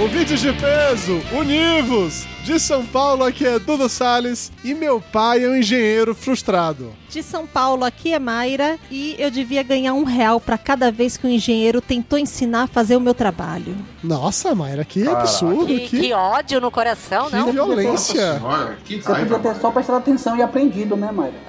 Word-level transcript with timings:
Ouvintes 0.00 0.40
de 0.40 0.52
peso, 0.52 1.20
univos! 1.32 2.26
De 2.42 2.60
São 2.60 2.84
Paulo, 2.84 3.24
aqui 3.24 3.46
é 3.46 3.58
Dudu 3.58 3.88
Salles 3.88 4.52
e 4.62 4.74
meu 4.74 5.00
pai 5.00 5.44
é 5.44 5.48
um 5.48 5.56
engenheiro 5.56 6.14
frustrado. 6.14 6.92
De 7.08 7.22
São 7.22 7.46
Paulo, 7.46 7.84
aqui 7.86 8.12
é 8.12 8.18
Mayra 8.18 8.76
e 8.90 9.14
eu 9.18 9.30
devia 9.30 9.62
ganhar 9.62 9.94
um 9.94 10.04
real 10.04 10.38
para 10.38 10.58
cada 10.58 10.92
vez 10.92 11.16
que 11.16 11.26
um 11.26 11.30
engenheiro 11.30 11.80
tentou 11.80 12.18
ensinar 12.18 12.64
a 12.64 12.66
fazer 12.66 12.96
o 12.96 13.00
meu 13.00 13.14
trabalho. 13.14 13.74
Nossa, 14.02 14.54
Mayra, 14.54 14.84
que 14.84 15.08
absurdo! 15.08 15.66
Que, 15.68 15.88
Que, 15.88 16.00
que 16.00 16.12
ódio 16.12 16.60
no 16.60 16.70
coração, 16.70 17.30
que 17.30 17.36
não? 17.36 17.50
violência! 17.52 18.38
Olha, 18.44 18.76
que 18.84 19.00
Você 19.00 19.10
raiva. 19.12 19.36
podia 19.38 19.52
ter 19.54 19.60
só 19.60 19.70
prestado 19.70 19.96
atenção 19.96 20.36
e 20.36 20.42
aprendido, 20.42 20.96
né, 20.96 21.10
Mayra? 21.10 21.34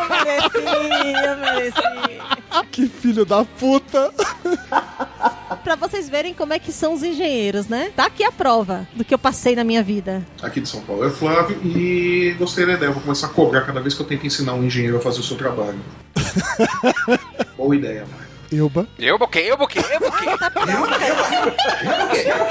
eu 0.00 0.08
mereci, 0.10 1.24
eu 1.24 1.36
mereci. 1.38 2.37
Que 2.70 2.86
filho 2.86 3.24
da 3.24 3.44
puta! 3.44 4.12
Pra 5.64 5.74
vocês 5.74 6.08
verem 6.08 6.32
como 6.32 6.52
é 6.52 6.58
que 6.58 6.72
são 6.72 6.94
os 6.94 7.02
engenheiros, 7.02 7.66
né? 7.66 7.90
Tá 7.94 8.06
aqui 8.06 8.24
a 8.24 8.32
prova 8.32 8.86
do 8.94 9.04
que 9.04 9.12
eu 9.12 9.18
passei 9.18 9.54
na 9.54 9.64
minha 9.64 9.82
vida. 9.82 10.24
Aqui 10.40 10.60
de 10.60 10.68
São 10.68 10.80
Paulo 10.80 11.04
é 11.04 11.08
o 11.08 11.10
Flávio 11.10 11.60
e 11.62 12.34
gostei 12.38 12.64
da 12.64 12.74
ideia. 12.74 12.90
Vou 12.90 13.02
começar 13.02 13.26
a 13.26 13.30
cobrar 13.30 13.62
cada 13.62 13.80
vez 13.80 13.94
que 13.94 14.00
eu 14.00 14.06
tento 14.06 14.26
ensinar 14.26 14.54
um 14.54 14.64
engenheiro 14.64 14.96
a 14.96 15.00
fazer 15.00 15.20
o 15.20 15.22
seu 15.22 15.36
trabalho. 15.36 15.78
Boa 17.56 17.76
ideia, 17.76 18.06
mano. 18.50 18.62
Elba. 18.64 18.88
Eu 18.98 19.18
buquei, 19.18 19.50
eu 19.50 19.56
buquei, 19.56 19.82
eu 19.82 20.00
buquei. 20.00 20.28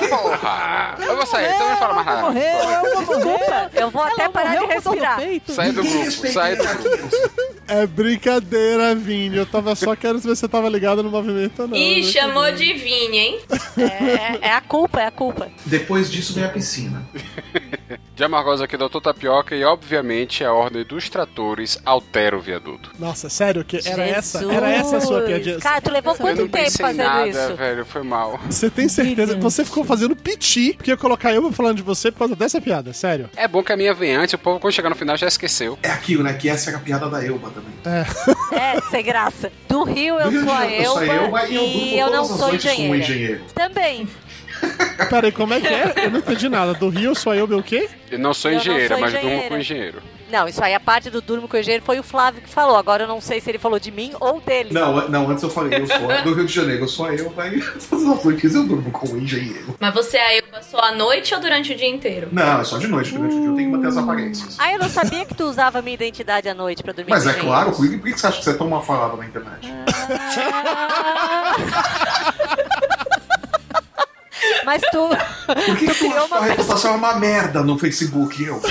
Porra! 0.09 0.95
Eu 0.99 1.15
vou 1.15 1.25
sair, 1.25 1.53
então 1.53 1.69
não 1.69 1.77
fala 1.77 1.93
mais 1.93 2.05
nada. 2.05 2.21
Morreu, 2.21 2.43
eu 2.43 3.05
vou 3.05 3.15
Desculpa, 3.15 3.71
eu 3.73 3.89
vou 3.89 4.01
até 4.03 4.29
parar 4.29 4.55
de 4.57 4.65
respirar. 4.65 5.17
peito. 5.17 5.51
Sai 5.51 5.71
do 5.71 5.83
grupo, 5.83 6.27
sai 6.27 6.55
do 6.55 6.63
grupo. 6.63 7.09
É 7.67 7.85
brincadeira, 7.85 8.95
Vini. 8.95 9.37
Eu 9.37 9.45
tava 9.45 9.75
só 9.75 9.95
querendo 9.95 10.21
ver 10.21 10.35
se 10.35 10.41
você 10.41 10.47
tava 10.47 10.69
ligado 10.69 11.03
no 11.03 11.09
movimento 11.09 11.63
ou 11.63 11.67
não. 11.67 11.77
Ih, 11.77 12.01
né? 12.01 12.11
chamou 12.11 12.51
de 12.51 12.73
Vini, 12.73 13.17
hein? 13.17 13.39
É, 13.77 14.47
é 14.47 14.51
a 14.51 14.61
culpa, 14.61 15.01
é 15.01 15.07
a 15.07 15.11
culpa. 15.11 15.49
Depois 15.65 16.09
disso 16.11 16.33
vem 16.33 16.43
a 16.43 16.49
piscina. 16.49 17.05
Diamargosa 18.17 18.65
aqui, 18.65 18.75
doutor 18.75 18.99
Tapioca, 18.99 19.55
e 19.55 19.63
obviamente 19.63 20.43
a 20.43 20.51
ordem 20.51 20.83
dos 20.83 21.07
tratores 21.07 21.77
altera 21.85 22.35
o 22.35 22.41
viaduto. 22.41 22.89
Nossa, 22.97 23.29
sério, 23.29 23.63
que 23.63 23.79
era 23.87 24.03
essa? 24.07 24.43
Era 24.51 24.71
essa 24.71 24.97
a 24.97 25.01
sua 25.01 25.21
piadinha? 25.21 25.59
Cara, 25.59 25.79
tu 25.79 25.91
levou 25.91 26.13
eu 26.13 26.17
quanto 26.17 26.37
tempo 26.37 26.49
pensei 26.49 26.83
fazendo 26.83 27.05
nada, 27.05 27.27
isso? 27.29 27.53
velho, 27.55 27.85
foi 27.85 28.01
mal. 28.01 28.39
Você 28.49 28.71
tem 28.71 28.89
certeza? 28.89 29.15
Brilhante. 29.33 29.43
Você 29.43 29.63
ficou 29.63 29.83
fazendo 29.83 30.15
piti 30.15 30.73
porque 30.73 30.89
ia 30.89 30.97
colocar 30.97 31.31
eu 31.31 31.51
falando 31.51 31.77
de 31.77 31.83
você 31.83 32.11
por 32.11 32.17
causa 32.17 32.35
dessa 32.35 32.59
piada, 32.59 32.91
sério. 32.91 33.29
É 33.35 33.47
bom 33.47 33.61
que 33.61 33.71
a 33.71 33.77
minha 33.77 33.93
vem 33.93 34.15
antes, 34.15 34.33
o 34.33 34.39
povo 34.39 34.59
quando 34.59 34.73
chegar 34.73 34.89
no 34.89 34.95
final 34.95 35.15
já 35.15 35.27
esqueceu. 35.27 35.77
É 35.83 35.91
aquilo, 35.91 36.23
né? 36.23 36.33
Que 36.33 36.49
essa 36.49 36.71
era 36.71 36.79
a 36.79 36.81
piada 36.81 37.07
da 37.07 37.23
Elba 37.23 37.51
também. 37.51 38.03
É, 38.51 38.81
sem 38.89 39.03
graça. 39.03 39.51
Do 39.69 39.83
Rio 39.83 40.19
eu 40.19 40.23
Do 40.23 40.29
Rio 40.31 40.39
de 40.41 40.47
sou 40.47 40.55
a 40.55 40.61
Janeiro, 40.61 40.83
eu 40.83 40.91
sou 40.91 40.99
a 41.01 41.05
Elba 41.05 41.45
e 41.49 41.55
eu 41.55 41.63
e 41.63 41.99
eu 41.99 42.09
não 42.09 42.25
sou 42.25 42.49
um 42.49 42.55
engenheira. 42.55 42.97
engenheiro. 42.97 43.41
Também. 43.53 44.07
Peraí, 45.09 45.31
como 45.31 45.53
é 45.53 45.61
que 45.61 45.67
é? 45.67 45.93
Eu 46.05 46.11
não 46.11 46.19
entendi 46.19 46.49
nada. 46.49 46.73
Do 46.73 46.89
Rio, 46.89 47.15
sou 47.15 47.33
eu, 47.33 47.47
meu 47.47 47.63
quê? 47.63 47.89
Eu 48.11 48.19
não 48.19 48.33
sou 48.33 48.51
Eu 48.51 48.57
não 48.57 48.87
sou 48.87 48.99
mas 48.99 49.13
durmo 49.13 49.43
com 49.47 49.57
engenheiro. 49.57 50.01
Não, 50.29 50.45
isso 50.45 50.61
aí, 50.61 50.73
a 50.73 50.79
parte 50.79 51.09
do 51.09 51.21
Durmo 51.21 51.47
com 51.47 51.55
o 51.55 51.59
engenheiro 51.59 51.85
foi 51.85 51.99
o 51.99 52.03
Flávio 52.03 52.41
que 52.41 52.49
falou. 52.49 52.75
Agora 52.75 53.03
eu 53.03 53.07
não 53.07 53.21
sei 53.21 53.39
se 53.39 53.49
ele 53.49 53.57
falou 53.57 53.79
de 53.79 53.89
mim 53.91 54.11
ou 54.19 54.41
dele. 54.41 54.73
Não, 54.73 55.07
não, 55.07 55.29
antes 55.29 55.41
eu 55.41 55.49
falei, 55.49 55.79
eu 55.81 55.87
sou 55.87 55.99
do 56.23 56.33
Rio 56.33 56.45
de 56.45 56.53
Janeiro, 56.53 56.83
eu 56.83 56.87
sou 56.87 57.05
a 57.05 57.15
Elba 57.15 57.47
e 57.47 57.61
todas 57.61 58.05
as 58.05 58.23
noites 58.25 58.53
eu 58.53 58.63
durmo 58.65 58.91
com 58.91 59.15
engenheiro. 59.15 59.73
Mas 59.79 59.93
você 59.93 60.17
é 60.17 60.27
a 60.27 60.35
Elba 60.35 60.61
só 60.61 60.79
à 60.79 60.91
noite 60.91 61.33
ou 61.33 61.39
durante 61.39 61.71
o 61.71 61.77
dia 61.77 61.87
inteiro? 61.87 62.27
Não, 62.31 62.59
é 62.59 62.63
só 62.65 62.77
de 62.77 62.87
noite, 62.87 63.13
durante 63.13 63.35
o 63.35 63.39
dia 63.39 63.49
eu 63.49 63.55
tenho 63.55 63.71
que 63.71 63.77
manter 63.77 63.87
as 63.87 63.97
aparências. 63.97 64.57
Ah, 64.59 64.73
eu 64.73 64.79
não 64.79 64.89
sabia 64.89 65.25
que 65.25 65.33
tu 65.33 65.45
usava 65.45 65.81
minha 65.81 65.95
identidade 65.95 66.49
à 66.49 66.53
noite 66.53 66.83
pra 66.83 66.91
dormir 66.91 67.09
Mas 67.11 67.23
com 67.23 67.29
é 67.29 67.31
engenheiros. 67.31 67.55
claro, 67.55 67.71
por 67.71 67.89
que, 67.89 67.97
por 67.97 68.11
que 68.11 68.19
você 68.19 68.27
acha 68.27 68.37
que 68.39 68.43
você 68.43 68.49
é 68.51 68.53
tão 68.55 68.67
mal 68.69 68.83
falado 68.83 69.15
na 69.15 69.25
internet? 69.25 69.73
Ah. 70.51 71.55
Mas 74.65 74.81
tu. 74.91 75.09
Por 75.65 75.77
que, 75.77 75.85
tu 75.87 75.95
criou 75.95 76.17
acha 76.17 76.27
que 76.27 76.33
a 76.33 76.37
uma 76.37 76.45
reputação 76.45 76.93
é 76.93 76.95
uma 76.95 77.15
merda 77.15 77.63
no 77.63 77.77
Facebook, 77.77 78.45
Elba? 78.45 78.67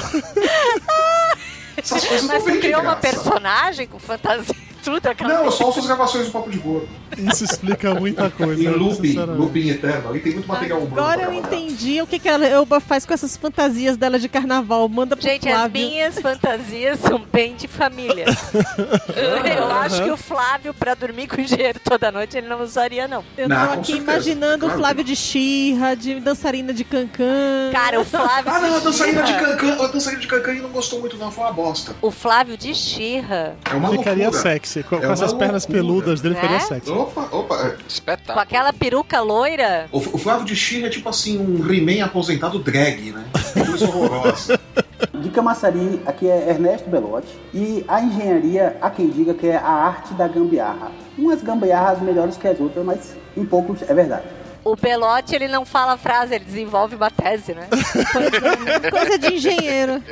Essas 1.76 2.04
coisas 2.04 2.26
Mas 2.26 2.44
não 2.44 2.52
tu 2.54 2.58
criou 2.60 2.80
uma 2.80 2.94
graça. 2.94 3.16
personagem 3.16 3.86
com 3.86 3.98
fantasia 3.98 4.54
e 4.58 4.74
tudo 4.82 5.06
aquela. 5.06 5.34
Não, 5.34 5.44
eu 5.44 5.52
só 5.52 5.64
ouço 5.66 5.80
as 5.80 5.86
gravações 5.86 6.26
do 6.26 6.32
Papo 6.32 6.50
de 6.50 6.58
Gordo. 6.58 6.88
Isso 7.16 7.44
explica 7.44 7.94
muita 7.94 8.28
coisa. 8.30 8.62
Em 8.62 8.68
looping, 8.68 9.08
sinceramente. 9.08 9.38
looping 9.40 9.68
eterno. 9.70 10.08
Ali 10.10 10.20
tem 10.20 10.32
muito 10.34 10.46
material 10.48 10.78
humano. 10.80 11.00
Agora 11.00 11.22
eu 11.22 11.32
entendi 11.32 12.00
o 12.02 12.06
que, 12.06 12.18
que 12.18 12.28
a 12.28 12.36
Elba 12.46 12.80
faz 12.80 13.06
com 13.06 13.14
essas 13.14 13.36
fantasias 13.36 13.96
dela 13.96 14.18
de 14.18 14.28
carnaval. 14.28 14.88
Manda 14.88 15.16
pro 15.16 15.24
Gente, 15.24 15.48
as 15.48 15.54
Flávio. 15.54 15.80
minhas 15.88 16.18
fantasias 16.18 16.98
são 17.00 17.18
bem 17.32 17.54
de 17.56 17.66
família. 17.68 18.26
eu 19.58 19.72
acho 19.72 20.02
que 20.04 20.10
o 20.10 20.16
Flávio, 20.16 20.74
pra 20.74 20.94
dormir 20.94 21.26
com 21.26 21.36
o 21.36 21.40
engenheiro 21.40 21.80
toda 21.82 22.10
noite, 22.12 22.36
ele 22.36 22.48
não 22.48 22.62
usaria, 22.62 23.06
não. 23.08 23.24
Eu 23.36 23.48
Não, 23.48 23.56
tô 23.66 23.72
aqui 23.74 23.86
certeza. 23.92 23.98
imaginando 24.12 24.58
Claro 24.66 24.74
o 24.74 24.78
Flávio 24.78 25.04
de 25.04 25.16
Xirra, 25.16 25.94
de 25.94 26.20
dançarina 26.20 26.72
de 26.72 26.84
cancã. 26.84 27.24
Cara, 27.72 28.00
o 28.00 28.04
Flávio. 28.04 28.50
Ah, 28.52 28.60
não, 28.60 28.76
a 28.76 28.80
dançarina 28.80 29.22
de 29.22 29.32
Cancan, 29.34 29.82
a 29.82 29.86
dançarina 29.88 30.20
de 30.20 30.26
Cancan 30.28 30.54
não 30.54 30.70
gostou 30.70 31.00
muito, 31.00 31.16
não, 31.16 31.30
foi 31.30 31.44
uma 31.44 31.52
bosta. 31.52 31.94
O 32.02 32.10
Flávio 32.10 32.56
de 32.56 32.74
Xirra. 32.74 33.56
É 33.70 33.74
uma 33.74 33.90
Ficaria 33.90 34.24
loucura. 34.30 34.42
sexy. 34.42 34.82
Com, 34.82 34.96
É 34.96 35.00
com 35.00 35.12
essas 35.12 35.32
uma 35.32 35.38
pernas 35.38 35.62
loucura. 35.66 35.82
peludas 35.82 36.20
dele, 36.20 36.34
ficaria 36.34 36.56
É? 36.56 36.60
sexy. 36.60 36.90
Opa, 37.06 37.28
opa. 37.36 37.54
é. 37.66 37.70
Com 37.70 37.86
Espetáculo. 37.88 38.40
aquela 38.40 38.72
peruca 38.72 39.20
loira. 39.20 39.86
O, 39.92 39.98
o 39.98 40.18
Flávio 40.18 40.44
de 40.44 40.54
Xirra 40.56 40.86
é 40.86 40.90
tipo 40.90 41.08
assim, 41.08 41.38
um 41.38 41.72
He-Man 41.72 42.04
aposentado 42.04 42.58
drag, 42.58 43.12
né? 43.12 43.24
Coisa 43.52 43.86
horrorosa. 43.86 44.60
De 45.20 45.28
Camaçari, 45.30 46.00
aqui 46.06 46.26
é 46.28 46.48
Ernesto 46.50 46.88
Belotti. 46.88 47.28
E 47.52 47.84
a 47.86 48.00
engenharia, 48.00 48.76
há 48.80 48.88
quem 48.90 49.08
diga 49.10 49.34
que 49.34 49.46
é 49.46 49.56
a 49.56 49.68
arte 49.68 50.14
da 50.14 50.26
gambiarra. 50.26 50.90
Umas 51.18 51.42
gambiarras 51.42 52.00
melhores 52.00 52.36
que 52.36 52.48
as 52.48 52.58
outras, 52.58 52.84
mas 52.84 53.14
em 53.36 53.44
poucos 53.44 53.82
é 53.82 53.92
verdade. 53.92 54.24
O 54.66 54.74
Belote, 54.74 55.32
ele 55.32 55.46
não 55.46 55.64
fala 55.64 55.96
frase, 55.96 56.34
ele 56.34 56.44
desenvolve 56.44 56.96
uma 56.96 57.08
tese, 57.08 57.54
né? 57.54 57.68
Coisa 58.90 59.16
de 59.16 59.34
engenheiro. 59.34 60.02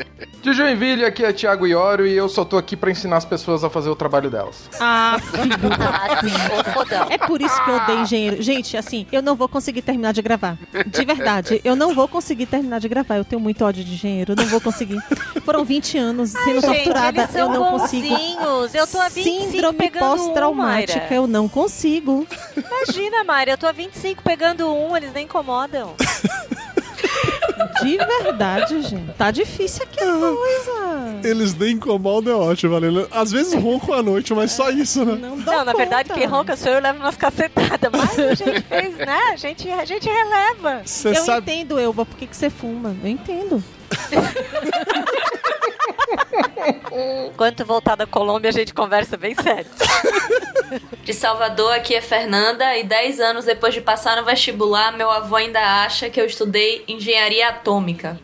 De 0.40 0.52
Joinville, 0.52 1.04
aqui 1.04 1.24
é 1.24 1.32
Thiago 1.32 1.66
Ioro 1.66 2.06
e 2.06 2.14
eu 2.14 2.28
só 2.28 2.44
tô 2.44 2.56
aqui 2.56 2.76
pra 2.76 2.88
ensinar 2.88 3.16
as 3.16 3.24
pessoas 3.24 3.64
a 3.64 3.70
fazer 3.70 3.90
o 3.90 3.96
trabalho 3.96 4.30
delas. 4.30 4.70
Ah, 4.78 5.16
Ah, 5.16 6.20
sim, 6.20 6.30
ô 6.60 6.72
fodão. 6.72 7.06
é 7.10 7.18
por 7.18 7.40
isso 7.40 7.64
que 7.64 7.68
eu 7.70 7.74
odeio 7.76 7.98
engenheiro. 8.02 8.42
Gente, 8.42 8.76
assim, 8.76 9.08
eu 9.10 9.20
não 9.22 9.34
vou 9.34 9.48
conseguir 9.48 9.82
terminar 9.82 10.12
de 10.12 10.22
gravar. 10.22 10.56
De 10.86 11.04
verdade, 11.04 11.60
eu 11.64 11.74
não 11.74 11.92
vou 11.92 12.06
conseguir 12.06 12.46
terminar 12.46 12.78
de 12.78 12.88
gravar. 12.88 13.16
Eu 13.16 13.24
tenho 13.24 13.40
muito 13.40 13.64
ódio 13.64 13.82
de 13.82 13.94
engenheiro, 13.94 14.34
eu 14.34 14.36
não 14.36 14.46
vou 14.46 14.60
conseguir. 14.60 15.00
Foram 15.44 15.64
20 15.64 15.98
anos 15.98 16.30
sendo 16.30 16.60
Gente, 16.60 16.84
torturada, 16.84 17.26
são 17.26 17.40
eu 17.40 17.48
não 17.48 17.70
consigo. 17.78 18.14
Eu 18.72 18.86
tô 18.86 19.00
há 19.00 19.08
25 19.08 19.50
Síndrome 19.50 19.78
um, 19.86 19.98
pós-traumática, 19.98 21.12
eu 21.12 21.26
não 21.26 21.48
consigo. 21.48 22.24
Imagina, 22.56 23.24
Mayra, 23.24 23.52
eu 23.52 23.58
tô 23.58 23.66
há 23.66 23.72
25 23.72 24.22
pegando 24.22 24.43
um, 24.62 24.96
eles 24.96 25.12
nem 25.12 25.24
incomodam. 25.24 25.94
De 27.82 27.96
verdade, 27.98 28.82
gente. 28.82 29.12
Tá 29.14 29.30
difícil 29.30 29.82
aqui 29.84 30.02
a 30.02 30.06
coisa. 30.06 31.20
Eles 31.28 31.54
nem 31.54 31.72
incomodam, 31.74 32.32
é 32.32 32.36
ótimo, 32.36 32.72
Valendo. 32.72 33.06
Às 33.10 33.30
vezes 33.32 33.52
ronco 33.54 33.92
à 33.92 34.02
noite, 34.02 34.32
mas 34.32 34.52
só 34.52 34.70
isso, 34.70 35.04
né? 35.04 35.16
Não, 35.20 35.36
Não, 35.36 35.64
na 35.64 35.72
verdade, 35.72 36.10
quem 36.12 36.24
ronca 36.26 36.56
sou 36.56 36.72
eu, 36.72 36.80
leva 36.80 36.98
umas 36.98 37.16
cacetadas. 37.16 37.90
Mas 37.92 38.18
a 38.18 38.34
gente 38.34 38.60
fez, 38.68 38.96
né? 38.96 39.18
A 39.32 39.36
gente, 39.36 39.70
a 39.70 39.84
gente 39.84 40.08
releva. 40.08 40.82
Você 40.84 41.10
Eu 41.10 41.24
sabe. 41.24 41.52
entendo, 41.52 41.78
Elba, 41.78 42.06
por 42.06 42.16
que, 42.16 42.26
que 42.26 42.36
você 42.36 42.48
fuma. 42.48 42.94
Eu 43.02 43.08
entendo. 43.10 43.62
Quando 47.36 47.56
tu 47.56 47.64
voltar 47.64 47.96
da 47.96 48.06
Colômbia, 48.06 48.50
a 48.50 48.52
gente 48.52 48.72
conversa 48.72 49.16
bem 49.16 49.34
sério. 49.34 49.70
De 51.04 51.12
Salvador, 51.12 51.72
aqui 51.74 51.94
é 51.94 52.00
Fernanda, 52.00 52.76
e 52.76 52.84
10 52.84 53.20
anos 53.20 53.44
depois 53.44 53.74
de 53.74 53.80
passar 53.80 54.16
no 54.16 54.24
vestibular, 54.24 54.96
meu 54.96 55.10
avô 55.10 55.36
ainda 55.36 55.60
acha 55.84 56.08
que 56.10 56.20
eu 56.20 56.26
estudei 56.26 56.84
engenharia 56.88 57.48
atômica. 57.48 58.18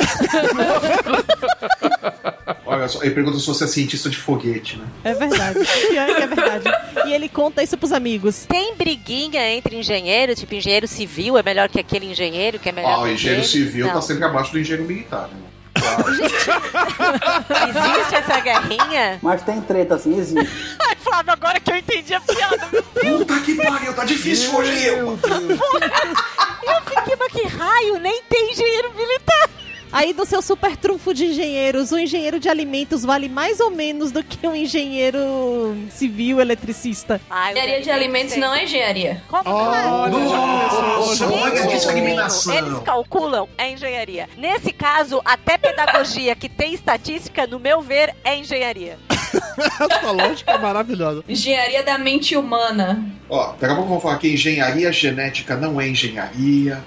Olha 2.67 2.89
só, 2.89 3.03
ele 3.03 3.15
pergunta 3.15 3.39
se 3.39 3.47
você 3.47 3.65
é 3.65 3.67
cientista 3.67 4.09
de 4.09 4.17
foguete, 4.17 4.77
né? 4.77 4.85
É 5.05 5.15
verdade. 5.15 5.59
Que 5.89 5.99
é 5.99 6.27
verdade. 6.27 6.65
E 7.07 7.13
ele 7.13 7.29
conta 7.29 7.63
isso 7.63 7.77
pros 7.77 7.93
amigos. 7.93 8.47
Tem 8.47 8.75
briguinha 8.77 9.51
entre 9.51 9.77
engenheiro, 9.77 10.35
tipo 10.35 10.55
engenheiro 10.55 10.87
civil 10.87 11.37
é 11.37 11.43
melhor 11.43 11.69
que 11.69 11.81
aquele 11.81 12.07
engenheiro 12.07 12.59
que 12.59 12.69
é 12.69 12.73
melhor 12.73 13.03
que 13.03 13.09
o 13.09 13.13
engenheiro 13.13 13.45
civil 13.45 13.87
Não. 13.87 13.95
tá 13.95 14.03
sempre 14.03 14.25
abaixo 14.25 14.53
do 14.53 14.59
engenheiro 14.59 14.87
militar, 14.87 15.29
né? 15.29 15.51
Existe 17.69 18.15
essa 18.15 18.41
guerrinha? 18.41 19.19
Mas 19.23 19.43
tem 19.43 19.61
treta 19.61 19.95
assim, 19.97 20.19
existe. 20.19 20.51
Ai, 20.81 20.97
Flávio, 20.97 21.33
agora 21.33 21.61
que 21.61 21.71
eu 21.71 21.77
entendi 21.77 22.15
a 22.15 22.21
piada, 22.21 22.69
meu 22.73 22.83
Puta 22.83 23.41
que 23.41 23.55
pariu, 23.55 23.95
tá 23.95 24.05
difícil 24.05 24.55
hoje 24.55 24.87
eu. 24.87 25.19
Eu 25.19 25.19
fiquei, 26.85 27.17
mas 27.19 27.33
que 27.33 27.47
raio, 27.49 27.99
nem 27.99 28.23
tem 28.25 28.51
engenheiro 28.53 28.95
militar. 28.95 29.49
Aí 29.93 30.13
do 30.13 30.25
seu 30.25 30.41
super 30.41 30.77
trunfo 30.77 31.13
de 31.13 31.27
engenheiros, 31.27 31.91
o 31.91 31.99
engenheiro 31.99 32.39
de 32.39 32.49
alimentos 32.49 33.05
vale 33.05 33.29
mais 33.29 33.59
ou 33.59 33.71
menos 33.73 34.13
do 34.13 34.23
que 34.23 34.47
um 34.47 34.55
engenheiro 34.55 35.77
civil 35.91 36.41
eletricista. 36.41 37.21
Ai, 37.29 37.53
Engenharia 37.53 37.81
de 37.81 37.91
alimentos 37.91 38.37
não 38.37 38.55
é 38.55 38.65
engenharia. 38.65 39.21
Como 39.29 39.43
Nossa, 39.51 41.27
olha 41.27 41.45
a 41.45 41.65
Eles 41.65 41.73
discriminação. 41.73 42.83
calculam 42.83 43.49
é 43.59 43.73
engenharia. 43.73 44.29
Nesse 44.37 44.73
caso, 44.73 45.21
até 45.25 45.59
pedagogia 45.59 46.37
que 46.37 46.49
tem 46.49 46.73
estatística, 46.73 47.47
no 47.47 47.59
meu 47.59 47.81
ver, 47.81 48.15
é 48.23 48.37
engenharia. 48.37 48.97
Essa 49.91 50.11
lógica 50.11 50.53
é 50.53 50.59
maravilhosa. 50.59 51.23
Engenharia 51.29 51.83
da 51.83 51.99
mente 51.99 52.37
humana. 52.37 53.05
Ó, 53.29 53.53
daqui 53.59 53.73
a 53.73 53.77
pouco 53.77 53.89
vão 53.91 54.01
falar 54.01 54.19
que 54.19 54.33
engenharia 54.33 54.93
genética 54.93 55.57
não 55.57 55.81
é 55.81 55.89
engenharia. 55.89 56.83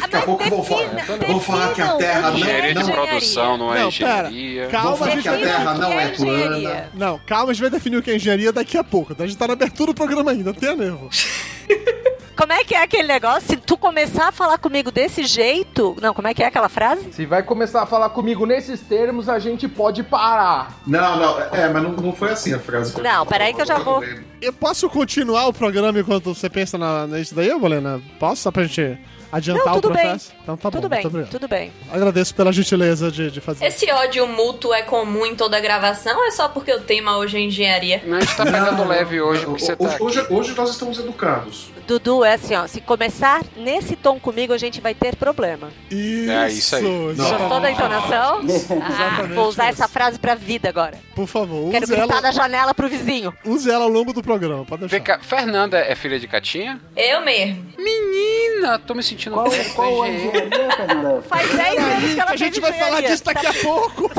Daqui 0.00 0.16
a 0.16 0.22
pouco 0.22 0.48
vão 0.48 0.62
falar, 0.64 0.88
vão 1.26 1.40
falar 1.40 1.74
que 1.74 1.82
a 1.82 1.92
Terra 1.94 2.30
Engenharia 2.32 2.74
não, 2.74 2.82
de 2.82 2.88
não, 2.88 2.94
produção 2.94 3.56
não 3.56 3.74
é 3.74 3.80
Não, 3.82 3.92
pera. 3.92 4.28
engenharia. 4.28 4.66
Calma, 4.68 4.88
vão 4.88 4.96
falar 4.96 5.22
que 5.22 5.28
a 5.28 5.38
Terra 5.38 5.74
não 5.74 5.92
é 5.92 6.04
é 6.04 6.08
plana. 6.08 6.56
engenharia. 6.56 6.88
Não, 6.94 7.18
calma, 7.26 7.50
a 7.50 7.54
gente 7.54 7.62
vai 7.62 7.70
definir 7.70 7.96
o 7.96 8.02
que 8.02 8.10
é 8.10 8.16
engenharia 8.16 8.52
daqui 8.52 8.76
a 8.78 8.84
pouco. 8.84 9.14
A 9.18 9.26
gente 9.26 9.36
tá 9.38 9.46
na 9.46 9.52
abertura 9.52 9.92
do 9.92 9.94
programa 9.94 10.30
ainda, 10.30 10.44
não 10.44 10.54
tenha 10.54 10.74
nervo. 10.74 11.08
Como 12.40 12.54
é 12.54 12.64
que 12.64 12.74
é 12.74 12.82
aquele 12.82 13.06
negócio? 13.06 13.46
Se 13.48 13.56
tu 13.58 13.76
começar 13.76 14.28
a 14.28 14.32
falar 14.32 14.56
comigo 14.56 14.90
desse 14.90 15.24
jeito. 15.24 15.94
Não, 16.00 16.14
como 16.14 16.26
é 16.26 16.32
que 16.32 16.42
é 16.42 16.46
aquela 16.46 16.70
frase? 16.70 17.12
Se 17.12 17.26
vai 17.26 17.42
começar 17.42 17.82
a 17.82 17.86
falar 17.86 18.08
comigo 18.08 18.46
nesses 18.46 18.80
termos, 18.80 19.28
a 19.28 19.38
gente 19.38 19.68
pode 19.68 20.02
parar. 20.02 20.80
Não, 20.86 21.18
não, 21.18 21.38
é, 21.38 21.68
mas 21.68 21.82
não, 21.82 21.90
não 21.92 22.12
foi 22.14 22.30
assim 22.30 22.54
a 22.54 22.58
frase. 22.58 22.98
Não, 22.98 23.26
peraí 23.26 23.52
que 23.52 23.60
eu 23.60 23.66
já 23.66 23.76
vou- 23.78 24.02
Eu 24.40 24.54
posso 24.54 24.88
continuar 24.88 25.48
o 25.48 25.52
programa 25.52 26.00
enquanto 26.00 26.34
você 26.34 26.48
pensa 26.48 26.78
na, 26.78 27.06
nisso 27.06 27.34
daí, 27.34 27.56
Bolena? 27.58 28.00
Posso? 28.18 28.40
Só 28.40 28.50
pra 28.50 28.64
gente 28.64 28.98
adiantar 29.30 29.66
Não, 29.66 29.72
o 29.76 29.80
tudo 29.82 29.92
bem. 29.92 30.02
processo? 30.04 30.32
Então 30.42 30.56
tá 30.56 30.70
tudo 30.70 30.88
bom, 30.88 30.96
bem, 30.96 31.06
muito 31.10 31.30
tudo 31.30 31.46
bem. 31.46 31.70
Agradeço 31.92 32.34
pela 32.34 32.50
gentileza 32.52 33.10
de, 33.12 33.30
de 33.30 33.40
fazer. 33.42 33.66
Esse 33.66 33.90
ódio 33.92 34.26
mútuo 34.26 34.72
é 34.72 34.80
comum 34.80 35.26
em 35.26 35.36
toda 35.36 35.60
gravação 35.60 36.16
ou 36.16 36.24
é 36.24 36.30
só 36.30 36.48
porque 36.48 36.72
o 36.72 36.80
tema 36.80 37.18
hoje 37.18 37.36
é 37.36 37.40
engenharia? 37.40 38.02
Não, 38.06 38.16
a 38.16 38.20
gente 38.20 38.34
tá 38.34 38.44
pegando 38.44 38.82
leve 38.88 39.20
hoje, 39.20 39.44
porque 39.44 39.62
você 39.62 39.76
tá 39.76 39.84
hoje, 39.84 39.94
aqui. 39.94 40.02
hoje, 40.02 40.26
hoje 40.30 40.54
nós 40.56 40.70
estamos 40.70 40.98
educados. 40.98 41.70
Dudu, 41.90 42.24
é 42.24 42.34
assim, 42.34 42.54
ó. 42.54 42.66
Se 42.68 42.80
começar 42.80 43.42
nesse 43.56 43.96
tom 43.96 44.20
comigo, 44.20 44.52
a 44.52 44.58
gente 44.58 44.80
vai 44.80 44.94
ter 44.94 45.16
problema. 45.16 45.70
Isso, 45.90 46.30
É, 46.30 46.48
isso 46.48 46.76
aí. 46.76 46.82
Gostou 47.16 47.60
da 47.60 47.70
entonação? 47.70 48.40
Ah, 48.82 49.22
vou 49.34 49.48
usar 49.48 49.70
isso. 49.72 49.82
essa 49.82 49.88
frase 49.88 50.18
pra 50.18 50.34
vida 50.34 50.68
agora. 50.68 50.96
Por 51.14 51.26
favor, 51.26 51.70
Quero 51.70 51.84
use 51.84 51.92
gritar 51.94 52.12
ela, 52.14 52.20
da 52.22 52.30
janela 52.30 52.72
pro 52.74 52.88
vizinho. 52.88 53.32
use 53.44 53.68
ela 53.70 53.84
ao 53.84 53.90
longo 53.90 54.12
do 54.12 54.22
programa, 54.22 54.64
pode 54.64 54.80
deixar. 54.82 54.96
Vem 54.96 55.02
cá, 55.02 55.18
Fernanda 55.20 55.78
é 55.78 55.94
filha 55.96 56.18
de 56.20 56.28
Catinha? 56.28 56.80
Eu 56.96 57.22
mesmo. 57.24 57.66
Menina, 57.76 58.78
tô 58.78 58.94
me 58.94 59.02
sentindo 59.02 59.34
Qual, 59.34 59.48
velho 59.50 59.64
com 59.70 59.74
qual 59.74 60.02
a 60.02 60.08
engenheiro. 60.08 60.46
engenharia, 60.46 60.76
Fernanda? 60.76 61.22
Faz 61.22 61.50
10 61.56 61.78
anos 61.78 62.14
que 62.14 62.20
ela 62.20 62.30
a 62.30 62.36
gente 62.36 62.60
vai 62.60 62.72
falar 62.72 63.00
disso 63.00 63.24
daqui 63.24 63.46
a 63.46 63.54
pouco. 63.54 64.10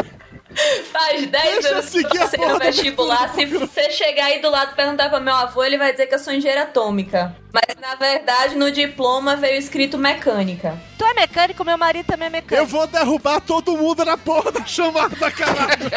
Faz 0.92 1.26
10 1.26 1.30
Deixa 1.32 1.68
eu 1.70 1.74
anos 1.78 1.90
que 1.90 2.18
eu 2.18 2.30
porra 2.30 2.54
no 2.54 2.60
vestibular. 2.60 3.34
Se 3.34 3.46
você 3.46 3.90
chegar 3.92 4.26
aí 4.26 4.42
do 4.42 4.50
lado 4.50 4.72
e 4.74 4.76
perguntar 4.76 5.10
pra 5.10 5.20
meu 5.20 5.34
avô, 5.34 5.64
ele 5.64 5.78
vai 5.78 5.92
dizer 5.92 6.08
que 6.08 6.16
eu 6.16 6.20
sou 6.20 6.34
engenheira 6.34 6.64
atômica. 6.64 7.36
Mas 7.54 7.76
na 7.80 7.96
verdade, 7.96 8.56
no 8.56 8.72
diploma 8.72 9.36
veio 9.36 9.58
escrito 9.58 9.98
mecânica. 9.98 10.78
Tu 10.98 11.06
é 11.06 11.14
mecânico, 11.14 11.64
meu 11.66 11.78
marido 11.78 12.06
também 12.06 12.26
é 12.28 12.30
Eu 12.30 12.32
mecânico. 12.32 12.68
vou 12.68 12.88
derrubar 12.88 13.42
todo 13.42 13.76
mundo 13.78 14.06
na 14.06 14.18
porra 14.18 14.52
da 14.52 14.66
chamada, 14.66 15.16
caralho. 15.32 15.92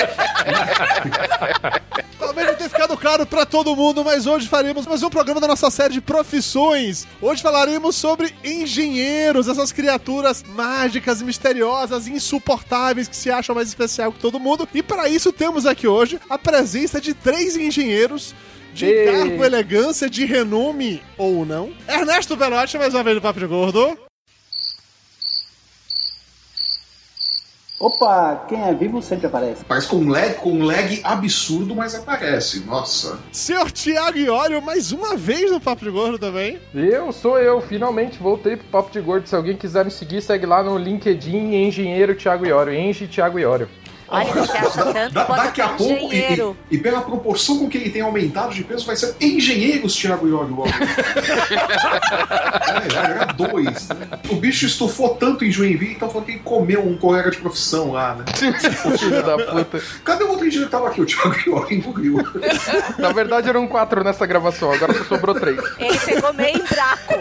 Talvez 2.25 2.47
não 2.47 2.55
tenha 2.55 2.71
ficado 2.71 2.97
claro 2.97 3.26
pra 3.26 3.44
todo 3.44 3.76
mundo, 3.76 4.03
mas 4.03 4.26
hoje 4.26 4.49
faremos 4.49 4.87
mais 4.87 5.03
um 5.03 5.11
programa 5.11 5.41
da 5.41 5.47
nossa 5.47 5.71
série 5.71 5.93
de 5.93 6.00
profissões. 6.00 7.06
Hoje 7.21 7.43
falaremos 7.43 7.97
sobre 7.97 8.35
engenheiros, 8.43 9.47
essas 9.47 9.71
criaturas 9.71 10.43
mágicas, 10.43 11.21
misteriosas, 11.21 12.09
insuportáveis 12.09 13.09
que 13.09 13.15
se 13.17 13.31
acham 13.31 13.55
mais 13.55 13.69
especial 13.69 14.11
que 14.11 14.19
todo 14.19 14.41
mundo. 14.41 14.67
E 14.73 14.82
para 14.82 15.06
isso 15.06 15.32
temos 15.32 15.67
aqui 15.67 15.87
hoje 15.87 16.19
a 16.31 16.38
presença 16.38 16.99
de 16.99 17.12
três 17.12 17.56
engenheiros 17.56 18.35
de 18.73 19.05
cargo, 19.05 19.44
elegância, 19.44 20.09
de 20.09 20.25
renome 20.25 21.03
ou 21.19 21.44
não. 21.44 21.73
Ernesto 21.87 22.35
Belotti, 22.37 22.79
mais 22.79 22.94
uma 22.94 23.05
vez 23.05 23.17
no 23.17 23.23
Papo 23.23 23.38
de 23.38 23.47
Gordo. 23.47 23.99
Opa, 27.79 28.44
quem 28.49 28.62
é 28.62 28.73
vivo 28.73 29.03
sempre 29.03 29.26
aparece. 29.26 29.65
Parece 29.65 29.88
com 29.88 29.97
um 29.97 30.09
lag, 30.09 30.35
com 30.35 30.53
um 30.53 30.65
lag 30.65 31.00
absurdo, 31.03 31.75
mas 31.75 31.94
aparece. 31.94 32.61
Nossa. 32.61 33.19
Senhor 33.32 33.69
Tiago 33.73 34.17
Iório, 34.17 34.62
mais 34.62 34.93
uma 34.93 35.17
vez 35.17 35.50
no 35.50 35.61
Papo 35.61 35.85
de 35.85 35.91
Gordo 35.91 36.17
também. 36.17 36.61
Eu 36.73 37.12
sou 37.12 37.37
eu, 37.38 37.61
finalmente 37.61 38.19
voltei 38.19 38.56
pro 38.56 38.67
Papo 38.69 38.93
de 38.93 39.00
Gordo. 39.00 39.29
Se 39.29 39.35
alguém 39.35 39.56
quiser 39.56 39.85
me 39.85 39.91
seguir, 39.91 40.23
segue 40.23 40.47
lá 40.47 40.62
no 40.62 40.79
LinkedIn 40.79 41.53
Engenheiro 41.67 42.15
Thiago 42.15 42.47
Iório. 42.47 42.73
Engie 42.73 43.09
Thiago 43.09 43.41
Iório. 43.41 43.69
Olha, 44.09 44.25
você 44.33 44.56
acha 44.59 44.85
tanto, 44.93 45.12
Da- 45.15 45.25
bota 45.25 45.43
daqui 45.45 45.61
a 45.61 45.69
pouco, 45.69 45.93
e, 45.93 45.97
engenheiro. 46.19 46.56
e- 46.71 46.75
e 46.77 46.79
pela 46.79 47.01
proporção 47.01 47.59
com 47.59 47.69
que 47.69 47.79
ele 47.79 47.91
tem 47.91 48.03
aumentado 48.03 48.55
de 48.55 48.62
peso, 48.65 48.85
vai 48.87 48.97
ser 48.97 49.15
engenheiros 49.21 49.95
Thiago 49.97 50.29
Iório. 50.29 50.55
logo. 50.55 50.69
é, 53.29 53.33
dois. 53.35 53.89
né? 53.89 54.09
O 54.31 54.37
bicho 54.37 54.67
estufou 54.67 55.15
tanto 55.17 55.45
em 55.45 55.51
Joinville, 55.51 55.93
então 55.95 56.09
falou 56.09 56.25
que 56.25 56.33
ele 56.33 56.41
comeu 56.41 56.87
um 56.87 56.97
colega 56.97 57.31
de 57.31 57.39
profissão 57.39 57.93
lá, 57.93 58.15
né? 58.15 58.25
Filho 58.99 59.23
da 59.23 59.37
puta. 59.39 59.83
Cadê 60.05 60.25
o 60.25 60.29
outro 60.31 60.47
engenheiro 60.47 60.67
que 60.71 60.77
tava 60.77 60.89
aqui? 60.89 61.01
O 61.01 61.06
Thiago 61.06 61.35
Iório 61.47 61.73
engoliu. 61.77 62.19
Na 62.99 63.12
verdade 63.12 63.49
eram 63.49 63.67
quatro 63.67 64.03
nessa 64.05 64.27
gravação, 64.27 64.73
agora 64.73 64.93
só 64.95 65.05
sobrou 65.05 65.35
três. 65.39 65.59
Ele 65.79 65.99
pegou 65.99 66.33
meio 66.35 66.56
em 66.56 66.62
braco. 66.65 67.15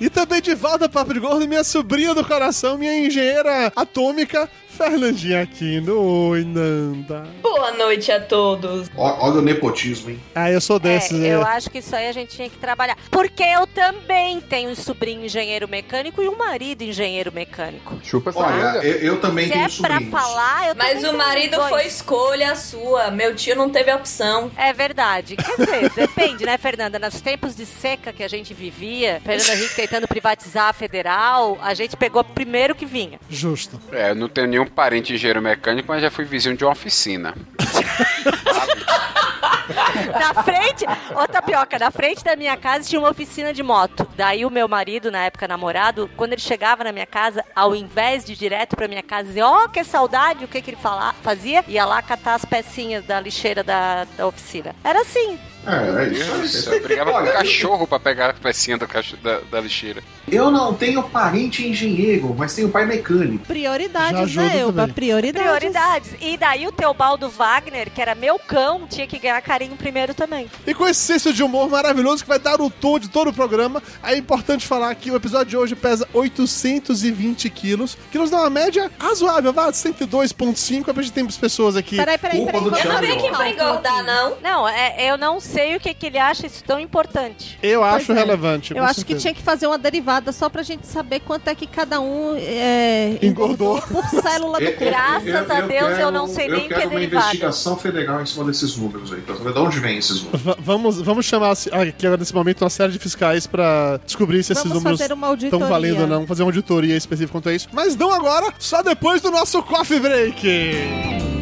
E 0.00 0.10
também 0.10 0.40
de 0.42 0.54
volta 0.54 0.88
Papo 0.88 1.14
de 1.14 1.20
Gordo, 1.20 1.46
minha 1.46 1.62
sobrinha 1.62 2.12
do 2.12 2.24
coração, 2.24 2.76
minha 2.76 2.98
engenheira 3.06 3.72
atômica, 3.76 4.48
Fernandinha 4.76 5.42
Aquino. 5.42 6.00
Oi, 6.30 6.44
Nanda. 6.44 7.26
Boa 7.42 7.72
noite 7.72 8.10
a 8.10 8.18
todos. 8.18 8.90
Olha 8.96 9.34
o 9.38 9.42
nepotismo, 9.42 10.10
hein? 10.10 10.20
Ah, 10.34 10.50
eu 10.50 10.60
sou 10.60 10.78
desses, 10.78 11.22
É, 11.22 11.28
é. 11.28 11.34
eu 11.34 11.42
acho 11.42 11.70
que 11.70 11.78
isso 11.78 11.94
aí 11.94 12.08
a 12.08 12.12
gente 12.12 12.34
tinha 12.34 12.48
que 12.48 12.56
trabalhar. 12.56 12.96
Porque 13.10 13.42
eu 13.42 13.66
também 13.66 14.40
tenho 14.40 14.70
um 14.70 14.74
sobrinho 14.74 15.24
engenheiro 15.24 15.68
mecânico 15.68 16.22
e 16.22 16.28
um 16.28 16.36
marido 16.36 16.82
engenheiro 16.82 17.30
mecânico. 17.32 17.98
Chupa 18.02 18.30
essa 18.30 18.38
Olha, 18.40 18.78
eu, 18.84 18.96
eu 19.14 19.20
também 19.20 19.46
Se 19.46 19.52
tenho 19.52 19.64
é 19.64 19.68
pra 19.68 19.76
sobrinhos. 19.98 20.10
falar, 20.10 20.68
eu 20.68 20.74
Mas 20.74 21.04
o 21.04 21.16
marido 21.16 21.56
dois. 21.56 21.68
foi 21.68 21.86
escolha 21.86 22.56
sua. 22.56 23.10
Meu 23.10 23.34
tio 23.34 23.54
não 23.54 23.68
teve 23.68 23.92
opção. 23.92 24.50
É 24.56 24.72
verdade. 24.72 25.36
Quer 25.36 25.56
dizer, 25.58 25.90
depende, 25.94 26.46
né, 26.46 26.56
Fernanda? 26.56 26.98
Nos 26.98 27.20
tempos 27.20 27.54
de 27.54 27.66
seca 27.66 28.12
que 28.12 28.22
a 28.24 28.28
gente 28.28 28.54
vivia, 28.54 29.20
Fernanda 29.24 29.52
Henrique 29.54 29.74
tentando 29.76 30.08
privatizar 30.08 30.68
a 30.70 30.72
federal, 30.72 31.58
a 31.62 31.74
gente 31.74 31.94
pegou 31.96 32.24
primeiro 32.24 32.74
que 32.74 32.86
vinha. 32.86 33.20
Justo. 33.28 33.78
É, 33.92 34.14
não 34.14 34.28
tenho 34.28 34.46
nenhum 34.48 34.61
parente 34.70 35.12
engenheiro 35.12 35.42
mecânico, 35.42 35.88
mas 35.88 36.02
já 36.02 36.10
fui 36.10 36.24
vizinho 36.24 36.56
de 36.56 36.64
uma 36.64 36.72
oficina. 36.72 37.34
Na 40.18 40.42
frente, 40.42 40.84
ô 41.14 41.26
Tapioca, 41.26 41.78
na 41.78 41.90
frente 41.90 42.24
da 42.24 42.36
minha 42.36 42.56
casa 42.56 42.88
tinha 42.88 43.00
uma 43.00 43.10
oficina 43.10 43.52
de 43.52 43.62
moto. 43.62 44.06
Daí 44.16 44.44
o 44.44 44.50
meu 44.50 44.68
marido, 44.68 45.10
na 45.10 45.24
época 45.24 45.48
namorado, 45.48 46.10
quando 46.16 46.32
ele 46.32 46.40
chegava 46.40 46.84
na 46.84 46.92
minha 46.92 47.06
casa, 47.06 47.44
ao 47.54 47.74
invés 47.74 48.24
de 48.24 48.32
ir 48.32 48.36
direto 48.36 48.76
pra 48.76 48.88
minha 48.88 49.02
casa 49.02 49.28
dizer, 49.28 49.42
ó, 49.42 49.68
que 49.68 49.82
saudade, 49.84 50.44
o 50.44 50.48
que 50.48 50.60
que 50.60 50.70
ele 50.70 50.76
fala, 50.76 51.14
fazia? 51.22 51.64
Ia 51.68 51.84
lá 51.84 52.02
catar 52.02 52.34
as 52.34 52.44
pecinhas 52.44 53.04
da 53.04 53.20
lixeira 53.20 53.62
da, 53.62 54.04
da 54.16 54.26
oficina. 54.26 54.74
Era 54.84 55.00
assim. 55.00 55.38
É, 55.66 56.02
é 56.04 56.06
Deus 56.06 56.26
do 56.28 56.44
isso 56.44 56.62
céu, 56.62 56.72
aí. 56.72 56.78
eu 56.78 56.82
brigava 56.84 57.10
com 57.12 57.16
Olha, 57.18 57.30
o 57.30 57.34
cachorro 57.34 57.86
pra 57.86 58.00
pegar 58.00 58.30
a 58.30 58.34
pecinha 58.34 58.78
cacho- 58.78 59.16
da, 59.18 59.40
da 59.50 59.60
lixeira. 59.60 60.02
Eu 60.30 60.50
não 60.50 60.72
tenho 60.74 61.02
parente 61.02 61.66
engenheiro, 61.66 62.34
mas 62.36 62.54
tenho 62.54 62.68
pai 62.68 62.86
mecânico. 62.86 63.44
Prioridades, 63.46 64.34
né, 64.34 64.58
Elba? 64.60 64.88
Prioridades. 64.88 65.42
Prioridades. 65.42 66.10
E 66.20 66.36
daí 66.36 66.66
o 66.66 66.72
Teobaldo 66.72 67.28
Wagner, 67.28 67.90
que 67.90 68.00
era 68.00 68.14
meu 68.14 68.38
cão, 68.38 68.86
tinha 68.88 69.06
que 69.06 69.18
ganhar 69.18 69.40
carinho 69.42 69.76
primeiro 69.76 70.14
também. 70.14 70.48
E 70.66 70.72
com 70.74 70.86
esse 70.86 71.00
senso 71.00 71.32
de 71.32 71.42
humor 71.42 71.68
maravilhoso 71.68 72.22
que 72.22 72.28
vai 72.28 72.38
dar 72.38 72.60
o 72.60 72.70
tom 72.70 72.98
de 72.98 73.08
todo 73.08 73.28
o 73.28 73.32
programa, 73.32 73.82
é 74.02 74.16
importante 74.16 74.66
falar 74.66 74.94
que 74.94 75.10
o 75.10 75.16
episódio 75.16 75.46
de 75.50 75.56
hoje 75.56 75.74
pesa 75.74 76.08
820 76.12 77.50
quilos, 77.50 77.96
que 78.10 78.18
nos 78.18 78.30
dá 78.30 78.38
uma 78.38 78.50
média 78.50 78.90
razoável, 78.98 79.52
vá, 79.52 79.70
102,5, 79.70 80.88
é 80.88 80.92
pra 80.92 81.02
gente 81.02 81.12
ter 81.12 81.22
pessoas 81.38 81.76
aqui. 81.76 81.96
Peraí, 81.96 82.18
peraí, 82.18 82.44
peraí. 82.44 82.60
Eu 82.60 82.70
não 82.70 82.70
pra 82.70 82.82
cálculo 83.16 83.44
engordar, 83.48 84.04
não. 84.04 84.36
Não, 84.42 84.68
é, 84.68 84.96
eu 85.10 85.16
não 85.16 85.40
sei 85.40 85.51
o 85.76 85.80
que, 85.80 85.92
que 85.94 86.06
ele 86.06 86.18
acha 86.18 86.46
isso 86.46 86.62
tão 86.64 86.78
importante. 86.78 87.58
Eu 87.62 87.82
acho 87.84 88.06
Pois 88.06 88.18
é. 88.18 88.20
relevante. 88.20 88.74
Eu 88.76 88.82
acho 88.84 88.94
certeza. 89.00 89.16
que 89.16 89.20
tinha 89.22 89.34
que 89.34 89.42
fazer 89.42 89.66
uma 89.66 89.78
derivada 89.78 90.32
só 90.32 90.48
pra 90.48 90.62
gente 90.62 90.86
saber 90.86 91.20
quanto 91.20 91.48
é 91.48 91.54
que 91.54 91.66
cada 91.66 92.00
um 92.00 92.36
é, 92.38 93.18
Engordou. 93.22 93.80
por 93.82 94.04
célula 94.08 94.58
do 94.58 94.64
Eu- 94.64 94.70
corpo. 94.72 94.84
eu- 94.84 94.90
Graças 94.90 95.50
a 95.50 95.60
Deus 95.62 95.98
eu 95.98 96.10
não 96.10 96.26
sei 96.26 96.46
eu 96.46 96.52
nem 96.52 96.58
o 96.60 96.62
que 96.62 96.68
quero 96.68 96.80
é 96.82 96.86
uma 96.86 96.94
derivada. 97.00 97.26
investigação 97.26 97.76
federal 97.76 98.20
em 98.22 98.26
cima 98.26 98.44
desses 98.44 98.76
números 98.76 99.12
aí, 99.12 99.20
pra 99.20 99.36
saber 99.36 99.52
de 99.52 99.58
onde 99.58 99.80
vem 99.80 99.98
esses 99.98 100.22
números. 100.22 100.42
Va- 100.42 100.56
Vamos, 100.58 101.00
vamos 101.00 101.26
chamar 101.26 101.52
aqui 101.52 102.06
agora 102.06 102.18
nesse 102.18 102.34
momento 102.34 102.62
uma 102.62 102.70
série 102.70 102.92
de 102.92 102.98
fiscais 102.98 103.46
pra 103.46 103.98
descobrir 104.04 104.42
se 104.42 104.52
esses 104.52 104.62
Vamos 104.64 104.78
números 104.82 105.00
uma 105.00 105.34
estão 105.34 105.58
valendo 105.60 106.02
ou 106.02 106.06
não, 106.06 106.26
fazer 106.26 106.42
uma 106.42 106.48
auditoria 106.48 106.96
específica 106.96 107.32
quanto 107.32 107.48
a 107.48 107.54
isso. 107.54 107.68
Mas 107.72 107.96
não 107.96 108.12
agora, 108.12 108.52
só 108.58 108.82
depois 108.82 109.20
do 109.20 109.30
nosso 109.30 109.62
coffee 109.62 109.98
break. 110.00 111.41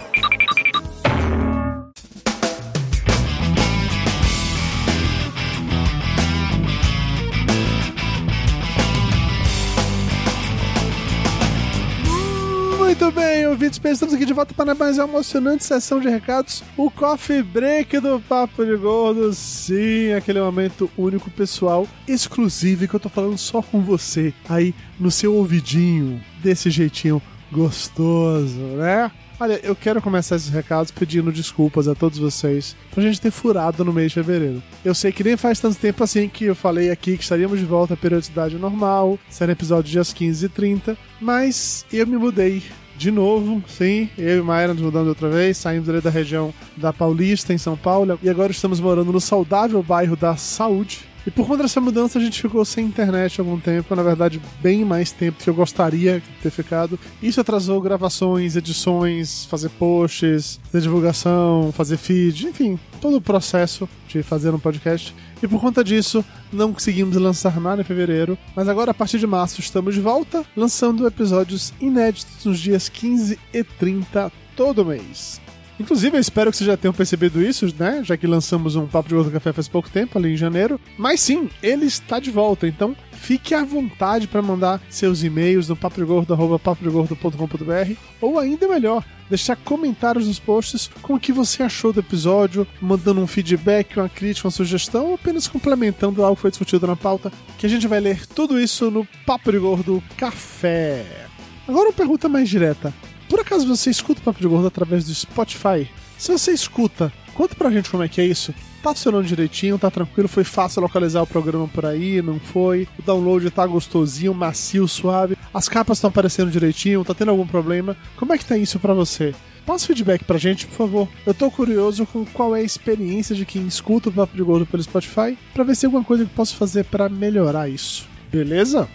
Muito 13.01 13.15
bem, 13.15 13.47
ouvintes, 13.47 13.81
estamos 13.83 14.13
aqui 14.13 14.25
de 14.27 14.31
volta 14.31 14.53
para 14.53 14.75
mais 14.75 14.99
uma 14.99 15.05
emocionante 15.05 15.63
sessão 15.63 15.99
de 15.99 16.07
recados. 16.07 16.63
O 16.77 16.91
Coffee 16.91 17.41
Break 17.41 17.99
do 17.99 18.19
Papo 18.19 18.63
de 18.63 18.75
Gordo. 18.75 19.33
Sim, 19.33 20.13
aquele 20.13 20.39
momento 20.39 20.87
único, 20.95 21.31
pessoal, 21.31 21.87
exclusivo 22.07 22.87
que 22.87 22.93
eu 22.93 22.99
tô 22.99 23.09
falando 23.09 23.39
só 23.39 23.59
com 23.59 23.81
você, 23.81 24.31
aí 24.47 24.75
no 24.99 25.09
seu 25.09 25.33
ouvidinho, 25.33 26.21
desse 26.43 26.69
jeitinho 26.69 27.19
gostoso, 27.51 28.59
né? 28.77 29.09
Olha, 29.39 29.59
eu 29.63 29.75
quero 29.75 29.99
começar 29.99 30.35
esses 30.35 30.49
recados 30.49 30.91
pedindo 30.91 31.31
desculpas 31.31 31.87
a 31.87 31.95
todos 31.95 32.19
vocês 32.19 32.75
por 32.91 32.99
a 32.99 33.03
gente 33.03 33.19
ter 33.19 33.31
furado 33.31 33.83
no 33.83 33.91
mês 33.91 34.11
de 34.11 34.13
fevereiro. 34.13 34.61
Eu 34.85 34.93
sei 34.93 35.11
que 35.11 35.23
nem 35.23 35.35
faz 35.35 35.59
tanto 35.59 35.79
tempo 35.79 36.03
assim 36.03 36.29
que 36.29 36.45
eu 36.45 36.53
falei 36.53 36.91
aqui 36.91 37.17
que 37.17 37.23
estaríamos 37.23 37.57
de 37.57 37.65
volta 37.65 37.95
à 37.95 37.97
periodicidade 37.97 38.59
normal, 38.59 39.17
será 39.27 39.53
episódio 39.53 39.91
dias 39.91 40.13
15 40.13 40.45
e 40.45 40.49
30, 40.49 40.97
mas 41.19 41.83
eu 41.91 42.05
me 42.05 42.17
mudei 42.17 42.61
de 43.01 43.09
novo, 43.09 43.63
sim, 43.67 44.07
eu 44.15 44.37
e 44.37 44.41
Mayra 44.43 44.75
nos 44.75 44.83
mudamos 44.83 45.07
outra 45.07 45.27
vez, 45.27 45.57
saímos 45.57 45.89
ali 45.89 45.99
da 46.01 46.11
região 46.11 46.53
da 46.77 46.93
Paulista, 46.93 47.51
em 47.51 47.57
São 47.57 47.75
Paulo, 47.75 48.19
e 48.21 48.29
agora 48.29 48.51
estamos 48.51 48.79
morando 48.79 49.11
no 49.11 49.19
saudável 49.19 49.81
bairro 49.81 50.15
da 50.15 50.35
Saúde. 50.35 50.99
E 51.25 51.29
por 51.29 51.45
conta 51.45 51.63
dessa 51.63 51.79
mudança 51.79 52.17
a 52.17 52.21
gente 52.21 52.41
ficou 52.41 52.65
sem 52.65 52.85
internet 52.85 53.39
algum 53.39 53.59
tempo, 53.59 53.95
na 53.95 54.01
verdade 54.01 54.41
bem 54.61 54.83
mais 54.83 55.11
tempo 55.11 55.41
que 55.41 55.49
eu 55.49 55.53
gostaria 55.53 56.19
de 56.19 56.27
ter 56.41 56.49
ficado. 56.49 56.99
Isso 57.21 57.39
atrasou 57.39 57.79
gravações, 57.79 58.55
edições, 58.55 59.45
fazer 59.45 59.69
posts, 59.69 60.59
fazer 60.65 60.81
divulgação, 60.81 61.71
fazer 61.71 61.97
feed, 61.97 62.47
enfim, 62.47 62.79
todo 62.99 63.17
o 63.17 63.21
processo 63.21 63.87
de 64.07 64.23
fazer 64.23 64.53
um 64.53 64.59
podcast. 64.59 65.13
E 65.43 65.47
por 65.47 65.61
conta 65.61 65.83
disso, 65.83 66.25
não 66.51 66.73
conseguimos 66.73 67.15
lançar 67.17 67.59
nada 67.59 67.81
em 67.81 67.85
fevereiro, 67.85 68.37
mas 68.55 68.67
agora 68.67 68.91
a 68.91 68.93
partir 68.93 69.19
de 69.19 69.27
março 69.27 69.59
estamos 69.59 69.93
de 69.93 70.01
volta, 70.01 70.43
lançando 70.55 71.05
episódios 71.05 71.73
inéditos 71.79 72.45
nos 72.45 72.59
dias 72.59 72.89
15 72.89 73.39
e 73.53 73.63
30 73.63 74.31
todo 74.55 74.85
mês. 74.85 75.39
Inclusive, 75.81 76.15
eu 76.15 76.21
espero 76.21 76.51
que 76.51 76.57
vocês 76.57 76.67
já 76.67 76.77
tenham 76.77 76.93
percebido 76.93 77.41
isso, 77.41 77.73
né? 77.79 78.03
Já 78.03 78.15
que 78.15 78.27
lançamos 78.27 78.75
um 78.75 78.85
Papo 78.85 79.09
de 79.09 79.15
Gordo 79.15 79.31
Café 79.31 79.51
faz 79.51 79.67
pouco 79.67 79.89
tempo, 79.89 80.15
ali 80.15 80.33
em 80.33 80.37
janeiro. 80.37 80.79
Mas 80.95 81.21
sim, 81.21 81.49
ele 81.61 81.85
está 81.85 82.19
de 82.19 82.29
volta, 82.29 82.67
então 82.67 82.95
fique 83.13 83.55
à 83.55 83.63
vontade 83.63 84.27
para 84.27 84.43
mandar 84.43 84.79
seus 84.91 85.23
e-mails 85.23 85.69
no 85.69 85.75
papodegordo.com.br 85.75 87.93
ou 88.21 88.37
ainda 88.37 88.67
melhor, 88.67 89.03
deixar 89.27 89.55
comentários 89.55 90.27
nos 90.27 90.37
posts 90.37 90.87
com 91.01 91.15
o 91.15 91.19
que 91.19 91.33
você 91.33 91.63
achou 91.63 91.91
do 91.91 91.99
episódio, 91.99 92.67
mandando 92.79 93.19
um 93.19 93.25
feedback, 93.25 93.97
uma 93.97 94.07
crítica, 94.07 94.47
uma 94.47 94.51
sugestão 94.51 95.07
ou 95.07 95.15
apenas 95.15 95.47
complementando 95.47 96.23
algo 96.23 96.35
que 96.35 96.43
foi 96.43 96.51
discutido 96.51 96.85
na 96.85 96.95
pauta, 96.95 97.31
que 97.57 97.65
a 97.65 97.69
gente 97.69 97.87
vai 97.87 97.99
ler 97.99 98.27
tudo 98.27 98.59
isso 98.59 98.91
no 98.91 99.03
Papo 99.25 99.51
de 99.51 99.57
Gordo 99.57 100.03
Café. 100.15 101.25
Agora 101.67 101.89
uma 101.89 101.93
pergunta 101.93 102.29
mais 102.29 102.47
direta. 102.47 102.93
Por 103.31 103.39
acaso 103.39 103.65
você 103.65 103.89
escuta 103.89 104.19
o 104.19 104.23
Papo 104.25 104.41
de 104.41 104.47
Gordo 104.49 104.67
através 104.67 105.05
do 105.05 105.15
Spotify? 105.15 105.89
Se 106.17 106.33
você 106.33 106.51
escuta, 106.51 107.13
conta 107.33 107.55
pra 107.55 107.71
gente 107.71 107.89
como 107.89 108.03
é 108.03 108.09
que 108.09 108.19
é 108.19 108.25
isso. 108.25 108.53
Tá 108.83 108.89
funcionando 108.89 109.25
direitinho, 109.25 109.79
tá 109.79 109.89
tranquilo, 109.89 110.27
foi 110.27 110.43
fácil 110.43 110.81
localizar 110.81 111.21
o 111.21 111.27
programa 111.27 111.65
por 111.69 111.85
aí, 111.85 112.21
não 112.21 112.41
foi? 112.41 112.89
O 112.99 113.01
download 113.01 113.49
tá 113.49 113.65
gostosinho, 113.65 114.33
macio, 114.33 114.85
suave. 114.85 115.37
As 115.53 115.69
capas 115.69 115.97
estão 115.97 116.09
aparecendo 116.09 116.51
direitinho, 116.51 117.05
tá 117.05 117.13
tendo 117.13 117.31
algum 117.31 117.47
problema? 117.47 117.95
Como 118.17 118.33
é 118.33 118.37
que 118.37 118.43
tá 118.43 118.57
isso 118.57 118.77
pra 118.79 118.93
você? 118.93 119.33
Passa 119.65 119.87
feedback 119.87 120.25
pra 120.25 120.37
gente, 120.37 120.67
por 120.67 120.75
favor. 120.75 121.07
Eu 121.25 121.33
tô 121.33 121.49
curioso 121.49 122.05
com 122.05 122.25
qual 122.25 122.53
é 122.53 122.59
a 122.59 122.63
experiência 122.63 123.33
de 123.33 123.45
quem 123.45 123.65
escuta 123.65 124.09
o 124.09 124.11
Papo 124.11 124.35
de 124.35 124.43
Gordo 124.43 124.65
pelo 124.65 124.83
Spotify, 124.83 125.37
pra 125.53 125.63
ver 125.63 125.75
se 125.75 125.81
tem 125.81 125.87
alguma 125.87 126.03
coisa 126.03 126.25
que 126.25 126.33
posso 126.33 126.57
fazer 126.57 126.83
para 126.83 127.07
melhorar 127.07 127.69
isso. 127.69 128.05
Beleza? 128.29 128.89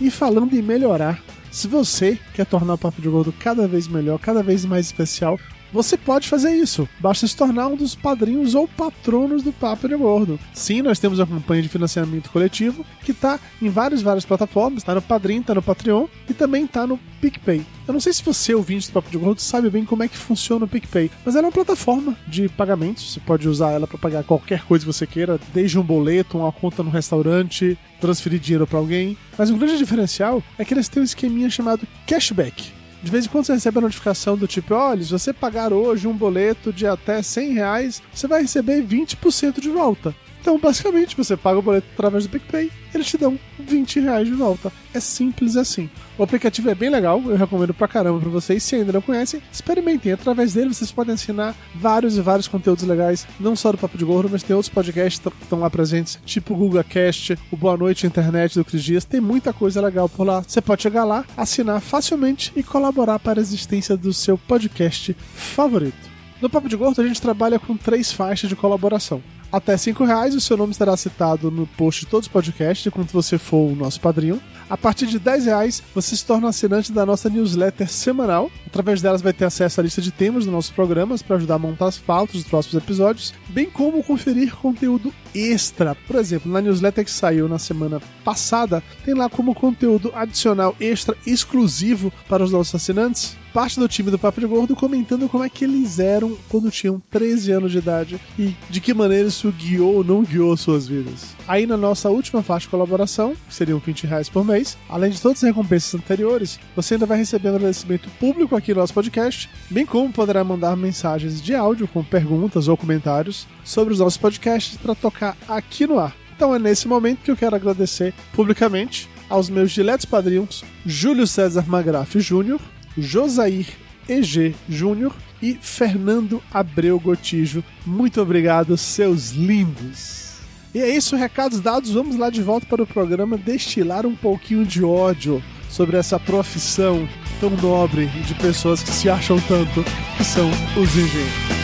E 0.00 0.10
falando 0.10 0.54
em 0.54 0.62
melhorar, 0.62 1.22
se 1.54 1.68
você 1.68 2.18
quer 2.34 2.44
tornar 2.44 2.74
o 2.74 2.78
Papo 2.78 3.00
de 3.00 3.08
Gordo 3.08 3.32
cada 3.32 3.68
vez 3.68 3.86
melhor, 3.86 4.18
cada 4.18 4.42
vez 4.42 4.64
mais 4.64 4.86
especial, 4.86 5.38
você 5.74 5.96
pode 5.96 6.28
fazer 6.28 6.52
isso. 6.52 6.88
Basta 7.00 7.26
se 7.26 7.36
tornar 7.36 7.66
um 7.66 7.76
dos 7.76 7.96
padrinhos 7.96 8.54
ou 8.54 8.68
patronos 8.68 9.42
do 9.42 9.52
Papo 9.52 9.88
de 9.88 9.96
Gordo. 9.96 10.38
Sim, 10.54 10.82
nós 10.82 11.00
temos 11.00 11.18
a 11.18 11.26
campanha 11.26 11.62
de 11.62 11.68
financiamento 11.68 12.30
coletivo 12.30 12.86
que 13.04 13.10
está 13.10 13.40
em 13.60 13.68
várias, 13.68 14.00
várias 14.00 14.24
plataformas. 14.24 14.78
Está 14.78 14.94
no 14.94 15.02
Padrim, 15.02 15.40
está 15.40 15.52
no 15.52 15.60
Patreon 15.60 16.06
e 16.30 16.32
também 16.32 16.64
está 16.64 16.86
no 16.86 16.96
PicPay. 17.20 17.66
Eu 17.88 17.92
não 17.92 18.00
sei 18.00 18.12
se 18.12 18.22
você, 18.22 18.54
ouvinte 18.54 18.88
do 18.88 18.92
Papo 18.92 19.10
de 19.10 19.18
Gordo, 19.18 19.40
sabe 19.40 19.68
bem 19.68 19.84
como 19.84 20.04
é 20.04 20.08
que 20.08 20.16
funciona 20.16 20.64
o 20.64 20.68
PicPay, 20.68 21.10
mas 21.24 21.34
ela 21.34 21.46
é 21.46 21.48
uma 21.48 21.52
plataforma 21.52 22.16
de 22.26 22.48
pagamentos. 22.48 23.12
Você 23.12 23.20
pode 23.20 23.48
usar 23.48 23.72
ela 23.72 23.86
para 23.86 23.98
pagar 23.98 24.22
qualquer 24.22 24.62
coisa 24.62 24.86
que 24.86 24.92
você 24.92 25.06
queira, 25.08 25.40
desde 25.52 25.76
um 25.76 25.82
boleto, 25.82 26.38
uma 26.38 26.52
conta 26.52 26.84
no 26.84 26.90
restaurante, 26.90 27.76
transferir 28.00 28.38
dinheiro 28.38 28.66
para 28.66 28.78
alguém. 28.78 29.18
Mas 29.36 29.50
o 29.50 29.56
grande 29.56 29.76
diferencial 29.76 30.40
é 30.56 30.64
que 30.64 30.72
eles 30.72 30.88
têm 30.88 31.02
um 31.02 31.04
esqueminha 31.04 31.50
chamado 31.50 31.86
cashback. 32.06 32.83
De 33.04 33.10
vez 33.10 33.26
em 33.26 33.28
quando 33.28 33.44
você 33.44 33.52
recebe 33.52 33.76
a 33.76 33.82
notificação 33.82 34.34
do 34.34 34.48
tipo, 34.48 34.72
olha, 34.72 35.04
se 35.04 35.10
você 35.10 35.30
pagar 35.30 35.74
hoje 35.74 36.08
um 36.08 36.16
boleto 36.16 36.72
de 36.72 36.86
até 36.86 37.20
100 37.20 37.52
reais, 37.52 38.02
você 38.10 38.26
vai 38.26 38.40
receber 38.40 38.82
20% 38.82 39.60
de 39.60 39.68
volta. 39.68 40.14
Então, 40.44 40.58
basicamente, 40.58 41.16
você 41.16 41.38
paga 41.38 41.58
o 41.58 41.62
boleto 41.62 41.86
através 41.94 42.26
do 42.26 42.30
PicPay, 42.30 42.70
eles 42.94 43.06
te 43.06 43.16
dão 43.16 43.40
20 43.58 43.98
reais 44.00 44.28
de 44.28 44.34
volta. 44.34 44.70
É 44.92 45.00
simples 45.00 45.56
assim. 45.56 45.88
O 46.18 46.22
aplicativo 46.22 46.68
é 46.68 46.74
bem 46.74 46.90
legal, 46.90 47.22
eu 47.24 47.34
recomendo 47.34 47.72
pra 47.72 47.88
caramba 47.88 48.20
pra 48.20 48.28
vocês. 48.28 48.62
Se 48.62 48.76
ainda 48.76 48.92
não 48.92 49.00
conhecem, 49.00 49.40
experimentem. 49.50 50.12
Através 50.12 50.52
dele 50.52 50.74
vocês 50.74 50.92
podem 50.92 51.14
assinar 51.14 51.56
vários 51.74 52.18
e 52.18 52.20
vários 52.20 52.46
conteúdos 52.46 52.84
legais, 52.84 53.26
não 53.40 53.56
só 53.56 53.72
do 53.72 53.78
Papo 53.78 53.96
de 53.96 54.04
Gordo, 54.04 54.28
mas 54.30 54.42
tem 54.42 54.54
outros 54.54 54.72
podcasts 54.72 55.18
que 55.18 55.44
estão 55.44 55.60
lá 55.60 55.70
presentes, 55.70 56.18
tipo 56.26 56.52
o 56.52 56.56
Google 56.58 56.84
Cast, 56.84 57.38
o 57.50 57.56
Boa 57.56 57.78
Noite 57.78 58.06
Internet 58.06 58.54
do 58.58 58.66
Cris 58.66 58.84
Dias. 58.84 59.06
Tem 59.06 59.22
muita 59.22 59.50
coisa 59.50 59.80
legal 59.80 60.10
por 60.10 60.26
lá. 60.26 60.42
Você 60.46 60.60
pode 60.60 60.82
chegar 60.82 61.04
lá, 61.04 61.24
assinar 61.38 61.80
facilmente 61.80 62.52
e 62.54 62.62
colaborar 62.62 63.18
para 63.18 63.40
a 63.40 63.42
existência 63.42 63.96
do 63.96 64.12
seu 64.12 64.36
podcast 64.36 65.16
favorito. 65.34 66.12
No 66.38 66.50
Papo 66.50 66.68
de 66.68 66.76
Gordo, 66.76 67.00
a 67.00 67.06
gente 67.06 67.22
trabalha 67.22 67.58
com 67.58 67.78
três 67.78 68.12
faixas 68.12 68.50
de 68.50 68.54
colaboração. 68.54 69.22
Até 69.54 69.76
cinco 69.76 70.02
reais, 70.02 70.34
o 70.34 70.40
seu 70.40 70.56
nome 70.56 70.72
estará 70.72 70.96
citado 70.96 71.48
no 71.48 71.64
post 71.64 72.00
de 72.00 72.10
todos 72.10 72.26
os 72.26 72.32
podcasts, 72.32 72.84
enquanto 72.84 73.12
você 73.12 73.38
for 73.38 73.70
o 73.70 73.76
nosso 73.76 74.00
padrinho. 74.00 74.40
A 74.68 74.76
partir 74.76 75.06
de 75.06 75.16
10 75.16 75.44
reais, 75.44 75.80
você 75.94 76.16
se 76.16 76.26
torna 76.26 76.48
assinante 76.48 76.90
da 76.90 77.06
nossa 77.06 77.30
newsletter 77.30 77.88
semanal. 77.88 78.50
Através 78.66 79.00
delas 79.00 79.22
vai 79.22 79.32
ter 79.32 79.44
acesso 79.44 79.78
à 79.78 79.84
lista 79.84 80.02
de 80.02 80.10
temas 80.10 80.44
dos 80.44 80.52
nossos 80.52 80.72
programas 80.72 81.22
para 81.22 81.36
ajudar 81.36 81.54
a 81.54 81.58
montar 81.60 81.86
as 81.86 81.98
pautas 81.98 82.34
dos 82.34 82.50
próximos 82.50 82.82
episódios, 82.82 83.32
bem 83.48 83.70
como 83.70 84.02
conferir 84.02 84.56
conteúdo 84.56 85.14
extra. 85.32 85.94
Por 85.94 86.16
exemplo, 86.16 86.50
na 86.50 86.60
newsletter 86.60 87.04
que 87.04 87.10
saiu 87.12 87.48
na 87.48 87.60
semana 87.60 88.02
passada, 88.24 88.82
tem 89.04 89.14
lá 89.14 89.30
como 89.30 89.54
conteúdo 89.54 90.10
adicional 90.16 90.74
extra 90.80 91.16
exclusivo 91.24 92.12
para 92.28 92.42
os 92.42 92.50
nossos 92.50 92.74
assinantes 92.74 93.36
parte 93.54 93.78
do 93.78 93.86
time 93.86 94.10
do 94.10 94.18
Papo 94.18 94.40
de 94.40 94.48
Gordo 94.48 94.74
comentando 94.74 95.28
como 95.28 95.44
é 95.44 95.48
que 95.48 95.62
eles 95.62 96.00
eram 96.00 96.36
quando 96.48 96.72
tinham 96.72 97.00
13 97.08 97.52
anos 97.52 97.70
de 97.70 97.78
idade 97.78 98.20
e 98.36 98.52
de 98.68 98.80
que 98.80 98.92
maneira 98.92 99.28
isso 99.28 99.52
guiou 99.52 99.94
ou 99.94 100.04
não 100.04 100.24
guiou 100.24 100.56
suas 100.56 100.88
vidas. 100.88 101.36
Aí 101.46 101.64
na 101.64 101.76
nossa 101.76 102.10
última 102.10 102.42
faixa 102.42 102.64
de 102.66 102.70
colaboração, 102.70 103.36
que 103.46 103.54
seriam 103.54 103.78
20 103.78 104.08
reais 104.08 104.28
por 104.28 104.44
mês, 104.44 104.76
além 104.88 105.12
de 105.12 105.20
todas 105.20 105.38
as 105.38 105.46
recompensas 105.46 105.94
anteriores, 105.94 106.58
você 106.74 106.94
ainda 106.94 107.06
vai 107.06 107.16
receber 107.16 107.50
um 107.50 107.54
agradecimento 107.54 108.10
público 108.18 108.56
aqui 108.56 108.74
no 108.74 108.80
nosso 108.80 108.92
podcast, 108.92 109.48
bem 109.70 109.86
como 109.86 110.12
poderá 110.12 110.42
mandar 110.42 110.76
mensagens 110.76 111.40
de 111.40 111.54
áudio 111.54 111.86
com 111.86 112.02
perguntas 112.02 112.66
ou 112.66 112.76
comentários 112.76 113.46
sobre 113.62 113.94
os 113.94 114.00
nossos 114.00 114.18
podcasts 114.18 114.76
para 114.76 114.96
tocar 114.96 115.36
aqui 115.48 115.86
no 115.86 116.00
ar. 116.00 116.16
Então 116.34 116.52
é 116.52 116.58
nesse 116.58 116.88
momento 116.88 117.22
que 117.22 117.30
eu 117.30 117.36
quero 117.36 117.54
agradecer 117.54 118.12
publicamente 118.32 119.08
aos 119.30 119.48
meus 119.48 119.70
diletos 119.70 120.04
padrinhos 120.04 120.64
Júlio 120.84 121.26
César 121.26 121.64
Magraf 121.66 122.18
Júnior, 122.20 122.60
Josair 122.96 123.66
EG 124.08 124.54
Júnior 124.68 125.14
e 125.42 125.54
Fernando 125.60 126.42
Abreu 126.52 126.98
Gotijo. 126.98 127.64
Muito 127.84 128.20
obrigado, 128.20 128.76
seus 128.76 129.30
lindos. 129.30 130.34
E 130.74 130.80
é 130.80 130.88
isso, 130.88 131.16
recados 131.16 131.60
dados. 131.60 131.90
Vamos 131.90 132.16
lá 132.16 132.30
de 132.30 132.42
volta 132.42 132.66
para 132.66 132.82
o 132.82 132.86
programa 132.86 133.36
destilar 133.36 134.04
um 134.04 134.16
pouquinho 134.16 134.64
de 134.64 134.82
ódio 134.84 135.42
sobre 135.68 135.96
essa 135.96 136.18
profissão 136.18 137.08
tão 137.40 137.50
nobre 137.50 138.06
de 138.06 138.34
pessoas 138.34 138.82
que 138.82 138.90
se 138.90 139.08
acham 139.08 139.38
tanto, 139.40 139.84
que 140.16 140.24
são 140.24 140.48
os 140.76 140.96
engenheiros. 140.96 141.63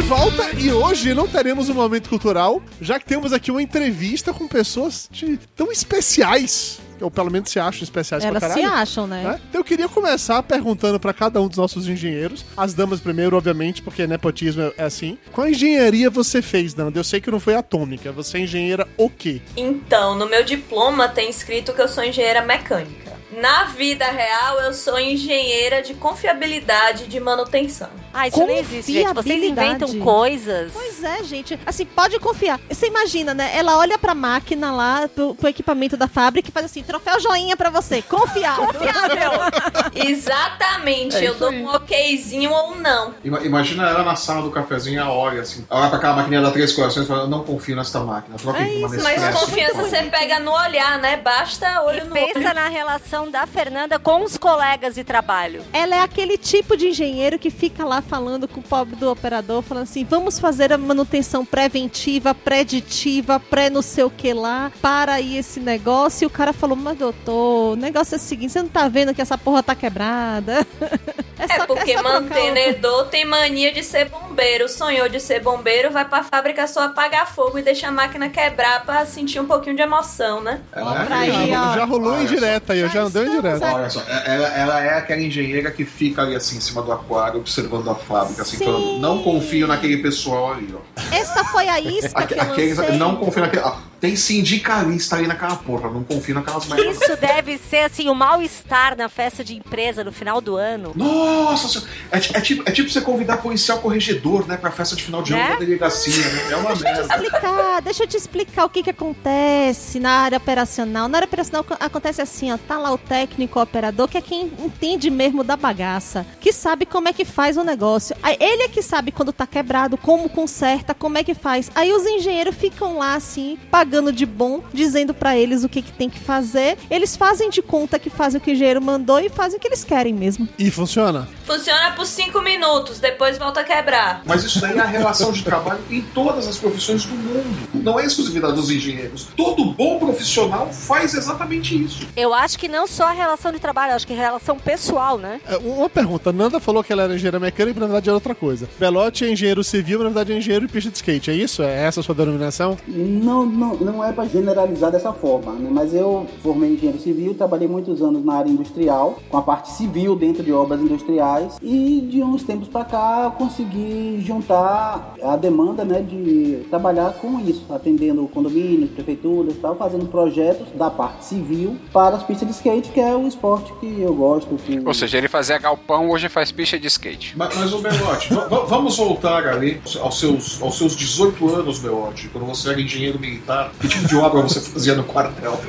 De 0.00 0.06
volta 0.06 0.50
e 0.56 0.70
hoje 0.72 1.12
não 1.12 1.26
teremos 1.26 1.68
um 1.68 1.74
momento 1.74 2.08
cultural, 2.08 2.62
já 2.80 3.00
que 3.00 3.04
temos 3.04 3.32
aqui 3.32 3.50
uma 3.50 3.60
entrevista 3.60 4.32
com 4.32 4.46
pessoas 4.46 5.08
de- 5.10 5.38
tão 5.56 5.72
especiais. 5.72 6.78
Ou 7.00 7.10
pelo 7.10 7.30
menos 7.30 7.50
se 7.50 7.58
acham 7.60 7.82
especiais 7.82 8.24
Elas 8.24 8.38
pra 8.40 8.48
se 8.54 8.60
caralho. 8.60 8.76
acham, 8.82 9.06
né? 9.08 9.40
Então 9.48 9.60
eu 9.60 9.64
queria 9.64 9.88
começar 9.88 10.40
perguntando 10.42 10.98
pra 11.00 11.12
cada 11.12 11.40
um 11.40 11.46
dos 11.48 11.56
nossos 11.56 11.88
engenheiros, 11.88 12.44
as 12.56 12.74
damas 12.74 13.00
primeiro, 13.00 13.36
obviamente, 13.36 13.82
porque 13.82 14.04
nepotismo 14.06 14.62
é- 14.62 14.72
é 14.78 14.84
assim. 14.84 15.16
Qual 15.32 15.48
engenharia 15.48 16.10
você 16.10 16.40
fez, 16.42 16.74
Nanda? 16.76 16.98
Eu 16.98 17.04
sei 17.04 17.20
que 17.20 17.30
não 17.30 17.38
foi 17.40 17.54
atômica. 17.54 18.10
Você 18.12 18.38
é 18.38 18.40
engenheira 18.42 18.86
o 18.96 19.08
quê? 19.10 19.40
Então, 19.56 20.16
no 20.16 20.28
meu 20.28 20.44
diploma 20.44 21.08
tem 21.08 21.28
escrito 21.30 21.72
que 21.72 21.80
eu 21.82 21.88
sou 21.88 22.02
engenheira 22.04 22.44
mecânica. 22.44 23.07
Na 23.30 23.64
vida 23.64 24.06
real, 24.06 24.58
eu 24.60 24.72
sou 24.72 24.98
engenheira 24.98 25.82
de 25.82 25.92
confiabilidade 25.94 27.06
de 27.06 27.20
manutenção. 27.20 27.88
Ah, 28.12 28.26
isso 28.26 28.38
não 28.38 28.50
existe, 28.50 28.90
gente. 28.92 29.12
Vocês 29.14 29.44
inventam 29.44 29.98
coisas. 30.00 30.72
Pois 30.72 31.04
é, 31.04 31.22
gente. 31.22 31.60
Assim, 31.66 31.84
pode 31.84 32.18
confiar. 32.18 32.58
Você 32.68 32.86
imagina, 32.86 33.34
né? 33.34 33.50
Ela 33.54 33.76
olha 33.76 33.98
pra 33.98 34.14
máquina 34.14 34.72
lá, 34.72 35.08
pro, 35.14 35.34
pro 35.34 35.48
equipamento 35.48 35.94
da 35.96 36.08
fábrica 36.08 36.48
e 36.48 36.52
faz 36.52 36.64
assim, 36.66 36.82
troféu 36.82 37.20
joinha 37.20 37.54
pra 37.56 37.68
você. 37.68 38.00
Confiável. 38.00 38.66
Confiável. 38.66 39.30
Exatamente, 39.94 41.16
É 41.16 41.28
eu 41.28 41.34
dou 41.34 41.50
aí. 41.50 41.62
um 41.62 41.68
okzinho 41.74 42.50
ou 42.50 42.74
não. 42.76 43.14
Ima- 43.22 43.40
Imagina 43.44 43.88
ela 43.88 44.02
na 44.02 44.16
sala 44.16 44.42
do 44.42 44.50
cafezinho, 44.50 45.00
ela 45.00 45.12
olha 45.12 45.42
assim, 45.42 45.64
ela 45.70 45.80
olha 45.80 45.88
pra 45.90 45.98
aquela 45.98 46.14
maquininha 46.16 46.42
da 46.42 46.50
Três 46.50 46.72
Corações 46.72 47.04
e 47.04 47.08
fala, 47.08 47.22
eu 47.22 47.28
não 47.28 47.44
confio 47.44 47.76
nesta 47.76 48.00
máquina, 48.00 48.36
troca 48.38 48.58
É 48.62 48.68
isso, 48.72 49.02
mas 49.02 49.38
confiança 49.38 49.74
você 49.82 50.02
pega 50.04 50.40
no 50.40 50.52
olhar, 50.52 50.98
né? 50.98 51.18
Basta 51.18 51.82
olho 51.82 52.04
no 52.06 52.12
Pensa 52.14 52.38
olho. 52.38 52.54
na 52.54 52.68
relação 52.68 53.17
da 53.26 53.46
Fernanda 53.46 53.98
com 53.98 54.22
os 54.22 54.36
colegas 54.36 54.94
de 54.94 55.02
trabalho. 55.02 55.62
Ela 55.72 55.96
é 55.96 56.00
aquele 56.00 56.36
tipo 56.36 56.76
de 56.76 56.88
engenheiro 56.88 57.38
que 57.38 57.50
fica 57.50 57.84
lá 57.84 58.02
falando 58.02 58.46
com 58.46 58.60
o 58.60 58.62
pobre 58.62 58.96
do 58.96 59.10
operador, 59.10 59.62
falando 59.62 59.84
assim: 59.84 60.04
vamos 60.04 60.38
fazer 60.38 60.72
a 60.72 60.78
manutenção 60.78 61.44
preventiva, 61.44 62.34
preditiva, 62.34 63.40
pré 63.40 63.70
não 63.70 63.82
sei 63.82 64.04
o 64.04 64.10
que 64.10 64.32
lá, 64.32 64.70
para 64.82 65.14
aí 65.14 65.38
esse 65.38 65.58
negócio. 65.58 66.24
E 66.24 66.26
o 66.26 66.30
cara 66.30 66.52
falou: 66.52 66.76
mas 66.76 66.98
doutor, 66.98 67.72
o 67.72 67.76
negócio 67.76 68.14
é 68.14 68.18
o 68.18 68.20
seguinte: 68.20 68.52
você 68.52 68.62
não 68.62 68.68
tá 68.68 68.88
vendo 68.88 69.14
que 69.14 69.22
essa 69.22 69.38
porra 69.38 69.62
tá 69.62 69.74
quebrada? 69.74 70.66
É 71.38 71.64
porque 71.66 71.92
só 71.92 72.02
trocar 72.02 72.20
mantenedor 72.20 73.06
tem 73.06 73.24
mania 73.24 73.72
de 73.72 73.82
ser 73.84 74.08
bombeiro. 74.08 74.68
Sonhou 74.68 75.08
de 75.08 75.20
ser 75.20 75.40
bombeiro, 75.40 75.90
vai 75.90 76.04
pra 76.04 76.24
fábrica 76.24 76.66
só 76.66 76.82
apagar 76.82 77.32
fogo 77.32 77.58
e 77.58 77.62
deixa 77.62 77.88
a 77.88 77.92
máquina 77.92 78.28
quebrar 78.28 78.84
pra 78.84 79.06
sentir 79.06 79.38
um 79.38 79.46
pouquinho 79.46 79.76
de 79.76 79.82
emoção, 79.82 80.40
né? 80.40 80.60
Ela 80.72 81.06
é 81.24 81.56
ó. 81.56 81.74
Já 81.74 81.84
rolou 81.84 82.14
Olha 82.14 82.22
indireta 82.24 82.72
aí, 82.72 82.80
eu 82.80 82.88
já 82.88 83.07
indireta. 83.16 83.72
Olha 83.74 83.90
só, 83.90 84.00
ela, 84.08 84.48
ela 84.48 84.80
é 84.84 84.98
aquela 84.98 85.20
engenheira 85.20 85.70
que 85.70 85.84
fica 85.84 86.22
ali 86.22 86.34
assim 86.34 86.56
em 86.56 86.60
cima 86.60 86.82
do 86.82 86.92
aquário 86.92 87.40
observando 87.40 87.88
a 87.90 87.94
fábrica, 87.94 88.42
assim, 88.42 88.56
Sim. 88.58 88.64
falando, 88.64 88.98
não 88.98 89.22
confio 89.22 89.66
naquele 89.66 89.98
pessoal 89.98 90.52
ali, 90.54 90.74
ó. 90.74 90.78
Esta 91.14 91.44
foi 91.44 91.68
a 91.68 91.80
isca 91.80 92.26
que 92.26 92.34
eu 92.34 92.42
Aqueles, 92.42 92.78
não 92.98 93.16
confio 93.16 93.42
naquele. 93.42 93.62
ah, 93.64 93.78
tem 94.00 94.14
sindicalista 94.14 95.16
ali 95.16 95.26
naquela 95.26 95.56
porra, 95.56 95.90
não 95.90 96.04
confio 96.04 96.34
naquelas 96.34 96.66
merdas. 96.66 97.00
Isso 97.00 97.16
deve 97.16 97.58
ser 97.58 97.78
assim 97.78 98.08
o 98.08 98.14
mal-estar 98.14 98.96
na 98.96 99.08
festa 99.08 99.42
de 99.42 99.56
empresa 99.56 100.04
no 100.04 100.12
final 100.12 100.40
do 100.40 100.56
ano. 100.56 100.92
Nossa 100.94 101.66
senhora, 101.68 101.90
é, 102.12 102.16
é 102.16 102.40
tipo, 102.40 102.62
é 102.68 102.72
tipo 102.72 102.88
você 102.88 103.00
convidar 103.00 103.38
policial 103.38 103.78
corregedor, 103.78 104.46
né, 104.46 104.56
pra 104.56 104.70
festa 104.70 104.94
de 104.94 105.02
final 105.02 105.22
de 105.22 105.32
ano 105.32 105.42
Né? 105.42 105.50
da 105.50 105.56
delegacia, 105.56 106.28
né? 106.28 106.52
É 106.52 106.56
uma 106.56 106.74
merda. 106.76 107.00
explicar, 107.02 107.82
deixa 107.82 108.04
eu 108.04 108.06
te 108.06 108.16
explicar 108.16 108.64
o 108.64 108.68
que 108.70 108.82
que 108.84 108.90
acontece 108.90 109.98
na 109.98 110.10
área 110.10 110.38
operacional. 110.38 111.08
Na 111.08 111.18
área 111.18 111.26
operacional 111.26 111.64
co- 111.64 111.76
acontece 111.80 112.20
assim, 112.22 112.52
ó, 112.52 112.56
tá 112.58 112.78
lá 112.78 112.92
o 112.92 112.97
técnico 112.98 113.60
operador, 113.60 114.08
que 114.08 114.18
é 114.18 114.20
quem 114.20 114.50
entende 114.58 115.10
mesmo 115.10 115.42
da 115.42 115.56
bagaça, 115.56 116.26
que 116.40 116.52
sabe 116.52 116.84
como 116.84 117.08
é 117.08 117.12
que 117.12 117.24
faz 117.24 117.56
o 117.56 117.64
negócio. 117.64 118.16
Aí 118.22 118.36
ele 118.40 118.64
é 118.64 118.68
que 118.68 118.82
sabe 118.82 119.12
quando 119.12 119.32
tá 119.32 119.46
quebrado, 119.46 119.96
como 119.96 120.28
conserta, 120.28 120.94
como 120.94 121.18
é 121.18 121.24
que 121.24 121.34
faz. 121.34 121.70
Aí 121.74 121.92
os 121.92 122.04
engenheiros 122.04 122.54
ficam 122.54 122.98
lá 122.98 123.14
assim, 123.14 123.58
pagando 123.70 124.12
de 124.12 124.26
bom, 124.26 124.62
dizendo 124.72 125.14
pra 125.14 125.36
eles 125.36 125.64
o 125.64 125.68
que 125.68 125.82
que 125.82 125.92
tem 125.92 126.10
que 126.10 126.18
fazer. 126.18 126.78
Eles 126.90 127.16
fazem 127.16 127.50
de 127.50 127.62
conta 127.62 127.98
que 127.98 128.10
fazem 128.10 128.38
o 128.38 128.40
que 128.40 128.50
o 128.50 128.54
engenheiro 128.54 128.80
mandou 128.82 129.20
e 129.20 129.28
fazem 129.28 129.58
o 129.58 129.60
que 129.60 129.68
eles 129.68 129.84
querem 129.84 130.12
mesmo. 130.12 130.48
E 130.58 130.70
funciona? 130.70 131.28
Funciona 131.44 131.92
por 131.92 132.04
cinco 132.04 132.42
minutos, 132.42 132.98
depois 132.98 133.38
volta 133.38 133.60
a 133.60 133.64
quebrar. 133.64 134.22
Mas 134.26 134.44
isso 134.44 134.60
daí 134.60 134.76
é 134.76 134.80
a 134.80 134.84
relação 134.84 135.32
de 135.32 135.42
trabalho 135.42 135.80
em 135.90 136.02
todas 136.02 136.46
as 136.46 136.56
profissões 136.58 137.04
do 137.04 137.14
mundo. 137.14 137.68
Não 137.74 137.98
é 137.98 138.04
exclusividade 138.04 138.54
dos 138.54 138.70
engenheiros. 138.70 139.28
Todo 139.36 139.72
bom 139.72 139.98
profissional 139.98 140.72
faz 140.72 141.14
exatamente 141.14 141.80
isso. 141.82 142.06
Eu 142.16 142.34
acho 142.34 142.58
que 142.58 142.68
não 142.68 142.86
só 142.88 143.08
a 143.08 143.12
relação 143.12 143.52
de 143.52 143.58
trabalho, 143.58 143.94
acho 143.94 144.06
que 144.06 144.14
relação 144.14 144.56
pessoal, 144.56 145.18
né? 145.18 145.40
É, 145.46 145.56
Uma 145.56 145.88
pergunta, 145.88 146.32
Nanda 146.32 146.58
falou 146.58 146.82
que 146.82 146.92
ela 146.92 147.02
era 147.02 147.14
engenheira 147.14 147.38
mecânica 147.38 147.78
e 147.78 147.80
na 147.80 147.86
verdade 147.86 148.08
era 148.08 148.16
outra 148.16 148.34
coisa. 148.34 148.68
Belote 148.78 149.24
é 149.24 149.30
engenheiro 149.30 149.62
civil, 149.62 149.98
na 149.98 150.06
verdade 150.06 150.32
é 150.32 150.36
engenheiro 150.36 150.66
de 150.66 150.72
pista 150.72 150.90
de 150.90 150.96
skate, 150.96 151.30
é 151.30 151.34
isso? 151.34 151.62
É 151.62 151.84
essa 151.84 152.00
a 152.00 152.02
sua 152.02 152.14
denominação? 152.14 152.76
Não, 152.86 153.44
não, 153.46 153.76
não 153.76 154.04
é 154.04 154.12
para 154.12 154.24
generalizar 154.24 154.90
dessa 154.90 155.12
forma, 155.12 155.52
né? 155.52 155.68
mas 155.72 155.94
eu 155.94 156.26
formei 156.42 156.74
engenheiro 156.74 157.00
civil, 157.00 157.34
trabalhei 157.34 157.68
muitos 157.68 158.02
anos 158.02 158.24
na 158.24 158.34
área 158.34 158.50
industrial, 158.50 159.18
com 159.28 159.36
a 159.36 159.42
parte 159.42 159.70
civil 159.70 160.16
dentro 160.16 160.42
de 160.42 160.52
obras 160.52 160.80
industriais, 160.80 161.58
e 161.62 162.00
de 162.10 162.22
uns 162.22 162.42
tempos 162.42 162.68
para 162.68 162.84
cá 162.84 163.22
eu 163.24 163.30
consegui 163.32 164.20
juntar 164.24 165.14
a 165.22 165.36
demanda 165.36 165.84
né, 165.84 166.00
de 166.00 166.66
trabalhar 166.70 167.14
com 167.14 167.40
isso, 167.40 167.64
atendendo 167.70 168.26
condomínios, 168.28 168.90
prefeituras 168.90 169.54
e 169.54 169.58
tal, 169.58 169.76
fazendo 169.76 170.06
projetos 170.06 170.68
da 170.74 170.90
parte 170.90 171.24
civil 171.24 171.76
para 171.92 172.16
as 172.16 172.22
pistas 172.22 172.48
de 172.48 172.54
skate, 172.54 172.77
que 172.80 173.00
é 173.00 173.14
o 173.14 173.26
esporte 173.26 173.72
que 173.80 174.00
eu 174.00 174.14
gosto. 174.14 174.54
Que... 174.56 174.80
Ou 174.84 174.94
seja, 174.94 175.18
ele 175.18 175.28
fazia 175.28 175.58
galpão, 175.58 176.08
hoje 176.10 176.28
faz 176.28 176.50
pista 176.52 176.78
de 176.78 176.86
skate. 176.86 177.34
Mas, 177.36 177.54
mas 177.56 177.72
ô 177.72 177.78
Belote, 177.78 178.32
va- 178.32 178.46
va- 178.48 178.64
vamos 178.64 178.96
voltar 178.96 179.46
ali 179.46 179.80
aos 180.00 180.18
seus, 180.18 180.62
aos 180.62 180.76
seus 180.78 180.96
18 180.96 181.54
anos, 181.54 181.78
Belote, 181.78 182.28
quando 182.28 182.46
você 182.46 182.70
era 182.70 182.80
engenheiro 182.80 183.18
militar. 183.18 183.72
Que 183.80 183.88
tipo 183.88 184.06
de 184.06 184.16
obra 184.16 184.42
você 184.42 184.60
fazia 184.60 184.94
no 184.94 185.04
quartel? 185.04 185.60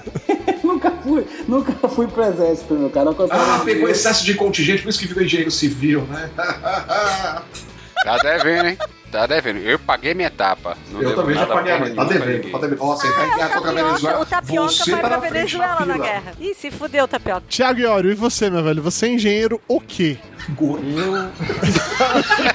nunca 0.64 0.90
fui, 1.02 1.26
nunca 1.46 1.88
fui 1.88 2.06
pro 2.06 2.22
exército, 2.24 2.74
meu 2.74 2.90
cara. 2.90 3.10
Ah, 3.30 3.62
pegou 3.64 3.88
excesso 3.88 4.24
de 4.24 4.34
contingente, 4.34 4.82
por 4.82 4.88
isso 4.88 4.98
que 4.98 5.06
virou 5.06 5.22
engenheiro 5.24 5.50
civil, 5.50 6.02
né? 6.02 6.30
Tá 6.36 8.18
devendo, 8.22 8.68
hein? 8.68 8.78
Tá 9.16 9.26
devendo. 9.26 9.58
Eu 9.60 9.78
paguei 9.78 10.12
minha 10.12 10.26
etapa. 10.28 10.76
Não 10.90 11.00
Eu 11.00 11.14
também 11.14 11.34
já 11.34 11.46
paguei 11.46 11.72
a 11.72 11.78
minha. 11.80 11.94
Tá 11.94 12.04
devendo, 12.04 12.50
tá 12.50 12.58
devendo. 12.58 12.78
Tá 12.78 13.26
em 13.26 13.36
guerra 13.36 13.48
contra 13.48 13.70
a 13.70 13.74
Venezuela. 13.74 14.20
o 14.20 14.26
tapioca 14.26 14.68
Você 14.72 14.90
vai 14.90 15.00
tá 15.00 15.08
pra 15.08 15.16
na 15.16 15.22
Venezuela 15.28 15.86
na 15.86 15.94
fila. 15.94 16.06
guerra. 16.06 16.32
Ih, 16.38 16.54
se 16.54 16.70
fudeu, 16.70 17.08
tapioca. 17.08 17.42
Tiago 17.48 17.80
Iório, 17.80 18.10
e 18.10 18.14
você, 18.14 18.50
meu 18.50 18.62
velho? 18.62 18.82
Você 18.82 19.06
é 19.06 19.08
engenheiro 19.10 19.58
o 19.66 19.80
quê? 19.80 20.18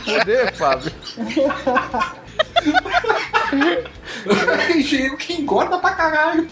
Fuder, 0.06 0.54
Fábio. 0.58 0.91
engenheiro 4.76 5.17
que 5.17 5.34
engorda 5.34 5.78
pra 5.78 5.91
caralho. 5.91 6.47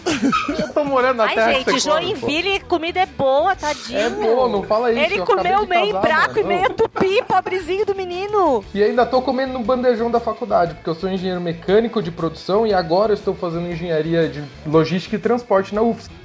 Eu 0.58 0.72
tô 0.72 0.84
morando 0.84 1.18
na 1.18 1.28
terra 1.28 1.46
Ai, 1.46 1.54
gente, 1.54 1.72
pô. 1.72 1.78
Joinville, 1.78 2.60
comida 2.60 3.00
é 3.00 3.06
boa, 3.06 3.54
tadinho. 3.56 3.98
É 3.98 4.10
boa, 4.10 4.48
não 4.48 4.62
fala 4.62 4.90
isso, 4.92 5.00
Ele 5.00 5.22
comeu 5.24 5.66
meio 5.66 5.92
casar, 5.94 6.00
braco 6.00 6.38
e 6.38 6.44
meio 6.44 6.70
tupi, 6.70 7.22
pobrezinho 7.26 7.86
do 7.86 7.94
menino. 7.94 8.64
E 8.74 8.82
ainda 8.82 9.06
tô 9.06 9.22
comendo 9.22 9.52
no 9.52 9.60
bandejão 9.60 10.10
da 10.10 10.20
faculdade, 10.20 10.74
porque 10.74 10.90
eu 10.90 10.94
sou 10.94 11.08
engenheiro 11.08 11.40
mecânico 11.40 12.02
de 12.02 12.10
produção 12.10 12.66
e 12.66 12.74
agora 12.74 13.12
eu 13.12 13.16
estou 13.16 13.34
fazendo 13.34 13.68
engenharia 13.68 14.28
de 14.28 14.42
logística 14.66 15.16
e 15.16 15.18
transporte 15.18 15.74
na 15.74 15.82
UFSC. 15.82 16.19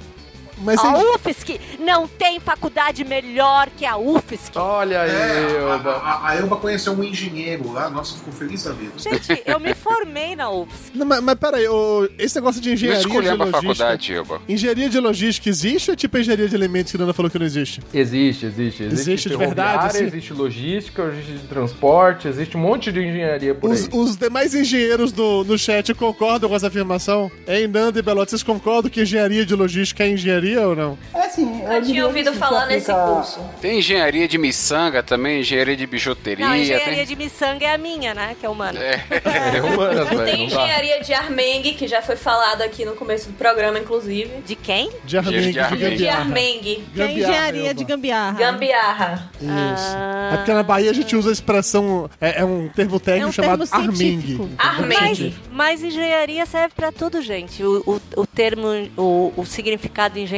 Mas 0.58 0.78
a 0.82 0.96
UFSC 0.98 1.60
não 1.78 2.06
tem 2.08 2.40
faculdade 2.40 3.04
melhor 3.04 3.68
que 3.76 3.84
a 3.84 3.96
UFSC. 3.96 4.52
Olha 4.56 5.02
aí, 5.02 5.10
É, 5.10 5.14
a, 5.14 5.72
Elba. 5.74 5.90
a, 5.92 6.28
a 6.30 6.36
Elba 6.36 6.56
conheceu 6.56 6.92
um 6.92 7.04
engenheiro 7.04 7.72
lá, 7.72 7.90
nossa, 7.90 8.16
ficou 8.16 8.32
feliz 8.32 8.64
da 8.64 8.72
vida. 8.72 8.92
Gente, 8.96 9.42
eu 9.44 9.60
me 9.60 9.74
formei 9.74 10.34
na 10.34 10.50
UFSC. 10.50 10.92
Não, 10.94 11.06
mas, 11.06 11.20
mas 11.22 11.34
peraí, 11.36 11.68
ô, 11.68 12.08
esse 12.18 12.34
negócio 12.36 12.60
de 12.60 12.72
engenharia 12.72 13.00
de 13.02 13.06
a 13.06 13.34
logística... 13.34 13.50
faculdade, 13.52 14.12
Ilba. 14.12 14.40
Engenharia 14.48 14.88
de 14.88 14.98
logística 15.00 15.48
existe 15.48 15.90
ou 15.90 15.92
é 15.92 15.96
tipo 15.96 16.16
engenharia 16.18 16.48
de 16.48 16.54
elementos 16.54 16.90
que 16.92 16.96
a 16.96 17.00
Nanda 17.00 17.12
falou 17.12 17.30
que 17.30 17.38
não 17.38 17.46
existe? 17.46 17.80
Existe, 17.92 18.46
existe. 18.46 18.82
Existe, 18.84 19.10
Existe 19.10 19.28
de 19.28 19.36
verdade, 19.36 19.86
assim? 19.86 20.04
Existe 20.04 20.32
logística, 20.32 21.02
existe 21.04 21.46
transporte, 21.48 22.28
existe 22.28 22.56
um 22.56 22.60
monte 22.60 22.90
de 22.90 23.00
engenharia 23.00 23.54
por 23.54 23.70
Os, 23.70 23.84
aí. 23.84 23.88
os 23.92 24.16
demais 24.16 24.54
engenheiros 24.54 25.12
do, 25.12 25.44
no 25.44 25.58
chat 25.58 25.92
concordam 25.94 26.48
com 26.48 26.56
essa 26.56 26.68
afirmação? 26.68 27.30
Hein, 27.46 27.66
Nanda 27.68 27.98
e 27.98 28.02
Belote, 28.02 28.30
vocês 28.30 28.42
concordam 28.42 28.90
que 28.90 29.02
engenharia 29.02 29.44
de 29.44 29.54
logística 29.54 30.04
é 30.04 30.08
engenharia 30.10 30.45
ou 30.54 30.76
não? 30.76 30.98
É 31.14 31.20
assim, 31.26 31.62
Eu 31.64 31.82
tinha 31.82 32.06
ouvido 32.06 32.32
falar 32.34 32.66
nesse 32.66 32.92
curso. 32.92 33.40
Tem 33.60 33.78
engenharia 33.78 34.28
de 34.28 34.36
miçanga 34.38 35.02
também, 35.02 35.40
engenharia 35.40 35.76
de 35.76 35.86
bijuteria. 35.86 36.44
Não, 36.44 36.52
a 36.52 36.58
engenharia 36.58 36.96
tem... 36.96 37.06
de 37.06 37.16
miçanga 37.16 37.64
é 37.64 37.74
a 37.74 37.78
minha, 37.78 38.14
né? 38.14 38.36
Que 38.38 38.44
é 38.46 38.48
humana. 38.48 38.78
É 38.78 39.62
humanas, 39.62 40.08
velho. 40.08 40.24
Tem 40.24 40.48
não 40.48 40.56
dá. 40.56 40.62
engenharia 40.64 41.00
de 41.02 41.14
Armengue, 41.14 41.74
que 41.74 41.88
já 41.88 42.02
foi 42.02 42.16
falado 42.16 42.62
aqui 42.62 42.84
no 42.84 42.94
começo 42.94 43.28
do 43.28 43.34
programa, 43.34 43.78
inclusive. 43.78 44.30
De 44.46 44.54
quem? 44.54 44.90
De 45.04 45.16
Armengue, 45.16 45.46
de, 45.46 45.52
de 45.52 45.58
Armengue. 45.60 45.96
De. 45.96 46.08
Armengue. 46.08 46.84
Que 46.94 47.02
é 47.02 47.12
engenharia 47.12 47.74
de 47.74 47.84
gambiarra. 47.84 48.38
Gambiarra. 48.38 49.30
Isso. 49.40 49.96
É 50.32 50.36
porque 50.36 50.52
na 50.52 50.62
Bahia 50.62 50.90
a 50.90 50.94
gente 50.94 51.14
usa 51.16 51.30
a 51.30 51.32
expressão, 51.32 52.10
é, 52.20 52.40
é 52.40 52.44
um 52.44 52.68
termo 52.68 52.98
técnico 53.00 53.26
É 53.26 53.28
um 53.28 53.32
chamado 53.32 53.66
termo 53.66 53.74
armengue. 53.84 53.96
científico. 53.96 54.48
Mas, 54.56 54.78
Armengue. 54.78 55.34
mas 55.50 55.82
engenharia 55.82 56.44
serve 56.46 56.74
pra 56.74 56.92
tudo, 56.92 57.20
gente. 57.22 57.62
O, 57.62 57.82
o, 58.16 58.20
o 58.22 58.26
termo, 58.26 58.66
o, 58.96 59.32
o 59.36 59.44
significado 59.46 60.14
de 60.14 60.20
engenharia. 60.20 60.35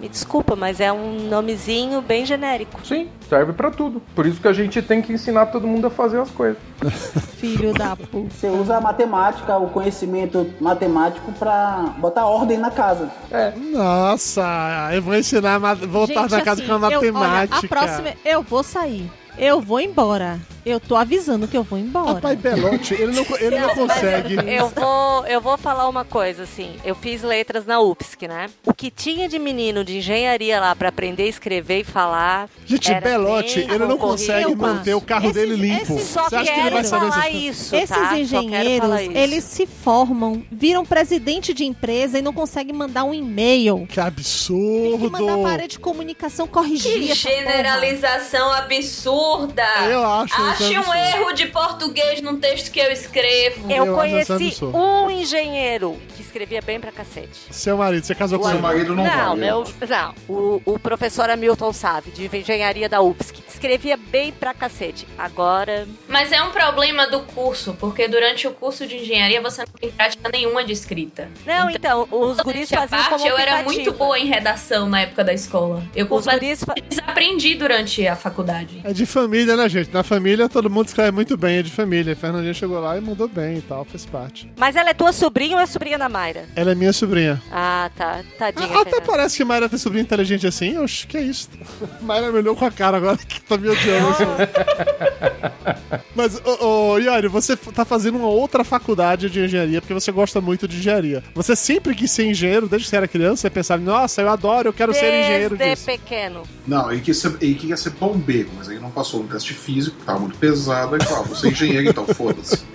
Me 0.00 0.08
desculpa, 0.08 0.54
mas 0.54 0.80
é 0.80 0.92
um 0.92 1.28
nomezinho 1.28 2.00
bem 2.00 2.24
genérico. 2.24 2.80
Sim, 2.84 3.08
serve 3.28 3.52
pra 3.52 3.70
tudo. 3.70 4.00
Por 4.14 4.26
isso 4.26 4.40
que 4.40 4.48
a 4.48 4.52
gente 4.52 4.80
tem 4.82 5.02
que 5.02 5.12
ensinar 5.12 5.46
todo 5.46 5.66
mundo 5.66 5.86
a 5.86 5.90
fazer 5.90 6.20
as 6.20 6.30
coisas. 6.30 6.58
Filho 7.38 7.72
da 7.72 7.96
puta. 7.96 8.30
Você 8.30 8.48
usa 8.48 8.76
a 8.76 8.80
matemática, 8.80 9.56
o 9.58 9.68
conhecimento 9.70 10.50
matemático 10.60 11.32
pra 11.32 11.94
botar 11.98 12.26
ordem 12.26 12.58
na 12.58 12.70
casa. 12.70 13.10
É. 13.30 13.52
Nossa, 13.56 14.90
eu 14.92 15.02
vou 15.02 15.14
ensinar 15.16 15.58
voltar 15.58 16.22
Gente, 16.22 16.30
na 16.30 16.42
casa 16.42 16.62
assim, 16.62 16.66
com 16.66 16.84
a 16.86 16.90
eu- 16.90 17.00
olha, 17.00 17.12
matemática. 17.12 17.66
a 17.66 17.68
próxima, 17.68 18.12
eu 18.24 18.42
vou 18.42 18.62
sair. 18.62 19.10
Eu 19.38 19.60
vou 19.60 19.80
embora. 19.80 20.38
Eu 20.64 20.78
tô 20.78 20.96
avisando 20.96 21.48
que 21.48 21.56
eu 21.56 21.62
vou 21.62 21.78
embora. 21.78 22.14
Papai 22.14 22.36
Belote, 22.36 22.94
ele 22.94 23.12
não, 23.14 23.24
ele 23.38 23.58
não 23.58 23.68
consegue. 23.74 24.34
Eu 24.46 24.68
vou, 24.68 25.26
eu 25.26 25.40
vou 25.40 25.56
falar 25.56 25.88
uma 25.88 26.04
coisa, 26.04 26.42
assim. 26.42 26.76
Eu 26.84 26.94
fiz 26.94 27.22
letras 27.22 27.64
na 27.66 27.80
UFSC, 27.80 28.28
né? 28.28 28.48
O 28.66 28.74
que 28.74 28.90
tinha 28.90 29.28
de 29.28 29.38
menino 29.38 29.82
de 29.84 29.98
engenharia 29.98 30.60
lá 30.60 30.74
pra 30.76 30.88
aprender 30.90 31.22
a 31.24 31.26
escrever 31.26 31.80
e 31.80 31.84
falar. 31.84 32.48
Gente, 32.66 32.92
Belote, 33.00 33.60
ele 33.60 33.78
não 33.78 33.96
consegue 33.98 34.54
manter 34.54 34.94
o 34.94 35.00
carro 35.00 35.32
dele 35.32 35.54
limpo. 35.56 35.98
Só 35.98 36.28
Você 36.28 36.36
acha 36.36 36.52
que 36.52 36.60
ele 36.60 36.70
vai 36.70 36.84
saber 36.84 37.10
falar 37.10 37.30
isso, 37.30 37.74
Esses 37.74 37.88
tá? 37.96 38.18
Engenheiros, 38.18 39.00
isso. 39.00 39.12
eles 39.12 39.44
se 39.44 39.66
formam, 39.66 40.42
viram 40.50 40.84
presidente 40.84 41.54
de 41.54 41.64
empresa 41.64 42.18
e 42.18 42.22
não 42.22 42.32
conseguem 42.32 42.74
mandar 42.74 43.04
um 43.04 43.14
e-mail. 43.14 43.86
Que 43.88 44.00
absurdo! 44.00 44.90
Tem 44.90 44.98
que 44.98 45.08
mandar 45.10 45.38
para 45.38 45.48
a 45.48 45.52
área 45.52 45.68
de 45.68 45.78
comunicação 45.78 46.46
corrigir 46.46 46.92
Que 47.00 47.10
essa 47.12 47.28
porra. 47.28 47.38
generalização 47.40 48.52
absurda! 48.52 49.64
Eu 49.90 50.04
acho 50.06 50.34
isso 50.50 50.59
Ache 50.64 50.78
um 50.78 50.94
erro 50.94 51.32
de 51.32 51.46
português 51.46 52.20
no 52.20 52.36
texto 52.36 52.70
que 52.70 52.80
eu 52.80 52.90
escrevo. 52.90 53.70
Eu, 53.70 53.86
Eu 53.86 53.94
conheci 53.94 54.64
um 54.64 55.10
engenheiro 55.10 55.96
escrevia 56.30 56.62
bem 56.62 56.80
pra 56.80 56.92
cacete. 56.92 57.38
Seu 57.50 57.76
marido, 57.76 58.04
você 58.06 58.14
casou 58.14 58.38
com 58.38 58.48
Seu 58.48 58.60
marido 58.60 58.94
não, 58.94 59.04
não, 59.04 59.10
vale. 59.36 59.40
meu, 59.40 59.64
não. 59.88 60.14
O, 60.28 60.62
o 60.64 60.78
professor 60.78 61.28
Hamilton 61.28 61.72
Save, 61.72 62.10
de 62.12 62.24
engenharia 62.36 62.88
da 62.88 63.00
UFSC, 63.02 63.34
escrevia 63.48 63.96
bem 63.96 64.32
pra 64.32 64.54
cacete. 64.54 65.06
Agora, 65.18 65.86
Mas 66.08 66.30
é 66.32 66.42
um 66.42 66.50
problema 66.50 67.06
do 67.08 67.20
curso, 67.20 67.74
porque 67.78 68.06
durante 68.08 68.46
o 68.46 68.52
curso 68.52 68.86
de 68.86 68.96
engenharia 68.96 69.40
você 69.42 69.62
não 69.62 69.72
tem 69.78 69.90
prática 69.90 70.28
nenhuma 70.32 70.64
de 70.64 70.72
escrita. 70.72 71.28
não, 71.44 71.68
então, 71.70 72.06
os 72.10 72.38
guris 72.38 72.70
faziam 72.70 72.88
parte 73.02 73.08
como 73.10 73.26
eu 73.26 73.36
era 73.36 73.62
muito 73.62 73.92
boa 73.92 74.18
em 74.18 74.26
redação 74.26 74.88
na 74.88 75.00
época 75.00 75.24
da 75.24 75.32
escola. 75.32 75.82
Eu 75.94 76.06
Os 76.10 76.26
guris 76.26 76.62
fa- 76.64 76.74
aprendi 77.06 77.54
durante 77.54 78.06
a 78.06 78.14
faculdade. 78.16 78.80
É 78.84 78.92
de 78.92 79.04
família, 79.04 79.56
né, 79.56 79.68
gente? 79.68 79.92
Na 79.92 80.02
família 80.02 80.48
todo 80.48 80.70
mundo 80.70 80.86
escreve 80.86 81.10
muito 81.10 81.36
bem, 81.36 81.58
é 81.58 81.62
de 81.62 81.70
família. 81.70 82.12
A 82.12 82.16
Fernandinha 82.16 82.54
chegou 82.54 82.78
lá 82.80 82.96
e 82.96 83.00
mandou 83.00 83.26
bem 83.28 83.58
e 83.58 83.62
tal, 83.62 83.84
faz 83.84 84.06
parte. 84.06 84.50
Mas 84.56 84.76
ela 84.76 84.90
é 84.90 84.94
tua 84.94 85.12
sobrinha 85.12 85.56
ou 85.56 85.62
é 85.62 85.66
sobrinha 85.66 85.98
da 85.98 86.08
Mayra? 86.20 86.44
Ela 86.54 86.72
é 86.72 86.74
minha 86.74 86.92
sobrinha. 86.92 87.40
Ah, 87.50 87.90
tá. 87.96 88.20
Tadinha. 88.38 88.68
Ah, 88.68 88.80
Até 88.82 88.90
Fernanda. 88.90 89.06
parece 89.10 89.36
que 89.38 89.44
Mayra 89.44 89.68
tem 89.70 89.78
sobrinho 89.78 90.02
inteligente 90.02 90.46
assim. 90.46 90.76
Oxe, 90.78 91.06
que 91.06 91.16
é 91.16 91.22
isso? 91.22 91.48
Mayra 92.02 92.30
me 92.30 92.38
olhou 92.38 92.54
com 92.54 92.64
a 92.66 92.70
cara 92.70 92.98
agora 92.98 93.16
que 93.16 93.40
tá 93.40 93.56
me 93.56 93.68
odiando. 93.68 94.08
assim. 94.10 94.24
Mas, 96.14 96.40
ô, 96.44 96.92
ô, 96.92 96.98
Yari, 96.98 97.28
você 97.28 97.56
tá 97.56 97.84
fazendo 97.84 98.18
uma 98.18 98.28
outra 98.28 98.62
faculdade 98.64 99.30
de 99.30 99.40
engenharia 99.40 99.80
porque 99.80 99.94
você 99.94 100.12
gosta 100.12 100.40
muito 100.40 100.68
de 100.68 100.76
engenharia. 100.76 101.22
Você 101.34 101.56
sempre 101.56 101.94
quis 101.94 102.10
ser 102.10 102.26
engenheiro, 102.26 102.68
desde 102.68 102.84
que 102.86 102.90
você 102.90 102.96
era 102.96 103.08
criança, 103.08 103.36
você 103.42 103.50
pensava, 103.50 103.80
nossa, 103.82 104.20
eu 104.20 104.28
adoro, 104.28 104.68
eu 104.68 104.72
quero 104.72 104.92
ser 104.92 105.22
engenheiro 105.22 105.56
Desde 105.56 105.74
disso. 105.76 105.86
pequeno. 105.86 106.42
Não, 106.66 106.90
ele 106.90 107.00
queria, 107.00 107.14
ser, 107.14 107.36
ele 107.40 107.54
queria 107.54 107.76
ser 107.76 107.90
bombeiro, 107.90 108.50
mas 108.56 108.68
aí 108.68 108.78
não 108.78 108.90
passou 108.90 109.22
no 109.22 109.28
teste 109.28 109.54
físico, 109.54 109.96
tava 110.04 110.18
muito 110.20 110.36
pesado. 110.36 110.94
Aí 110.94 111.02
falou, 111.02 111.24
ah, 111.24 111.28
você 111.28 111.48
é 111.48 111.50
engenheiro, 111.50 111.88
então 111.88 112.06
foda-se. 112.06 112.60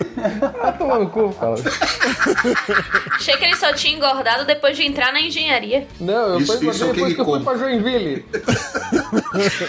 Ah, 0.61 0.71
toma 0.71 0.97
no 0.99 1.09
cu, 1.09 1.29
fala. 1.33 1.57
Achei 3.35 3.37
que 3.37 3.45
ele 3.45 3.55
só 3.55 3.73
tinha 3.73 3.95
engordado 3.95 4.45
depois 4.45 4.77
de 4.77 4.83
entrar 4.85 5.11
na 5.11 5.19
engenharia. 5.19 5.85
Não, 5.99 6.33
eu 6.33 6.39
Isso- 6.39 6.53
é 6.53 6.57
depois 6.57 7.13
que 7.13 7.19
eu 7.21 7.25
fui 7.25 7.39
pra 7.41 7.57
Joinville. 7.57 8.25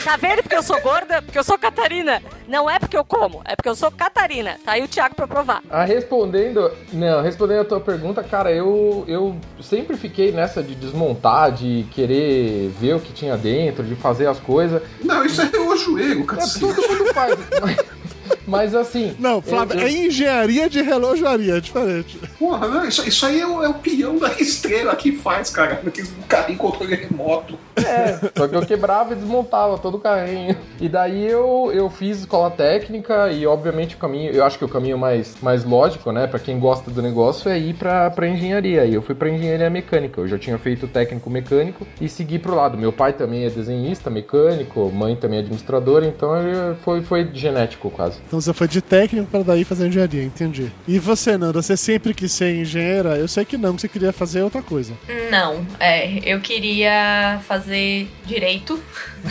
Tá 0.04 0.16
vendo 0.16 0.42
porque 0.42 0.54
eu 0.54 0.62
sou 0.62 0.80
gorda? 0.80 1.20
Porque 1.22 1.38
eu 1.38 1.42
sou 1.44 1.58
Catarina. 1.58 2.22
Não 2.46 2.70
é 2.70 2.78
porque 2.78 2.96
eu 2.96 3.04
como, 3.04 3.42
é 3.44 3.56
porque 3.56 3.68
eu 3.68 3.74
sou 3.74 3.90
Catarina. 3.90 4.56
Tá 4.64 4.72
aí 4.72 4.82
o 4.84 4.88
Thiago 4.88 5.14
pra 5.16 5.26
provar. 5.26 5.60
Ah, 5.68 5.84
respondendo, 5.84 6.70
não, 6.92 7.20
respondendo 7.22 7.60
a 7.62 7.64
tua 7.64 7.80
pergunta, 7.80 8.22
cara, 8.22 8.52
eu, 8.52 9.04
eu 9.08 9.36
sempre 9.60 9.96
fiquei 9.96 10.30
nessa 10.30 10.62
de 10.62 10.74
desmontar, 10.76 11.50
de 11.50 11.84
querer 11.92 12.68
ver 12.80 12.94
o 12.94 13.00
que 13.00 13.12
tinha 13.12 13.36
dentro, 13.36 13.82
de 13.82 13.96
fazer 13.96 14.26
as 14.28 14.38
coisas. 14.38 14.80
Não, 15.02 15.24
isso 15.24 15.42
é 15.42 15.46
relojoeiro, 15.46 16.20
É, 16.22 16.24
cacete. 16.26 16.60
todo 16.60 16.76
mundo 16.88 17.12
faz. 17.12 17.36
Mas, 17.60 17.76
mas 18.46 18.74
assim. 18.74 19.14
Não, 19.18 19.40
Flávio, 19.42 19.76
eu- 19.76 19.80
eu- 19.80 19.86
é 19.86 19.90
engenharia 20.06 20.68
de 20.68 20.82
relojoaria, 20.82 21.56
é 21.56 21.60
diferente. 21.60 22.18
Porra, 22.38 22.66
não, 22.68 22.84
isso, 22.86 23.06
isso 23.08 23.24
aí 23.26 23.40
é 23.40 23.46
o, 23.46 23.62
é 23.62 23.68
o 23.68 23.74
peão 23.74 24.18
da 24.18 24.32
estrela 24.38 24.94
que 24.96 25.12
faz, 25.12 25.50
cara. 25.50 25.80
Aquele 25.86 26.08
carrinho 26.28 26.58
controle 26.58 26.94
remoto. 26.94 27.58
É, 27.76 28.18
só 28.36 28.48
que 28.48 28.54
eu 28.56 28.64
quebrava 28.66 29.12
e 29.12 29.16
desmontava 29.16 29.76
todo 29.78 29.96
o 29.96 30.00
carrinho. 30.00 30.56
E 30.80 30.88
daí 30.88 31.26
eu, 31.26 31.70
eu 31.74 31.90
fiz 31.90 32.20
escola 32.20 32.50
técnica 32.50 33.30
e, 33.30 33.46
obviamente, 33.46 33.94
o 33.94 33.98
caminho, 33.98 34.30
eu 34.32 34.44
acho 34.44 34.58
que 34.58 34.64
o 34.64 34.68
caminho 34.68 34.96
mais, 34.98 35.34
mais 35.42 35.64
lógico, 35.64 36.10
né, 36.12 36.26
pra 36.26 36.38
quem 36.38 36.58
gosta 36.58 36.90
do 36.90 37.02
negócio 37.02 37.50
é 37.50 37.58
ir 37.58 37.74
pra, 37.74 38.10
pra 38.10 38.26
engenharia. 38.28 38.84
E 38.84 38.94
eu 38.94 39.02
fui 39.02 39.14
pra 39.14 39.28
engenharia 39.28 39.68
mecânica. 39.70 40.20
Eu 40.20 40.28
já 40.28 40.38
tinha 40.38 40.58
feito 40.58 40.86
técnico 40.88 41.28
mecânico 41.28 41.86
e 42.00 42.08
segui 42.08 42.38
pro 42.38 42.54
lado. 42.54 42.78
Meu 42.78 42.92
pai 42.92 43.12
também 43.12 43.44
é 43.44 43.50
desenhista, 43.50 44.08
mecânico, 44.10 44.90
mãe 44.92 45.14
também 45.16 45.38
é 45.38 45.42
administradora, 45.42 46.06
então 46.06 46.34
eu- 46.36 46.76
foi, 46.76 47.02
foi 47.02 47.28
genético 47.32 47.90
quase. 47.90 48.18
Então 48.36 48.42
você 48.42 48.52
foi 48.52 48.68
de 48.68 48.82
técnico 48.82 49.28
para 49.28 49.42
daí 49.42 49.64
fazer 49.64 49.86
engenharia, 49.86 50.22
entendi. 50.22 50.70
E 50.86 50.98
você, 50.98 51.38
Nanda, 51.38 51.62
você 51.62 51.74
sempre 51.74 52.12
quis 52.12 52.30
ser 52.32 52.54
engenheira? 52.54 53.16
Eu 53.16 53.26
sei 53.26 53.46
que 53.46 53.56
não, 53.56 53.78
você 53.78 53.88
queria 53.88 54.12
fazer 54.12 54.42
outra 54.42 54.60
coisa. 54.60 54.92
Não, 55.30 55.66
é, 55.80 56.18
eu 56.18 56.38
queria 56.40 57.40
fazer 57.48 58.10
direito 58.26 58.78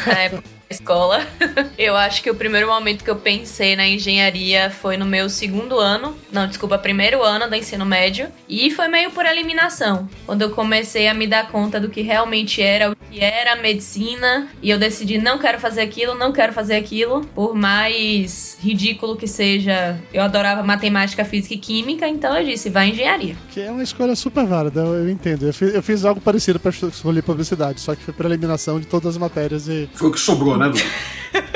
na 0.07 0.19
época 0.21 0.41
da 0.41 0.54
escola. 0.69 1.25
Eu 1.77 1.95
acho 1.95 2.23
que 2.23 2.29
o 2.29 2.35
primeiro 2.35 2.67
momento 2.67 3.03
que 3.03 3.09
eu 3.09 3.15
pensei 3.15 3.75
na 3.75 3.87
engenharia 3.87 4.69
foi 4.69 4.97
no 4.97 5.05
meu 5.05 5.29
segundo 5.29 5.79
ano, 5.79 6.15
não, 6.31 6.47
desculpa, 6.47 6.77
primeiro 6.77 7.21
ano 7.21 7.49
do 7.49 7.55
ensino 7.55 7.85
médio, 7.85 8.27
e 8.47 8.71
foi 8.71 8.87
meio 8.87 9.11
por 9.11 9.25
eliminação, 9.25 10.07
quando 10.25 10.41
eu 10.41 10.49
comecei 10.51 11.07
a 11.07 11.13
me 11.13 11.27
dar 11.27 11.49
conta 11.49 11.79
do 11.79 11.89
que 11.89 12.01
realmente 12.01 12.61
era, 12.61 12.91
o 12.91 12.95
que 12.95 13.19
era 13.19 13.53
a 13.53 13.55
medicina, 13.57 14.47
e 14.61 14.69
eu 14.69 14.79
decidi 14.79 15.17
não 15.17 15.37
quero 15.37 15.59
fazer 15.59 15.81
aquilo, 15.81 16.15
não 16.15 16.31
quero 16.31 16.53
fazer 16.53 16.75
aquilo, 16.75 17.21
por 17.35 17.53
mais 17.53 18.57
ridículo 18.59 19.15
que 19.15 19.27
seja, 19.27 19.99
eu 20.13 20.23
adorava 20.23 20.63
matemática, 20.63 21.25
física 21.25 21.55
e 21.55 21.57
química, 21.57 22.07
então 22.07 22.35
eu 22.37 22.45
disse, 22.45 22.69
vai 22.69 22.89
engenharia. 22.89 23.35
Que 23.51 23.61
é 23.61 23.71
uma 23.71 23.83
escolha 23.83 24.15
super 24.15 24.45
válida, 24.45 24.81
eu, 24.81 24.95
eu 24.95 25.09
entendo. 25.09 25.45
Eu 25.45 25.53
fiz, 25.53 25.73
eu 25.73 25.83
fiz 25.83 26.05
algo 26.05 26.21
parecido 26.21 26.59
para 26.59 26.71
escolher 26.71 27.21
publicidade, 27.21 27.81
só 27.81 27.95
que 27.95 28.03
foi 28.03 28.13
por 28.13 28.25
eliminação 28.25 28.79
de 28.79 28.87
todas 28.87 29.15
as 29.15 29.17
matérias 29.17 29.67
e. 29.67 29.89
Foi 29.93 30.09
o 30.09 30.11
que 30.11 30.19
sobrou, 30.19 30.54
né, 30.57 30.69
Dudu? 30.69 30.83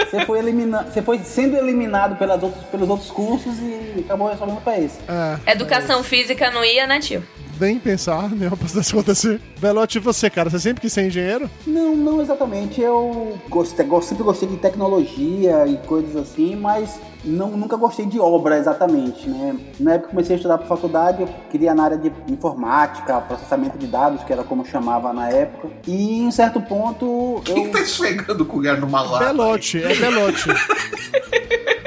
Você 0.09 0.25
foi, 0.25 0.39
elimina... 0.39 0.83
você 0.83 1.01
foi 1.01 1.19
sendo 1.19 1.55
eliminado 1.55 2.17
pelas 2.17 2.41
outras, 2.43 2.63
pelos 2.65 2.89
outros 2.89 3.11
cursos 3.11 3.59
e 3.59 4.01
acabou 4.05 4.29
resolvendo 4.29 4.61
pra 4.61 4.77
esse. 4.77 4.97
É, 5.07 5.51
Educação 5.51 6.03
física 6.03 6.51
não 6.51 6.65
ia, 6.65 6.85
né, 6.85 6.99
tio? 6.99 7.23
Nem 7.59 7.77
pensar, 7.79 8.29
nem 8.29 8.49
possibilidade 8.49 8.87
de 8.87 8.93
acontecer. 8.93 9.41
Belote, 9.59 9.97
e 9.97 10.01
você, 10.01 10.29
cara? 10.29 10.49
Você 10.49 10.59
sempre 10.59 10.81
quis 10.81 10.93
ser 10.93 11.05
engenheiro? 11.07 11.49
Não, 11.67 11.95
não 11.95 12.21
exatamente. 12.21 12.81
Eu 12.81 13.37
gostei, 13.49 13.85
go- 13.85 14.01
sempre 14.01 14.23
gostei 14.23 14.47
de 14.47 14.57
tecnologia 14.57 15.65
e 15.67 15.77
coisas 15.85 16.15
assim, 16.15 16.55
mas 16.55 16.99
não, 17.23 17.51
nunca 17.51 17.75
gostei 17.75 18.05
de 18.05 18.19
obra 18.19 18.57
exatamente, 18.57 19.29
né? 19.29 19.55
Na 19.79 19.93
época 19.93 20.07
que 20.09 20.15
comecei 20.15 20.35
a 20.35 20.37
estudar 20.37 20.57
para 20.57 20.67
faculdade, 20.67 21.21
eu 21.21 21.29
queria 21.51 21.73
na 21.75 21.83
área 21.83 21.97
de 21.97 22.11
informática, 22.31 23.19
processamento 23.21 23.77
de 23.77 23.87
dados, 23.87 24.23
que 24.23 24.31
era 24.31 24.43
como 24.43 24.65
chamava 24.65 25.11
na 25.11 25.29
época. 25.29 25.69
E 25.87 26.19
em 26.21 26.31
certo 26.31 26.61
ponto 26.61 27.41
Quem 27.43 27.65
eu 27.65 27.71
tá 27.71 27.81
esfregando 27.81 28.43
o 28.43 28.45
colher 28.45 28.79
numa 28.79 29.01
lata? 29.01 29.25
Belote, 29.25 29.83
é 29.83 29.95
Belote. 29.95 30.49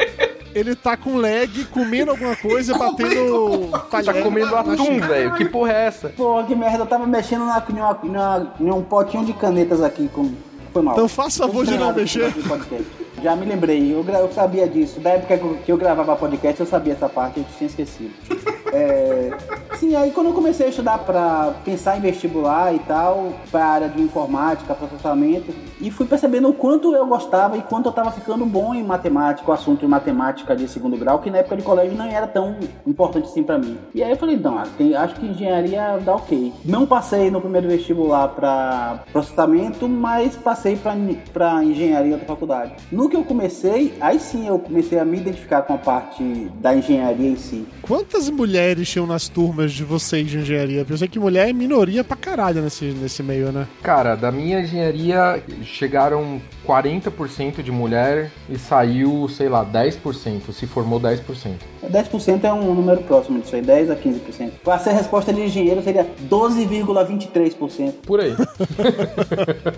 Ele 0.54 0.74
tá 0.74 0.96
com 0.96 1.16
lag, 1.16 1.64
comendo 1.66 2.10
alguma 2.10 2.36
coisa, 2.36 2.76
batendo 2.76 3.68
Tá 3.90 4.12
comendo 4.22 4.50
na 4.50 4.60
atum, 4.60 4.76
China. 4.84 5.06
velho. 5.06 5.34
Que 5.34 5.44
porra 5.46 5.72
é 5.72 5.86
essa? 5.86 6.08
Pô, 6.10 6.42
que 6.44 6.54
merda, 6.54 6.78
eu 6.82 6.86
tava 6.86 7.06
mexendo 7.06 7.44
na, 7.46 7.62
numa, 7.68 7.94
numa- 8.02 8.52
em 8.60 8.70
um 8.70 8.82
potinho 8.82 9.24
de 9.24 9.32
canetas 9.32 9.82
aqui 9.82 10.08
com. 10.12 10.32
Foi 10.72 10.82
mal. 10.82 10.94
Então 10.94 11.06
faça 11.08 11.46
favor 11.46 11.64
de 11.66 11.76
não 11.76 11.92
mexer. 11.92 12.32
Já 13.22 13.36
me 13.36 13.46
lembrei, 13.46 13.92
eu, 13.92 14.04
eu 14.04 14.32
sabia 14.32 14.66
disso. 14.66 14.98
Da 15.00 15.10
época 15.10 15.36
que 15.38 15.44
eu, 15.44 15.58
que 15.66 15.72
eu 15.72 15.76
gravava 15.76 16.16
podcast, 16.16 16.60
eu 16.60 16.66
sabia 16.66 16.94
essa 16.94 17.08
parte, 17.08 17.38
eu 17.40 17.46
tinha 17.56 17.68
esquecido. 17.68 18.10
É, 18.72 19.30
sim, 19.74 19.94
aí 19.94 20.10
quando 20.10 20.28
eu 20.28 20.32
comecei 20.32 20.66
a 20.66 20.68
estudar 20.70 20.98
pra 20.98 21.54
pensar 21.64 21.98
em 21.98 22.00
vestibular 22.00 22.74
e 22.74 22.78
tal, 22.78 23.32
pra 23.50 23.66
área 23.66 23.88
de 23.88 24.00
informática, 24.00 24.74
processamento, 24.74 25.52
e 25.80 25.90
fui 25.90 26.06
percebendo 26.06 26.48
o 26.48 26.54
quanto 26.54 26.94
eu 26.94 27.06
gostava 27.06 27.56
e 27.56 27.62
quanto 27.62 27.86
eu 27.86 27.92
tava 27.92 28.10
ficando 28.10 28.46
bom 28.46 28.74
em 28.74 28.82
matemática, 28.82 29.50
o 29.50 29.54
assunto 29.54 29.84
em 29.84 29.88
matemática 29.88 30.56
de 30.56 30.66
segundo 30.68 30.96
grau, 30.96 31.18
que 31.18 31.30
na 31.30 31.38
época 31.38 31.56
de 31.56 31.62
colégio 31.62 31.96
não 31.96 32.06
era 32.06 32.26
tão 32.26 32.56
importante 32.86 33.28
assim 33.28 33.42
pra 33.42 33.58
mim. 33.58 33.76
E 33.94 34.02
aí 34.02 34.10
eu 34.10 34.16
falei, 34.16 34.36
não, 34.36 34.58
ah, 34.58 34.64
acho 34.98 35.14
que 35.16 35.26
engenharia 35.26 35.98
dá 36.02 36.14
ok. 36.14 36.52
Não 36.64 36.86
passei 36.86 37.30
no 37.30 37.40
primeiro 37.40 37.68
vestibular 37.68 38.28
pra 38.28 39.02
processamento, 39.12 39.88
mas 39.88 40.36
passei 40.36 40.78
pra 41.32 41.62
engenharia 41.62 42.16
da 42.16 42.24
faculdade. 42.24 42.74
No 42.90 43.08
que 43.08 43.16
eu 43.16 43.24
comecei, 43.24 43.94
aí 44.00 44.18
sim 44.18 44.46
eu 44.48 44.58
comecei 44.58 44.98
a 44.98 45.04
me 45.04 45.18
identificar 45.18 45.62
com 45.62 45.74
a 45.74 45.78
parte 45.78 46.22
da 46.60 46.74
engenharia 46.74 47.28
em 47.28 47.36
si. 47.36 47.66
Quantas 47.82 48.30
mulheres 48.30 48.88
tinham 48.88 49.06
nas 49.08 49.28
turmas 49.28 49.72
de 49.72 49.82
vocês 49.82 50.30
de 50.30 50.38
engenharia? 50.38 50.86
Eu 50.88 50.96
sei 50.96 51.08
que 51.08 51.18
mulher 51.18 51.48
é 51.48 51.52
minoria 51.52 52.04
pra 52.04 52.16
caralho 52.16 52.62
nesse, 52.62 52.84
nesse 52.86 53.24
meio, 53.24 53.50
né? 53.50 53.66
Cara, 53.82 54.14
da 54.14 54.30
minha 54.30 54.60
engenharia 54.60 55.42
chegaram 55.64 56.40
40% 56.66 57.62
de 57.62 57.70
mulher 57.70 58.30
e 58.48 58.58
saiu, 58.58 59.28
sei 59.28 59.48
lá, 59.48 59.64
10%, 59.64 60.52
se 60.52 60.66
formou 60.66 61.00
10%. 61.00 61.56
10% 61.84 62.44
é 62.44 62.52
um 62.52 62.74
número 62.74 63.02
próximo 63.02 63.40
disso 63.40 63.56
aí, 63.56 63.62
10 63.62 63.90
a 63.90 63.96
15%. 63.96 64.52
Pra 64.62 64.78
ser 64.78 64.92
resposta 64.92 65.32
de 65.32 65.42
engenheiro 65.42 65.82
seria 65.82 66.06
12,23%. 66.28 67.92
Por 68.06 68.20
aí. 68.20 68.34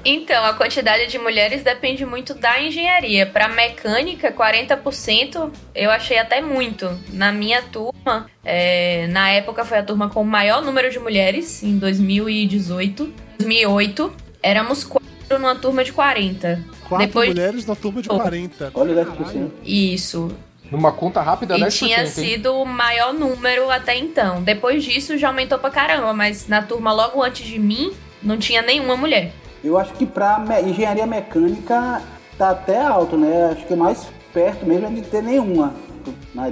Então, 0.05 0.44
a 0.44 0.55
quantidade 0.55 1.07
de 1.07 1.18
mulheres 1.18 1.62
depende 1.62 2.05
muito 2.05 2.35
da 2.35 2.61
engenharia. 2.61 3.27
Para 3.27 3.49
mecânica, 3.49 4.33
40% 4.33 5.51
eu 5.75 5.90
achei 5.90 6.18
até 6.18 6.40
muito. 6.40 6.90
Na 7.11 7.33
minha 7.33 7.62
turma, 7.62 8.27
é, 8.44 9.07
na 9.09 9.31
época 9.31 9.64
foi 9.64 9.79
a 9.79 9.83
turma 9.83 10.11
com 10.11 10.20
o 10.20 10.25
maior 10.25 10.62
número 10.62 10.90
de 10.90 10.99
mulheres, 10.99 11.62
em 11.62 11.79
2018. 11.79 13.12
2008, 13.38 14.12
éramos 14.42 14.85
quatro 14.85 15.13
numa 15.38 15.55
turma 15.55 15.83
de 15.85 15.92
40. 15.92 16.61
Quatro 16.88 17.07
Depois 17.07 17.29
mulheres 17.29 17.66
na 17.66 17.75
turma 17.75 18.03
de 18.03 18.09
40. 18.09 18.70
Olha 18.75 19.05
10%. 19.05 19.51
Isso. 19.64 20.31
Numa 20.70 20.90
conta 20.92 21.20
rápida, 21.20 21.57
E 21.57 21.61
10%. 21.62 21.70
tinha 21.79 22.07
sido 22.07 22.53
o 22.55 22.64
maior 22.64 23.12
número 23.12 23.70
até 23.70 23.97
então. 23.97 24.42
Depois 24.42 24.83
disso 24.85 25.16
já 25.18 25.29
aumentou 25.29 25.59
pra 25.59 25.70
caramba, 25.70 26.12
mas 26.12 26.49
na 26.49 26.62
turma 26.62 26.92
logo 26.92 27.23
antes 27.23 27.47
de 27.47 27.59
mim 27.59 27.92
não 28.23 28.37
tinha 28.38 28.62
nenhuma 28.62 28.97
mulher. 28.97 29.33
Eu 29.62 29.79
acho 29.79 29.92
que 29.94 30.05
pra 30.07 30.38
me- 30.38 30.62
engenharia 30.62 31.07
mecânica 31.07 32.03
tá 32.38 32.51
até 32.51 32.81
alto, 32.83 33.16
né? 33.16 33.51
Acho 33.53 33.66
que 33.66 33.75
o 33.75 33.77
mais 33.77 34.07
perto 34.33 34.66
mesmo 34.66 34.87
é 34.87 34.90
de 34.90 35.03
ter 35.03 35.23
nenhuma. 35.23 35.75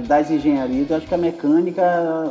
Das 0.07 0.31
engenharias, 0.31 0.89
eu 0.89 0.97
acho 0.97 1.05
que 1.05 1.13
a 1.13 1.17
mecânica, 1.17 1.81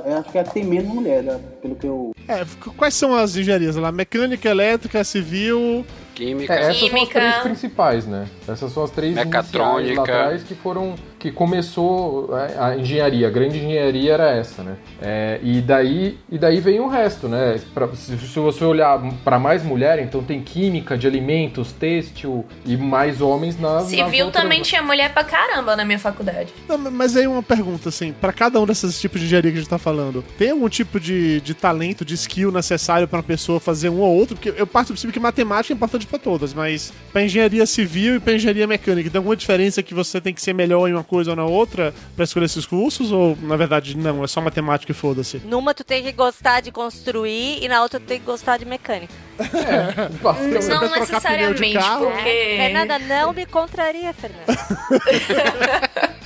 eu 0.07 0.17
acho 0.19 0.31
que 0.31 0.39
é 0.39 0.43
tem 0.43 0.65
menos 0.65 0.93
mulher, 0.93 1.23
né? 1.23 1.39
pelo 1.61 1.77
que 1.77 1.87
eu. 1.87 2.13
É, 2.27 2.45
quais 2.77 2.95
são 2.95 3.15
as 3.15 3.37
engenharias 3.37 3.77
lá? 3.77 3.93
Mecânica, 3.93 4.49
elétrica, 4.49 5.05
civil. 5.05 5.85
Química. 6.15 6.53
É, 6.55 6.61
essas 6.63 6.77
são 6.77 6.87
as 6.87 6.91
Química. 6.93 7.21
três 7.21 7.37
principais, 7.43 8.07
né? 8.07 8.27
Essas 8.49 8.73
são 8.73 8.85
as 8.85 8.91
três 8.91 9.15
Mecatrônica. 9.15 9.81
iniciais 9.89 9.97
lá 9.97 10.03
atrás 10.03 10.43
que 10.45 10.55
foram 10.55 10.95
que 11.23 11.31
começou 11.31 12.37
é, 12.37 12.59
a 12.59 12.77
engenharia, 12.77 13.29
a 13.29 13.31
grande 13.31 13.57
engenharia 13.59 14.13
era 14.15 14.31
essa, 14.33 14.63
né? 14.63 14.75
É, 15.01 15.39
e 15.43 15.61
daí 15.61 16.19
e 16.31 16.37
daí 16.37 16.61
vem 16.61 16.81
o 16.81 16.89
resto, 16.89 17.29
né? 17.29 17.61
Pra- 17.73 17.89
se, 17.95 18.19
se 18.19 18.39
você 18.41 18.65
olhar 18.65 19.01
para 19.25 19.39
mais 19.39 19.63
mulher, 19.63 20.01
então 20.01 20.23
tem 20.23 20.41
química 20.43 20.99
de 20.99 21.07
alimentos, 21.07 21.71
têxtil 21.73 22.45
e 22.67 22.77
mais 22.77 23.21
homens 23.21 23.59
nas 23.59 23.73
nas 23.73 23.85
Civil 23.85 24.27
outras- 24.27 24.43
também 24.43 24.61
tinha 24.63 24.83
mulher 24.83 25.13
pra 25.15 25.23
caramba 25.25 25.77
na 25.77 25.85
minha 25.85 25.99
faculdade. 25.99 26.53
Não, 26.69 26.77
mas 26.77 27.17
aí 27.17 27.27
uma 27.27 27.43
pergunta, 27.43 27.89
assim, 27.89 28.13
pra 28.13 28.33
cada 28.33 28.61
um 28.61 28.67
desses 28.67 29.01
tipos 29.01 29.21
de 29.21 29.27
engenharia 29.27 29.51
que 29.53 29.57
a 29.59 29.61
gente 29.61 29.71
tá 29.71 29.79
falando, 29.79 30.25
tem 30.37 30.51
algum 30.51 30.69
tipo 30.69 30.99
de, 30.99 31.41
de 31.41 31.55
talento, 31.55 32.05
de 32.05 32.15
skill 32.15 32.51
necessário 32.51 33.07
pra 33.07 33.19
uma 33.19 33.23
pessoa 33.23 33.61
fazer 33.61 33.89
um 33.89 34.01
ou 34.01 34.13
outro? 34.15 34.35
Porque 34.37 34.53
eu 34.61 34.67
parto 34.67 34.89
do 34.89 34.95
princípio 34.95 35.13
que 35.15 35.21
matemática 35.21 35.73
é 35.73 35.77
importante 35.77 36.05
pra 36.07 36.19
todas, 36.19 36.53
mas 36.53 36.93
pra 37.13 37.23
engenharia 37.23 37.65
civil 37.65 38.17
e 38.17 38.21
pra 38.21 38.33
engenharia 38.35 38.67
mecânica, 38.67 39.09
tem 39.09 39.19
alguma 39.19 39.37
diferença 39.37 39.83
que 39.83 39.95
você 39.95 40.21
tem 40.21 40.35
que 40.35 40.43
ser 40.43 40.53
melhor 40.53 40.89
em 40.89 40.93
uma 40.93 41.05
coisa 41.13 41.33
ou 41.33 41.37
na 41.37 41.45
outra 41.45 41.93
pra 42.17 42.25
escolher 42.25 42.47
esses 42.47 42.65
cursos? 42.65 43.13
Ou, 43.13 43.37
na 43.43 43.55
verdade, 43.55 43.95
não, 43.95 44.25
é 44.25 44.27
só 44.27 44.41
matemática 44.41 44.93
e 44.93 44.95
foda-se? 44.95 45.43
Numa 45.45 45.75
tu 45.75 45.85
tem 45.85 46.03
que 46.03 46.11
gostar 46.13 46.63
de 46.63 46.73
construir 46.73 47.63
e 47.63 47.69
na 47.69 47.83
outra 47.83 48.01
tu 48.01 48.07
tem 48.07 48.19
que 48.19 48.25
gostar 48.25 48.57
de 48.57 48.65
mecânica. 48.65 49.13
Basicamente. 50.23 50.69
Não 50.69 50.91
necessariamente, 50.91 51.75
carro, 51.75 52.07
porque. 52.07 52.29
É. 52.29 52.57
Fernanda, 52.57 52.99
não 52.99 53.35
me 53.35 53.45
contraria, 53.45 54.15
Fernanda. 54.15 54.47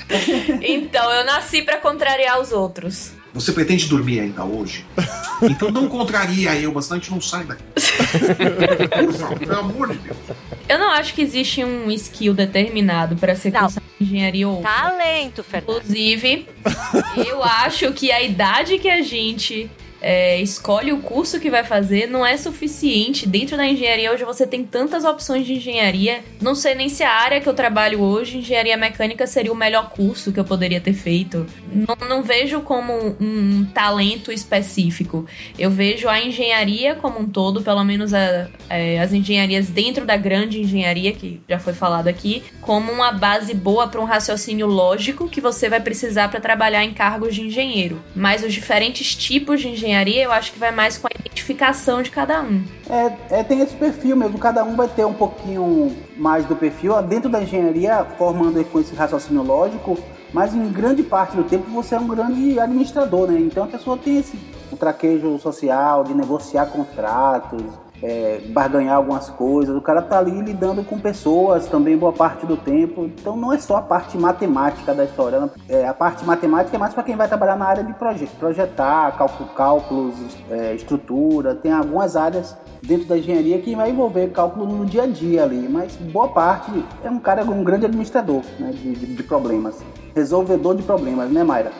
Então, 0.62 1.10
eu 1.12 1.24
nasci 1.24 1.62
pra 1.62 1.78
contrariar 1.78 2.40
os 2.40 2.52
outros. 2.52 3.10
Você 3.36 3.52
pretende 3.52 3.86
dormir 3.86 4.20
ainda 4.20 4.44
hoje? 4.44 4.84
Então 5.42 5.70
não 5.70 5.86
contraria 5.86 6.54
eu 6.56 6.72
bastante, 6.72 7.10
não 7.10 7.20
sai 7.20 7.44
daqui. 7.44 7.62
Por 7.74 9.12
favor, 9.12 9.38
pelo 9.38 9.58
amor 9.58 9.88
de 9.92 9.98
Deus. 9.98 10.16
Eu 10.66 10.78
não 10.78 10.90
acho 10.92 11.12
que 11.12 11.20
existe 11.20 11.62
um 11.62 11.90
skill 11.90 12.32
determinado 12.32 13.16
pra 13.16 13.36
ser 13.36 13.52
Não. 13.52 13.60
cursado 13.60 13.84
em 14.00 14.04
engenharia 14.04 14.48
ou. 14.48 14.62
Talento, 14.62 15.44
Fernanda. 15.44 15.80
Inclusive, 15.80 16.48
eu 17.28 17.44
acho 17.44 17.92
que 17.92 18.10
a 18.10 18.22
idade 18.22 18.78
que 18.78 18.88
a 18.88 19.02
gente 19.02 19.70
é, 20.08 20.40
escolhe 20.40 20.92
o 20.92 20.98
curso 20.98 21.40
que 21.40 21.50
vai 21.50 21.64
fazer 21.64 22.06
não 22.06 22.24
é 22.24 22.36
suficiente. 22.36 23.26
Dentro 23.26 23.56
da 23.56 23.66
engenharia 23.66 24.12
hoje 24.12 24.24
você 24.24 24.46
tem 24.46 24.62
tantas 24.64 25.04
opções 25.04 25.44
de 25.44 25.54
engenharia. 25.54 26.20
Não 26.40 26.54
sei 26.54 26.76
nem 26.76 26.88
se 26.88 27.02
a 27.02 27.10
área 27.10 27.40
que 27.40 27.48
eu 27.48 27.54
trabalho 27.54 28.00
hoje, 28.00 28.38
engenharia 28.38 28.76
mecânica, 28.76 29.26
seria 29.26 29.52
o 29.52 29.56
melhor 29.56 29.90
curso 29.90 30.32
que 30.32 30.38
eu 30.38 30.44
poderia 30.44 30.80
ter 30.80 30.92
feito. 30.92 31.44
Não, 31.72 32.08
não 32.08 32.22
vejo 32.22 32.60
como 32.60 33.16
um, 33.20 33.64
talento 33.74 34.30
específico. 34.30 35.26
Eu 35.58 35.70
vejo 35.72 36.08
a 36.08 36.20
engenharia 36.20 36.94
como 36.94 37.18
um 37.18 37.26
todo, 37.28 37.60
pelo 37.62 37.82
menos 37.84 38.14
a- 38.14 38.48
é, 38.70 39.00
as 39.00 39.12
engenharias 39.12 39.68
dentro 39.68 40.04
da 40.06 40.16
grande 40.16 40.60
engenharia, 40.60 41.12
que 41.12 41.40
já 41.48 41.58
foi 41.58 41.72
falado 41.72 42.06
aqui, 42.06 42.44
como 42.60 42.92
uma 42.92 43.10
base 43.10 43.54
boa 43.54 43.88
para 43.88 44.00
um 44.00 44.04
raciocínio 44.04 44.68
lógico 44.68 45.28
que 45.28 45.40
você 45.40 45.68
vai 45.68 45.80
precisar 45.80 46.28
para 46.28 46.38
trabalhar 46.40 46.84
em 46.84 46.92
cargos 46.94 47.34
de 47.34 47.42
engenheiro. 47.42 48.00
Mas 48.14 48.44
os 48.44 48.54
diferentes 48.54 49.14
tipos 49.16 49.60
de 49.60 49.68
engenharia, 49.68 49.95
eu 50.04 50.32
acho 50.32 50.52
que 50.52 50.58
vai 50.58 50.70
mais 50.70 50.98
com 50.98 51.06
a 51.06 51.10
identificação 51.18 52.02
de 52.02 52.10
cada 52.10 52.42
um. 52.42 52.62
É, 52.88 53.40
é, 53.40 53.44
tem 53.44 53.60
esse 53.60 53.74
perfil 53.74 54.16
mesmo, 54.16 54.38
cada 54.38 54.64
um 54.64 54.76
vai 54.76 54.88
ter 54.88 55.04
um 55.04 55.14
pouquinho 55.14 55.96
mais 56.16 56.44
do 56.44 56.54
perfil. 56.54 57.00
Dentro 57.02 57.30
da 57.30 57.42
engenharia, 57.42 58.04
formando 58.18 58.62
com 58.64 58.80
esse 58.80 58.94
raciocínio 58.94 59.42
lógico, 59.42 59.98
mas 60.32 60.54
em 60.54 60.68
grande 60.70 61.02
parte 61.02 61.36
do 61.36 61.44
tempo 61.44 61.70
você 61.70 61.94
é 61.94 61.98
um 61.98 62.08
grande 62.08 62.58
administrador, 62.58 63.30
né? 63.30 63.40
Então 63.40 63.64
a 63.64 63.68
pessoa 63.68 63.96
tem 63.96 64.18
esse 64.18 64.38
o 64.70 64.76
traquejo 64.76 65.38
social 65.38 66.04
de 66.04 66.12
negociar 66.12 66.66
contratos, 66.66 67.62
é, 68.02 68.40
barganhar 68.48 68.96
algumas 68.96 69.28
coisas. 69.30 69.74
O 69.76 69.80
cara 69.80 70.02
tá 70.02 70.18
ali 70.18 70.40
lidando 70.40 70.82
com 70.84 70.98
pessoas 70.98 71.66
também 71.66 71.96
boa 71.96 72.12
parte 72.12 72.44
do 72.46 72.56
tempo. 72.56 73.04
Então 73.04 73.36
não 73.36 73.52
é 73.52 73.58
só 73.58 73.76
a 73.76 73.82
parte 73.82 74.16
matemática 74.18 74.94
da 74.94 75.04
história. 75.04 75.50
É, 75.68 75.86
a 75.86 75.94
parte 75.94 76.24
matemática 76.24 76.76
é 76.76 76.78
mais 76.78 76.92
para 76.94 77.02
quem 77.02 77.16
vai 77.16 77.28
trabalhar 77.28 77.56
na 77.56 77.66
área 77.66 77.84
de 77.84 77.92
proje 77.94 78.26
projetar, 78.38 79.16
cálculo, 79.16 79.48
cálculos, 79.50 80.14
é, 80.50 80.74
estrutura. 80.74 81.54
Tem 81.54 81.72
algumas 81.72 82.16
áreas 82.16 82.56
dentro 82.82 83.06
da 83.06 83.18
engenharia 83.18 83.58
que 83.60 83.74
vai 83.74 83.90
envolver 83.90 84.28
cálculo 84.28 84.66
no 84.66 84.84
dia 84.86 85.02
a 85.02 85.06
dia 85.06 85.42
ali, 85.42 85.68
mas 85.68 85.96
boa 85.96 86.28
parte 86.28 86.70
é 87.02 87.10
um 87.10 87.18
cara, 87.18 87.42
um 87.44 87.64
grande 87.64 87.86
administrador 87.86 88.42
né, 88.60 88.70
de, 88.72 88.92
de- 88.94 89.14
de 89.16 89.22
problemas. 89.22 89.76
Resolvedor 90.14 90.76
de 90.76 90.82
problemas, 90.82 91.30
né, 91.30 91.42
Mayra? 91.42 91.72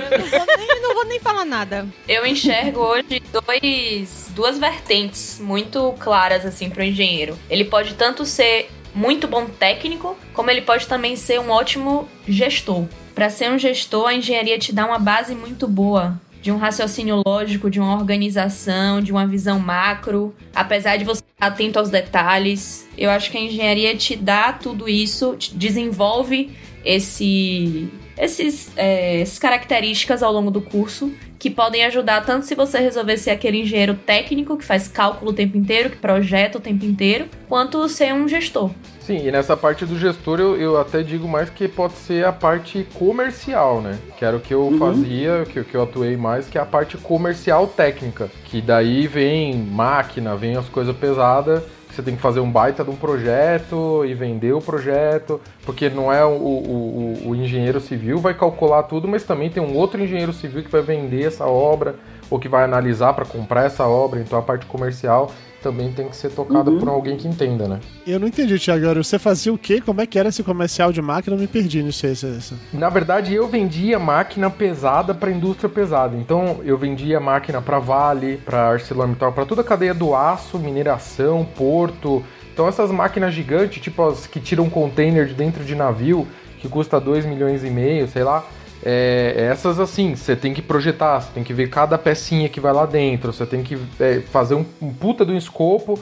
Não 0.00 0.26
vou 0.26 0.56
nem, 0.56 0.82
não 0.82 0.94
vou 0.94 1.04
nem 1.06 1.20
falar 1.20 1.44
nada. 1.44 1.86
Eu 2.08 2.26
enxergo 2.26 2.80
hoje 2.80 3.22
dois, 3.32 4.30
duas 4.34 4.58
vertentes 4.58 5.38
muito 5.40 5.94
claras 5.98 6.44
assim 6.44 6.70
o 6.76 6.82
engenheiro. 6.82 7.38
Ele 7.48 7.64
pode 7.64 7.94
tanto 7.94 8.24
ser 8.24 8.70
muito 8.94 9.28
bom 9.28 9.46
técnico, 9.46 10.16
como 10.32 10.50
ele 10.50 10.62
pode 10.62 10.86
também 10.86 11.16
ser 11.16 11.38
um 11.40 11.50
ótimo 11.50 12.08
gestor. 12.26 12.86
Para 13.14 13.30
ser 13.30 13.50
um 13.50 13.58
gestor, 13.58 14.08
a 14.08 14.14
engenharia 14.14 14.58
te 14.58 14.72
dá 14.72 14.86
uma 14.86 14.98
base 14.98 15.34
muito 15.34 15.66
boa 15.66 16.20
de 16.46 16.52
um 16.52 16.58
raciocínio 16.58 17.22
lógico, 17.26 17.68
de 17.68 17.80
uma 17.80 17.94
organização, 17.96 19.00
de 19.00 19.10
uma 19.10 19.26
visão 19.26 19.58
macro. 19.58 20.32
Apesar 20.54 20.96
de 20.96 21.04
você 21.04 21.20
estar 21.20 21.48
atento 21.48 21.78
aos 21.78 21.90
detalhes, 21.90 22.86
eu 22.96 23.10
acho 23.10 23.30
que 23.30 23.36
a 23.36 23.40
engenharia 23.40 23.96
te 23.96 24.14
dá 24.14 24.52
tudo 24.52 24.88
isso, 24.88 25.34
te 25.36 25.54
desenvolve 25.54 26.56
esse 26.84 27.88
esses, 28.18 28.70
é, 28.76 29.20
essas 29.20 29.38
características 29.38 30.22
ao 30.22 30.32
longo 30.32 30.50
do 30.50 30.60
curso 30.60 31.12
que 31.38 31.50
podem 31.50 31.84
ajudar 31.84 32.24
tanto 32.24 32.46
se 32.46 32.54
você 32.54 32.78
resolver 32.78 33.16
ser 33.18 33.30
aquele 33.30 33.60
engenheiro 33.60 33.94
técnico 33.94 34.56
que 34.56 34.64
faz 34.64 34.88
cálculo 34.88 35.30
o 35.30 35.34
tempo 35.34 35.56
inteiro, 35.56 35.90
que 35.90 35.96
projeta 35.96 36.58
o 36.58 36.60
tempo 36.60 36.84
inteiro, 36.84 37.26
quanto 37.48 37.86
ser 37.88 38.14
um 38.14 38.26
gestor. 38.26 38.70
Sim, 39.00 39.24
e 39.24 39.30
nessa 39.30 39.56
parte 39.56 39.84
do 39.84 39.96
gestor 39.96 40.40
eu, 40.40 40.56
eu 40.56 40.80
até 40.80 41.00
digo 41.02 41.28
mais 41.28 41.48
que 41.48 41.68
pode 41.68 41.92
ser 41.92 42.24
a 42.24 42.32
parte 42.32 42.84
comercial, 42.94 43.80
né? 43.80 43.96
Que 44.18 44.24
era 44.24 44.36
o 44.36 44.40
que 44.40 44.52
eu 44.52 44.74
fazia, 44.80 45.46
que, 45.48 45.62
que 45.62 45.76
eu 45.76 45.82
atuei 45.84 46.16
mais, 46.16 46.48
que 46.48 46.58
é 46.58 46.60
a 46.60 46.66
parte 46.66 46.96
comercial 46.96 47.68
técnica. 47.68 48.28
Que 48.46 48.60
daí 48.60 49.06
vem 49.06 49.54
máquina, 49.54 50.34
vem 50.34 50.56
as 50.56 50.68
coisas 50.68 50.96
pesadas, 50.96 51.62
você 51.96 52.02
tem 52.02 52.14
que 52.14 52.20
fazer 52.20 52.40
um 52.40 52.50
baita 52.50 52.84
de 52.84 52.90
um 52.90 52.96
projeto 52.96 54.04
e 54.04 54.12
vender 54.12 54.52
o 54.52 54.60
projeto, 54.60 55.40
porque 55.64 55.88
não 55.88 56.12
é 56.12 56.24
o, 56.24 56.30
o, 56.30 57.28
o, 57.28 57.34
engenheiro 57.34 57.80
civil 57.80 58.18
vai 58.18 58.34
calcular 58.34 58.82
tudo, 58.82 59.08
mas 59.08 59.24
também 59.24 59.48
tem 59.48 59.62
um 59.62 59.74
outro 59.74 60.02
engenheiro 60.02 60.32
civil 60.32 60.62
que 60.62 60.70
vai 60.70 60.82
vender 60.82 61.24
essa 61.24 61.46
obra 61.46 61.94
ou 62.28 62.38
que 62.38 62.48
vai 62.48 62.64
analisar 62.64 63.14
para 63.14 63.24
comprar 63.24 63.64
essa 63.64 63.86
obra, 63.86 64.20
então 64.20 64.38
a 64.38 64.42
parte 64.42 64.66
comercial 64.66 65.30
também 65.62 65.92
tem 65.92 66.08
que 66.08 66.16
ser 66.16 66.30
tocada 66.30 66.70
por 66.70 66.88
alguém 66.88 67.16
que 67.16 67.26
entenda, 67.26 67.66
né? 67.66 67.80
Eu 68.06 68.20
não 68.20 68.28
entendi, 68.28 68.58
Thiago. 68.58 68.84
Agora, 68.84 69.02
Você 69.02 69.18
fazia 69.18 69.52
o 69.52 69.58
quê? 69.58 69.80
Como 69.80 70.00
é 70.00 70.06
que 70.06 70.18
era 70.18 70.28
esse 70.28 70.42
comercial 70.42 70.92
de 70.92 71.02
máquina? 71.02 71.36
Eu 71.36 71.40
me 71.40 71.46
perdi 71.46 71.82
nisso 71.82 72.06
aí. 72.06 72.12
Isso, 72.12 72.26
isso. 72.26 72.54
Na 72.72 72.88
verdade, 72.88 73.34
eu 73.34 73.46
vendia 73.48 73.98
máquina 73.98 74.48
pesada 74.48 75.14
para 75.14 75.30
indústria 75.30 75.68
pesada. 75.68 76.16
Então, 76.16 76.60
eu 76.64 76.78
vendia 76.78 77.18
máquina 77.20 77.60
para 77.60 77.78
Vale, 77.78 78.38
para 78.38 78.68
ArcelorMittal, 78.70 79.32
para 79.32 79.44
toda 79.44 79.60
a 79.60 79.64
cadeia 79.64 79.94
do 79.94 80.14
aço, 80.14 80.58
mineração, 80.58 81.46
porto. 81.56 82.22
Então, 82.52 82.66
essas 82.66 82.90
máquinas 82.90 83.34
gigantes, 83.34 83.82
tipo 83.82 84.02
as 84.06 84.26
que 84.26 84.40
tiram 84.40 84.70
container 84.70 85.26
de 85.26 85.34
dentro 85.34 85.64
de 85.64 85.74
navio, 85.74 86.26
que 86.58 86.68
custa 86.68 86.98
2 86.98 87.26
milhões 87.26 87.62
e 87.64 87.70
meio, 87.70 88.08
sei 88.08 88.24
lá, 88.24 88.44
é, 88.88 89.48
essas 89.50 89.80
assim, 89.80 90.14
você 90.14 90.36
tem 90.36 90.54
que 90.54 90.62
projetar, 90.62 91.18
você 91.18 91.32
tem 91.34 91.42
que 91.42 91.52
ver 91.52 91.68
cada 91.68 91.98
pecinha 91.98 92.48
que 92.48 92.60
vai 92.60 92.72
lá 92.72 92.86
dentro, 92.86 93.32
você 93.32 93.44
tem 93.44 93.60
que 93.60 93.76
é, 93.98 94.20
fazer 94.20 94.54
um, 94.54 94.64
um 94.80 94.94
puta 94.94 95.26
de 95.26 95.32
um 95.32 95.36
escopo 95.36 95.98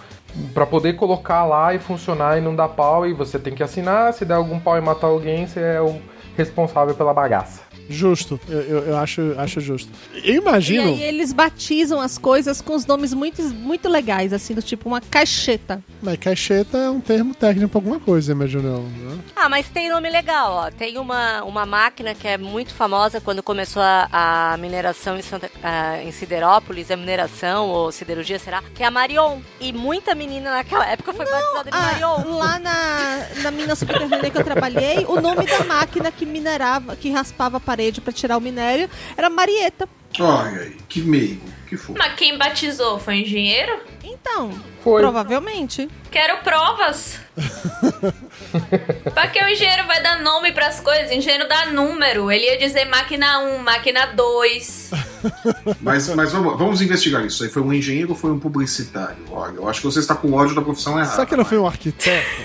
pra 0.53 0.67
poder 0.67 0.93
colocar 0.93 1.47
lá 1.47 1.73
e 1.75 1.79
funcionar 1.79 2.37
e 2.37 2.43
não 2.43 2.55
dar 2.55 2.69
pau, 2.69 3.07
e 3.07 3.15
você 3.15 3.39
tem 3.39 3.55
que 3.55 3.63
assinar, 3.63 4.13
se 4.13 4.27
der 4.27 4.35
algum 4.35 4.61
pau 4.61 4.77
e 4.77 4.83
matar 4.83 5.07
alguém, 5.07 5.47
você 5.47 5.61
é 5.61 5.81
o 5.81 5.99
responsável 6.37 6.95
pela 6.95 7.15
bagaça. 7.15 7.63
Justo, 7.89 8.41
eu, 8.49 8.61
eu, 8.61 8.79
eu 8.89 8.97
acho, 8.97 9.35
acho 9.39 9.61
justo. 9.61 9.91
Eu 10.15 10.21
E 10.35 10.37
imagino. 10.37 10.83
aí 10.89 11.03
eles 11.03 11.33
batizam 11.33 12.01
as 12.01 12.17
coisas 12.19 12.61
com 12.61 12.75
os 12.75 12.87
nomes 12.87 13.13
muito, 13.13 13.43
muito 13.43 13.89
legais, 13.89 14.33
assim, 14.33 14.55
do 14.55 14.63
tipo 14.63 14.89
uma 14.89 15.01
caixeta. 15.01 15.83
Mas 16.03 16.19
caixeta 16.19 16.79
é 16.79 16.91
um 16.91 17.01
termo 17.01 17.35
técnico 17.35 17.69
pra 17.71 17.79
alguma 17.79 18.01
coisa, 18.01 18.33
imagino 18.33 18.69
eu. 18.69 18.83
Né? 18.83 19.19
Ah, 19.37 19.49
mas 19.49 19.69
tem 19.69 19.89
nome 19.91 20.09
legal, 20.11 20.53
ó. 20.53 20.71
Tem 20.71 20.99
uma, 20.99 21.43
uma 21.45 21.67
máquina 21.67 22.15
que 22.15 22.27
é 22.27 22.39
muito 22.39 22.73
famosa 22.75 23.21
quando 23.21 23.43
começou 23.43 23.83
a, 23.83 24.09
a 24.53 24.57
mineração 24.57 25.19
em, 25.19 25.23
Santa, 25.23 25.51
ah, 25.63 26.03
em 26.03 26.11
Siderópolis, 26.13 26.91
a 26.91 26.97
mineração 26.97 27.69
ou 27.69 27.93
siderurgia, 27.93 28.39
será? 28.39 28.63
Que 28.75 28.83
é 28.83 28.87
a 28.87 28.91
Marion. 28.91 29.41
E 29.61 29.73
muita 29.73 30.15
menina 30.15 30.51
naquela 30.51 30.87
época 30.87 31.13
foi 31.13 31.25
batizada 31.27 31.71
de 31.71 31.77
Ah, 31.77 31.81
Marion. 31.81 32.37
lá 32.37 32.59
na, 32.59 33.27
na 33.43 33.51
mina 33.51 33.75
subterrânea 33.75 34.31
que 34.31 34.39
eu 34.39 34.45
trabalhei, 34.45 35.05
o 35.07 35.21
nome 35.21 35.47
da 35.47 35.65
máquina 35.65 36.11
que 36.11 36.25
minerava, 36.25 36.97
que 36.97 37.11
raspava 37.11 37.57
a 37.59 37.61
parede 37.75 38.01
pra 38.01 38.13
tirar 38.13 38.37
o 38.37 38.41
minério, 38.41 38.89
era 39.17 39.29
Marieta. 39.29 39.89
Olha 40.21 40.61
aí, 40.61 40.77
que 40.89 41.01
meigo, 41.01 41.43
que 41.69 41.77
foi. 41.77 41.97
Mas 41.99 42.15
quem 42.15 42.39
batizou 42.39 43.01
foi 43.01 43.15
o 43.15 43.17
engenheiro? 43.19 43.81
Então, 44.05 44.53
Foi. 44.85 45.03
provavelmente. 45.03 45.89
Quero 46.09 46.39
provas. 46.39 47.19
pra 49.13 49.27
que 49.27 49.43
o 49.43 49.49
engenheiro 49.49 49.85
vai 49.89 50.01
dar 50.01 50.23
nome 50.23 50.53
pras 50.53 50.79
coisas? 50.79 51.11
O 51.11 51.15
engenheiro 51.15 51.49
dá 51.49 51.67
número. 51.67 52.31
Ele 52.31 52.45
ia 52.45 52.57
dizer 52.57 52.85
máquina 52.85 53.41
1, 53.41 53.59
máquina 53.59 54.07
2. 54.07 54.91
Mas, 55.81 56.07
mas 56.15 56.33
vamos, 56.33 56.59
vamos 56.59 56.83
investigar 56.83 57.25
isso. 57.25 57.43
Aí 57.43 57.49
foi 57.49 57.63
um 57.63 57.73
engenheiro 57.73 58.11
ou 58.11 58.15
foi 58.15 58.31
um 58.31 58.39
publicitário? 58.39 59.17
Olha, 59.31 59.57
eu 59.57 59.67
acho 59.67 59.81
que 59.81 59.87
você 59.87 59.99
está 59.99 60.15
com 60.15 60.31
ódio 60.35 60.55
da 60.55 60.61
profissão 60.61 60.99
errada. 60.99 61.13
Será 61.15 61.27
que 61.27 61.35
não 61.35 61.47
foi 61.47 61.57
um 61.57 61.67
arquiteto? 61.67 62.43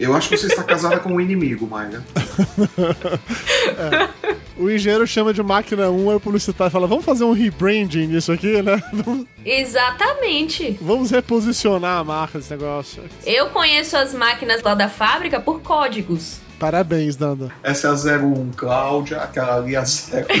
Eu 0.00 0.16
acho 0.16 0.30
que 0.30 0.36
você 0.38 0.46
está 0.46 0.64
casada 0.64 0.98
com 0.98 1.12
um 1.12 1.20
inimigo, 1.20 1.66
Maia. 1.68 2.02
O 4.56 4.70
engenheiro 4.70 5.06
chama 5.06 5.32
de 5.34 5.42
máquina 5.42 5.90
1, 5.90 6.10
aí 6.10 6.16
o 6.16 6.20
publicitário 6.20 6.70
fala: 6.72 6.86
vamos 6.86 7.04
fazer 7.04 7.24
um 7.24 7.32
rebranding 7.32 8.06
nisso 8.06 8.32
aqui, 8.32 8.62
né? 8.62 8.82
Vamos- 8.92 9.26
Exatamente. 9.44 10.78
Vamos 10.80 11.10
reposicionar 11.10 11.98
a 11.98 12.04
marca 12.04 12.38
desse 12.38 12.50
negócio. 12.50 13.02
Eu 13.26 13.50
conheço 13.50 13.94
as 13.96 14.14
máquinas 14.14 14.62
lá 14.62 14.74
da 14.74 14.88
fábrica 14.88 15.38
por 15.38 15.60
códigos. 15.60 16.38
Parabéns, 16.58 17.16
Nanda. 17.18 17.50
Essa 17.62 17.88
é 17.88 17.90
a 17.90 18.18
01 18.18 18.50
Cláudia, 18.56 19.18
aquela 19.18 19.56
ali 19.56 19.74
é 19.74 19.78
a 19.78 19.84
0 19.84 20.26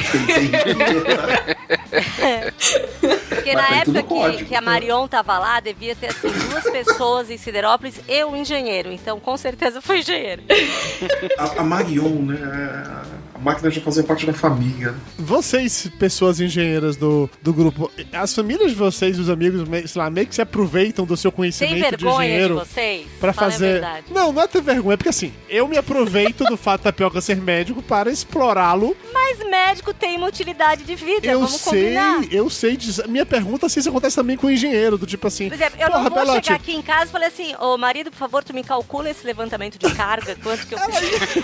Porque 3.40 3.54
Mas 3.54 3.70
na 3.70 3.76
época 3.76 4.02
que, 4.02 4.44
que 4.44 4.54
a 4.54 4.60
Marion 4.60 5.08
tava 5.08 5.38
lá, 5.38 5.60
devia 5.60 5.96
ter 5.96 6.08
assim, 6.08 6.28
duas 6.48 6.64
pessoas 6.64 7.30
em 7.30 7.36
Siderópolis 7.36 8.00
e 8.06 8.24
um 8.24 8.36
engenheiro. 8.36 8.92
Então, 8.92 9.18
com 9.18 9.36
certeza 9.36 9.80
foi 9.80 10.00
engenheiro. 10.00 10.42
A, 11.38 11.60
a 11.60 11.64
Marion, 11.64 12.22
né? 12.22 12.38
A 13.40 13.42
máquina 13.42 13.70
já 13.70 13.80
fazia 13.80 14.02
parte 14.02 14.26
da 14.26 14.34
família. 14.34 14.94
Vocês, 15.18 15.90
pessoas 15.98 16.40
engenheiras 16.40 16.96
do, 16.96 17.28
do 17.40 17.54
grupo, 17.54 17.90
as 18.12 18.34
famílias 18.34 18.70
de 18.70 18.76
vocês, 18.76 19.18
os 19.18 19.30
amigos, 19.30 19.66
sei 19.90 20.02
lá, 20.02 20.10
meio 20.10 20.26
que 20.26 20.34
se 20.34 20.42
aproveitam 20.42 21.06
do 21.06 21.16
seu 21.16 21.32
conhecimento 21.32 21.74
de 21.74 21.80
vergonha 21.80 22.18
de, 22.18 22.24
engenheiro 22.26 22.54
vocês? 22.56 23.06
pra 23.18 23.32
Fala 23.32 23.48
a 23.48 23.50
fazer. 23.52 23.72
verdade. 23.72 24.06
Não, 24.10 24.30
não 24.30 24.42
é 24.42 24.46
ter 24.46 24.60
vergonha, 24.60 24.92
é 24.92 24.96
porque 24.98 25.08
assim, 25.08 25.32
eu 25.48 25.66
me 25.66 25.78
aproveito 25.78 26.44
do 26.44 26.56
fato 26.56 26.82
da 26.82 26.92
Tapioca 26.92 27.20
ser 27.22 27.36
médico 27.40 27.80
para 27.82 28.10
explorá-lo. 28.10 28.94
Mas 29.12 29.38
médico 29.48 29.94
tem 29.94 30.18
uma 30.18 30.26
utilidade 30.26 30.84
de 30.84 30.94
vida, 30.94 31.26
Eu 31.26 31.40
vamos 31.40 31.54
sei, 31.60 31.82
combinar. 31.94 32.24
eu 32.30 32.50
sei. 32.50 32.78
Minha 33.08 33.24
pergunta 33.24 33.66
é 33.66 33.68
se 33.70 33.80
isso 33.80 33.88
acontece 33.88 34.16
também 34.16 34.36
com 34.36 34.48
o 34.48 34.50
engenheiro, 34.50 34.98
do 34.98 35.06
tipo 35.06 35.26
assim. 35.26 35.48
Por 35.48 35.54
exemplo, 35.54 35.80
eu 35.80 35.86
porra, 35.86 36.02
não 36.02 36.10
vou 36.10 36.18
Belote, 36.20 36.46
chegar 36.46 36.56
aqui 36.56 36.72
em 36.74 36.82
casa 36.82 37.06
e 37.06 37.08
falar 37.08 37.26
assim, 37.28 37.54
ô 37.58 37.78
marido, 37.78 38.10
por 38.10 38.18
favor, 38.18 38.44
tu 38.44 38.52
me 38.52 38.62
calcula 38.62 39.08
esse 39.08 39.24
levantamento 39.24 39.78
de 39.78 39.90
carga, 39.94 40.36
quanto 40.42 40.66
que 40.66 40.74
eu 40.74 40.78
preciso. 40.84 41.40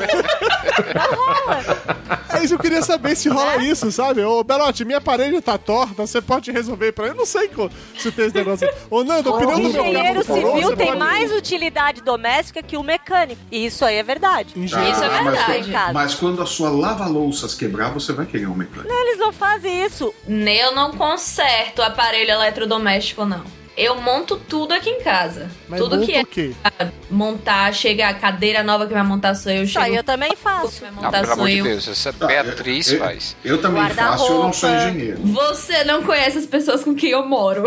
Não 0.94 1.44
rola. 1.44 1.86
É 2.29 2.44
isso, 2.44 2.55
eu 2.55 2.59
queria 2.59 2.83
saber 2.83 3.16
se 3.16 3.29
Né? 3.29 3.35
rola 3.35 3.57
isso, 3.62 3.90
sabe? 3.90 4.22
Ô, 4.22 4.42
Belote, 4.44 4.85
minha 4.85 5.01
parede 5.01 5.40
tá 5.40 5.57
torta, 5.57 6.07
você 6.07 6.20
pode 6.20 6.51
resolver 6.51 6.92
pra 6.92 7.05
mim? 7.05 7.11
Eu 7.11 7.16
não 7.16 7.27
sei 7.27 7.49
co- 7.49 7.70
se 7.99 8.11
tem 8.12 8.27
esse 8.27 8.35
negócio. 8.37 8.68
Ô, 8.90 9.03
Nando, 9.05 9.31
o 9.31 9.38
pneu 9.38 9.57
do 9.57 9.62
meu 9.62 9.72
carro 9.72 9.88
Engenheiro 9.88 10.25
furou, 10.25 10.53
civil 10.55 10.68
você 10.70 10.77
tem 10.77 10.87
pode- 10.88 10.99
mais 10.99 11.33
utilidade 11.33 12.03
doméstica 12.03 12.62
que 12.62 12.77
o 12.77 12.83
mecânico. 12.83 13.40
E 13.51 13.64
isso 13.66 13.85
aí 13.85 13.96
é 13.96 14.03
verdade. 14.03 14.53
Isso 14.57 14.75
é 14.77 14.79
mas- 15.22 15.25
verdade. 15.25 15.70
Mas, 15.72 15.92
Mas 15.94 16.14
quando 16.14 16.42
a 16.42 16.46
sua 16.46 16.68
lava-louças 16.70 17.55
quebrar, 17.55 17.90
você 17.90 18.12
vai 18.12 18.27
querer 18.27 18.46
um 18.46 18.55
mecânico. 18.55 18.92
Eles 18.92 19.18
não 19.18 19.33
fazem 19.33 19.85
isso. 19.85 20.12
Eu 20.29 20.75
não 20.75 20.92
conserto 20.92 21.81
aparelho 21.83 22.31
eletrodoméstico, 22.31 23.25
não. 23.25 23.42
Eu 23.76 24.00
monto 24.00 24.36
tudo 24.48 24.72
aqui 24.72 24.88
em 24.88 25.02
casa. 25.02 25.50
Mas 25.68 25.78
tudo 25.80 26.00
que 26.00 26.12
é 26.14 26.22
o 26.22 26.26
quê? 26.26 26.52
montar, 27.10 27.72
chega 27.74 28.08
a 28.08 28.14
cadeira 28.14 28.62
nova 28.62 28.86
que 28.86 28.94
vai 28.94 29.02
montar 29.02 29.34
sou 29.34 29.52
eu. 29.52 29.64
Isso 29.64 29.78
aí 29.78 29.94
eu 29.94 30.02
também 30.02 30.34
faço. 30.34 30.80
vai 30.80 30.90
Não, 30.90 31.02
montar 31.02 31.20
pelo 31.20 31.32
amor 31.34 31.48
de 31.48 31.58
eu. 31.58 31.64
Deus, 31.64 31.88
essa 31.88 32.12
Tá, 32.12 32.26
Beatriz 32.26 32.90
eu- 32.90 32.98
faz. 32.98 33.36
Eu 33.44 33.60
também 33.60 33.82
Guarda-roupa. 33.82 34.18
faço, 34.18 34.32
eu 34.32 34.42
não 34.42 34.52
sou 34.52 34.70
engenheiro. 34.70 35.18
Você 35.22 35.84
não 35.84 36.02
conhece 36.02 36.38
as 36.38 36.46
pessoas 36.46 36.82
com 36.82 36.94
quem 36.94 37.10
eu 37.10 37.26
moro. 37.26 37.64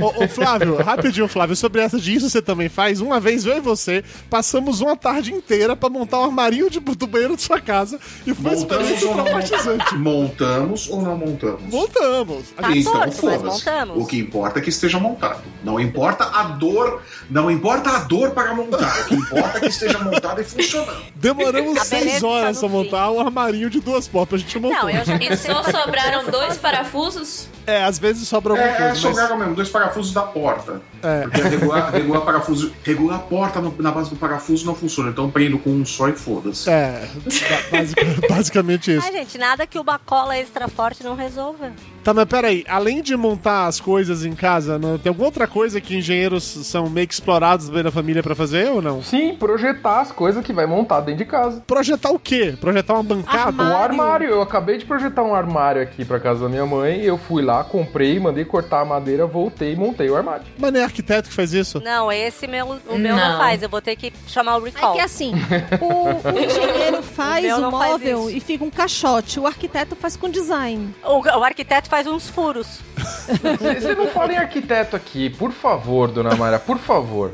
Ô, 0.00 0.24
ô, 0.24 0.28
Flávio, 0.28 0.76
rapidinho, 0.76 1.26
Flávio, 1.28 1.56
sobre 1.56 1.80
essa 1.82 1.98
disso 1.98 2.30
você 2.30 2.40
também 2.40 2.68
faz. 2.68 3.00
Uma 3.00 3.18
vez 3.18 3.44
eu 3.44 3.56
e 3.56 3.60
você 3.60 4.04
passamos 4.30 4.80
uma 4.80 4.96
tarde 4.96 5.32
inteira 5.32 5.74
pra 5.76 5.88
montar 5.90 6.20
um 6.20 6.24
armarinho 6.24 6.70
de, 6.70 6.78
do 6.78 7.06
banheiro 7.06 7.36
de 7.36 7.42
sua 7.42 7.60
casa 7.60 7.98
e 8.26 8.32
foi 8.32 8.54
Montamos 8.54 9.02
ou 9.02 9.14
não 9.16 9.24
traumatizante. 9.24 9.94
montamos 9.96 10.88
ou 10.88 11.02
não 11.02 11.16
montamos? 11.16 11.62
Montamos. 11.68 12.44
Tá 12.56 12.70
então, 12.76 13.12
foda-se. 13.12 13.44
montamos. 13.66 13.96
O 14.02 14.06
que 14.06 14.18
importa 14.18 14.58
é 14.60 14.62
que 14.62 14.68
esteja 14.70 15.00
montado. 15.02 15.40
Não 15.64 15.78
importa 15.78 16.24
a 16.24 16.42
dor, 16.44 17.02
não 17.30 17.50
importa 17.50 17.90
a 17.90 17.98
dor 18.00 18.30
para 18.32 18.52
montar. 18.54 19.00
O 19.02 19.04
que 19.04 19.14
importa 19.14 19.58
é 19.58 19.60
que 19.60 19.66
esteja 19.68 19.98
montado 19.98 20.40
e 20.40 20.44
funcionando. 20.44 21.02
Demoramos 21.14 21.76
A 21.78 21.84
seis 21.84 22.20
tá 22.20 22.26
horas 22.26 22.58
pra 22.58 22.68
montar 22.68 23.10
um 23.12 23.20
armarinho 23.20 23.70
de 23.70 23.80
duas 23.80 24.08
portas. 24.08 24.40
A 24.40 24.42
gente 24.42 24.58
montou. 24.58 24.78
Não, 24.82 24.90
eu 24.90 25.04
já 25.04 25.14
E 25.16 25.36
só 25.36 25.62
sobraram 25.62 26.24
dois 26.30 26.56
parafusos? 26.58 27.46
É, 27.64 27.84
às 27.84 27.96
vezes 27.98 28.26
sobra 28.26 28.54
alguma 28.54 28.68
É, 28.68 28.72
é 28.72 28.76
coisa. 28.76 28.88
mas- 28.90 28.98
sobraram 28.98 29.36
mesmo, 29.38 29.54
dois 29.54 29.68
parafusos 29.68 30.12
da 30.12 30.22
porta. 30.22 30.80
É. 31.00 31.22
Porque 31.22 31.42
regular, 31.42 31.92
regular 31.92 32.20
parafuso. 32.22 32.72
Regular 32.82 33.16
a 33.16 33.20
porta 33.20 33.60
no- 33.60 33.74
na 33.78 33.92
base 33.92 34.10
do 34.10 34.16
parafuso 34.16 34.66
não 34.66 34.74
funciona. 34.74 35.10
Então 35.10 35.30
prendo 35.30 35.58
com 35.60 35.70
um 35.70 35.84
só 35.86 36.08
e 36.08 36.12
foda-se. 36.12 36.68
É, 36.68 37.08
ba- 37.24 37.78
basic- 37.78 38.04
basicamente 38.28 38.96
isso. 38.96 39.06
Ai, 39.06 39.12
gente, 39.12 39.38
nada 39.38 39.64
que 39.66 39.78
uma 39.78 39.98
cola 40.00 40.36
extra 40.36 40.66
forte 40.66 41.04
não 41.04 41.14
resolva. 41.14 41.70
Tá, 42.02 42.12
mas 42.12 42.24
peraí, 42.26 42.64
além 42.68 43.00
de 43.02 43.16
montar 43.16 43.66
as 43.66 43.80
coisas 43.80 44.24
em 44.24 44.34
casa, 44.34 44.78
não- 44.78 44.98
tem 44.98 45.10
alguma 45.10 45.26
outra 45.26 45.46
coisa 45.46 45.80
que 45.80 45.96
engenheiros 45.96 46.42
são 46.42 46.88
meio 46.90 47.06
que 47.06 47.14
explorados 47.14 47.68
bem 47.70 47.82
da 47.82 47.90
família 47.92 48.22
pra 48.22 48.34
fazer 48.34 48.70
ou 48.70 48.82
não? 48.82 49.02
Sim, 49.02 49.34
projetar 49.36 50.00
as 50.00 50.10
coisas 50.12 50.44
que 50.44 50.52
vai 50.52 50.66
montar 50.66 51.00
dentro 51.00 51.24
de 51.24 51.30
casa. 51.30 51.62
Projetar 51.66 52.10
o 52.10 52.18
quê? 52.18 52.54
Projetar 52.60 52.94
uma 52.94 53.02
bancada? 53.02 53.62
Um 53.62 53.76
armário. 53.76 54.28
Eu 54.28 54.42
acabei 54.42 54.78
de 54.78 54.84
projetar 54.84 55.22
um 55.22 55.34
armário 55.34 55.80
aqui 55.82 56.04
pra 56.04 56.18
casa 56.18 56.40
da 56.44 56.48
minha 56.48 56.66
mãe. 56.66 57.00
Eu 57.02 57.16
fui 57.18 57.42
lá, 57.42 57.62
comprei, 57.62 58.18
mandei 58.18 58.44
cortar 58.44 58.80
a 58.80 58.84
madeira, 58.84 59.26
voltei 59.26 59.72
e 59.72 59.76
montei 59.76 60.08
o 60.10 60.16
armário. 60.16 60.44
Mas 60.58 60.72
não 60.72 60.80
é 60.80 60.84
arquiteto 60.84 61.28
que 61.28 61.34
faz 61.34 61.52
isso? 61.52 61.80
Não, 61.84 62.10
esse 62.10 62.46
meu, 62.46 62.66
o 62.88 62.98
meu 62.98 63.16
não. 63.16 63.22
Não. 63.32 63.38
faz. 63.38 63.62
Eu 63.62 63.68
vou 63.68 63.80
ter 63.80 63.94
que 63.96 64.12
chamar 64.26 64.56
o 64.58 64.66
É 64.66 64.70
recall. 64.70 64.94
que 64.94 65.00
assim, 65.00 65.32
o, 65.80 66.28
o 66.28 66.38
engenheiro 66.38 67.02
faz 67.02 67.44
o, 67.46 67.70
faz 67.70 67.90
móvel 67.90 68.28
isso. 68.28 68.36
e 68.36 68.40
fica 68.40 68.64
um 68.64 68.70
caixote, 68.70 69.38
o 69.38 69.46
arquiteto 69.46 69.94
faz 69.96 70.16
com 70.16 70.28
design. 70.28 70.94
O, 71.04 71.18
o 71.20 71.44
arquiteto 71.44 71.88
faz 71.92 72.06
uns 72.06 72.30
furos. 72.30 72.80
Você 73.60 73.94
não 73.94 74.06
fala 74.06 74.32
em 74.32 74.38
arquiteto 74.38 74.96
aqui, 74.96 75.28
por 75.28 75.52
favor, 75.52 76.10
dona 76.10 76.34
Mara, 76.34 76.58
por 76.58 76.78
favor. 76.78 77.32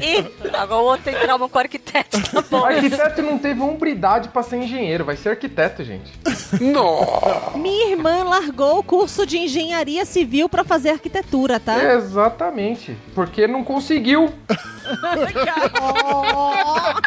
Ih, 0.00 0.26
agora 0.54 0.80
o 0.80 0.84
outro 0.86 1.04
tem 1.04 1.14
trauma 1.14 1.46
com 1.46 1.58
o 1.58 1.60
arquiteto. 1.60 2.18
Tá 2.32 2.42
bom. 2.50 2.64
Arquiteto 2.64 3.20
não 3.20 3.38
teve 3.38 3.60
hombridade 3.60 4.30
pra 4.30 4.42
ser 4.42 4.56
engenheiro, 4.56 5.04
vai 5.04 5.14
ser 5.14 5.28
arquiteto, 5.28 5.84
gente. 5.84 6.10
Nossa! 6.58 7.58
Minha 7.58 7.90
irmã 7.90 8.24
largou 8.24 8.78
o 8.78 8.82
curso 8.82 9.26
de 9.26 9.36
engenharia 9.36 10.06
civil 10.06 10.48
pra 10.48 10.64
fazer 10.64 10.88
arquitetura, 10.88 11.60
tá? 11.60 11.92
Exatamente. 11.92 12.96
Porque 13.14 13.46
não 13.46 13.62
conseguiu. 13.62 14.32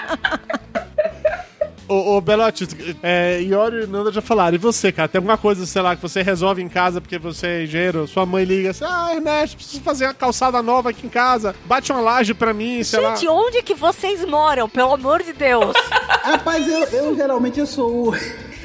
Ô, 1.91 2.15
ô 2.15 2.21
Belotti, 2.21 2.65
é, 3.03 3.41
Iori 3.41 3.83
e 3.83 3.85
Nanda 3.87 4.13
já 4.13 4.21
falaram. 4.21 4.55
E 4.55 4.57
você, 4.57 4.93
cara? 4.93 5.09
Tem 5.09 5.19
alguma 5.19 5.37
coisa, 5.37 5.65
sei 5.65 5.81
lá, 5.81 5.93
que 5.93 6.01
você 6.01 6.21
resolve 6.21 6.61
em 6.61 6.69
casa 6.69 7.01
porque 7.01 7.19
você 7.19 7.47
é 7.47 7.63
engenheiro? 7.63 8.07
Sua 8.07 8.25
mãe 8.25 8.45
liga 8.45 8.69
assim: 8.69 8.85
Ah, 8.87 9.13
Ernesto, 9.13 9.57
preciso 9.57 9.81
fazer 9.81 10.05
uma 10.05 10.13
calçada 10.13 10.63
nova 10.63 10.91
aqui 10.91 11.05
em 11.05 11.09
casa. 11.09 11.53
Bate 11.65 11.91
uma 11.91 11.99
laje 11.99 12.33
pra 12.33 12.53
mim, 12.53 12.81
sei 12.81 13.01
lá. 13.01 13.13
Gente, 13.13 13.27
onde 13.27 13.61
que 13.61 13.75
vocês 13.75 14.23
moram? 14.23 14.69
Pelo 14.69 14.93
amor 14.93 15.21
de 15.21 15.33
Deus. 15.33 15.75
Rapaz, 16.23 16.65
eu, 16.65 16.83
eu 16.83 17.15
geralmente 17.15 17.59
eu 17.59 17.67
sou 17.67 18.15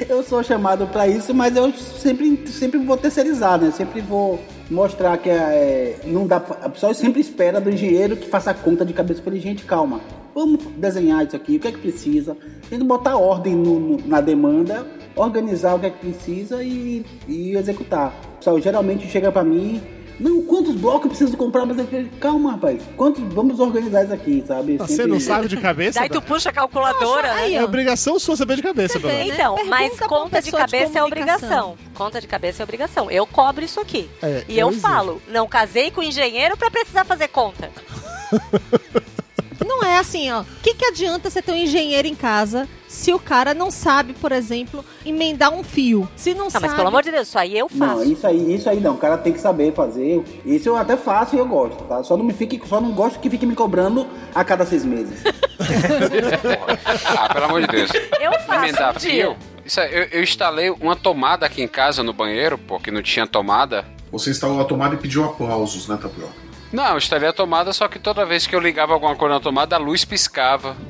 eu 0.07 0.23
sou 0.23 0.41
chamado 0.41 0.87
pra 0.87 1.05
isso, 1.05 1.33
mas 1.33 1.53
eu 1.53 1.73
sempre 1.73 2.47
sempre 2.47 2.79
vou 2.79 2.95
terceirizar, 2.95 3.59
né? 3.59 3.71
Sempre 3.71 3.99
vou 3.99 4.41
mostrar 4.69 5.17
que 5.17 5.29
é, 5.29 5.99
não 6.05 6.27
dá 6.27 6.37
a 6.37 6.69
pessoa 6.69 6.93
sempre 6.93 7.21
espera 7.21 7.59
do 7.61 7.69
engenheiro 7.69 8.15
que 8.17 8.27
faça 8.27 8.51
a 8.51 8.53
conta 8.53 8.85
de 8.85 8.93
cabeça 8.93 9.21
ele, 9.25 9.39
gente, 9.39 9.63
calma. 9.63 10.01
vamos 10.35 10.63
desenhar 10.77 11.25
isso 11.25 11.35
aqui, 11.35 11.55
o 11.55 11.59
que 11.59 11.67
é 11.67 11.71
que 11.71 11.79
precisa. 11.79 12.37
Tem 12.69 12.77
que 12.77 12.85
botar 12.85 13.17
ordem 13.17 13.55
no- 13.55 13.79
no- 13.79 14.07
na 14.07 14.21
demanda, 14.21 14.85
organizar 15.15 15.73
o 15.75 15.79
que 15.79 15.87
é 15.87 15.89
que 15.89 15.97
precisa 15.97 16.61
e, 16.63 17.03
e 17.27 17.55
executar. 17.55 18.13
Pessoal 18.37 18.59
geralmente 18.61 19.07
chega 19.07 19.31
pra 19.31 19.43
mim, 19.43 19.81
não, 20.19 20.41
quantos 20.41 20.75
blocos 20.75 21.03
eu 21.03 21.09
preciso 21.09 21.37
comprar? 21.37 21.65
Mas 21.65 21.77
eu 21.77 21.85
falei, 21.85 22.11
calma, 22.19 22.51
rapaz, 22.51 22.81
quantos, 22.95 23.23
vamos 23.33 23.59
organizar 23.59 24.03
isso 24.03 24.13
aqui, 24.13 24.43
sabe? 24.47 24.77
Você 24.77 25.05
não 25.05 25.19
sabe 25.19 25.47
de 25.47 25.57
cabeça? 25.57 25.99
Daí 25.99 26.09
tu 26.09 26.21
puxa 26.21 26.49
a 26.49 26.53
calculadora, 26.53 27.33
né? 27.35 27.53
É 27.53 27.63
obrigação 27.63 28.19
sua 28.19 28.35
saber 28.35 28.55
de 28.57 28.61
cabeça, 28.61 28.99
Você 28.99 28.99
vê, 28.99 29.07
né? 29.07 29.27
Então, 29.27 29.55
Pergunta 29.55 29.75
mas 29.75 29.99
conta 29.99 30.41
de 30.41 30.51
pessoa 30.51 30.65
de 30.65 30.71
cabeça 30.71 30.99
é 30.99 31.03
obrigação. 31.03 31.77
Conta 31.93 32.21
de 32.21 32.27
cabeça 32.27 32.61
é 32.61 32.63
obrigação. 32.63 33.11
Eu 33.11 33.25
cobro 33.25 33.63
isso 33.63 33.79
aqui. 33.79 34.09
É, 34.21 34.43
e 34.47 34.57
eu 34.57 34.67
eu 34.67 34.73
falo, 34.73 35.21
não 35.29 35.47
casei 35.47 35.91
com 35.91 36.03
engenheiro 36.03 36.57
pra 36.57 36.69
precisar 36.69 37.05
fazer 37.05 37.27
conta. 37.29 37.69
Não 39.65 39.83
é 39.83 39.97
assim, 39.99 40.31
ó. 40.31 40.41
O 40.41 40.45
que, 40.63 40.73
que 40.73 40.85
adianta 40.85 41.29
você 41.29 41.41
ter 41.41 41.51
um 41.51 41.55
engenheiro 41.55 42.07
em 42.07 42.15
casa 42.15 42.67
se 42.87 43.11
o 43.13 43.19
cara 43.19 43.53
não 43.53 43.69
sabe, 43.69 44.13
por 44.13 44.31
exemplo, 44.31 44.83
emendar 45.05 45.51
um 45.53 45.63
fio? 45.63 46.07
Se 46.15 46.33
não, 46.33 46.45
Não, 46.45 46.49
sabe. 46.49 46.67
mas 46.67 46.75
pelo 46.75 46.87
amor 46.87 47.03
de 47.03 47.11
Deus, 47.11 47.27
isso 47.27 47.37
aí 47.37 47.57
eu 47.57 47.67
faço. 47.67 47.95
Não, 47.95 48.03
isso 48.03 48.25
aí, 48.25 48.55
isso 48.55 48.69
aí 48.69 48.79
não. 48.79 48.93
O 48.93 48.97
cara 48.97 49.17
tem 49.17 49.33
que 49.33 49.39
saber 49.39 49.73
fazer. 49.73 50.23
Isso 50.45 50.69
eu 50.69 50.77
até 50.77 50.95
faço 50.95 51.35
e 51.35 51.39
eu 51.39 51.45
gosto, 51.47 51.83
tá? 51.83 52.01
Só 52.03 52.15
não 52.15 52.23
me 52.23 52.33
fique, 52.33 52.61
só 52.67 52.79
não 52.79 52.91
gosto 52.93 53.19
que 53.19 53.29
fique 53.29 53.45
me 53.45 53.55
cobrando 53.55 54.07
a 54.33 54.43
cada 54.43 54.65
seis 54.65 54.85
meses. 54.85 55.19
Ah, 57.05 57.33
pelo 57.33 57.45
amor 57.45 57.61
de 57.61 57.67
Deus. 57.67 57.91
Eu 58.19 58.31
faço 58.45 58.63
Emendar 58.65 58.95
um 58.95 58.99
dia. 58.99 59.11
fio. 59.25 59.37
Isso 59.65 59.81
aí, 59.81 59.93
eu, 59.93 60.03
eu 60.11 60.23
instalei 60.23 60.69
uma 60.69 60.95
tomada 60.95 61.45
aqui 61.45 61.61
em 61.61 61.67
casa 61.67 62.03
no 62.03 62.13
banheiro, 62.13 62.57
porque 62.57 62.91
não 62.91 63.01
tinha 63.01 63.27
tomada. 63.27 63.85
Você 64.11 64.29
instalou 64.29 64.61
a 64.61 64.65
tomada 64.65 64.95
e 64.95 64.97
pediu 64.97 65.25
aplausos, 65.25 65.87
né, 65.87 65.97
Tapioca? 66.01 66.46
Não, 66.71 66.85
eu 66.89 66.97
instalei 66.97 67.29
a 67.29 67.33
tomada, 67.33 67.71
só 67.73 67.87
que 67.87 67.97
toda 67.99 68.25
vez 68.25 68.45
que 68.45 68.55
eu 68.55 68.59
ligava 68.59 68.93
alguma 68.93 69.15
coisa 69.15 69.35
na 69.35 69.39
tomada, 69.39 69.75
a 69.75 69.79
luz 69.79 70.03
piscava. 70.05 70.75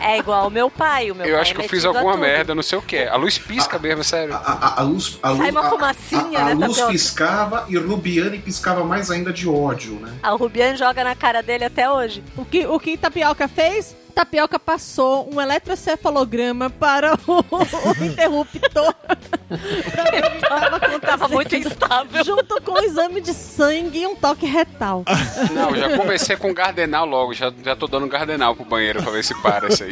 É 0.00 0.18
igual 0.18 0.46
o 0.46 0.50
meu 0.50 0.70
pai. 0.70 1.10
O 1.10 1.14
meu 1.14 1.26
eu 1.26 1.32
pai 1.32 1.40
acho 1.42 1.54
que 1.54 1.60
é 1.60 1.64
eu 1.64 1.68
fiz 1.68 1.82
metido 1.84 1.96
a 1.96 2.00
alguma 2.00 2.16
merda, 2.16 2.54
não 2.54 2.62
sei 2.62 2.78
o 2.78 2.82
que. 2.82 2.98
A 3.04 3.16
luz 3.16 3.38
pisca 3.38 3.78
mesmo, 3.78 4.04
sério. 4.04 4.34
A, 4.34 4.36
a- 4.38 4.80
a 4.80 4.82
luz, 4.82 5.18
a 5.22 5.30
luz, 5.30 5.40
Sai 5.40 5.50
uma 5.50 5.60
a- 5.66 5.70
fumacinha, 5.70 6.38
a, 6.38 6.42
a 6.42 6.44
né, 6.46 6.54
luz 6.54 6.68
Tapioca? 6.76 6.92
piscava 6.92 7.64
e 7.68 7.76
Rubiane 7.78 8.38
piscava 8.38 8.84
mais 8.84 9.10
ainda 9.10 9.32
de 9.32 9.48
ódio, 9.48 9.94
né? 9.94 10.12
A 10.22 10.30
Rubiane 10.30 10.76
joga 10.76 11.02
na 11.02 11.14
cara 11.16 11.42
dele 11.42 11.64
até 11.64 11.90
hoje. 11.90 12.22
O 12.36 12.44
que, 12.44 12.66
o 12.66 12.78
que 12.78 12.96
Tapioca 12.96 13.48
fez? 13.48 13.96
Tapioca 14.12 14.58
passou 14.58 15.28
um 15.32 15.40
eletrocefalograma 15.40 16.70
para 16.70 17.14
o, 17.26 17.40
o 17.50 18.04
interruptor. 18.04 18.94
pra 18.94 20.10
ver 20.10 20.24
o 20.26 20.30
que 20.30 20.40
tava 20.40 20.76
acontecendo. 20.76 21.00
Tava 21.00 21.28
muito 21.28 21.56
instável. 21.56 22.24
Junto 22.24 22.62
com 22.62 22.72
o 22.72 22.84
exame 22.84 23.20
de 23.20 23.34
sangue 23.34 24.02
e 24.02 24.06
um 24.06 24.14
toque 24.14 24.46
retal. 24.46 25.04
Não, 25.52 25.74
já 25.76 25.96
comecei 25.96 26.36
com 26.36 26.54
gardenal 26.54 27.04
logo, 27.06 27.34
já, 27.34 27.52
já 27.64 27.74
tô 27.74 27.86
dando 27.86 28.06
gardenal 28.06 28.54
pro 28.54 28.64
banheiro 28.64 29.02
pra 29.02 29.10
ver 29.10 29.24
se 29.24 29.34
para 29.42 29.68
isso 29.68 29.84
aí. 29.84 29.90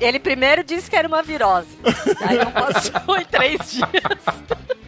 Ele 0.00 0.18
primeiro 0.18 0.62
disse 0.62 0.90
que 0.90 0.96
era 0.96 1.08
uma 1.08 1.22
virose. 1.22 1.68
Aí 2.20 2.38
não 2.38 2.50
passou 2.50 3.16
em 3.16 3.24
três 3.24 3.58
dias. 3.70 3.86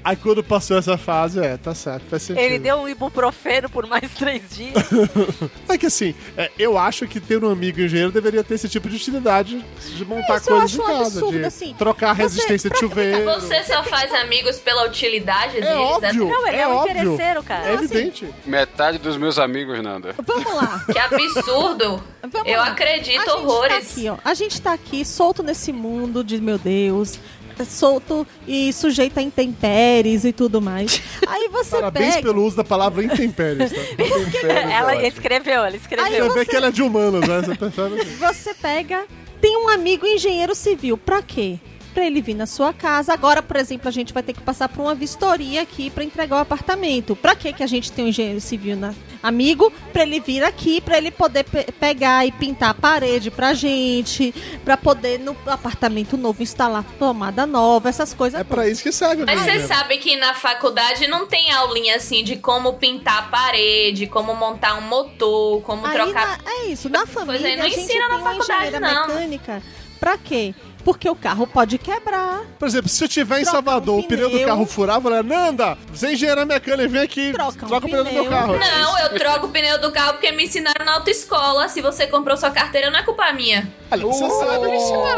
Aí 0.04 0.16
quando 0.16 0.44
passou 0.44 0.76
essa 0.76 0.98
fase, 0.98 1.40
é, 1.40 1.56
tá 1.56 1.74
certo, 1.74 2.04
faz 2.10 2.22
sentido. 2.22 2.42
Ele 2.42 2.58
deu 2.58 2.76
um 2.76 2.88
ibuprofeno 2.88 3.70
por 3.70 3.86
mais 3.86 4.12
três 4.14 4.42
dias. 4.50 4.74
É 5.68 5.78
que 5.78 5.86
assim, 5.86 6.14
é, 6.36 6.50
eu 6.58 6.76
acho 6.78 7.06
que 7.08 7.18
ter 7.18 7.42
um 7.42 7.50
amigo 7.50 7.80
engenheiro 7.80 8.12
deveria 8.12 8.44
ter 8.44 8.54
esse 8.54 8.68
tipo 8.68 8.88
de 8.88 8.96
utilidade 8.96 9.64
de 9.96 10.04
montar 10.04 10.36
Isso 10.36 10.50
eu 10.50 10.56
coisas 10.58 10.62
acho 10.64 10.76
em 10.76 10.80
um 10.80 10.86
casa, 10.86 11.02
absurdo, 11.18 11.38
de 11.38 11.44
assim. 11.44 11.74
trocar 11.76 12.10
a 12.10 12.12
resistência 12.12 12.70
de 12.70 12.78
chuveiro. 12.78 13.24
Você 13.24 13.64
só 13.64 13.82
faz 13.82 14.12
amigos 14.14 14.58
pela 14.58 14.86
utilidade 14.86 15.54
deles? 15.54 15.66
É 15.68 15.74
óbvio, 15.76 16.28
Não, 16.28 16.46
ele 16.46 16.56
é, 16.56 16.60
é 16.60 16.68
um 16.68 16.76
óbvio. 16.76 16.90
interesseiro, 16.92 17.42
cara. 17.42 17.66
É 17.70 17.74
evidente. 17.74 18.28
Metade 18.44 18.98
dos 18.98 19.16
meus 19.16 19.38
amigos, 19.38 19.82
Nanda. 19.82 20.14
Vamos 20.24 20.54
lá. 20.54 20.84
Que 20.92 20.98
absurdo. 20.98 22.02
Vamos 22.22 22.48
Eu 22.48 22.58
lá. 22.60 22.66
acredito 22.68 23.20
a 23.20 23.24
gente 23.24 23.30
horrores. 23.30 23.74
Tá 23.74 23.92
aqui, 23.92 24.08
ó. 24.08 24.16
A 24.24 24.34
gente 24.34 24.60
tá 24.60 24.72
aqui 24.72 25.04
solto 25.04 25.42
nesse 25.42 25.72
mundo 25.72 26.22
de 26.22 26.40
meu 26.40 26.58
Deus. 26.58 27.18
Solto 27.62 28.26
e 28.48 28.72
sujeito 28.72 29.18
a 29.18 29.22
intempéries 29.22 30.24
e 30.24 30.32
tudo 30.32 30.60
mais. 30.60 31.00
Aí 31.28 31.48
você 31.48 31.76
Parabéns 31.76 32.14
pega. 32.16 32.26
pelo 32.26 32.44
uso 32.44 32.56
da 32.56 32.64
palavra 32.64 33.04
intempéries, 33.04 33.70
tá? 33.70 33.80
Ela 34.72 35.06
escreveu, 35.06 35.54
ela 35.54 35.68
Aí 35.68 35.76
escreveu. 35.76 36.26
Você 36.26 36.38
vê 36.38 36.46
que 36.46 36.56
ela 36.56 36.68
é 36.68 36.70
de 36.70 36.82
humanos, 36.82 37.20
né? 37.28 37.42
Você 37.42 37.54
percebe. 37.54 38.04
Você 38.04 38.54
pega, 38.54 39.04
tem 39.40 39.56
um 39.56 39.68
amigo 39.68 40.06
engenheiro 40.06 40.54
civil, 40.54 40.96
pra 40.96 41.22
quê? 41.22 41.58
Pra 41.94 42.04
ele 42.04 42.20
vir 42.20 42.34
na 42.34 42.44
sua 42.44 42.72
casa. 42.72 43.12
Agora, 43.12 43.40
por 43.40 43.56
exemplo, 43.56 43.88
a 43.88 43.92
gente 43.92 44.12
vai 44.12 44.20
ter 44.22 44.32
que 44.32 44.40
passar 44.42 44.68
por 44.68 44.82
uma 44.82 44.96
vistoria 44.96 45.62
aqui 45.62 45.90
pra 45.90 46.02
entregar 46.02 46.36
o 46.36 46.40
apartamento. 46.40 47.14
Pra 47.14 47.36
quê 47.36 47.52
que 47.52 47.62
a 47.62 47.66
gente 47.68 47.92
tem 47.92 48.04
um 48.04 48.08
engenheiro 48.08 48.40
civil 48.40 48.76
na... 48.76 48.92
amigo? 49.22 49.72
Pra 49.92 50.02
ele 50.02 50.18
vir 50.18 50.42
aqui, 50.42 50.80
pra 50.80 50.98
ele 50.98 51.12
poder 51.12 51.44
pe- 51.44 51.70
pegar 51.78 52.26
e 52.26 52.32
pintar 52.32 52.70
a 52.70 52.74
parede 52.74 53.30
pra 53.30 53.54
gente, 53.54 54.34
pra 54.64 54.76
poder 54.76 55.20
no 55.20 55.36
apartamento 55.46 56.16
novo 56.16 56.42
instalar 56.42 56.84
tomada 56.98 57.46
nova, 57.46 57.88
essas 57.88 58.12
coisas. 58.12 58.40
É 58.40 58.42
pra 58.44 58.68
isso 58.68 58.82
que 58.82 58.90
serve 58.90 59.22
o 59.22 59.26
Mas 59.26 59.40
você 59.42 59.60
sabe 59.66 59.98
que 59.98 60.16
na 60.16 60.34
faculdade 60.34 61.06
não 61.06 61.26
tem 61.26 61.52
aulinha 61.52 61.94
assim 61.94 62.24
de 62.24 62.34
como 62.34 62.72
pintar 62.74 63.18
a 63.18 63.22
parede, 63.22 64.08
como 64.08 64.34
montar 64.34 64.74
um 64.74 64.80
motor, 64.80 65.62
como 65.62 65.86
Aí 65.86 65.92
trocar. 65.94 66.38
na- 66.44 66.50
é 66.50 66.64
isso, 66.66 66.88
na 66.88 67.06
coisa 67.06 67.12
família 67.20 67.48
aí 67.50 67.56
não 67.56 67.66
a 67.66 67.68
gente 67.68 67.80
ensina 67.80 68.08
na 68.08 68.18
faculdade, 68.18 68.80
não. 68.80 69.06
mecânica. 69.06 69.62
Pra 70.00 70.18
quê? 70.18 70.52
Porque 70.84 71.08
o 71.08 71.16
carro 71.16 71.46
pode 71.46 71.78
quebrar. 71.78 72.42
Por 72.58 72.68
exemplo, 72.68 72.88
se 72.88 73.02
eu 73.02 73.08
tiver 73.08 73.36
em 73.40 73.42
Troca 73.42 73.52
Salvador, 73.56 73.96
um 73.96 74.00
o 74.00 74.06
pneu 74.08 74.28
do 74.28 74.32
pneu. 74.34 74.46
carro 74.48 74.66
furar, 74.66 74.96
eu 74.96 75.00
vou 75.00 75.10
falar, 75.10 75.22
Nanda, 75.24 75.78
você 75.92 76.08
é 76.08 76.12
engenheira 76.12 76.44
mecânica, 76.44 76.88
vem 76.88 77.00
aqui, 77.02 77.32
Troca 77.32 77.64
um 77.64 77.68
troca 77.68 77.86
o 77.86 77.90
pneu 77.90 78.04
do 78.04 78.12
meu 78.12 78.24
pneu. 78.24 78.38
carro. 78.38 78.56
Não, 78.58 78.98
eu 78.98 79.08
troco 79.18 79.46
o 79.46 79.48
pneu 79.50 79.80
do 79.80 79.90
carro 79.90 80.12
porque 80.14 80.30
me 80.32 80.44
ensinaram 80.44 80.84
na 80.84 80.94
autoescola. 80.94 81.68
Se 81.68 81.80
você 81.80 82.06
comprou 82.06 82.36
sua 82.36 82.50
carteira, 82.50 82.90
não 82.90 82.98
é 82.98 83.02
culpa 83.02 83.32
minha. 83.32 83.66
Olha, 83.90 84.02
você 84.06 84.28
sabe, 84.28 84.66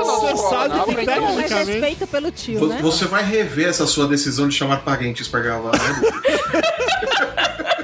você 0.04 0.36
sabe 0.36 0.68
não, 0.76 0.84
que 0.84 0.90
Então, 0.92 1.00
é 1.00 1.26
tecnicamente... 1.42 1.54
respeito 1.70 2.06
pelo 2.06 2.30
tio, 2.30 2.66
né? 2.68 2.78
Você 2.82 3.04
vai 3.06 3.24
rever 3.24 3.68
essa 3.68 3.86
sua 3.86 4.06
decisão 4.06 4.48
de 4.48 4.54
chamar 4.54 4.78
parentes 4.82 5.26
pra 5.28 5.40
gravar, 5.40 5.72
né? 5.72 6.00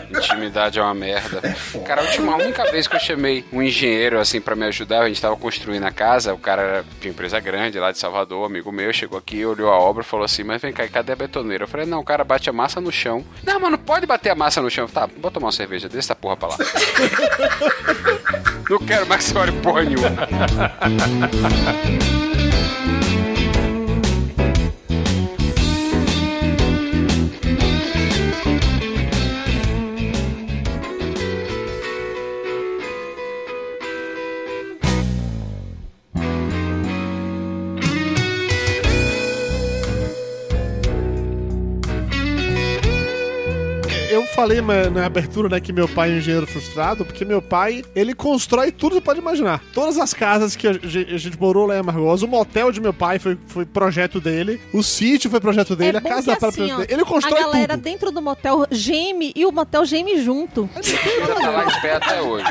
Intimidade 0.14 0.78
é 0.78 0.82
uma 0.82 0.94
merda. 0.94 1.40
Cara, 1.86 2.02
a 2.02 2.04
última 2.04 2.32
a 2.32 2.36
única 2.36 2.70
vez 2.70 2.86
que 2.86 2.94
eu 2.94 3.00
chamei 3.00 3.44
um 3.52 3.62
engenheiro 3.62 4.20
assim 4.20 4.40
pra 4.40 4.54
me 4.54 4.64
ajudar, 4.66 5.02
a 5.02 5.08
gente 5.08 5.20
tava 5.20 5.36
construindo 5.36 5.84
a 5.84 5.90
casa, 5.90 6.32
o 6.34 6.38
cara 6.38 6.62
era 6.62 6.84
de 7.00 7.08
uma 7.08 7.10
empresa 7.12 7.40
grande 7.40 7.71
lá 7.78 7.92
de 7.92 7.98
Salvador, 7.98 8.46
amigo 8.46 8.72
meu, 8.72 8.92
chegou 8.92 9.18
aqui, 9.18 9.44
olhou 9.44 9.70
a 9.70 9.78
obra 9.78 10.02
falou 10.02 10.24
assim: 10.24 10.44
Mas 10.44 10.60
vem 10.60 10.72
cá, 10.72 10.86
cadê 10.88 11.12
a 11.12 11.16
betoneira? 11.16 11.64
Eu 11.64 11.68
falei: 11.68 11.86
Não, 11.86 12.00
o 12.00 12.04
cara 12.04 12.24
bate 12.24 12.48
a 12.48 12.52
massa 12.52 12.80
no 12.80 12.92
chão. 12.92 13.24
Não, 13.42 13.60
mano, 13.60 13.78
pode 13.78 14.06
bater 14.06 14.30
a 14.30 14.34
massa 14.34 14.60
no 14.60 14.70
chão. 14.70 14.86
Tá, 14.86 15.08
vou 15.18 15.30
tomar 15.30 15.46
uma 15.46 15.52
cerveja, 15.52 15.88
deixa 15.88 16.06
essa 16.06 16.14
porra 16.14 16.36
pra 16.36 16.48
lá. 16.48 16.56
Não 18.68 18.78
quero 18.78 19.06
mais 19.06 19.24
que 19.24 19.30
você 19.30 19.38
olhe 19.38 19.52
porra 19.60 19.84
nenhuma. 19.84 20.08
falei 44.34 44.60
na, 44.60 44.90
na 44.90 45.06
abertura, 45.06 45.48
né, 45.48 45.60
que 45.60 45.72
meu 45.72 45.88
pai 45.88 46.10
é 46.10 46.14
um 46.14 46.18
engenheiro 46.18 46.46
frustrado, 46.46 47.04
porque 47.04 47.24
meu 47.24 47.40
pai, 47.42 47.84
ele 47.94 48.14
constrói 48.14 48.72
tudo 48.72 48.90
que 48.92 48.94
você 48.96 49.00
pode 49.04 49.20
imaginar. 49.20 49.62
Todas 49.72 49.98
as 49.98 50.12
casas 50.14 50.56
que 50.56 50.66
a, 50.66 50.70
a 50.70 51.18
gente 51.18 51.38
morou 51.40 51.66
lá 51.66 51.76
em 51.76 51.80
Amargosa, 51.80 52.24
o 52.24 52.28
motel 52.28 52.72
de 52.72 52.80
meu 52.80 52.92
pai 52.94 53.18
foi, 53.18 53.36
foi 53.46 53.64
projeto 53.66 54.20
dele, 54.20 54.60
o 54.72 54.82
sítio 54.82 55.30
foi 55.30 55.40
projeto 55.40 55.76
dele, 55.76 55.96
é 55.96 56.00
a 56.00 56.02
casa 56.02 56.32
da 56.32 56.36
própria 56.36 56.64
assim, 56.64 56.72
ó, 56.72 56.76
dele. 56.78 56.92
Ele 56.92 57.04
constrói 57.04 57.40
A 57.40 57.44
galera 57.44 57.74
tudo. 57.74 57.82
dentro 57.84 58.10
do 58.10 58.22
motel 58.22 58.66
geme 58.70 59.32
e 59.36 59.44
o 59.44 59.52
motel 59.52 59.84
geme 59.84 60.22
junto. 60.22 60.68
Tá 61.42 61.50
lá 61.50 61.64
em 61.64 61.80
pé 61.80 61.94
até 61.96 62.22
hoje. 62.22 62.46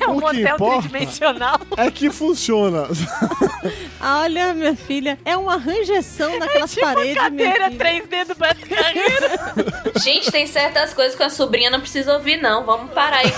É 0.00 0.08
um 0.08 0.16
o 0.16 0.20
que 0.30 0.42
motel 0.42 0.56
tridimensional. 0.56 1.60
É 1.76 1.90
que 1.90 2.10
funciona. 2.10 2.86
Olha, 4.00 4.54
minha 4.54 4.74
filha, 4.74 5.18
é 5.24 5.36
uma 5.36 5.56
ranjeção 5.56 6.38
naquelas 6.38 6.72
Tipo 6.72 6.86
a 6.86 6.94
paredes. 6.94 7.14
minha 7.32 7.52
cadeira 7.52 7.70
filha. 7.70 8.24
3D 8.24 8.24
do 8.28 8.34
Beto 8.34 8.66
Carreiro. 8.68 10.00
Gente, 10.02 10.30
tem 10.30 10.46
certas 10.46 10.94
coisas 10.94 11.09
que 11.16 11.22
a 11.22 11.30
sobrinha 11.30 11.70
não 11.70 11.80
precisa 11.80 12.14
ouvir, 12.14 12.36
não. 12.36 12.64
Vamos 12.64 12.92
parar 12.92 13.18
aí. 13.18 13.32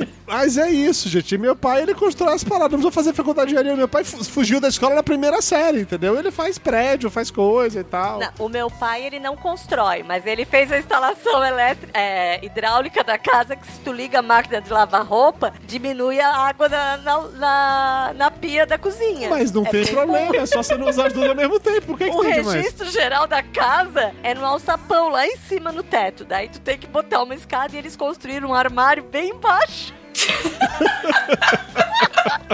Mas 0.28 0.58
é 0.58 0.70
isso, 0.70 1.08
gente. 1.08 1.36
Meu 1.38 1.56
pai, 1.56 1.82
ele 1.82 1.94
constrói 1.94 2.34
as 2.34 2.44
paradas. 2.44 2.72
Não 2.72 2.78
precisa 2.80 2.92
fazer 2.92 3.12
faculdade 3.14 3.48
de 3.48 3.54
engenharia. 3.54 3.76
Meu 3.76 3.88
pai 3.88 4.04
fu- 4.04 4.22
fugiu 4.24 4.60
da 4.60 4.68
escola 4.68 4.94
na 4.94 5.02
primeira 5.02 5.40
série, 5.40 5.80
entendeu? 5.80 6.18
Ele 6.18 6.30
faz 6.30 6.58
prédio, 6.58 7.10
faz 7.10 7.30
coisa 7.30 7.80
e 7.80 7.84
tal. 7.84 8.18
Não, 8.18 8.28
o 8.38 8.48
meu 8.48 8.70
pai, 8.70 9.04
ele 9.04 9.18
não 9.18 9.36
constrói, 9.36 10.02
mas 10.02 10.26
ele 10.26 10.44
fez 10.44 10.70
a 10.70 10.78
instalação 10.78 11.44
elétrica, 11.44 11.98
é, 11.98 12.44
hidráulica 12.44 13.02
da 13.02 13.16
casa, 13.18 13.56
que 13.56 13.66
se 13.66 13.80
tu 13.80 13.92
liga 13.92 14.18
a 14.18 14.22
máquina 14.22 14.60
de 14.60 14.70
lavar 14.70 15.04
roupa, 15.04 15.52
diminui 15.66 16.20
a 16.20 16.30
água 16.36 16.68
na, 16.68 16.96
na, 16.98 17.18
na, 17.28 18.12
na 18.14 18.30
pia 18.30 18.66
da 18.66 18.76
cozinha. 18.78 19.28
Mas 19.30 19.50
não 19.50 19.64
É 19.66 19.70
tem 19.70 19.86
problema, 19.86 20.36
é 20.36 20.46
só 20.46 20.62
você 20.62 20.76
não 20.76 20.88
usar 20.88 21.06
as 21.06 21.12
duas 21.12 21.28
ao 21.28 21.34
mesmo 21.34 21.58
tempo. 21.58 21.86
Por 21.86 21.98
que, 21.98 22.10
que 22.10 22.16
O 22.16 22.22
demais? 22.22 22.52
registro 22.54 22.90
geral 22.90 23.26
da 23.26 23.42
casa 23.42 24.12
é 24.22 24.34
no 24.34 24.44
alçapão, 24.44 25.08
lá 25.08 25.26
em 25.26 25.36
cima 25.38 25.72
no 25.72 25.82
teto. 25.82 26.24
Daí 26.24 26.48
tu 26.48 26.60
tem 26.60 26.76
que 26.78 26.86
botar 26.86 27.22
uma 27.22 27.34
escada 27.34 27.74
e 27.74 27.78
eles 27.78 27.96
construíram 27.96 28.50
um 28.50 28.54
armário 28.54 29.02
bem 29.02 29.30
embaixo. 29.30 29.94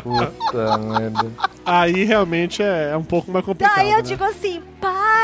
Puta 0.02 0.78
merda. 0.78 1.32
Aí 1.64 2.04
realmente 2.04 2.62
é, 2.62 2.90
é 2.92 2.96
um 2.96 3.04
pouco 3.04 3.30
mais 3.30 3.44
complicado. 3.44 3.76
Daí 3.76 3.90
eu 3.90 3.96
né? 3.96 4.02
digo 4.02 4.24
assim, 4.24 4.62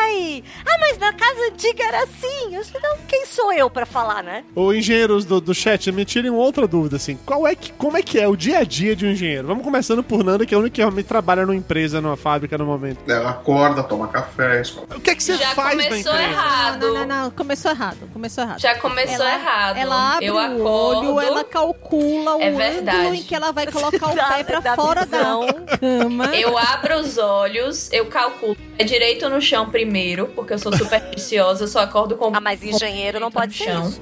ah, 0.05 0.77
mas 0.81 0.99
na 0.99 1.13
casa 1.13 1.41
antiga 1.53 1.85
era 1.85 2.03
assim. 2.05 2.55
Eu 2.55 2.61
disse, 2.61 2.73
não, 2.83 2.97
quem 3.09 3.27
sou 3.27 3.53
eu 3.53 3.69
pra 3.71 3.85
falar, 3.87 4.23
né? 4.23 4.45
Ô, 4.55 4.73
engenheiros 4.73 5.25
do, 5.25 5.41
do 5.41 5.55
chat, 5.55 5.91
me 5.93 6.05
tirem 6.05 6.31
outra 6.31 6.67
dúvida, 6.67 6.97
assim. 6.97 7.19
Qual 7.27 7.47
é 7.47 7.55
que, 7.55 7.73
como 7.73 7.97
é 7.97 8.03
que 8.03 8.19
é 8.19 8.27
o 8.29 8.37
dia 8.37 8.59
a 8.59 8.65
dia 8.65 8.95
de 8.97 9.07
um 9.07 9.11
engenheiro? 9.11 9.47
Vamos 9.47 9.63
começando 9.65 10.03
por 10.03 10.25
Nanda, 10.25 10.45
que 10.47 10.55
é 10.55 10.57
o 10.57 10.61
único 10.61 10.75
que 10.75 10.81
realmente 10.81 11.07
trabalha 11.07 11.43
numa 11.45 11.55
empresa, 11.57 12.01
numa 12.01 12.17
fábrica 12.17 12.57
no 12.59 12.65
momento. 12.67 12.99
Ela 13.11 13.31
acorda, 13.31 13.83
toma 13.83 14.09
café, 14.09 14.61
escova. 14.61 14.97
O 14.97 15.01
que 15.01 15.11
é 15.11 15.15
que 15.15 15.23
você 15.23 15.37
Já 15.37 15.51
faz 15.55 15.77
na 15.77 15.85
começou 15.85 16.13
empresa? 16.13 16.31
errado. 16.31 16.81
Não, 16.81 16.95
não, 16.95 17.07
não, 17.25 17.31
começou 17.31 17.71
errado, 17.71 17.97
começou 18.13 18.45
errado. 18.45 18.61
Já 18.61 18.75
começou 18.79 19.25
Ela- 19.27 19.35
errado. 19.35 19.77
Ela 19.77 20.15
abre 20.15 20.27
eu 20.27 20.35
o 20.35 20.39
acordo. 20.39 21.15
olho, 21.15 21.21
ela 21.21 21.45
calcula 21.45 22.37
o 22.37 22.41
É 22.43 22.49
ângulo 22.49 23.15
em 23.15 23.23
que 23.23 23.35
ela 23.35 23.53
vai 23.53 23.67
colocar 23.67 24.09
o 24.09 24.15
pé 24.15 24.45
pra 24.45 24.61
da 24.61 24.75
fora 24.75 25.05
visão. 25.05 25.47
da 25.47 25.79
cama. 25.79 26.27
Eu 26.37 26.57
abro 26.57 26.97
os 26.99 27.19
olhos, 27.19 27.91
eu 27.93 28.07
calculo. 28.07 28.57
É 28.79 28.85
direito 28.85 29.29
no 29.29 29.41
chão 29.43 29.69
primeiro, 29.69 29.91
porque 30.35 30.53
eu 30.55 30.59
sou 30.59 30.73
supersticiosa, 30.77 31.65
eu 31.65 31.69
só 31.69 31.81
acordo 31.81 32.17
com. 32.17 32.35
Ah, 32.35 32.41
mas 32.41 32.63
engenheiro 32.63 33.19
não 33.21 33.31
pode 33.31 33.55
ser 33.55 33.71
isso. 33.79 34.01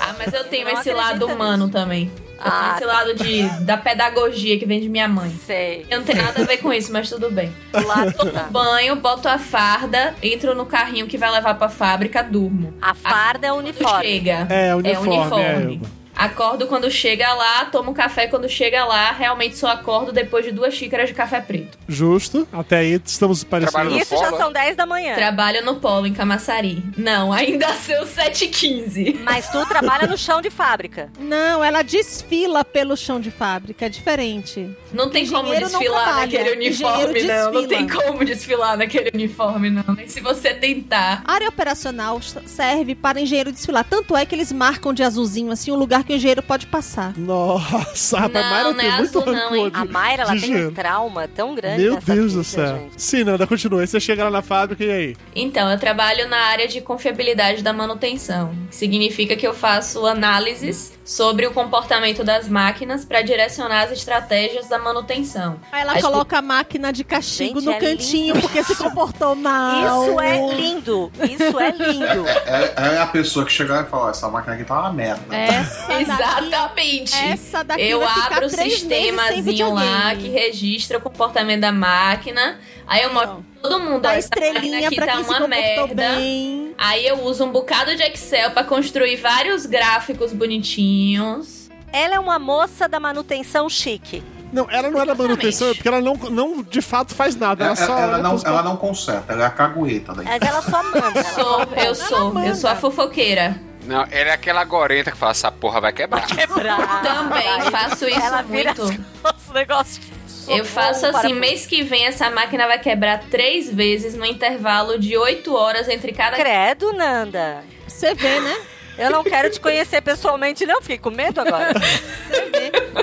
Ah, 0.00 0.14
mas 0.18 0.32
eu 0.32 0.44
tenho 0.44 0.68
esse 0.70 0.90
lado 0.92 1.26
humano 1.26 1.68
também. 1.68 2.10
Eu 2.38 2.42
Ah, 2.44 2.50
tenho 2.50 2.72
esse 2.76 2.80
tá. 2.80 2.86
lado 2.86 3.14
de, 3.14 3.64
da 3.64 3.76
pedagogia 3.76 4.58
que 4.58 4.64
vem 4.66 4.80
de 4.80 4.88
minha 4.88 5.06
mãe. 5.08 5.30
Sei. 5.46 5.86
Eu 5.90 5.98
não 5.98 6.04
tenho 6.06 6.22
nada 6.22 6.42
a 6.42 6.44
ver 6.46 6.58
com 6.58 6.72
isso, 6.72 6.92
mas 6.92 7.08
tudo 7.10 7.30
bem. 7.30 7.52
Lá, 7.72 8.10
Tomo 8.12 8.30
tá. 8.30 8.44
banho, 8.50 8.96
boto 8.96 9.28
a 9.28 9.38
farda, 9.38 10.14
entro 10.22 10.54
no 10.54 10.64
carrinho 10.66 11.06
que 11.06 11.16
vai 11.18 11.30
levar 11.30 11.54
pra 11.54 11.68
fábrica, 11.68 12.22
durmo. 12.22 12.72
A 12.80 12.94
farda 12.94 13.46
é 13.46 13.50
Quando 13.50 13.64
uniforme. 13.64 14.04
chega. 14.04 14.46
É, 14.50 14.74
uniforme, 14.74 15.14
É 15.16 15.18
uniforme. 15.20 15.80
é. 15.82 16.05
Acordo 16.16 16.66
quando 16.66 16.90
chega 16.90 17.32
lá, 17.34 17.66
tomo 17.66 17.92
café 17.92 18.26
quando 18.26 18.48
chega 18.48 18.84
lá. 18.84 19.12
Realmente 19.12 19.56
só 19.56 19.68
acordo 19.68 20.12
depois 20.12 20.44
de 20.44 20.50
duas 20.50 20.72
xícaras 20.74 21.08
de 21.08 21.14
café 21.14 21.40
preto. 21.40 21.76
Justo. 21.86 22.48
Até 22.52 22.78
aí 22.78 23.00
estamos 23.04 23.44
parecidos. 23.44 23.84
no 23.92 23.98
Isso 23.98 24.16
já 24.16 24.28
polo? 24.30 24.36
são 24.38 24.52
10 24.52 24.76
da 24.76 24.86
manhã. 24.86 25.14
Trabalho 25.14 25.64
no 25.64 25.76
polo, 25.76 26.06
em 26.06 26.14
Camaçari. 26.14 26.82
Não, 26.96 27.32
ainda 27.32 27.68
são 27.76 28.04
7h15. 28.04 29.20
Mas 29.24 29.48
tu 29.50 29.64
trabalha 29.66 30.06
no 30.06 30.16
chão 30.16 30.40
de 30.40 30.50
fábrica. 30.50 31.10
Não, 31.18 31.62
ela 31.62 31.82
desfila 31.82 32.64
pelo 32.64 32.96
chão 32.96 33.20
de 33.20 33.30
fábrica, 33.30 33.86
é 33.86 33.88
diferente. 33.88 34.70
Não 34.92 35.10
tem 35.10 35.26
como 35.26 35.48
Engenheiro 35.48 35.66
desfilar 35.68 36.16
naquele 36.16 36.50
uniforme, 36.52 37.22
não. 37.22 37.52
Não 37.52 37.68
tem 37.68 37.86
como 37.88 38.24
desfilar 38.24 38.76
naquele 38.78 39.10
uniforme, 39.12 39.70
não. 39.70 39.94
Nem 39.94 40.08
se 40.08 40.20
você 40.20 40.54
tentar. 40.54 41.22
A 41.26 41.32
área 41.34 41.48
operacional 41.48 42.20
serve 42.46 42.94
para 42.94 43.20
engenheiro 43.20 43.52
desfilar. 43.52 43.84
Tanto 43.84 44.16
é 44.16 44.24
que 44.24 44.34
eles 44.34 44.50
marcam 44.52 44.92
de 44.94 45.02
azulzinho, 45.02 45.50
assim, 45.50 45.70
um 45.70 45.76
lugar 45.76 46.04
que 46.04 46.05
o 46.05 46.05
engenheiro 46.14 46.42
pode 46.42 46.66
passar. 46.66 47.12
Nossa, 47.16 48.18
rapaz, 48.20 48.44
Não, 48.44 48.50
Mayra 48.52 48.64
não 48.70 48.74
tem 48.76 48.88
é 48.88 48.96
muito 48.98 49.18
azul 49.18 49.26
não, 49.32 49.34
rancor 49.42 49.56
hein? 49.58 49.70
de- 49.70 49.76
A 49.76 49.84
Mayra, 49.84 50.22
ela 50.22 50.40
tem 50.40 50.66
um 50.66 50.72
trauma 50.72 51.28
tão 51.28 51.54
grande 51.54 51.82
Meu 51.82 51.98
Deus 52.00 52.32
do 52.34 52.44
céu. 52.44 52.76
gente. 52.78 53.02
Sim, 53.02 53.24
Nanda, 53.24 53.46
continua. 53.46 53.80
Aí 53.80 53.86
você 53.86 54.00
chega 54.00 54.24
lá 54.24 54.30
na 54.30 54.42
fábrica 54.42 54.84
e 54.84 54.90
aí? 54.90 55.16
Então, 55.34 55.70
eu 55.70 55.78
trabalho 55.78 56.28
na 56.28 56.38
área 56.38 56.66
de 56.68 56.80
confiabilidade 56.80 57.62
da 57.62 57.72
manutenção. 57.72 58.54
que 58.70 58.76
Significa 58.76 59.36
que 59.36 59.46
eu 59.46 59.54
faço 59.54 60.06
análises 60.06 60.92
sobre 61.04 61.46
o 61.46 61.52
comportamento 61.52 62.24
das 62.24 62.48
máquinas 62.48 63.04
para 63.04 63.22
direcionar 63.22 63.84
as 63.84 63.92
estratégias 63.92 64.68
da 64.68 64.78
manutenção. 64.78 65.60
Aí 65.70 65.82
ela 65.82 65.92
Acho 65.92 66.00
que- 66.00 66.06
coloca 66.10 66.38
a 66.38 66.42
máquina 66.42 66.92
de 66.92 67.04
castigo 67.04 67.60
Gente, 67.60 67.64
no 67.66 67.72
é 67.72 67.78
cantinho 67.78 68.40
porque 68.40 68.62
se 68.64 68.74
comportou 68.76 69.34
mal. 69.36 70.04
Isso 70.08 70.20
é 70.20 70.54
lindo. 70.54 71.12
Isso 71.22 71.58
é 71.60 71.70
lindo. 71.70 72.26
É, 72.46 72.94
é 72.96 72.98
a 72.98 73.06
pessoa 73.06 73.44
que 73.46 73.52
chegar 73.52 73.84
e 73.84 73.88
falar: 73.90 74.10
essa 74.10 74.28
máquina 74.28 74.54
aqui 74.54 74.64
tá 74.64 74.80
uma 74.80 74.92
merda. 74.92 75.34
Essa 75.36 75.95
daqui, 76.04 76.22
Exatamente. 76.22 77.14
essa 77.16 77.64
daqui 77.64 77.82
Eu 77.82 78.00
vai 78.00 78.08
ficar 78.08 78.36
abro 78.36 78.46
o 78.46 78.50
sistemazinho 78.50 79.72
lá 79.74 80.14
que 80.14 80.28
registra 80.28 80.98
o 80.98 81.00
comportamento 81.00 81.60
da 81.60 81.72
máquina. 81.72 82.58
Aí 82.86 83.02
eu 83.02 83.12
mostro 83.12 83.44
pra 83.60 83.62
todo 83.70 83.80
mundo, 83.80 84.02
máquina 84.02 84.18
estrelinha 84.18 84.86
aqui 84.86 84.96
pra 84.96 85.06
tá 85.06 85.18
uma 85.20 85.48
merda. 85.48 85.94
bem. 85.94 86.74
Aí 86.78 87.06
eu 87.06 87.22
uso 87.24 87.44
um 87.44 87.50
bocado 87.50 87.96
de 87.96 88.02
Excel 88.02 88.50
pra 88.50 88.62
construir 88.64 89.16
vários 89.16 89.66
gráficos 89.66 90.32
bonitinhos. 90.32 91.68
Ela 91.92 92.16
é 92.16 92.18
uma 92.18 92.38
moça 92.38 92.88
da 92.88 93.00
manutenção 93.00 93.68
chique. 93.68 94.22
Não, 94.52 94.68
ela 94.70 94.88
não 94.90 95.02
é 95.02 95.06
da 95.06 95.14
manutenção, 95.14 95.70
é 95.70 95.74
porque 95.74 95.88
ela 95.88 96.00
não, 96.00 96.14
não 96.14 96.62
de 96.62 96.80
fato 96.80 97.14
faz 97.14 97.34
nada. 97.34 97.64
Ela, 97.64 97.74
Ela, 97.76 97.86
só. 97.86 97.98
ela 97.98 98.12
olha 98.14 98.22
não, 98.22 98.40
ela 98.44 98.62
não 98.62 98.76
conserta, 98.76 99.32
ela 99.32 99.42
é 99.44 99.46
a 99.46 99.50
cagueta 99.50 100.14
daí. 100.14 100.24
Mas 100.24 100.40
ela 100.40 100.62
só 100.62 100.82
manda. 100.84 101.20
ela 101.20 101.24
Sou, 101.24 101.44
só 101.44 101.66
eu 101.84 101.94
sou, 101.94 102.38
eu 102.40 102.54
sou 102.54 102.70
a 102.70 102.76
fofoqueira. 102.76 103.60
Não, 103.86 104.04
ele 104.10 104.28
é 104.28 104.32
aquela 104.32 104.64
gorenta 104.64 105.10
que 105.10 105.16
fala, 105.16 105.30
essa 105.30 105.50
porra 105.50 105.80
vai 105.80 105.92
quebrar. 105.92 106.26
quebrar. 106.26 107.02
Também 107.02 107.60
faço 107.70 108.08
isso 108.08 108.20
ela 108.20 108.42
vira 108.42 108.74
muito. 108.74 109.04
os 109.24 109.52
negócios. 109.52 110.16
Eu 110.48 110.64
faço 110.64 111.06
assim, 111.06 111.32
mês 111.32 111.66
que 111.66 111.82
vem 111.82 112.06
essa 112.06 112.30
máquina 112.30 112.66
vai 112.66 112.78
quebrar 112.78 113.24
três 113.30 113.72
vezes 113.72 114.14
no 114.14 114.24
intervalo 114.24 114.98
de 114.98 115.16
oito 115.16 115.54
horas 115.54 115.88
entre 115.88 116.12
cada. 116.12 116.36
Credo, 116.36 116.92
Nanda. 116.92 117.64
Você 117.86 118.14
vê, 118.14 118.40
né? 118.40 118.56
Eu 118.98 119.10
não 119.10 119.22
quero 119.22 119.50
te 119.50 119.60
conhecer 119.60 120.00
pessoalmente, 120.00 120.64
não. 120.64 120.80
Fiquei 120.80 120.98
com 120.98 121.10
medo 121.10 121.40
agora. 121.40 121.74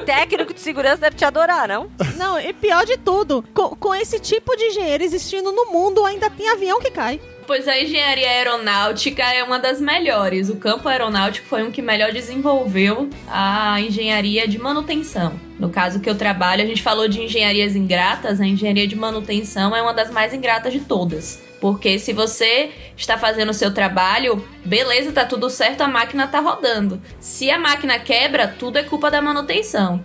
Técnico 0.06 0.54
de 0.54 0.60
segurança 0.60 0.98
deve 0.98 1.16
te 1.16 1.26
adorar, 1.26 1.68
não? 1.68 1.90
Não, 2.16 2.40
e 2.40 2.52
pior 2.52 2.86
de 2.86 2.98
tudo, 2.98 3.44
com, 3.54 3.70
com 3.76 3.94
esse 3.94 4.20
tipo 4.20 4.56
de 4.56 4.64
engenheiro 4.66 5.04
existindo 5.04 5.52
no 5.52 5.66
mundo, 5.66 6.04
ainda 6.06 6.30
tem 6.30 6.50
avião 6.50 6.80
que 6.80 6.92
cai. 6.92 7.22
Pois 7.46 7.68
a 7.68 7.80
engenharia 7.80 8.30
aeronáutica 8.30 9.24
é 9.24 9.44
uma 9.44 9.60
das 9.60 9.82
melhores. 9.82 10.50
O 10.50 10.56
campo 10.56 10.88
aeronáutico 10.88 11.46
foi 11.48 11.64
um 11.64 11.72
que 11.72 11.82
melhor 11.82 12.12
desenvolveu 12.12 13.10
a 13.28 13.80
engenharia 13.82 14.48
de 14.48 14.58
manutenção. 14.58 15.34
No 15.60 15.70
caso 15.70 16.00
que 16.00 16.10
eu 16.10 16.16
trabalho, 16.16 16.64
a 16.64 16.66
gente 16.66 16.82
falou 16.82 17.08
de 17.08 17.22
engenharias 17.22 17.76
ingratas, 17.76 18.40
a 18.40 18.46
engenharia 18.46 18.88
de 18.88 18.96
manutenção 18.96 19.76
é 19.76 19.82
uma 19.82 19.94
das 19.94 20.10
mais 20.10 20.34
ingratas 20.34 20.72
de 20.72 20.80
todas. 20.80 21.42
Porque 21.60 22.00
se 22.00 22.14
você 22.14 22.72
está 22.96 23.18
fazendo 23.18 23.50
o 23.50 23.54
seu 23.54 23.74
trabalho, 23.74 24.46
beleza, 24.66 25.12
tá 25.12 25.26
tudo 25.26 25.50
certo, 25.50 25.82
a 25.82 25.88
máquina 25.88 26.28
tá 26.28 26.40
rodando. 26.40 27.02
Se 27.20 27.52
a 27.52 27.60
máquina 27.60 28.00
quebra, 28.00 28.48
tudo 28.48 28.78
é 28.78 28.84
culpa 28.84 29.12
da 29.12 29.22
manutenção. 29.22 30.04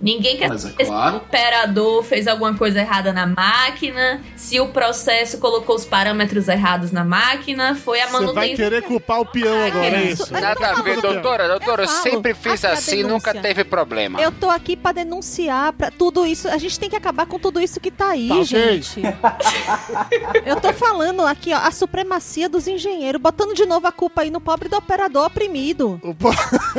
Ninguém 0.00 0.36
quer 0.38 0.48
Mas 0.48 0.64
é 0.64 0.70
saber 0.70 0.84
se 0.86 0.90
o 0.90 1.16
operador 1.16 2.02
fez 2.02 2.26
alguma 2.26 2.54
coisa 2.54 2.80
errada 2.80 3.12
na 3.12 3.26
máquina, 3.26 4.22
se 4.34 4.58
o 4.58 4.68
processo 4.68 5.38
colocou 5.38 5.76
os 5.76 5.84
parâmetros 5.84 6.48
errados 6.48 6.90
na 6.90 7.04
máquina, 7.04 7.74
foi 7.74 8.00
a 8.00 8.06
Você 8.06 8.12
vai 8.12 8.20
manutenção. 8.22 8.56
querer 8.56 8.82
culpar 8.82 9.20
o 9.20 9.26
peão 9.26 9.62
agora, 9.66 9.86
é 9.86 10.04
isso? 10.04 10.32
Nada 10.32 10.70
a 10.70 10.82
ver, 10.82 11.00
doutora. 11.00 11.48
Doutora, 11.48 11.82
eu 11.84 11.88
falo. 11.88 12.02
sempre 12.02 12.34
fiz 12.34 12.64
assim, 12.64 13.02
nunca 13.02 13.34
teve 13.34 13.62
problema. 13.64 14.20
Eu 14.20 14.32
tô 14.32 14.48
aqui 14.48 14.76
pra 14.76 14.92
denunciar 14.92 15.72
pra 15.74 15.90
tudo 15.90 16.24
isso. 16.24 16.48
A 16.48 16.56
gente 16.56 16.78
tem 16.80 16.88
que 16.88 16.96
acabar 16.96 17.26
com 17.26 17.38
tudo 17.38 17.60
isso 17.60 17.78
que 17.78 17.90
tá 17.90 18.08
aí, 18.10 18.28
Tá 18.28 18.42
gente. 18.42 19.02
Eu 20.46 20.56
tô 20.60 20.72
falando 20.72 21.22
aqui, 21.26 21.52
ó, 21.52 21.58
a 21.58 21.70
supremacia 21.70 22.48
dos 22.48 22.66
engenheiros, 22.66 23.20
botando 23.20 23.54
de 23.54 23.66
novo 23.66 23.86
a 23.86 23.92
culpa 23.92 24.22
aí 24.22 24.30
no 24.30 24.40
pobre 24.40 24.68
do 24.68 24.76
operador 24.76 25.26
oprimido. 25.26 26.00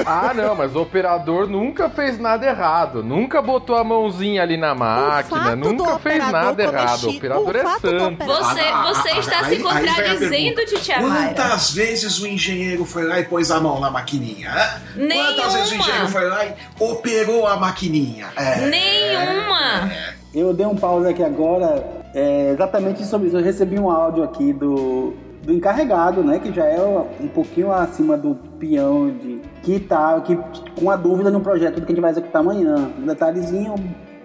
Ah, 0.06 0.34
não, 0.34 0.56
mas 0.56 0.76
o 0.76 0.82
operador 0.82 1.48
nunca 1.48 1.90
fez 1.90 2.18
nada 2.18 2.46
errado. 2.46 3.04
Nunca 3.12 3.42
botou 3.42 3.76
a 3.76 3.84
mãozinha 3.84 4.42
ali 4.42 4.56
na 4.56 4.74
máquina. 4.74 5.56
Nunca 5.56 6.00
fez 6.00 6.32
nada 6.32 6.64
errado. 6.64 7.04
O 7.04 7.10
operador 7.18 7.56
o 7.56 7.58
é 7.58 7.64
santo. 7.80 8.26
Você, 8.26 8.62
Ah, 8.62 8.94
você 8.94 9.10
ah, 9.10 9.20
está 9.20 9.40
aí- 9.46 9.46
se 9.46 9.56
aí 9.56 9.62
a 9.62 9.64
contradizendo. 9.64 10.66
Titia. 10.66 10.96
Quantas 11.00 11.72
vezes 11.72 12.20
o 12.22 12.28
engenheiro 12.28 12.86
foi 12.86 13.04
lá 13.06 13.20
e 13.20 13.26
pôs 13.26 13.52
a 13.52 13.60
mão 13.60 13.80
na 13.80 13.92
maquininha? 13.92 14.50
hã? 14.50 14.82
Quantas 14.96 15.54
vezes 15.54 15.68
o 15.68 15.72
Nenhuma. 15.72 15.84
engenheiro 15.90 16.08
foi 16.08 16.26
lá 16.30 16.46
e 16.46 16.54
operou 16.80 17.48
a 17.48 17.58
maquininha? 17.58 18.28
É. 18.38 18.56
Nenhuma. 18.68 19.92
Eu 20.34 20.54
dei 20.54 20.66
um 20.66 20.76
pause 20.76 21.08
aqui 21.10 21.24
agora, 21.24 21.86
é, 22.16 22.52
exatamente 22.54 23.04
sobre 23.06 23.28
isso. 23.28 23.38
Eu 23.38 23.44
recebi 23.44 23.78
um 23.78 23.90
áudio 23.92 24.24
aqui 24.24 24.54
do, 24.54 25.14
do 25.44 25.54
encarregado, 25.54 26.24
né? 26.24 26.40
Que 26.40 26.54
já 26.54 26.66
é 26.66 26.80
um 27.20 27.28
pouquinho 27.28 27.72
acima 27.72 28.16
do 28.16 28.36
peão 28.62 29.10
de 29.10 29.42
que 29.64 29.80
tá 29.80 30.22
que, 30.22 30.38
com 30.80 30.92
a 30.92 30.96
dúvida 30.96 31.32
no 31.32 31.42
projeto 31.42 31.78
que 31.78 31.86
a 31.86 31.88
gente 31.88 32.00
vai 32.00 32.12
executar 32.12 32.42
amanhã. 32.42 32.92
Um 33.00 33.08
detalhezinho 33.08 33.74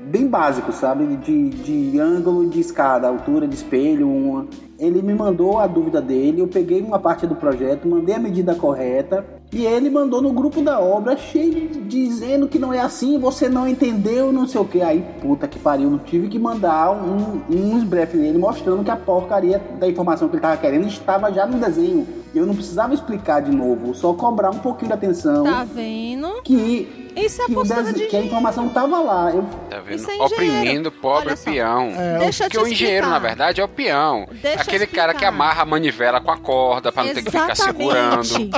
bem 0.07 0.29
básico, 0.29 0.73
sabe? 0.73 1.17
De, 1.17 1.51
de 1.51 1.99
ângulo 1.99 2.49
de 2.49 2.61
escada, 2.61 3.09
altura 3.09 3.49
de 3.49 3.55
espelho, 3.55 4.09
uma. 4.09 4.47
Ele 4.79 5.01
me 5.01 5.15
mandou 5.15 5.59
a 5.59 5.67
dúvida 5.67 6.03
dele, 6.03 6.43
eu 6.43 6.49
peguei 6.49 6.83
uma 6.83 6.99
parte 6.99 7.27
do 7.27 7.35
projeto, 7.35 7.89
mandei 7.89 8.15
a 8.15 8.19
medida 8.19 8.55
correta 8.55 9.25
E 9.51 9.65
ele 9.65 9.89
mandou 9.89 10.21
no 10.21 10.33
grupo 10.33 10.61
da 10.61 10.79
obra, 10.79 11.17
cheio 11.17 11.69
de, 11.69 11.81
dizendo 11.81 12.47
que 12.47 12.59
não 12.59 12.75
é 12.75 12.81
assim, 12.81 13.19
você 13.19 13.49
não 13.49 13.67
entendeu, 13.67 14.31
não 14.31 14.47
sei 14.47 14.61
o 14.61 14.67
que. 14.67 14.83
Aí, 14.83 15.03
puta 15.23 15.49
que 15.49 15.59
pariu, 15.59 15.93
eu 15.93 15.99
tive 16.01 16.29
que 16.29 16.39
mandar 16.39 16.93
um, 16.93 17.41
uns 17.49 17.85
brefs 17.85 18.21
dele 18.21 18.37
mostrando 18.37 18.85
que 18.85 18.91
a 18.91 18.97
porcaria 18.97 19.61
da 19.81 19.89
informação 19.89 20.29
que 20.29 20.35
ele 20.35 20.43
tava 20.43 20.59
querendo 20.59 20.87
estava 20.87 21.33
já 21.33 21.47
no 21.47 21.59
desenho. 21.59 22.07
Eu 22.37 22.47
não 22.47 22.55
precisava 22.55 22.93
explicar 22.93 23.41
de 23.41 23.51
novo, 23.51 23.95
só 23.95 24.13
cobrar 24.13 24.51
um 24.51 24.59
pouquinho 24.59 24.89
de 24.89 24.93
atenção. 24.95 25.45
Tá 25.45 25.65
vendo? 25.65 26.43
Que, 26.43 27.06
Isso 27.17 27.41
é 27.43 27.47
postura 27.49 27.83
dese- 27.83 27.99
de 27.99 28.07
que 28.07 28.17
a 28.17 28.21
informação 28.21 28.69
tava 28.69 29.01
lá. 29.01 29.31
Eu, 29.33 29.43
Tá 29.71 29.81
vendo? 29.81 29.97
Isso 29.97 30.11
é. 30.11 30.15
Oprimindo 30.17 30.89
o 30.91 30.93
pobre 30.93 31.29
Olha 31.29 31.37
só. 31.37 31.51
peão. 31.51 31.93
É, 31.97 32.19
Deixa 32.19 32.45
eu 32.45 32.49
Porque 32.51 32.65
te 32.65 32.71
o 32.71 32.73
engenheiro, 32.73 33.09
na 33.09 33.19
verdade, 33.19 33.61
é 33.61 33.65
o 33.65 33.69
peão. 33.69 34.29
Deixa 34.31 34.57
eu 34.59 34.61
Aquele 34.61 34.87
cara 34.87 35.15
que 35.15 35.25
amarra 35.25 35.63
a 35.63 35.67
manivela 35.67 36.21
com 36.21 36.31
a 36.31 36.37
corda 36.37 36.93
pra 36.93 37.05
não 37.05 37.15
ter 37.15 37.23
que 37.23 37.31
ficar 37.31 37.57
segurando. 37.57 38.51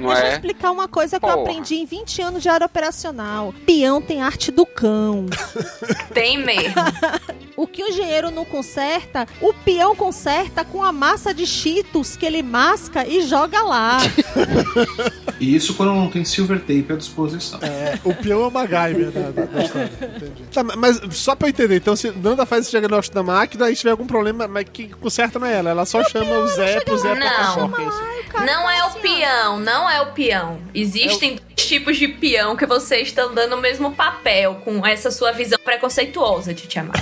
Não 0.00 0.08
Deixa 0.08 0.22
eu 0.24 0.26
é? 0.30 0.32
explicar 0.32 0.70
uma 0.72 0.88
coisa 0.88 1.20
que 1.20 1.24
eu 1.26 1.30
Porra. 1.30 1.42
aprendi 1.42 1.76
em 1.76 1.84
20 1.84 2.22
anos 2.22 2.42
de 2.42 2.48
área 2.48 2.64
operacional. 2.66 3.54
Peão 3.66 4.00
tem 4.00 4.22
arte 4.22 4.50
do 4.50 4.64
cão. 4.66 5.26
Tem 6.14 6.38
mesmo. 6.38 6.74
O 7.54 7.66
que 7.66 7.84
o 7.84 7.88
engenheiro 7.88 8.30
não 8.30 8.46
conserta, 8.46 9.26
o 9.40 9.52
peão 9.52 9.94
conserta 9.94 10.64
com 10.64 10.82
a 10.82 10.90
massa 10.90 11.34
de 11.34 11.46
cheetos 11.46 12.16
que 12.16 12.24
ele 12.24 12.42
masca 12.42 13.06
e 13.06 13.20
joga 13.22 13.62
lá. 13.62 13.98
E 15.38 15.56
isso 15.56 15.74
quando 15.74 15.92
não 15.92 16.08
tem 16.08 16.24
silver 16.24 16.60
tape 16.60 16.86
à 16.92 16.96
disposição. 16.96 17.58
É, 17.62 17.81
o 18.04 18.14
peão 18.14 18.42
é 18.42 18.46
o 18.46 18.50
MacGyver 18.50 19.10
da, 19.10 19.30
da, 19.30 19.44
da 19.44 19.62
história. 19.62 19.90
Entendi. 20.16 20.42
Tá, 20.52 20.62
mas 20.62 21.00
só 21.10 21.34
pra 21.34 21.48
eu 21.48 21.50
entender, 21.50 21.76
então 21.76 21.96
se 21.96 22.10
Nanda 22.10 22.46
faz 22.46 22.62
esse 22.62 22.70
diagnóstico 22.70 23.14
da 23.14 23.22
máquina 23.22 23.70
e 23.70 23.74
se 23.74 23.80
tiver 23.80 23.92
algum 23.92 24.06
problema, 24.06 24.46
mas 24.48 24.66
quem 24.72 24.88
conserta 24.88 25.38
não 25.38 25.46
é 25.46 25.54
ela, 25.54 25.70
ela 25.70 25.86
só 25.86 26.02
chama 26.04 26.38
o 26.38 26.46
Zé 26.48 26.80
pro 26.80 26.96
Zé 26.98 27.14
pra 27.14 27.56
Não. 27.56 27.78
é 27.78 27.82
isso. 27.82 28.12
Não 28.44 28.70
é 28.70 28.84
o 28.86 28.90
peão, 28.92 29.60
não 29.60 29.88
é 29.88 30.00
o 30.02 30.06
peão. 30.12 30.58
Existem 30.74 31.36
dois 31.36 31.52
tipos 31.54 31.96
de 31.96 32.08
peão 32.08 32.56
que 32.56 32.66
vocês 32.66 33.08
estão 33.08 33.32
dando 33.34 33.54
o 33.56 33.60
mesmo 33.60 33.92
papel 33.92 34.56
com 34.64 34.84
essa 34.86 35.10
sua 35.10 35.32
visão 35.32 35.58
preconceituosa 35.62 36.52
de 36.52 36.66
Tiamat. 36.66 37.00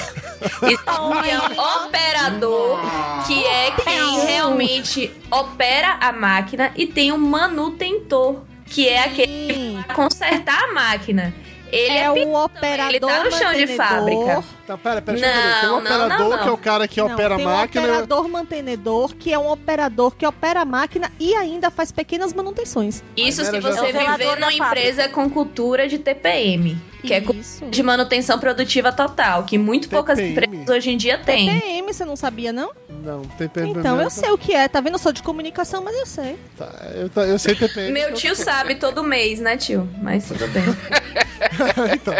Existe 0.62 0.90
um 1.00 1.20
peão 1.22 1.86
operador, 1.86 2.80
que 3.26 3.44
é 3.44 3.70
quem 3.82 4.20
realmente 4.26 5.10
opera 5.30 5.98
a 6.00 6.12
máquina, 6.12 6.72
e 6.76 6.86
tem 6.86 7.12
um 7.12 7.18
manutentor, 7.18 8.40
que 8.70 8.88
é 8.88 9.04
aquele 9.04 9.52
que 9.52 9.72
vai 9.86 9.96
consertar 9.96 10.64
a 10.64 10.72
máquina. 10.72 11.34
Ele 11.72 11.94
é, 11.94 12.02
é 12.02 12.10
o 12.10 12.34
operador 12.34 12.88
ele 12.90 12.98
tá 12.98 13.24
no 13.24 13.30
chão 13.30 13.54
de 13.54 13.66
fábrica. 13.76 14.42
Tá, 14.66 14.76
pera, 14.76 15.00
pera, 15.00 15.16
deixa 15.18 15.26
eu 15.26 15.38
entender. 15.40 15.60
Tem 15.60 15.68
um 15.68 15.72
Não, 15.72 15.80
não, 15.80 15.80
operador 15.80 16.18
não, 16.18 16.30
não. 16.30 16.38
que 16.42 16.48
é 16.48 16.50
o 16.50 16.56
cara 16.56 16.88
que 16.88 17.00
Não, 17.00 17.12
opera 17.12 17.34
a 17.34 17.36
tem 17.36 17.46
máquina. 17.46 17.80
um 17.80 17.84
operador 17.90 18.28
mantenedor, 18.28 19.14
que 19.14 19.32
é 19.32 19.38
um 19.38 19.48
operador 19.52 20.16
que 20.16 20.26
opera 20.26 20.62
a 20.62 20.64
máquina 20.64 21.12
e 21.20 21.32
ainda 21.36 21.70
faz 21.70 21.92
pequenas 21.92 22.32
manutenções. 22.34 23.04
Isso 23.16 23.44
se 23.44 23.60
você 23.60 23.86
É 23.86 23.92
viver 24.16 24.36
numa 24.40 24.52
empresa 24.52 25.08
com 25.08 25.30
cultura 25.30 25.86
de 25.86 25.98
TPM, 25.98 26.76
que 27.00 27.14
é 27.14 27.20
Isso. 27.20 27.64
de 27.66 27.82
manutenção 27.82 28.38
produtiva 28.38 28.92
total, 28.92 29.44
que 29.44 29.56
muito 29.58 29.88
poucas 29.88 30.18
TPM? 30.18 30.46
empresas 30.46 30.68
hoje 30.76 30.90
em 30.90 30.96
dia 30.96 31.18
têm. 31.18 31.48
TPM, 31.60 31.92
você 31.92 32.04
não 32.04 32.16
sabia, 32.16 32.52
não? 32.52 32.70
Não, 32.88 33.22
tem 33.22 33.48
TPM. 33.48 33.70
Então 33.78 34.00
eu 34.00 34.10
sei 34.10 34.30
o 34.30 34.38
que 34.38 34.52
é. 34.54 34.68
Tá 34.68 34.80
vendo? 34.80 34.94
Eu 34.94 34.98
sou 34.98 35.12
de 35.12 35.22
comunicação, 35.22 35.82
mas 35.82 35.96
eu 35.96 36.06
sei. 36.06 36.36
Tá, 36.56 36.90
eu, 36.94 37.08
tá- 37.08 37.26
eu 37.26 37.38
sei 37.38 37.54
TPM. 37.54 37.92
Meu 37.92 38.12
tio 38.14 38.34
sabe 38.34 38.74
todo 38.74 39.02
mês, 39.02 39.40
né, 39.40 39.56
tio? 39.56 39.88
Mas 40.02 40.26
tudo 40.26 40.46
bem. 40.48 40.62
então, 41.94 42.14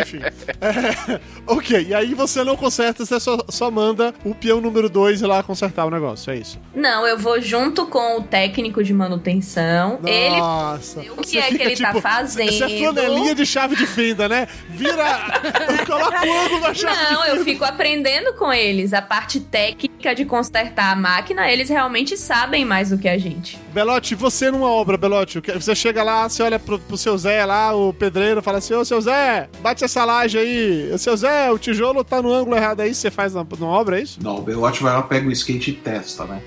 enfim. 0.00 0.20
É, 0.60 1.20
ok, 1.46 1.86
e 1.88 1.94
aí 1.94 2.14
você 2.14 2.44
não 2.44 2.56
conserta, 2.56 3.04
você 3.04 3.18
só, 3.18 3.38
só 3.48 3.70
manda 3.70 4.14
o 4.24 4.34
peão 4.34 4.60
número 4.60 4.88
2 4.88 5.22
ir 5.22 5.26
lá 5.26 5.42
consertar 5.42 5.86
o 5.86 5.90
negócio, 5.90 6.32
é 6.32 6.36
isso. 6.36 6.58
Não, 6.74 7.06
eu 7.06 7.18
vou 7.18 7.40
junto 7.40 7.86
com 7.86 8.18
o 8.18 8.22
técnico 8.22 8.82
de 8.82 8.92
manutenção. 8.92 9.98
Ele 10.04 10.38
Nossa. 10.38 11.00
o 11.00 11.16
que 11.16 11.28
Você 11.28 11.38
é 11.38 11.48
que 11.48 11.62
ele 11.62 11.76
tá 11.76 11.94
fazendo. 11.94 12.50
Isso 12.50 12.64
é 12.64 12.68
flanelinha 12.68 13.34
de 13.34 13.44
chave 13.44 13.76
de 13.76 13.86
fenda, 13.86 14.28
né? 14.28 14.46
Vira. 14.68 15.40
Coloca 15.86 16.26
o 16.26 16.38
ângulo 16.44 16.60
da 16.60 16.74
chave 16.74 17.12
Não, 17.12 17.24
eu 17.26 17.44
fico 17.44 17.64
aprendendo 17.64 18.34
com 18.34 18.52
eles. 18.52 18.92
A 18.92 19.02
parte 19.02 19.40
técnica 19.40 20.14
de 20.14 20.24
consertar 20.24 20.92
a 20.92 20.96
máquina, 20.96 21.50
eles 21.50 21.68
realmente 21.68 22.16
sabem 22.16 22.64
mais 22.64 22.90
do 22.90 22.98
que 22.98 23.08
a 23.08 23.18
gente. 23.18 23.58
Belote, 23.72 24.14
você 24.14 24.50
numa 24.50 24.68
obra, 24.68 24.96
Belote, 24.96 25.40
você 25.54 25.74
chega 25.74 26.02
lá, 26.02 26.28
você 26.28 26.42
olha 26.42 26.58
pro, 26.58 26.78
pro 26.78 26.96
seu 26.96 27.16
Zé 27.18 27.44
lá, 27.44 27.74
o 27.74 27.92
pedreiro, 27.92 28.42
fala 28.42 28.59
assim, 28.60 28.74
ô 28.74 28.84
seu 28.84 29.00
Zé, 29.00 29.48
bate 29.60 29.84
essa 29.84 30.04
laje 30.04 30.38
aí. 30.38 30.90
Ô, 30.92 30.98
seu 30.98 31.16
Zé, 31.16 31.50
o 31.50 31.58
tijolo 31.58 32.04
tá 32.04 32.22
no 32.22 32.32
ângulo 32.32 32.56
errado 32.56 32.80
aí, 32.80 32.94
você 32.94 33.10
faz 33.10 33.34
na, 33.34 33.44
numa 33.58 33.72
obra, 33.72 33.98
é 33.98 34.02
isso? 34.02 34.20
Não, 34.22 34.36
o 34.36 34.42
Belote 34.42 34.82
vai 34.82 34.92
lá, 34.92 35.02
pega 35.02 35.28
o 35.28 35.32
skate 35.32 35.70
e 35.70 35.74
testa, 35.74 36.24
né? 36.24 36.40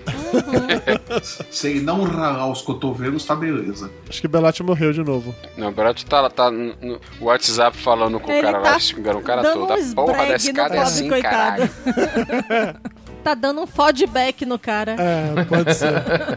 Se 1.52 1.70
ele 1.70 1.82
não 1.82 2.04
ralar 2.04 2.50
os 2.50 2.62
cotovelos, 2.62 3.26
tá 3.26 3.36
beleza. 3.36 3.92
Acho 4.10 4.22
que 4.22 4.28
o 4.28 4.30
Belote 4.30 4.64
morreu 4.64 4.94
de 4.94 5.04
novo. 5.04 5.36
Não, 5.58 5.70
o 5.70 5.72
Berote 5.72 6.06
tá, 6.06 6.30
tá 6.30 6.50
no 6.50 7.00
WhatsApp 7.22 7.78
falando 7.78 8.20
com 8.20 8.32
o 8.32 8.34
Ele 8.34 8.42
cara 8.42 8.60
tá 8.62 8.72
lá, 8.72 8.80
xingando 8.80 9.20
o 9.20 9.24
cara 9.24 9.44
todo. 9.54 9.74
A 9.74 9.78
porra 9.96 10.26
da 10.26 10.36
escada 10.36 10.76
é 10.76 10.80
assim, 10.80 11.10
coitado. 11.10 11.70
caralho. 11.70 12.80
Tá 13.24 13.34
dando 13.34 13.62
um 13.62 13.68
feedback 13.68 14.46
no 14.46 14.60
cara. 14.60 14.98
É, 15.00 15.44
pode 15.46 15.74
ser. 15.74 15.94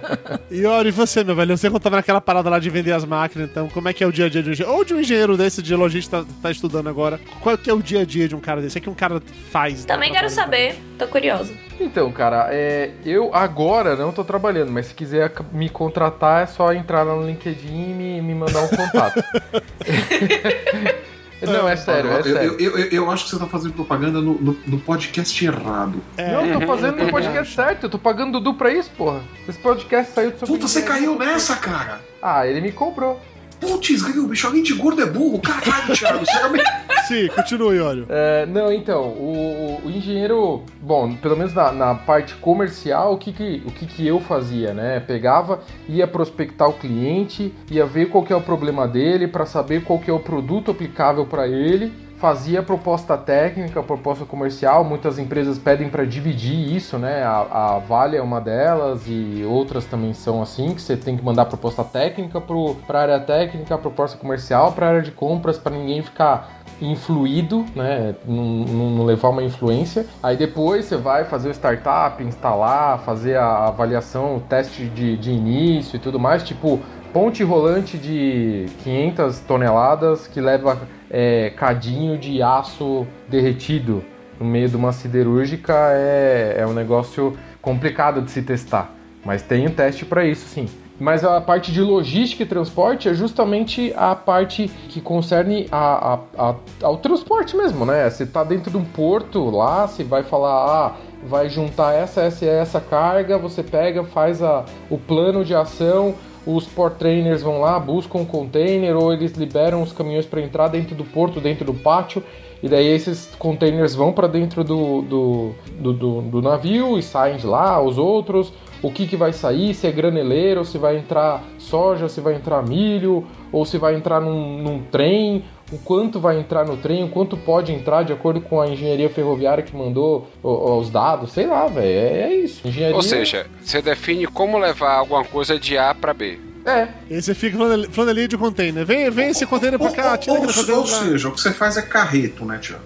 e 0.49 0.65
olha, 0.65 0.89
e 0.89 0.93
você, 0.93 1.25
meu 1.25 1.35
velho? 1.35 1.57
Você 1.57 1.69
contava 1.69 1.97
naquela 1.97 2.21
parada 2.21 2.49
lá 2.49 2.61
de 2.61 2.71
vender 2.71 2.93
as 2.93 3.05
máquinas, 3.05 3.51
então, 3.51 3.69
como 3.69 3.89
é 3.89 3.93
que 3.93 4.05
é 4.05 4.07
o 4.07 4.13
dia 4.13 4.27
a 4.27 4.29
dia 4.29 4.43
de 4.43 4.51
um 4.51 4.53
engenheiro? 4.53 4.79
Ou 4.79 4.85
de 4.85 4.95
um 4.95 5.01
engenheiro 5.01 5.37
desse, 5.37 5.61
de 5.61 5.75
lojista, 5.75 6.23
tá, 6.23 6.31
tá 6.43 6.51
estudando 6.51 6.89
agora. 6.89 7.19
Qual 7.41 7.59
que 7.59 7.69
é 7.69 7.75
o 7.75 7.83
dia 7.83 8.03
a 8.03 8.05
dia 8.05 8.29
de 8.29 8.37
um 8.37 8.41
cara 8.41 8.63
desse? 8.63 8.79
O 8.79 8.81
que 8.81 8.89
um 8.89 8.95
cara 8.95 9.21
faz? 9.51 9.81
né, 9.81 9.87
Também 9.89 10.13
quero 10.13 10.31
saber, 10.31 10.77
tô 10.97 11.09
curiosa. 11.09 11.53
Então, 11.81 12.11
cara, 12.13 12.49
é, 12.53 12.93
eu 13.05 13.35
agora 13.35 13.97
não 13.97 14.13
tô 14.13 14.23
trabalhando, 14.23 14.71
mas 14.71 14.87
se 14.87 14.95
quiser 14.95 15.33
me 15.53 15.69
contratar 15.69 16.45
é 16.45 16.47
só 16.47 16.73
entrar 16.73 17.03
lá 17.03 17.17
no 17.17 17.27
LinkedIn 17.27 17.91
e 17.91 17.95
me, 17.95 18.23
me 18.23 18.35
mandar 18.35 18.63
um 18.63 18.69
contato. 18.69 19.23
não, 21.43 21.69
é 21.69 21.77
sério, 21.77 22.11
é 22.11 22.19
eu, 22.19 22.23
sério. 22.23 22.57
Eu, 22.59 22.79
eu, 22.79 22.89
eu 22.91 23.11
acho 23.11 23.25
que 23.25 23.31
você 23.31 23.39
tá 23.39 23.47
fazendo 23.47 23.75
propaganda 23.75 24.21
no, 24.21 24.35
no, 24.35 24.57
no 24.67 24.79
podcast 24.79 25.45
errado. 25.45 26.01
Não, 26.17 26.47
eu 26.47 26.61
tô 26.61 26.67
fazendo 26.67 27.03
no 27.03 27.11
podcast 27.11 27.55
certo, 27.55 27.85
eu 27.85 27.91
tô 27.91 27.99
pagando 27.99 28.33
Dudu 28.33 28.55
pra 28.55 28.73
isso, 28.73 28.91
porra. 28.97 29.21
Esse 29.49 29.59
podcast 29.59 30.13
saiu 30.13 30.31
do 30.31 30.39
seu 30.39 30.49
Puta, 30.49 30.67
você 30.67 30.83
caiu 30.83 31.19
nessa, 31.19 31.57
cara! 31.57 32.01
Ah, 32.23 32.47
ele 32.47 32.61
me 32.61 32.73
comprou. 32.73 33.21
Putz, 33.61 34.03
o 34.03 34.29
bicho, 34.29 34.47
além 34.47 34.63
de 34.63 34.75
gordo 34.75 35.03
é 35.03 35.07
burro. 35.07 35.41
Caralho, 35.41 35.95
Thiago, 35.95 36.25
você 36.25 36.49
meio... 36.49 36.65
Sim, 37.07 37.29
continue, 37.29 37.79
Olho. 37.79 38.07
É, 38.09 38.47
não, 38.47 38.73
então, 38.73 39.03
o, 39.03 39.81
o 39.85 39.91
engenheiro, 39.91 40.65
bom, 40.81 41.15
pelo 41.15 41.37
menos 41.37 41.55
na, 41.55 41.71
na 41.71 41.95
parte 41.95 42.35
comercial, 42.35 43.15
o 43.15 43.19
que 43.19 43.33
que, 43.33 43.63
o 43.65 43.71
que 43.71 43.87
que 43.87 44.07
eu 44.07 44.19
fazia, 44.21 44.75
né? 44.75 44.99
Pegava, 44.99 45.61
ia 45.89 46.07
prospectar 46.09 46.69
o 46.69 46.73
cliente, 46.73 47.55
ia 47.71 47.87
ver 47.87 48.07
qual 48.07 48.25
que 48.25 48.33
é 48.33 48.37
o 48.37 48.41
problema 48.41 48.89
dele, 48.89 49.29
para 49.29 49.47
saber 49.47 49.85
qual 49.85 50.01
que 50.01 50.11
é 50.11 50.13
o 50.13 50.19
produto 50.19 50.73
aplicável 50.73 51.25
para 51.27 51.47
ele, 51.47 51.93
fazia 52.19 52.63
proposta 52.63 53.17
técnica, 53.17 53.83
proposta 53.83 54.25
comercial, 54.25 54.83
muitas 54.85 55.19
empresas 55.19 55.59
pedem 55.59 55.89
para 55.89 56.05
dividir 56.05 56.75
isso, 56.75 56.99
né? 56.99 57.23
A, 57.23 57.75
a 57.77 57.79
Vale 57.79 58.17
é 58.17 58.23
uma 58.23 58.41
delas 58.41 59.03
e 59.07 59.45
outras 59.47 59.85
também 59.85 60.13
são 60.15 60.41
assim, 60.43 60.75
que 60.75 60.81
você 60.81 60.97
tem 60.97 61.17
que 61.17 61.25
mandar 61.25 61.45
proposta 61.45 61.85
técnica 61.85 62.41
para 62.41 62.99
a 62.99 63.03
área 63.03 63.21
técnica, 63.21 63.77
proposta 63.77 64.17
comercial 64.17 64.73
para 64.73 64.87
a 64.87 64.89
área 64.91 65.03
de 65.03 65.11
compras, 65.11 65.59
para 65.59 65.77
ninguém 65.77 66.03
ficar 66.03 66.57
influído, 66.81 67.65
né? 67.75 68.15
Não, 68.27 68.45
não- 68.45 69.05
levar 69.05 69.29
uma 69.29 69.43
influência. 69.43 70.07
Aí 70.23 70.37
depois 70.37 70.87
você 70.87 70.97
vai 70.97 71.25
fazer 71.25 71.49
o 71.49 71.53
startup, 71.53 72.23
instalar, 72.23 72.99
fazer 73.01 73.37
a 73.37 73.69
avaliação, 73.69 74.37
o 74.37 74.41
teste 74.41 74.87
de, 74.87 75.17
de 75.17 75.31
início 75.31 75.97
e 75.97 75.99
tudo 75.99 76.19
mais, 76.19 76.43
tipo 76.43 76.81
ponte 77.17 77.43
rolante 77.43 77.97
de 77.97 78.67
500 78.85 79.39
toneladas 79.41 80.27
que 80.29 80.39
leva 80.39 80.79
é, 81.11 81.49
cadinho 81.57 82.19
de 82.19 82.43
aço 82.43 83.07
derretido 83.27 84.05
no 84.39 84.45
meio 84.45 84.69
de 84.69 84.77
uma 84.77 84.93
siderúrgica 84.93 85.73
é, 85.93 86.57
é 86.59 86.67
um 86.67 86.75
negócio 86.75 87.35
complicado 87.63 88.21
de 88.21 88.31
se 88.31 88.43
testar. 88.43 88.93
Mas 89.25 89.41
tem 89.41 89.67
um 89.67 89.71
teste 89.71 90.05
para 90.05 90.27
isso, 90.27 90.47
sim. 90.47 90.69
Mas 91.01 91.25
a 91.25 91.41
parte 91.41 91.73
de 91.73 91.81
logística 91.81 92.43
e 92.43 92.47
transporte 92.47 93.09
é 93.09 93.15
justamente 93.15 93.95
a 93.97 94.15
parte 94.15 94.69
que 94.91 95.01
concerne 95.01 95.67
a, 95.73 96.15
a- 96.15 96.49
a- 96.51 96.55
ao 96.83 96.99
transporte 96.99 97.57
mesmo, 97.57 97.87
né? 97.87 98.11
Você 98.11 98.27
tá 98.27 98.45
dentro 98.45 98.71
de 98.71 98.77
um 98.77 98.85
porto 98.85 99.49
lá, 99.49 99.87
você 99.89 100.05
vai 100.05 100.23
falar, 100.23 100.67
ah, 100.67 100.93
vai 101.27 101.49
juntar 101.49 101.95
essa, 101.95 102.21
essa 102.21 102.45
e 102.45 102.49
essa 102.49 102.79
carga, 102.79 103.39
você 103.39 103.63
pega, 103.63 104.05
faz 104.05 104.43
a, 104.43 104.67
o 104.91 104.99
plano 104.99 105.43
de 105.47 105.55
ação, 105.55 106.15
os 106.47 106.65
port 106.67 106.95
trainers 106.97 107.43
vão 107.43 107.61
lá, 107.61 107.79
buscam 107.79 108.19
um 108.19 108.25
container 108.25 108.97
ou 108.97 109.13
eles 109.13 109.33
liberam 109.33 109.83
os 109.83 109.93
caminhões 109.93 110.25
para 110.27 110.41
entrar 110.41 110.69
dentro 110.69 110.95
do 110.95 111.05
porto, 111.05 111.41
dentro 111.41 111.65
do 111.65 111.75
pátio, 111.75 112.23
e 112.63 112.69
daí 112.69 112.87
esses 112.87 113.35
containers 113.39 113.95
vão 113.95 114.13
para 114.13 114.27
dentro 114.29 114.63
do, 114.65 115.03
do, 115.03 115.51
do, 115.79 115.93
do- 115.93 116.23
do 116.23 116.43
navio 116.43 116.99
e 116.99 117.03
saem 117.03 117.37
de 117.37 117.47
lá, 117.47 117.81
os 117.83 117.99
outros, 117.99 118.53
o 118.83 118.91
que, 118.91 119.07
que 119.07 119.17
vai 119.17 119.33
sair, 119.33 119.75
se 119.75 119.87
é 119.87 119.91
graneleiro, 119.93 120.65
se 120.65 120.79
vai 120.79 120.97
entrar 120.97 121.43
soja, 121.59 122.09
se 122.09 122.21
vai 122.21 122.35
entrar 122.35 122.63
milho, 122.63 123.25
ou 123.51 123.65
se 123.65 123.77
vai 123.79 123.95
entrar 123.97 124.21
num, 124.21 124.59
num 124.63 124.83
trem, 124.91 125.45
o 125.73 125.79
quanto 125.79 126.21
vai 126.21 126.39
entrar 126.39 126.65
no 126.65 126.77
trem, 126.77 127.03
o 127.03 127.09
quanto 127.09 127.37
pode 127.37 127.73
entrar 127.73 128.05
de 128.05 128.13
acordo 128.13 128.41
com 128.41 128.61
a 128.61 128.69
engenharia 128.69 129.11
ferroviária 129.11 129.65
que 129.65 129.75
mandou 129.75 130.29
os 130.43 130.91
dados, 130.91 131.33
sei 131.33 131.47
lá, 131.47 131.67
velho, 131.67 131.87
é, 131.87 132.23
é 132.23 132.35
isso. 132.37 132.67
Engenharia... 132.67 132.97
Ou 132.97 133.03
seja, 133.03 133.47
você 133.63 133.83
define 133.83 134.27
como 134.27 134.59
levar 134.59 134.95
alguma 134.95 135.25
coisa 135.25 135.59
de 135.59 135.77
A 135.77 135.93
pra 135.95 136.15
B. 136.15 136.39
É. 136.65 136.89
E 137.09 137.15
aí 137.15 137.23
você 137.23 137.35
fica 137.35 137.57
flanel- 137.57 137.91
flanelinha 137.91 138.29
de 138.29 138.37
container. 138.37 138.85
Vem, 138.85 139.09
vem 139.11 139.29
esse 139.31 139.47
container 139.47 139.79
pra 139.79 139.91
cá, 139.93 140.17
tira 140.17 140.33
Ou, 140.37 140.39
aquele 140.43 140.53
container 140.53 140.81
ou 140.81 140.87
seja, 140.87 141.29
o 141.29 141.33
que 141.33 141.41
você 141.41 141.53
faz 141.53 141.77
é 141.77 141.83
carreto, 141.83 142.45
né, 142.45 142.59
Tiago? 142.59 142.83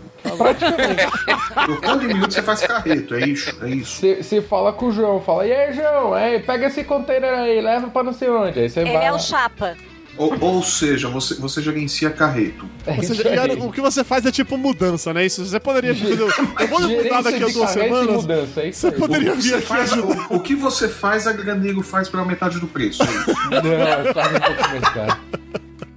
Trocando 1.65 2.05
em 2.05 2.09
minutos 2.09 2.35
você 2.35 2.43
faz 2.43 2.61
carreto, 2.61 3.15
é 3.15 3.27
isso, 3.27 3.57
é 3.63 3.71
isso. 3.71 4.01
Você 4.01 4.23
você 4.23 4.43
fala 4.43 4.71
com 4.73 4.87
o 4.89 4.93
João, 4.93 5.21
fala, 5.21 5.47
e 5.47 5.53
aí, 5.53 5.73
João, 5.73 6.13
aí, 6.13 6.41
pega 6.41 6.67
esse 6.67 6.85
container 6.85 7.33
aí, 7.33 7.61
leva 7.61 7.89
pra 7.89 8.03
não 8.03 8.13
sei 8.13 8.29
onde. 8.29 8.59
Aí 8.61 8.69
você 8.69 8.81
Ele 8.81 8.93
vai. 8.93 9.07
é 9.07 9.13
o 9.13 9.19
chapa. 9.19 9.75
Ou, 10.21 10.37
ou 10.39 10.63
seja, 10.63 11.09
você, 11.09 11.35
você 11.37 11.63
gerencia 11.63 12.11
carreto. 12.11 12.69
É 12.85 13.01
seja, 13.01 13.27
aí. 13.27 13.59
o 13.59 13.73
que 13.73 13.81
você 13.81 14.05
faz 14.05 14.27
é 14.27 14.31
tipo 14.31 14.59
mudança, 14.59 15.15
né? 15.15 15.25
Isso 15.25 15.43
você 15.43 15.59
poderia 15.59 15.95
fazer. 15.95 16.21
Eu 16.21 16.69
vou 16.69 16.81
mudar 16.83 17.23
daqui 17.23 17.43
a 17.43 17.49
duas 17.49 17.71
semanas. 17.71 18.17
mudança, 18.17 18.61
é 18.61 18.69
isso 18.69 18.81
Você 18.81 18.93
poderia 18.93 19.35
vir 19.35 19.43
Você 19.43 19.55
aqui 19.55 19.67
faz, 19.67 19.93
ajudar. 19.95 20.27
o, 20.31 20.37
o 20.37 20.41
que 20.41 20.55
você 20.55 20.91
faz, 20.91 21.27
a 21.27 21.33
Graneiro 21.33 21.83
faz 21.83 22.11
pela 22.11 22.23
metade 22.27 22.61
do 22.61 22.67
preço. 22.67 23.03
É. 23.03 23.07
Não, 24.05 24.13
faz 24.13 24.37
um 24.37 24.41
pouco 24.41 24.69
mais 24.69 24.89
caro. 24.91 25.21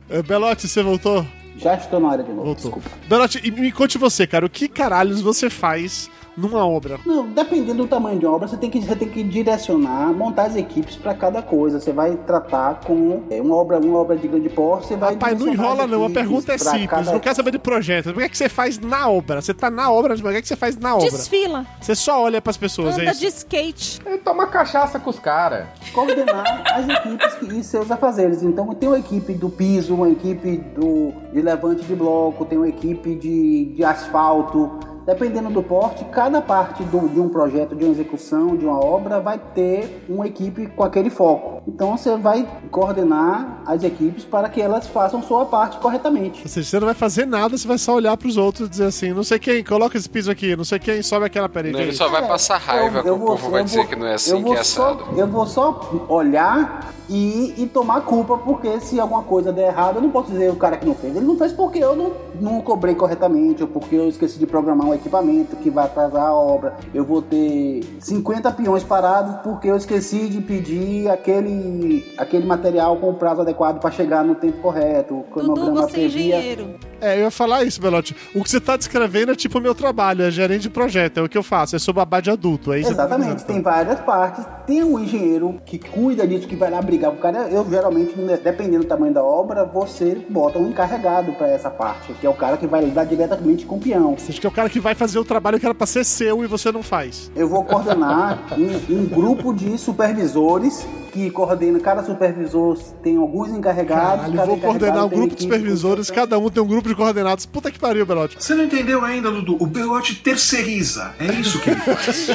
É, 0.09 0.21
Belote, 0.23 0.69
você 0.69 0.81
voltou? 0.81 1.27
Já 1.57 1.75
estou 1.75 1.99
na 1.99 2.09
área 2.11 2.23
de 2.23 2.29
novo, 2.29 2.45
Voltou. 2.45 2.71
desculpa. 2.71 2.89
Belote, 3.09 3.41
e 3.43 3.51
me 3.51 3.73
conte 3.73 3.97
você, 3.97 4.25
cara, 4.25 4.45
o 4.45 4.49
que 4.49 4.69
caralhos 4.69 5.19
você 5.19 5.49
faz 5.49 6.09
numa 6.35 6.65
obra? 6.65 6.99
Não, 7.05 7.27
dependendo 7.27 7.83
do 7.83 7.87
tamanho 7.87 8.19
de 8.19 8.25
obra, 8.25 8.47
você 8.47 8.57
tem 8.57 8.69
que, 8.69 8.81
você 8.81 8.95
tem 8.95 9.07
que 9.09 9.23
direcionar, 9.23 10.13
montar 10.13 10.43
as 10.43 10.55
equipes 10.55 10.95
para 10.95 11.13
cada 11.13 11.41
coisa. 11.41 11.79
Você 11.79 11.91
vai 11.91 12.15
tratar 12.15 12.81
com 12.85 13.23
é, 13.29 13.41
uma 13.41 13.55
obra, 13.55 13.79
uma 13.79 13.99
obra 13.99 14.15
de 14.17 14.27
grande 14.27 14.49
porte, 14.49 14.87
você 14.87 14.95
vai 14.95 15.13
Rapaz, 15.13 15.39
não 15.39 15.47
enrola 15.47 15.83
as 15.85 15.89
não, 15.91 16.05
a 16.05 16.09
pergunta 16.09 16.53
é 16.53 16.57
simples, 16.57 16.89
cada- 16.89 17.11
não 17.11 17.19
quer 17.19 17.35
saber 17.35 17.51
de 17.51 17.59
projeto. 17.59 18.09
O 18.09 18.13
que 18.15 18.23
é 18.23 18.29
que 18.29 18.37
você 18.37 18.49
faz 18.49 18.79
na 18.79 19.07
obra? 19.09 19.41
Você 19.41 19.53
tá 19.53 19.69
na 19.69 19.91
obra, 19.91 20.09
mas 20.13 20.19
o 20.21 20.29
que 20.29 20.37
é 20.37 20.41
que 20.41 20.47
você 20.47 20.55
faz 20.55 20.77
na 20.77 20.95
obra? 20.95 21.09
Desfila. 21.09 21.65
Você 21.79 21.95
só 21.95 22.21
olha 22.23 22.41
pras 22.41 22.57
pessoas, 22.57 22.97
é 22.97 23.01
Anda 23.01 23.11
isso? 23.11 23.19
de 23.21 23.27
skate. 23.27 24.01
Ele 24.05 24.17
toma 24.17 24.47
cachaça 24.47 24.99
com 24.99 25.09
os 25.09 25.19
caras. 25.19 25.67
coordenar 25.93 26.63
as 26.73 26.87
equipes 26.89 27.33
que- 27.35 27.59
e 27.59 27.63
seus 27.63 27.91
afazeres. 27.91 28.41
Então 28.43 28.73
tem 28.73 28.89
uma 28.89 28.99
equipe 28.99 29.33
do 29.33 29.49
piso, 29.49 29.93
uma 29.93 30.09
equipe 30.09 30.57
do, 30.57 31.11
de 31.31 31.41
levante 31.41 31.83
de 31.83 31.95
bloco, 31.95 32.45
tem 32.45 32.57
uma 32.57 32.67
equipe 32.67 33.15
de, 33.15 33.65
de 33.75 33.83
asfalto. 33.83 34.79
Dependendo 35.05 35.49
do 35.49 35.61
porte, 35.61 36.05
cada 36.05 36.41
parte 36.41 36.81
do- 36.83 37.09
de 37.09 37.19
um 37.19 37.27
projeto, 37.29 37.75
de 37.75 37.83
uma 37.83 37.91
execução, 37.91 38.55
de 38.55 38.65
uma 38.65 38.79
obra, 38.79 39.19
vai 39.19 39.37
ter 39.53 40.05
uma 40.07 40.25
equipe 40.27 40.67
com 40.67 40.83
aquele 40.83 41.09
foco. 41.09 41.61
Então 41.67 41.97
você 41.97 42.15
vai 42.17 42.47
coordenar 42.71 43.61
as 43.65 43.83
equipes 43.83 44.23
para 44.23 44.47
que 44.49 44.61
elas 44.61 44.87
façam 44.87 45.21
sua 45.21 45.45
parte 45.45 45.77
corretamente. 45.77 46.41
Ou 46.43 46.49
seja, 46.49 46.69
você 46.69 46.79
não 46.79 46.85
vai 46.85 46.95
fazer 46.95 47.25
nada, 47.25 47.57
você 47.57 47.67
vai 47.67 47.77
só 47.77 47.95
olhar 47.95 48.15
pros 48.17 48.37
outros 48.37 48.67
e 48.67 48.69
dizer 48.69 48.85
assim, 48.85 49.13
não 49.13 49.23
sei 49.23 49.39
quem, 49.39 49.63
coloca 49.63 49.97
esse 49.97 50.09
piso 50.09 50.29
aqui, 50.31 50.55
não 50.55 50.63
sei 50.63 50.79
quem, 50.79 51.01
sobe 51.01 51.25
aquela 51.25 51.49
parede 51.49 51.73
Não, 51.73 51.81
ele 51.81 51.93
só 51.93 52.07
vai 52.09 52.25
passar 52.27 52.57
raiva 52.57 53.01
que 53.01 53.09
o 53.09 53.19
povo 53.19 53.49
vai 53.49 53.61
eu 53.61 53.65
dizer 53.65 53.77
vou- 53.79 53.87
que 53.87 53.95
não 53.95 54.05
é 54.07 54.11
eu 54.11 54.15
assim, 54.15 54.41
vou 54.41 54.53
que 54.53 54.59
é 54.59 54.63
só- 54.63 54.89
assado. 54.91 55.03
eu 55.17 55.27
vou 55.27 55.45
só 55.45 56.05
olhar 56.09 56.93
e, 57.09 57.53
e 57.57 57.67
tomar 57.67 58.01
culpa, 58.01 58.37
porque 58.37 58.79
se 58.79 58.99
alguma 58.99 59.23
coisa 59.23 59.51
der 59.51 59.67
errado, 59.67 59.97
eu 59.97 60.01
não 60.01 60.09
posso 60.09 60.31
dizer 60.31 60.49
o 60.51 60.55
cara 60.55 60.77
que 60.77 60.85
não 60.85 60.95
fez. 60.95 61.15
Ele 61.15 61.25
não 61.25 61.37
fez 61.37 61.51
porque 61.51 61.79
eu 61.79 61.95
não, 61.95 62.11
não 62.39 62.61
cobrei 62.61 62.95
corretamente, 62.95 63.61
ou 63.61 63.67
porque 63.69 63.95
eu 63.95 64.07
esqueci 64.07 64.39
de 64.39 64.47
programar 64.47 64.87
um 64.87 64.92
equipamento 64.95 65.55
que 65.57 65.69
vai 65.69 65.85
atrasar 65.85 66.23
a 66.23 66.33
obra. 66.33 66.75
Eu 66.93 67.05
vou 67.05 67.21
ter 67.21 67.83
50 67.99 68.51
peões 68.51 68.83
parados 68.83 69.35
porque 69.43 69.67
eu 69.67 69.75
esqueci 69.75 70.27
de 70.29 70.41
pedir 70.41 71.09
aquele, 71.09 72.13
aquele 72.17 72.45
material 72.45 72.97
com 72.97 73.09
o 73.09 73.13
prazo 73.13 73.41
adequado 73.41 73.79
para 73.79 73.91
chegar 73.91 74.23
no 74.23 74.35
tempo 74.35 74.61
correto. 74.61 75.13
O 75.13 75.17
Dudu, 75.17 75.31
cronograma 75.31 75.81
você 75.81 75.91
é 75.91 75.93
previa. 75.93 76.37
engenheiro. 76.37 76.92
É, 77.03 77.17
eu 77.17 77.23
ia 77.23 77.31
falar 77.31 77.65
isso, 77.65 77.81
Belote. 77.81 78.15
O 78.33 78.41
que 78.41 78.49
você 78.49 78.61
tá 78.61 78.77
descrevendo 78.77 79.33
é 79.33 79.35
tipo 79.35 79.57
o 79.57 79.61
meu 79.61 79.75
trabalho, 79.75 80.23
é 80.23 80.31
gerente 80.31 80.61
de 80.61 80.69
projeto, 80.69 81.17
é 81.17 81.21
o 81.21 81.27
que 81.27 81.37
eu 81.37 81.43
faço, 81.43 81.75
é 81.75 81.79
sou 81.79 81.93
babá 81.93 82.21
de 82.21 82.31
adulto, 82.31 82.71
é 82.71 82.79
Exatamente, 82.79 83.43
tem 83.43 83.61
várias 83.61 83.99
partes. 83.99 84.45
Tem 84.65 84.81
um 84.81 84.97
engenheiro 84.97 85.59
que 85.65 85.77
cuida 85.77 86.25
disso, 86.25 86.47
que 86.47 86.55
vai 86.55 86.71
lá 86.71 86.81
brigar 86.81 87.11
com 87.11 87.17
o 87.17 87.19
cara. 87.19 87.49
Eu 87.49 87.67
geralmente, 87.69 88.17
né, 88.17 88.39
dependendo 88.41 88.85
do 88.85 88.87
tamanho 88.87 89.13
da 89.13 89.21
obra, 89.21 89.65
você 89.65 90.15
bota 90.29 90.57
um 90.57 90.69
encarregado 90.69 91.33
para 91.33 91.47
essa 91.47 91.69
parte, 91.69 92.13
que 92.13 92.25
é 92.25 92.29
o 92.29 92.33
cara 92.33 92.55
que 92.55 92.65
vai 92.65 92.85
lidar 92.85 93.03
diretamente 93.03 93.65
com 93.65 93.75
o 93.75 93.79
peão. 93.79 94.15
Você 94.17 94.31
acha 94.31 94.39
que 94.39 94.47
é 94.47 94.49
o 94.49 94.53
cara 94.53 94.69
que 94.69 94.79
vai 94.79 94.95
fazer 94.95 95.19
o 95.19 95.25
trabalho 95.25 95.59
que 95.59 95.65
era 95.65 95.75
pra 95.75 95.85
ser 95.85 96.05
seu 96.05 96.41
e 96.41 96.47
você 96.47 96.71
não 96.71 96.81
faz. 96.81 97.29
Eu 97.35 97.49
vou 97.49 97.65
coordenar 97.65 98.45
um, 98.57 98.95
um 98.95 99.05
grupo 99.05 99.53
de 99.53 99.77
supervisores 99.77 100.87
que 101.13 101.29
coordena, 101.29 101.79
cada 101.79 102.03
supervisor 102.03 102.75
tem 103.03 103.17
alguns 103.17 103.49
encarregados. 103.49 104.25
Caralho, 104.25 104.35
cada 104.35 104.47
vou 104.47 104.57
coordenar 104.57 105.05
um 105.05 105.09
grupo 105.09 105.35
de 105.35 105.43
supervisores, 105.43 106.09
cada 106.09 106.39
um 106.39 106.49
tem 106.49 106.63
um 106.63 106.65
grupo 106.65 106.89
de 106.89 106.92
coordenados. 106.95 107.45
Puta 107.45 107.71
que 107.71 107.79
pariu, 107.79 108.05
Belote. 108.05 108.37
Você 108.39 108.53
não 108.53 108.63
entendeu 108.65 109.03
ainda, 109.03 109.31
Dudu? 109.31 109.57
O 109.59 109.65
Belote 109.65 110.15
terceiriza. 110.15 111.13
É 111.19 111.25
isso 111.33 111.59
que 111.59 111.69
ele 111.71 111.79
faz. 111.81 112.29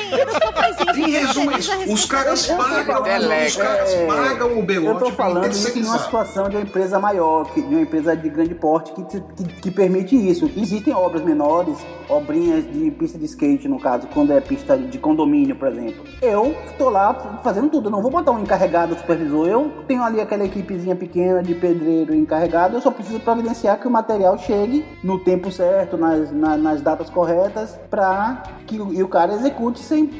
Em 0.96 1.10
resumo, 1.10 1.50
é 1.52 1.58
isso. 1.58 1.92
Os 1.92 2.04
caras 2.04 2.48
Eu 2.48 2.56
pagam, 2.56 3.02
os 3.02 3.56
caras 3.56 3.90
é, 3.92 4.06
pagam 4.06 4.48
o 4.54 4.58
Eu 4.58 4.62
Belote 4.62 4.98
tô 5.00 5.10
falando 5.12 5.44
isso 5.50 5.60
numa 5.60 5.72
terceirizar. 5.72 6.04
situação 6.04 6.48
de 6.48 6.56
uma 6.56 6.62
empresa 6.62 6.98
maior, 6.98 7.50
de 7.54 7.60
uma 7.60 7.80
empresa 7.80 8.16
de 8.16 8.28
grande 8.28 8.54
porte 8.54 8.92
que, 8.92 9.04
que, 9.04 9.44
que 9.62 9.70
permite 9.70 10.14
isso. 10.16 10.50
Existem 10.56 10.94
obras 10.94 11.22
menores, 11.22 11.76
obrinhas 12.08 12.64
de 12.70 12.90
pista 12.90 13.18
de 13.18 13.24
skate, 13.26 13.68
no 13.68 13.78
caso, 13.78 14.08
quando 14.12 14.32
é 14.32 14.40
pista 14.40 14.76
de 14.76 14.98
condomínio, 14.98 15.54
por 15.56 15.68
exemplo. 15.68 16.04
Eu 16.20 16.56
tô 16.76 16.88
lá 16.90 17.38
fazendo 17.42 17.68
tudo, 17.68 17.86
eu 17.88 17.90
não 17.92 18.02
vou 18.02 18.10
botar 18.10 18.32
um 18.32 18.40
encarregado 18.40 18.96
supervisor. 18.96 19.46
Eu 19.48 19.72
tenho 19.86 20.02
ali 20.02 20.20
aquela 20.20 20.44
equipezinha 20.44 20.96
pequena 20.96 21.42
de 21.42 21.54
pedreiro 21.54 22.14
encarregado, 22.14 22.76
eu 22.76 22.80
só 22.80 22.90
preciso 22.90 23.20
providenciar 23.20 23.78
que 23.78 23.86
o 23.86 23.90
material 23.90 24.38
chegue 24.48 24.84
no 25.04 25.18
tempo 25.18 25.52
certo, 25.52 25.96
nas, 25.98 26.32
na- 26.32 26.56
nas 26.56 26.80
datas 26.80 27.10
corretas, 27.10 27.78
pra 27.90 28.42
que 28.66 28.80
o, 28.80 28.92
e 28.92 29.02
o 29.02 29.08
cara 29.08 29.34
execute 29.34 29.78
sem, 29.80 30.10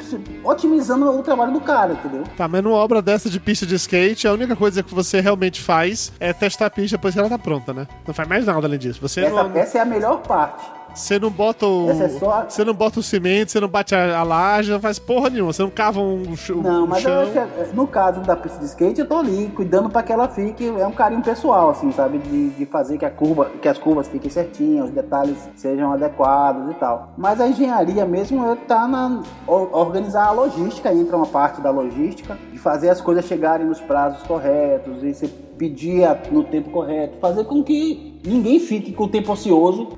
otimizando 0.45 1.09
o 1.11 1.23
trabalho 1.23 1.53
do 1.53 1.61
cara, 1.61 1.95
entendeu? 1.95 2.25
Tá, 2.37 2.47
mas 2.47 2.63
numa 2.63 2.77
obra 2.77 3.01
dessa 3.01 3.31
de 3.31 3.41
pista 3.41 3.65
de 3.65 3.75
skate, 3.75 4.29
a 4.29 4.33
única 4.33 4.55
coisa 4.55 4.83
que 4.83 4.95
você 4.95 5.21
realmente 5.21 5.61
faz 5.63 6.13
é 6.21 6.33
testar 6.33 6.67
a 6.67 6.71
pista 6.71 6.97
depois 6.99 7.15
que 7.15 7.21
ela 7.21 7.29
tá 7.31 7.39
pronta, 7.39 7.73
né? 7.73 7.87
Não 8.07 8.13
faz 8.13 8.29
mais 8.29 8.45
nada 8.45 8.67
além 8.67 8.79
disso. 8.79 9.01
Você 9.01 9.23
Essa, 9.23 9.43
não, 9.45 9.57
essa 9.57 9.79
é 9.79 9.81
a 9.81 9.85
melhor 9.87 10.21
parte. 10.23 10.78
Você 10.95 11.19
não 11.19 11.31
bota 11.31 11.67
o. 11.67 11.91
É 11.91 12.09
só- 12.09 12.45
Você 12.49 12.65
não 12.65 12.75
bota 12.75 13.01
o 13.01 13.03
cimento, 13.03 13.51
você 13.53 13.61
não 13.61 13.69
bate 13.69 13.95
a, 13.95 14.19
a 14.19 14.23
laje, 14.23 14.71
não 14.71 14.81
faz 14.81 14.99
porra 14.99 15.31
nenhuma. 15.31 15.53
Você 15.53 15.63
não 15.63 15.71
cava 15.71 16.01
um, 16.01 16.37
ch- 16.37 16.51
Não, 16.51 16.85
um 16.85 16.87
mas 16.87 17.05
eu 17.05 17.11
chão. 17.11 17.21
acho 17.23 17.33
que 17.33 17.39
é, 17.39 17.71
no 17.75 17.87
caso 17.87 18.21
da 18.21 18.37
pista 18.37 18.59
de 18.59 18.65
skate, 18.67 19.01
eu 19.01 19.07
tô 19.09 19.17
ali 19.17 19.49
cuidando 19.55 19.89
para 19.91 20.03
que 20.03 20.13
ela 20.13 20.29
fique, 20.29 20.67
é 20.67 20.87
um 20.87 20.93
carinho 20.93 21.23
pessoal, 21.23 21.71
assim, 21.71 21.93
sabe? 21.93 22.19
De, 22.19 22.51
de 22.51 22.67
fazer 22.67 22.99
que 22.99 23.05
a 23.05 23.11
curva, 23.11 23.51
que 23.63 23.69
as 23.69 23.79
curvas 23.79 24.09
fiquem 24.09 24.31
certinhas, 24.31 24.87
os 24.87 24.91
detalhes 24.91 25.37
sejam 25.57 25.93
adequados 25.93 26.71
e 26.71 26.75
tal. 26.75 27.13
Mas 27.17 27.41
a 27.41 27.47
engenharia 27.49 28.05
mesmo 28.05 28.45
é 28.47 28.55
tá 28.57 28.87
na 28.89 29.23
organizar 29.47 30.27
a 30.27 30.31
logística, 30.33 30.93
entra 30.93 31.17
uma 31.17 31.27
parte 31.27 31.61
da 31.61 31.71
logística, 31.71 32.37
de 32.53 32.59
fazer 32.59 32.91
as 32.91 33.01
coisas 33.01 33.25
chegarem 33.25 33.67
nos 33.67 33.81
prazos 33.81 34.23
corretos 34.23 35.03
e 35.03 35.15
você 35.15 35.29
pedir 35.59 36.07
no 36.31 36.45
tempo 36.45 36.71
correto, 36.71 37.19
fazer 37.21 37.45
com 37.45 37.63
que 37.63 38.21
ninguém 38.25 38.61
fique 38.61 38.93
com 38.93 39.05
o 39.05 39.09
tempo 39.09 39.33
ocioso, 39.33 39.89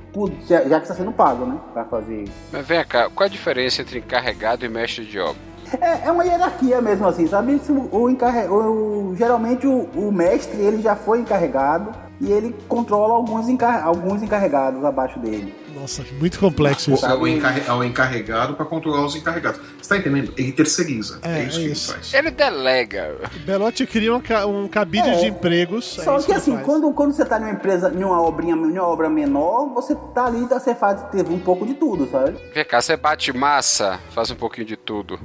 já 0.48 0.62
que 0.80 0.82
está 0.86 0.94
sendo 0.94 1.12
pago, 1.12 1.44
né? 1.44 1.56
Pra 1.72 1.84
fazer 1.84 2.24
Mas 2.52 2.66
vem 2.66 2.84
cá, 2.84 3.08
qual 3.10 3.26
a 3.26 3.30
diferença 3.30 3.82
entre 3.82 3.98
encarregado 3.98 4.64
e 4.64 4.68
mestre 4.68 5.04
de 5.04 5.18
obra? 5.18 5.50
É, 5.80 6.08
é 6.08 6.10
uma 6.12 6.24
hierarquia 6.24 6.80
mesmo, 6.80 7.06
assim, 7.06 7.26
sabe? 7.28 7.60
O 7.92 8.10
encarre... 8.10 8.48
o- 8.48 9.14
geralmente 9.16 9.66
o, 9.68 9.88
o 9.94 10.10
mestre 10.10 10.60
ele 10.60 10.82
já 10.82 10.96
foi 10.96 11.20
encarregado 11.20 11.92
e 12.20 12.32
ele 12.32 12.56
controla 12.68 13.14
alguns, 13.14 13.48
encar... 13.48 13.84
alguns 13.84 14.20
encarregados 14.22 14.84
abaixo 14.84 15.20
dele. 15.20 15.54
Nossa, 15.74 16.04
muito 16.18 16.38
complexo 16.38 16.92
isso. 16.92 17.06
É 17.06 17.14
o, 17.14 17.26
encarre- 17.26 17.62
é 17.66 17.72
o 17.72 17.82
encarregado 17.84 18.54
pra 18.54 18.64
controlar 18.66 19.04
os 19.06 19.14
encarregados. 19.16 19.60
Você 19.80 19.88
tá 19.88 19.96
entendendo? 19.96 20.32
Ele 20.36 20.52
terceiriza. 20.52 21.18
É, 21.22 21.40
É, 21.40 21.44
isso 21.44 21.58
é 21.58 21.62
que 21.62 21.68
isso. 21.70 21.90
ele 21.92 21.98
faz. 22.00 22.14
Ele 22.14 22.30
delega. 22.30 23.16
Belote 23.46 23.86
cria 23.86 24.14
um, 24.14 24.20
ca- 24.20 24.46
um 24.46 24.68
cabide 24.68 25.08
É. 25.08 25.14
de 25.20 25.26
empregos. 25.26 25.98
é 25.98 26.02
Só 26.04 26.18
que 26.18 26.30
ele 26.32 26.38
assim, 26.38 26.52
faz. 26.54 26.66
quando, 26.66 26.92
quando 26.92 27.12
você 27.12 27.24
tá 27.24 27.38
numa 27.38 27.50
empresa, 27.52 27.88
numa 27.88 28.20
obrinha, 28.22 28.54
numa 28.56 28.82
obra 28.82 29.08
menor, 29.08 29.72
você 29.72 29.94
tá 30.14 30.26
ali, 30.26 30.46
tá- 30.46 30.58
você 30.60 30.74
faz 30.74 31.00
teve 31.10 31.32
um 31.32 31.38
pouco 31.38 31.64
de 31.66 31.74
tudo, 31.74 32.08
sabe? 32.10 32.36
Vem 32.54 32.64
cá, 32.64 32.80
você 32.82 32.96
bate 32.96 33.32
massa, 33.32 33.98
faz 34.14 34.30
um 34.30 34.36
pouquinho 34.36 34.66
de 34.66 34.76
tudo. 34.76 35.18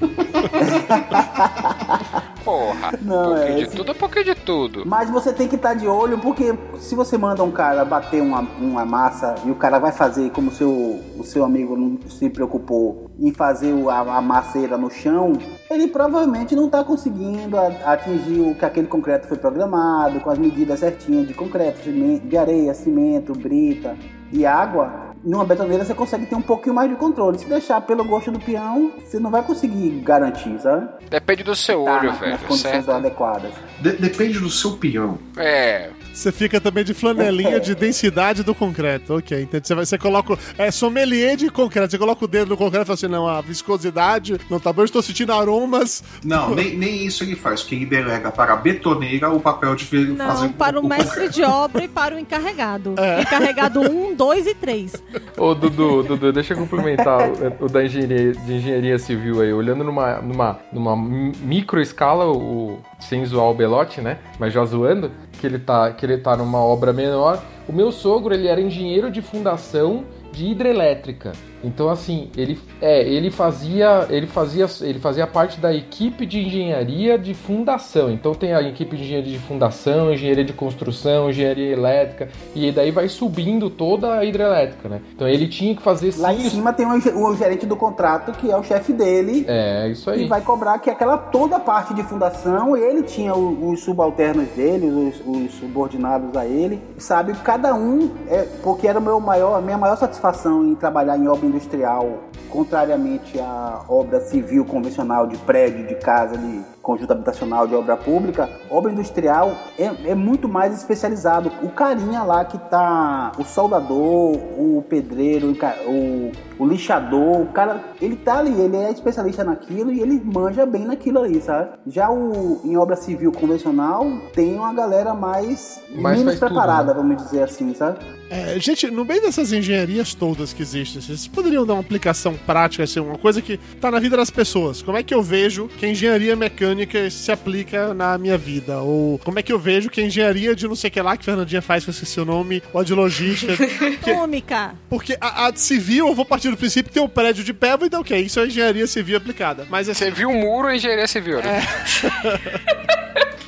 Porra, 2.44 2.92
Não, 3.02 3.20
um 3.20 3.24
pouquinho 3.34 3.48
é 3.52 3.56
de 3.56 3.62
esse- 3.64 3.76
tudo, 3.76 3.92
um 3.92 3.94
pouquinho 3.94 4.24
de 4.24 4.34
tudo. 4.34 4.82
Mas 4.86 5.10
você 5.10 5.32
tem 5.32 5.46
que 5.48 5.56
estar 5.56 5.74
de 5.74 5.86
olho, 5.86 6.18
porque 6.18 6.54
se 6.78 6.94
você 6.94 7.18
manda 7.18 7.42
um 7.44 7.50
cara 7.50 7.84
bater 7.84 8.22
uma, 8.22 8.40
uma 8.58 8.84
massa 8.84 9.34
e 9.44 9.50
o 9.50 9.54
cara 9.54 9.78
vai 9.78 9.92
fazer 9.92 10.30
como 10.30 10.50
seu, 10.50 10.70
o 11.18 11.22
seu 11.24 11.44
amigo 11.44 11.76
não 11.76 11.98
se 12.08 12.28
preocupou 12.30 13.10
em 13.18 13.32
fazer 13.32 13.74
a, 13.88 14.16
a 14.16 14.20
masseira 14.22 14.76
no 14.78 14.90
chão, 14.90 15.32
ele 15.70 15.86
provavelmente 15.88 16.56
não 16.56 16.66
está 16.66 16.82
conseguindo 16.82 17.56
atingir 17.84 18.40
o 18.40 18.54
que 18.54 18.64
aquele 18.64 18.86
concreto 18.86 19.28
foi 19.28 19.36
programado, 19.36 20.20
com 20.20 20.30
as 20.30 20.38
medidas 20.38 20.80
certinhas 20.80 21.28
de 21.28 21.34
concreto, 21.34 21.80
de 21.90 22.36
areia, 22.36 22.72
cimento, 22.74 23.32
brita 23.32 23.96
e 24.32 24.46
água. 24.46 25.09
Numa 25.22 25.44
betoneira 25.44 25.84
você 25.84 25.94
consegue 25.94 26.24
ter 26.26 26.34
um 26.34 26.40
pouquinho 26.40 26.74
mais 26.74 26.88
de 26.88 26.96
controle. 26.96 27.38
Se 27.38 27.44
deixar 27.46 27.80
pelo 27.82 28.02
gosto 28.04 28.30
do 28.30 28.38
peão, 28.40 28.90
você 29.04 29.18
não 29.18 29.30
vai 29.30 29.42
conseguir 29.42 29.90
garantir, 30.02 30.58
sabe? 30.60 30.88
Depende 31.10 31.42
do 31.42 31.54
seu 31.54 31.84
Tá 31.84 31.98
olho, 31.98 32.06
na- 32.06 32.12
velho, 32.16 32.32
nas 32.32 32.40
condições 32.42 32.72
certo? 32.84 32.90
adequadas. 32.92 33.52
De- 33.80 33.96
depende 33.96 34.38
do 34.38 34.48
seu 34.48 34.72
peão. 34.78 35.18
É, 35.36 35.90
Você 36.20 36.30
fica 36.30 36.60
também 36.60 36.84
de 36.84 36.92
flanelinha 36.92 37.58
de 37.58 37.74
densidade 37.74 38.42
do 38.42 38.54
concreto. 38.54 39.14
Ok, 39.16 39.40
então 39.40 39.58
você, 39.62 39.74
vai, 39.74 39.86
você 39.86 39.96
coloca. 39.96 40.38
É 40.58 40.70
sommelier 40.70 41.34
de 41.34 41.48
concreto. 41.48 41.90
Você 41.92 41.98
coloca 41.98 42.22
o 42.22 42.28
dedo 42.28 42.50
no 42.50 42.56
concreto 42.58 42.82
e 42.84 42.86
fala 42.86 42.94
assim: 42.94 43.08
não, 43.08 43.26
a 43.26 43.40
viscosidade 43.40 44.38
não 44.50 44.60
tá 44.60 44.70
bom, 44.70 44.82
eu 44.82 44.84
estou 44.84 45.00
sentindo 45.00 45.32
aromas. 45.32 46.04
Não, 46.22 46.54
nem, 46.54 46.76
nem 46.76 47.06
isso 47.06 47.24
ele 47.24 47.34
faz, 47.36 47.62
porque 47.62 47.74
ele 47.74 47.86
delega 47.86 48.30
para 48.30 48.52
a 48.52 48.56
betoneira 48.56 49.30
o 49.30 49.40
papel 49.40 49.74
de 49.74 49.84
fazer. 49.86 50.08
Não, 50.08 50.52
para 50.52 50.78
o 50.78 50.86
mestre 50.86 51.30
de 51.30 51.42
obra 51.42 51.84
e 51.84 51.88
para 51.88 52.14
o 52.14 52.18
encarregado. 52.18 52.94
Encarregado 53.22 53.80
1, 53.80 54.14
2 54.14 54.46
e 54.46 54.54
3. 54.54 54.92
Ô, 55.38 55.54
Dudu, 55.54 56.02
Dudu, 56.02 56.32
deixa 56.34 56.52
eu 56.52 56.58
complementar 56.58 57.30
o, 57.30 57.64
o 57.64 57.68
da 57.68 57.82
engenharia, 57.82 58.32
de 58.32 58.52
engenharia 58.52 58.98
civil 58.98 59.40
aí. 59.40 59.52
Olhando 59.54 59.82
numa, 59.82 60.16
numa, 60.20 60.58
numa 60.70 60.94
mi- 60.96 61.32
micro 61.40 61.80
escala, 61.80 62.26
o, 62.30 62.78
sem 62.98 63.24
zoar 63.24 63.46
o 63.46 63.54
Belote, 63.54 64.02
né? 64.02 64.18
Mas 64.38 64.52
já 64.52 64.62
zoando, 64.66 65.10
que 65.40 65.46
ele, 65.46 65.58
tá, 65.58 65.90
que 65.92 66.04
ele 66.04 66.09
tá 66.18 66.36
numa 66.36 66.58
obra 66.58 66.92
menor. 66.92 67.42
O 67.68 67.72
meu 67.72 67.92
sogro, 67.92 68.34
ele 68.34 68.48
era 68.48 68.60
engenheiro 68.60 69.10
de 69.10 69.22
fundação 69.22 70.04
de 70.32 70.46
hidrelétrica. 70.46 71.32
Então, 71.62 71.90
assim, 71.90 72.30
ele, 72.36 72.58
é, 72.80 73.02
ele 73.06 73.30
fazia 73.30 74.06
ele 74.08 74.26
fazia 74.26 74.66
ele 74.80 74.98
fazia 74.98 75.26
parte 75.26 75.60
da 75.60 75.74
equipe 75.74 76.24
de 76.26 76.40
engenharia 76.40 77.18
de 77.18 77.34
fundação. 77.34 78.10
Então 78.10 78.34
tem 78.34 78.54
a 78.54 78.62
equipe 78.62 78.96
de 78.96 79.04
engenharia 79.04 79.32
de 79.32 79.38
fundação, 79.38 80.12
engenharia 80.12 80.44
de 80.44 80.52
construção, 80.52 81.30
engenharia 81.30 81.72
elétrica 81.72 82.28
e 82.54 82.70
daí 82.72 82.90
vai 82.90 83.08
subindo 83.08 83.68
toda 83.68 84.14
a 84.14 84.24
hidrelétrica, 84.24 84.88
né? 84.88 85.00
Então 85.14 85.28
ele 85.28 85.48
tinha 85.48 85.74
que 85.74 85.82
fazer 85.82 86.14
Lá 86.16 86.32
em 86.32 86.48
cima 86.48 86.72
tem 86.72 86.86
o, 86.86 87.26
o 87.26 87.36
gerente 87.36 87.66
do 87.66 87.76
contrato, 87.76 88.32
que 88.32 88.50
é 88.50 88.56
o 88.56 88.62
chefe 88.62 88.92
dele. 88.92 89.44
É, 89.46 89.88
isso 89.88 90.10
aí. 90.10 90.24
E 90.24 90.28
vai 90.28 90.40
cobrar 90.40 90.78
que 90.78 90.90
aquela 90.90 91.16
toda 91.16 91.56
a 91.56 91.60
parte 91.60 91.94
de 91.94 92.02
fundação, 92.02 92.76
ele 92.76 93.02
tinha 93.02 93.34
os 93.34 93.80
subalternos 93.80 94.48
dele, 94.50 94.86
os, 94.86 95.22
os 95.26 95.54
subordinados 95.54 96.36
a 96.36 96.46
ele. 96.46 96.82
Sabe, 96.98 97.32
cada 97.44 97.74
um, 97.74 98.10
é, 98.28 98.46
porque 98.62 98.86
era 98.86 98.98
o 98.98 99.02
meu 99.02 99.20
maior, 99.20 99.56
a 99.56 99.60
minha 99.60 99.78
maior 99.78 99.96
satisfação 99.96 100.64
em 100.64 100.74
trabalhar 100.74 101.16
em 101.16 101.28
obra 101.28 101.49
industrial, 101.50 102.24
contrariamente 102.48 103.38
à 103.38 103.84
obra 103.88 104.20
civil 104.20 104.64
convencional 104.64 105.26
de 105.26 105.36
prédio, 105.38 105.86
de 105.86 105.94
casa, 105.96 106.36
de 106.36 106.60
conjunto 106.82 107.12
habitacional, 107.12 107.66
de 107.66 107.74
obra 107.74 107.96
pública, 107.96 108.48
obra 108.70 108.90
industrial 108.90 109.52
é, 109.78 110.10
é 110.10 110.14
muito 110.14 110.48
mais 110.48 110.74
especializado. 110.74 111.52
O 111.62 111.68
carinha 111.68 112.22
lá 112.22 112.44
que 112.44 112.58
tá, 112.58 113.32
o 113.38 113.44
soldador, 113.44 114.36
o 114.58 114.84
pedreiro, 114.88 115.52
o 115.86 116.32
o, 116.60 116.66
lixador, 116.66 117.40
o 117.40 117.46
cara, 117.46 117.82
ele 118.00 118.16
tá 118.16 118.38
ali, 118.38 118.52
ele 118.60 118.76
é 118.76 118.90
especialista 118.90 119.42
naquilo 119.44 119.92
e 119.92 120.00
ele 120.00 120.20
manja 120.24 120.64
bem 120.66 120.84
naquilo 120.84 121.20
ali, 121.20 121.40
sabe? 121.40 121.70
Já 121.86 122.10
o 122.10 122.60
em 122.64 122.76
obra 122.76 122.96
civil 122.96 123.32
convencional 123.32 124.06
tem 124.32 124.54
uma 124.54 124.72
galera 124.72 125.14
mais, 125.14 125.80
Mais 125.94 126.18
menos 126.18 126.24
faz 126.24 126.38
tudo, 126.38 126.48
preparada, 126.48 126.94
vamos 126.94 127.16
dizer 127.22 127.42
assim, 127.42 127.74
sabe? 127.74 127.98
É, 128.30 128.58
gente, 128.60 128.88
no 128.90 129.04
meio 129.04 129.20
dessas 129.20 129.52
engenharias 129.52 130.14
todas 130.14 130.52
que 130.52 130.62
existem, 130.62 131.00
vocês 131.02 131.26
poderiam 131.26 131.66
dar 131.66 131.72
uma 131.74 131.80
aplicação 131.80 132.34
prática, 132.46 132.84
assim, 132.84 133.00
uma 133.00 133.18
coisa 133.18 133.42
que 133.42 133.56
tá 133.80 133.90
na 133.90 133.98
vida 133.98 134.16
das 134.16 134.30
pessoas. 134.30 134.82
Como 134.82 134.96
é 134.96 135.02
que 135.02 135.12
eu 135.12 135.20
vejo 135.20 135.66
que 135.66 135.84
a 135.84 135.88
engenharia 135.88 136.36
mecânica 136.36 137.10
se 137.10 137.32
aplica 137.32 137.92
na 137.92 138.16
minha 138.18 138.38
vida? 138.38 138.80
Ou 138.82 139.18
como 139.18 139.40
é 139.40 139.42
que 139.42 139.52
eu 139.52 139.58
vejo 139.58 139.90
que 139.90 140.00
a 140.00 140.04
engenharia 140.04 140.54
de 140.54 140.68
não 140.68 140.76
sei 140.76 140.88
o 140.88 140.92
que 140.92 141.00
lá 141.02 141.16
que 141.16 141.22
a 141.22 141.24
Fernandinha 141.24 141.60
faz, 141.60 141.82
que 141.82 141.90
eu 141.90 141.92
esqueci 141.92 142.20
o 142.20 142.24
nome, 142.24 142.62
ou 142.72 142.80
a 142.80 142.84
de 142.84 142.94
logística. 142.94 143.56
que- 144.04 144.14
Cômica. 144.14 144.74
porque 144.88 145.16
a, 145.20 145.46
a 145.46 145.50
de 145.50 145.60
civil, 145.60 146.06
eu 146.06 146.14
vou 146.14 146.24
partir 146.24 146.49
do 146.50 146.56
princípio 146.56 146.88
que 146.90 146.94
tem 146.94 147.02
um 147.02 147.08
prédio 147.08 147.42
de 147.44 147.52
pé, 147.52 147.74
então 147.82 148.00
ok, 148.00 148.18
isso 148.20 148.40
é 148.40 148.46
engenharia 148.46 148.86
civil 148.86 149.16
aplicada. 149.16 149.66
Mas 149.68 149.88
assim, 149.88 150.04
Você 150.04 150.10
viu 150.10 150.30
o 150.30 150.34
muro 150.34 150.68
é 150.68 150.76
engenharia 150.76 151.06
civil, 151.06 151.40
né? 151.42 151.62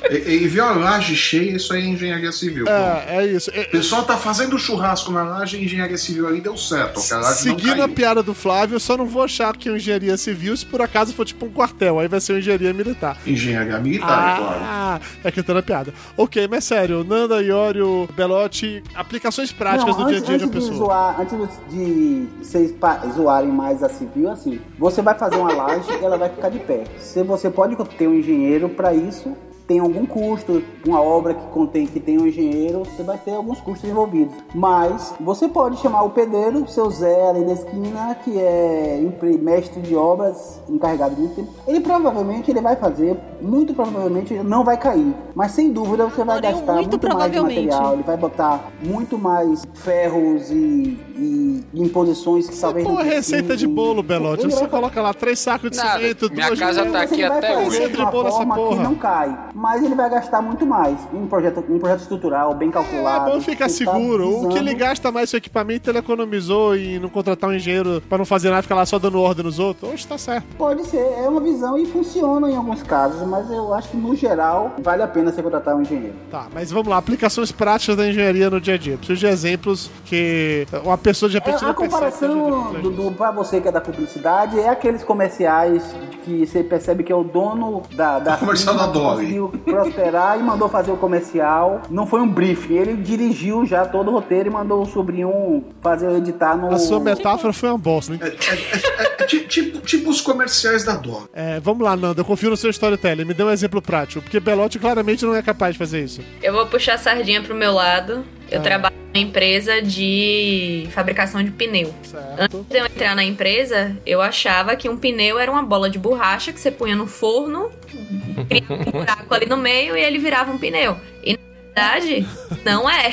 E, 0.09 0.15
e 0.15 0.47
viu 0.47 0.63
a 0.65 0.71
laje 0.71 1.15
cheia, 1.15 1.55
isso 1.55 1.73
aí 1.73 1.83
é 1.83 1.85
engenharia 1.85 2.31
civil. 2.31 2.67
É, 2.67 3.17
é 3.17 3.25
isso. 3.25 3.49
O 3.49 3.71
pessoal 3.71 4.03
tá 4.03 4.17
fazendo 4.17 4.57
churrasco 4.57 5.11
na 5.11 5.23
laje 5.23 5.57
e 5.57 5.63
engenharia 5.63 5.97
civil 5.97 6.27
ali 6.27 6.41
deu 6.41 6.57
certo. 6.57 6.95
porque 6.95 7.13
a 7.13 7.17
laje 7.17 7.47
não 7.47 7.57
Seguindo 7.57 7.81
a 7.81 7.87
piada 7.87 8.21
do 8.21 8.33
Flávio, 8.33 8.75
eu 8.75 8.79
só 8.79 8.97
não 8.97 9.05
vou 9.05 9.23
achar 9.23 9.55
que 9.55 9.69
é 9.69 9.75
engenharia 9.75 10.17
civil 10.17 10.55
se 10.57 10.65
por 10.65 10.81
acaso 10.81 11.13
for 11.13 11.25
tipo 11.25 11.45
um 11.45 11.49
quartel. 11.49 11.99
Aí 11.99 12.07
vai 12.07 12.19
ser 12.19 12.33
uma 12.33 12.39
engenharia 12.39 12.73
militar. 12.73 13.17
Engenharia 13.25 13.79
militar, 13.79 14.33
é 14.33 14.37
claro. 14.37 14.59
Ah, 14.63 14.99
é 15.23 15.31
que 15.31 15.39
eu 15.39 15.43
tô 15.43 15.53
na 15.53 15.61
piada. 15.61 15.93
Ok, 16.17 16.47
mas 16.49 16.63
sério, 16.63 17.03
Nanda, 17.03 17.41
Iorio, 17.41 18.07
Belotti, 18.15 18.83
aplicações 18.93 19.51
práticas 19.51 19.95
Não, 19.95 20.03
do 20.03 20.09
dia 20.09 20.17
a 20.17 20.19
antes, 20.19 20.29
dia 20.29 20.37
de 20.37 20.43
uma 20.43 20.51
antes 20.53 20.63
de 20.63 20.71
pessoa. 20.71 20.87
zoar, 20.87 21.21
antes 21.21 21.49
de 21.69 22.27
vocês 22.41 22.73
zoarem 23.15 23.49
mais 23.49 23.81
a 23.83 23.89
civil, 23.89 24.29
assim, 24.29 24.59
você 24.77 25.01
vai 25.01 25.17
fazer 25.17 25.37
uma 25.37 25.53
laje 25.53 25.89
e 25.89 26.03
ela 26.03 26.17
vai 26.17 26.29
ficar 26.29 26.49
de 26.49 26.59
pé. 26.59 26.83
Se 26.99 27.23
você 27.23 27.49
pode 27.49 27.75
ter 27.97 28.07
um 28.07 28.15
engenheiro 28.15 28.69
para 28.69 28.93
isso, 28.93 29.35
tem 29.67 29.79
algum 29.79 30.05
custo, 30.05 30.61
uma 30.85 31.01
obra 31.01 31.33
que 31.33 31.45
contém 31.47 31.87
que 31.87 31.99
tem 31.99 32.17
um 32.19 32.27
engenheiro, 32.27 32.83
você 32.85 33.03
vai 33.03 33.17
ter 33.17 33.31
alguns 33.33 33.59
custos 33.61 33.89
envolvidos. 33.89 34.35
Mas 34.53 35.13
você 35.19 35.47
pode 35.47 35.77
chamar 35.77 36.03
o 36.03 36.09
pedreiro, 36.09 36.67
seu 36.67 36.89
Zé 36.89 37.29
ali 37.29 37.45
da 37.45 37.53
esquina, 37.53 38.15
que 38.23 38.37
é 38.37 38.99
mestre 39.41 39.81
de 39.81 39.95
obras, 39.95 40.59
encarregado 40.69 41.15
de 41.15 41.27
tempo. 41.29 41.49
Ele 41.67 41.79
provavelmente 41.79 42.51
ele 42.51 42.61
vai 42.61 42.75
fazer, 42.75 43.17
muito 43.41 43.73
provavelmente 43.73 44.33
não 44.35 44.63
vai 44.63 44.77
cair. 44.77 45.13
Mas 45.35 45.51
sem 45.51 45.71
dúvida 45.71 46.05
você 46.05 46.23
vai 46.23 46.39
Porém, 46.41 46.51
gastar 46.53 46.73
muito 46.75 46.89
muito, 46.91 47.17
mais 47.17 47.31
de 47.31 47.39
material, 47.39 47.93
ele 47.93 48.03
vai 48.03 48.17
botar 48.17 48.71
muito 48.83 49.17
mais 49.17 49.63
ferros 49.73 50.49
e, 50.51 50.97
e 51.17 51.63
imposições 51.73 52.49
que 52.49 52.57
talvez 52.59 52.85
Pô, 52.85 52.93
não 52.93 53.03
receita 53.03 53.55
de 53.55 53.67
bolo, 53.67 54.03
Belotti. 54.03 54.43
Ele 54.43 54.51
Você 54.51 54.61
vai- 54.61 54.69
coloca 54.69 55.01
lá 55.01 55.13
três 55.13 55.39
sacos 55.39 55.71
de 55.71 55.77
Nada, 55.77 55.99
cimento, 55.99 56.29
minha 56.31 56.47
duas 56.47 56.59
casa 56.59 56.85
tá 56.85 57.01
aqui 57.01 57.23
até 57.23 57.57
hoje. 57.57 57.79
Receita 57.79 57.97
de 58.05 58.11
bolo 58.11 58.27
essa 58.27 58.37
forma 58.37 58.55
que 58.55 58.61
porra. 58.61 58.83
não 58.83 58.95
cai, 58.95 59.37
mas 59.53 59.83
ele 59.83 59.95
vai 59.95 60.09
gastar 60.09 60.41
muito 60.41 60.65
mais. 60.65 60.97
Um 61.13 61.27
projeto, 61.27 61.63
um 61.69 61.79
projeto 61.79 62.01
estrutural 62.01 62.53
bem 62.55 62.69
É 62.69 62.71
calculado. 62.71 63.31
bom 63.31 63.41
ficar 63.41 63.65
tá 63.65 63.69
seguro. 63.69 64.45
O 64.45 64.49
que 64.49 64.57
ele 64.57 64.73
gasta 64.73 65.11
mais 65.11 65.29
seu 65.29 65.37
equipamento, 65.37 65.89
ele 65.89 65.99
economizou 65.99 66.75
em 66.75 66.99
não 66.99 67.09
contratar 67.09 67.49
um 67.49 67.53
engenheiro 67.53 68.01
pra 68.07 68.17
não 68.17 68.25
fazer 68.25 68.49
nada, 68.49 68.61
ficar 68.61 68.75
lá 68.75 68.85
só 68.85 68.97
dando 68.99 69.19
ordem 69.21 69.45
nos 69.45 69.59
outros. 69.59 69.91
Oxe, 69.91 70.07
tá 70.07 70.17
certo. 70.17 70.45
Pode 70.57 70.85
ser, 70.85 70.97
é 70.97 71.27
uma 71.27 71.41
visão 71.41 71.77
e 71.77 71.85
funciona 71.85 72.49
em 72.49 72.55
alguns 72.55 72.81
casos, 72.83 73.25
mas 73.27 73.49
eu 73.51 73.73
acho 73.73 73.89
que 73.89 73.97
no 73.97 74.15
geral 74.15 74.71
vale 74.79 75.01
a 75.03 75.07
pena 75.07 75.31
você 75.31 75.41
contratar 75.41 75.75
um 75.75 75.81
engenheiro. 75.81 76.15
Tá, 76.31 76.47
mas 76.53 76.71
vamos 76.71 76.87
lá, 76.87 76.97
aplicações 76.97 77.51
práticas 77.51 77.95
da 77.95 78.07
engenharia 78.07 78.49
no 78.49 78.59
dia 78.59 78.73
a 78.75 78.77
dia. 78.77 78.97
Preciso 78.97 79.19
de 79.19 79.27
exemplos 79.27 79.89
que 80.05 80.65
uma 80.83 80.97
pessoa 80.97 81.29
de 81.29 81.35
repente 81.35 81.63
É, 81.63 81.69
a 81.69 81.73
comparação 81.73 82.71
do, 82.81 82.89
do, 82.91 83.11
pra 83.11 83.31
você 83.31 83.61
que 83.61 83.67
é 83.67 83.71
da 83.71 83.81
publicidade 83.81 84.59
é 84.59 84.69
aqueles 84.69 85.03
comerciais 85.03 85.83
que 86.23 86.45
você 86.45 86.63
percebe 86.63 87.03
que 87.03 87.11
é 87.11 87.15
o 87.15 87.23
dono 87.23 87.83
da, 87.95 88.19
da 88.19 88.37
Comercial 88.37 88.75
da 88.75 88.87
Dolly. 88.87 89.42
Conseguiu 89.49 89.73
prosperar 89.73 90.39
e 90.39 90.43
mandou 90.43 90.69
fazer 90.69 90.91
o 90.91 90.97
comercial. 90.97 91.81
Não 91.89 92.05
foi 92.05 92.21
um 92.21 92.27
briefing, 92.27 92.73
ele 92.75 92.93
dirigiu 92.95 93.65
já 93.65 93.85
todo 93.85 94.09
o 94.09 94.13
roteiro 94.13 94.49
e 94.49 94.51
mandou 94.51 94.81
o 94.81 94.85
sobrinho 94.85 95.63
fazer 95.81 96.09
editar 96.11 96.55
no. 96.55 96.71
A 96.73 96.77
sua 96.79 96.99
metáfora 96.99 97.53
foi 97.53 97.69
uma 97.69 97.77
bosta. 97.77 98.13
né? 98.13 98.19
É 98.23 99.25
ti- 99.25 99.41
tipo, 99.47 99.79
tipo 99.79 100.09
os 100.09 100.21
comerciais 100.21 100.83
da 100.83 100.95
Dog. 100.95 101.25
É, 101.33 101.59
vamos 101.59 101.83
lá, 101.83 101.95
Nanda, 101.95 102.21
eu 102.21 102.25
confio 102.25 102.49
no 102.49 102.57
seu 102.57 102.69
storytelling. 102.69 103.25
Me 103.25 103.33
dê 103.33 103.43
um 103.43 103.49
exemplo 103.51 103.81
prático, 103.81 104.21
porque 104.21 104.39
Belotti 104.39 104.79
claramente 104.79 105.25
não 105.25 105.35
é 105.35 105.41
capaz 105.41 105.73
de 105.73 105.79
fazer 105.79 106.03
isso. 106.03 106.21
Eu 106.41 106.53
vou 106.53 106.65
puxar 106.67 106.95
a 106.95 106.97
sardinha 106.97 107.41
pro 107.41 107.55
meu 107.55 107.71
lado. 107.73 108.23
Eu 108.53 108.59
Ah. 108.59 108.63
trabalho 108.63 108.95
numa 109.13 109.23
empresa 109.25 109.81
de 109.81 110.87
fabricação 110.91 111.43
de 111.43 111.49
pneu. 111.51 111.93
Antes 112.37 112.59
de 112.69 112.77
eu 112.77 112.85
entrar 112.85 113.15
na 113.15 113.23
empresa, 113.23 113.97
eu 114.05 114.21
achava 114.21 114.75
que 114.75 114.87
um 114.87 114.95
pneu 114.95 115.39
era 115.39 115.51
uma 115.51 115.63
bola 115.63 115.89
de 115.89 115.97
borracha 115.97 116.53
que 116.53 116.59
você 116.59 116.69
punha 116.69 116.95
no 116.95 117.07
forno, 117.07 117.71
cria 118.47 118.63
um 118.69 118.91
buraco 118.91 119.33
ali 119.33 119.47
no 119.47 119.57
meio 119.57 119.97
e 119.97 120.01
ele 120.01 120.19
virava 120.19 120.51
um 120.51 120.57
pneu. 120.59 120.97
E 121.23 121.37
verdade, 121.73 122.25
não 122.63 122.89
é. 122.89 123.11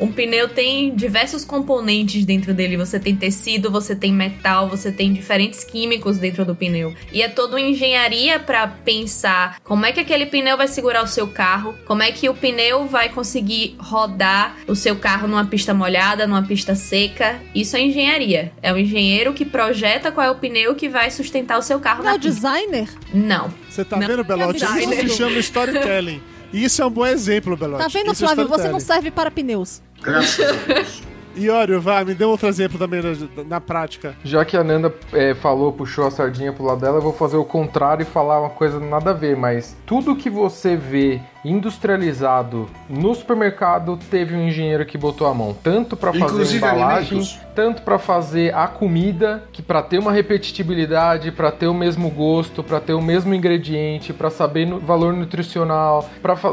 Um 0.00 0.10
pneu 0.10 0.48
tem 0.48 0.94
diversos 0.94 1.44
componentes 1.44 2.24
dentro 2.24 2.54
dele. 2.54 2.76
Você 2.76 2.98
tem 2.98 3.14
tecido, 3.14 3.70
você 3.70 3.94
tem 3.94 4.12
metal, 4.12 4.68
você 4.68 4.90
tem 4.90 5.12
diferentes 5.12 5.62
químicos 5.62 6.18
dentro 6.18 6.44
do 6.44 6.54
pneu. 6.54 6.94
E 7.12 7.22
é 7.22 7.28
toda 7.28 7.56
uma 7.56 7.60
engenharia 7.60 8.40
para 8.40 8.66
pensar 8.66 9.60
como 9.62 9.84
é 9.86 9.92
que 9.92 10.00
aquele 10.00 10.26
pneu 10.26 10.56
vai 10.56 10.66
segurar 10.68 11.02
o 11.04 11.06
seu 11.06 11.28
carro, 11.28 11.74
como 11.84 12.02
é 12.02 12.10
que 12.10 12.28
o 12.28 12.34
pneu 12.34 12.86
vai 12.86 13.10
conseguir 13.10 13.76
rodar 13.78 14.56
o 14.66 14.74
seu 14.74 14.96
carro 14.96 15.28
numa 15.28 15.44
pista 15.44 15.74
molhada, 15.74 16.26
numa 16.26 16.42
pista 16.42 16.74
seca. 16.74 17.40
Isso 17.54 17.76
é 17.76 17.82
engenharia. 17.82 18.52
É 18.62 18.72
o 18.72 18.78
engenheiro 18.78 19.32
que 19.32 19.44
projeta 19.44 20.10
qual 20.10 20.26
é 20.26 20.30
o 20.30 20.36
pneu 20.36 20.74
que 20.74 20.88
vai 20.88 21.10
sustentar 21.10 21.58
o 21.58 21.62
seu 21.62 21.78
carro 21.78 22.02
Não 22.02 22.12
é 22.12 22.14
o 22.14 22.18
designer? 22.18 22.88
Não. 23.12 23.52
Você 23.68 23.84
tá 23.84 23.96
Não. 23.96 24.06
vendo, 24.06 24.24
Belotti? 24.24 24.56
Isso 24.64 24.74
Designer. 24.74 25.08
se 25.08 25.16
chama 25.16 25.38
storytelling. 25.38 26.31
E 26.52 26.64
isso 26.64 26.82
é 26.82 26.86
um 26.86 26.90
bom 26.90 27.06
exemplo, 27.06 27.56
Belotti. 27.56 27.82
Tá 27.82 27.88
vendo, 27.88 28.12
Isso 28.12 28.24
é 28.24 28.28
Flávio? 28.28 28.48
Você 28.48 28.68
não 28.68 28.80
serve 28.80 29.10
para 29.10 29.30
pneus. 29.30 29.82
Graças 30.02 30.46
a 30.46 30.74
Deus. 30.74 31.02
Iório, 31.34 31.80
vai, 31.80 32.04
me 32.04 32.14
dê 32.14 32.24
outro 32.24 32.46
exemplo 32.46 32.78
também 32.78 33.00
na, 33.02 33.44
na 33.44 33.60
prática. 33.60 34.14
Já 34.22 34.44
que 34.44 34.56
a 34.56 34.62
Nanda 34.62 34.94
é, 35.12 35.34
falou, 35.34 35.72
puxou 35.72 36.06
a 36.06 36.10
sardinha 36.10 36.52
pro 36.52 36.64
lado 36.64 36.80
dela, 36.82 36.98
eu 36.98 37.02
vou 37.02 37.12
fazer 37.12 37.36
o 37.36 37.44
contrário 37.44 38.02
e 38.02 38.06
falar 38.06 38.40
uma 38.40 38.50
coisa 38.50 38.78
nada 38.78 39.10
a 39.10 39.14
ver, 39.14 39.34
mas 39.36 39.74
tudo 39.86 40.14
que 40.14 40.28
você 40.28 40.76
vê 40.76 41.20
industrializado 41.44 42.68
no 42.88 43.14
supermercado 43.14 43.98
teve 44.10 44.34
um 44.34 44.46
engenheiro 44.46 44.86
que 44.86 44.96
botou 44.96 45.26
a 45.26 45.34
mão, 45.34 45.54
tanto 45.62 45.96
para 45.96 46.12
fazer 46.12 46.24
Inclusive 46.24 46.58
embalagem, 46.58 47.18
alimentos. 47.18 47.40
tanto 47.54 47.82
para 47.82 47.98
fazer 47.98 48.54
a 48.54 48.66
comida, 48.66 49.44
que 49.52 49.62
para 49.62 49.82
ter 49.82 49.98
uma 49.98 50.12
repetitibilidade, 50.12 51.32
para 51.32 51.50
ter 51.50 51.66
o 51.66 51.74
mesmo 51.74 52.10
gosto, 52.10 52.62
para 52.62 52.80
ter 52.80 52.94
o 52.94 53.02
mesmo 53.02 53.34
ingrediente, 53.34 54.12
para 54.12 54.30
saber 54.30 54.66
no 54.66 54.78
valor 54.78 55.12
nutricional, 55.12 56.08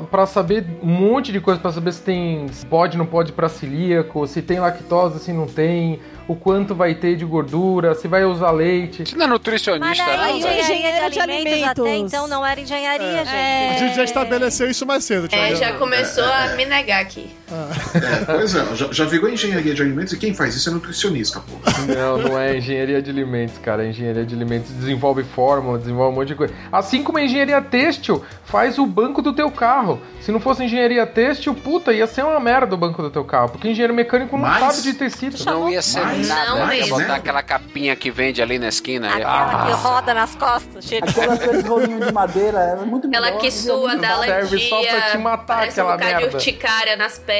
para 0.09 0.25
saber 0.25 0.65
um 0.81 0.87
monte 0.87 1.31
de 1.31 1.39
coisa, 1.39 1.59
para 1.59 1.71
saber 1.71 1.93
se 1.93 2.01
tem 2.01 2.47
se 2.51 2.65
pode 2.65 2.97
não 2.97 3.05
pode 3.05 3.31
para 3.31 3.47
celíaco, 3.49 4.25
se 4.27 4.41
tem 4.41 4.59
lactose, 4.59 5.19
se 5.19 5.31
não 5.31 5.45
tem, 5.45 5.99
o 6.29 6.35
quanto 6.35 6.75
vai 6.75 6.93
ter 6.93 7.15
de 7.15 7.25
gordura, 7.25 7.95
se 7.95 8.07
vai 8.07 8.23
usar 8.23 8.51
leite. 8.51 9.01
Isso 9.03 9.17
não 9.17 9.25
é 9.25 9.27
nutricionista, 9.27 9.87
Mas 9.87 9.97
não, 9.97 10.23
a 10.23 10.27
velho. 10.27 10.59
engenharia 10.59 11.09
de 11.09 11.13
de 11.15 11.19
alimentos, 11.19 11.51
alimentos. 11.53 11.69
até 11.81 11.95
então 11.97 12.27
não 12.27 12.45
era 12.45 12.61
engenharia, 12.61 13.21
A 13.21 13.25
gente. 13.25 13.79
gente 13.79 13.95
já 13.95 14.03
estabeleceu 14.03 14.69
isso 14.69 14.85
mais 14.85 15.03
cedo, 15.03 15.27
É, 15.31 15.55
já 15.55 15.73
começou 15.73 16.23
a 16.23 16.49
me 16.55 16.65
negar 16.65 17.01
aqui. 17.01 17.27
É, 17.51 18.25
pois 18.25 18.55
é, 18.55 18.75
já, 18.75 18.87
já 18.91 19.05
virou 19.05 19.29
engenharia 19.29 19.73
de 19.73 19.81
alimentos 19.81 20.13
e 20.13 20.17
quem 20.17 20.33
faz 20.33 20.55
isso 20.55 20.69
é 20.69 20.73
nutricionista, 20.73 21.39
pô. 21.41 21.57
Não, 21.93 22.17
não 22.29 22.39
é 22.39 22.57
engenharia 22.57 23.01
de 23.01 23.09
alimentos, 23.09 23.57
cara. 23.59 23.85
Engenharia 23.85 24.25
de 24.25 24.35
alimentos 24.35 24.71
desenvolve 24.71 25.23
fórmula, 25.23 25.77
desenvolve 25.77 26.13
um 26.13 26.19
monte 26.19 26.27
de 26.29 26.35
coisa. 26.35 26.53
Assim 26.71 27.03
como 27.03 27.17
a 27.17 27.21
engenharia 27.23 27.61
têxtil 27.61 28.23
faz 28.45 28.77
o 28.77 28.85
banco 28.85 29.21
do 29.21 29.33
teu 29.33 29.49
carro. 29.51 30.01
Se 30.21 30.31
não 30.31 30.39
fosse 30.39 30.63
engenharia 30.63 31.05
têxtil, 31.07 31.53
puta, 31.55 31.91
ia 31.93 32.05
ser 32.07 32.23
uma 32.23 32.39
merda 32.39 32.75
o 32.75 32.77
banco 32.77 33.01
do 33.01 33.09
teu 33.09 33.23
carro. 33.23 33.49
Porque 33.49 33.67
engenheiro 33.69 33.93
mecânico 33.93 34.37
não 34.37 34.43
Mas- 34.47 34.75
sabe 34.75 34.81
de 34.91 34.93
tecida. 34.93 35.37
Não 35.45 35.69
ia 35.69 35.81
ser 35.81 36.01
Mas- 36.01 36.27
nada. 36.27 36.55
não 36.55 36.73
ia 36.73 36.87
botar 36.87 37.15
aquela 37.15 37.41
capinha 37.41 37.95
que 37.95 38.11
vende 38.11 38.41
ali 38.41 38.59
na 38.59 38.67
esquina. 38.67 39.07
Aquela 39.09 39.47
ficar 39.49 39.65
que 39.65 39.71
roda 39.73 40.13
nas 40.13 40.35
costas, 40.35 40.85
cheia 40.85 41.01
de 41.01 41.09
Aquelas 41.09 41.39
coisas 41.43 41.65
rolinho 41.65 42.05
de 42.05 42.11
madeira, 42.13 42.59
era 42.59 42.81
muito 42.81 43.07
melhor. 43.07 43.23
Aquela 43.23 43.41
que 43.41 43.51
sua, 43.51 43.95
dá 43.95 44.11
alergia. 44.11 44.39
Serve 44.47 44.59
só 44.69 44.81
pra 44.81 45.01
te 45.11 45.17
matar, 45.17 45.63
aquela 45.63 45.95
um 45.95 45.97
merda. 45.97 46.27
de 46.29 46.35
urticária 46.35 46.95
nas 46.95 47.17
pernas. 47.17 47.38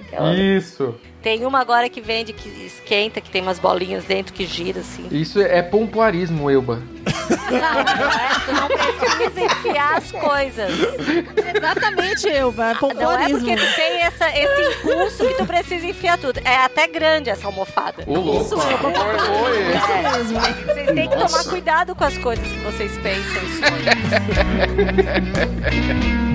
Aquela... 0.00 0.34
Isso. 0.34 0.94
Tem 1.22 1.44
uma 1.44 1.60
agora 1.60 1.88
que 1.88 2.00
vende 2.00 2.32
que 2.32 2.48
esquenta, 2.64 3.20
que 3.20 3.28
tem 3.28 3.42
umas 3.42 3.58
bolinhas 3.58 4.04
dentro 4.04 4.32
que 4.32 4.46
gira 4.46 4.80
assim. 4.80 5.06
Isso 5.10 5.40
é 5.40 5.60
pompoarismo, 5.62 6.48
Elba. 6.48 6.80
Não, 7.50 7.60
não 7.60 8.10
é, 8.10 8.28
tu 8.44 8.52
não 8.52 8.68
precisa 8.68 9.40
enfiar 9.44 9.96
as 9.96 10.12
coisas. 10.12 10.70
Exatamente, 11.54 12.28
Elba. 12.28 12.62
Não 12.62 12.70
é 12.70 12.74
Pompoarismo. 12.74 13.38
porque 13.40 13.56
tu 13.56 13.76
tem 13.76 14.00
essa, 14.00 14.28
esse 14.30 14.78
impulso 14.78 15.26
que 15.26 15.34
tu 15.34 15.44
precisa 15.44 15.86
enfiar 15.86 16.18
tudo. 16.18 16.40
É 16.44 16.56
até 16.56 16.86
grande 16.86 17.28
essa 17.30 17.46
almofada. 17.46 18.04
Ô, 18.06 18.14
louco. 18.14 18.44
Isso, 18.44 18.54
Elba. 18.54 18.88
Oi. 18.88 19.58
Isso 19.76 19.92
mesmo. 20.02 20.40
Vocês 20.66 20.86
têm 20.86 21.08
que 21.08 21.16
tomar 21.16 21.44
cuidado 21.44 21.94
com 21.94 22.04
as 22.04 22.16
coisas 22.18 22.46
que 22.46 22.58
vocês 22.60 22.92
pensam 22.98 23.42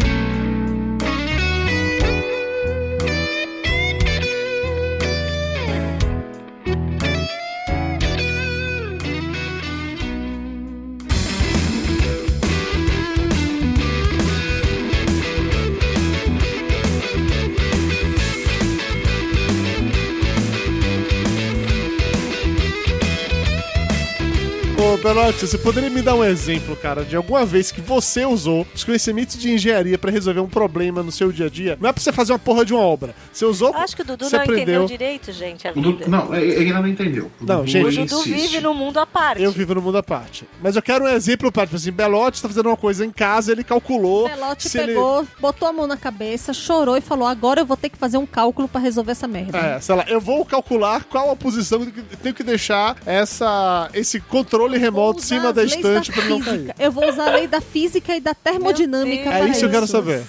Belotti, 25.04 25.45
você 25.45 25.58
poderia 25.58 25.89
me 25.89 26.01
dar 26.01 26.16
um 26.16 26.24
exemplo, 26.24 26.78
cara, 26.78 27.04
de 27.04 27.14
alguma 27.16 27.45
vez 27.45 27.74
que 27.74 27.82
você 27.82 28.26
usou 28.26 28.66
os 28.74 28.86
conhecimentos 28.86 29.38
de 29.38 29.51
engenharia 29.51 29.97
pra 29.97 30.10
resolver 30.10 30.39
um 30.39 30.47
problema 30.47 31.04
no 31.04 31.12
seu 31.12 31.30
dia 31.30 31.47
a 31.47 31.49
dia? 31.49 31.78
Não 31.82 31.89
é 31.89 31.91
pra 31.93 32.01
você 32.01 32.14
fazer 32.14 32.32
uma 32.32 32.39
porra 32.39 32.64
de 32.64 32.74
uma 32.74 32.82
obra. 32.84 33.14
Você 33.32 33.43
usou. 33.43 33.70
Eu 33.74 33.80
acho 33.80 33.97
que 33.97 34.01
o 34.01 34.06
Dudu 34.06 34.24
não 34.24 34.30
entendeu 34.30 34.54
aprendeu. 34.54 34.86
direito, 34.86 35.32
gente, 35.34 35.70
vida. 35.74 36.08
não, 36.08 36.34
ele 36.34 36.68
ainda 36.68 36.80
não 36.82 36.88
entendeu. 36.88 37.30
O 37.41 37.45
Não, 37.45 37.58
Dudu 37.58 37.68
gente. 37.70 37.84
O 37.86 37.88
Ele 37.89 38.06
Dudu 38.06 38.22
vive 38.24 38.62
num 38.62 38.74
mundo 38.74 38.97
à 38.97 39.06
parte. 39.06 39.43
Eu 39.43 39.51
vivo 39.51 39.76
no 39.76 39.82
mundo 39.82 39.97
à 39.97 40.04
parte. 40.04 40.47
Mas 40.62 40.78
eu 40.78 40.82
quero 40.82 41.04
um 41.04 41.10
exemplo 41.10 41.51
prático. 41.51 41.76
Assim, 41.76 41.91
Belotti 41.91 42.41
tá 42.41 42.47
fazendo 42.47 42.68
uma 42.70 42.78
coisa 42.78 43.06
em 43.06 43.12
casa, 43.12 43.51
ele 43.51 43.64
calculou. 43.66 44.26
O 44.26 44.30
Belote 44.30 44.70
se 44.70 44.78
ele- 44.78 44.93
pegou, 44.93 45.28
botou 45.38 45.68
a 45.68 45.74
mão 45.74 45.86
na 45.86 45.97
cabeça, 45.97 46.54
chorou 46.54 46.95
e 46.95 47.01
falou: 47.01 47.28
agora 47.28 47.60
eu 47.60 47.66
vou 47.66 47.76
ter 47.76 47.89
que 47.89 47.97
fazer 47.97 48.18
um 48.18 48.26
cálculo 48.26 48.70
pra 48.70 48.80
resolver 48.80 49.12
essa 49.12 49.28
merda. 49.28 49.58
É, 49.58 49.82
sei 49.82 49.95
lá, 49.95 50.06
eu 50.08 50.22
vou 50.22 50.45
calcular 50.45 51.04
qual 51.04 51.30
a 51.30 51.36
posição 51.36 51.86
que 51.86 51.99
eu 51.99 52.06
tenho 52.24 52.34
que 52.34 52.43
deixar 52.43 52.95
essa, 53.06 53.89
esse 53.93 54.22
controle 54.22 54.78
remoto 54.78 54.93
em 54.94 55.14
Vou 55.14 55.20
cima 55.20 55.52
da 55.54 55.64
estante 55.64 56.12
ele 56.12 56.30
não 56.30 56.39
cair. 56.39 56.76
Eu 56.80 56.91
vou 56.91 57.08
usar 57.10 57.30
a 57.30 57.36
lei 57.36 57.48
da 57.48 57.60
física 57.62 58.16
e 58.16 58.20
da 58.22 58.34
termodinâmica 58.34 59.24
Meu 59.24 59.32
para 59.32 59.48
É 59.48 59.50
isso 59.50 59.60
que 59.62 59.66
eu 59.66 59.70
quero 59.72 59.88
saber. 59.88 60.24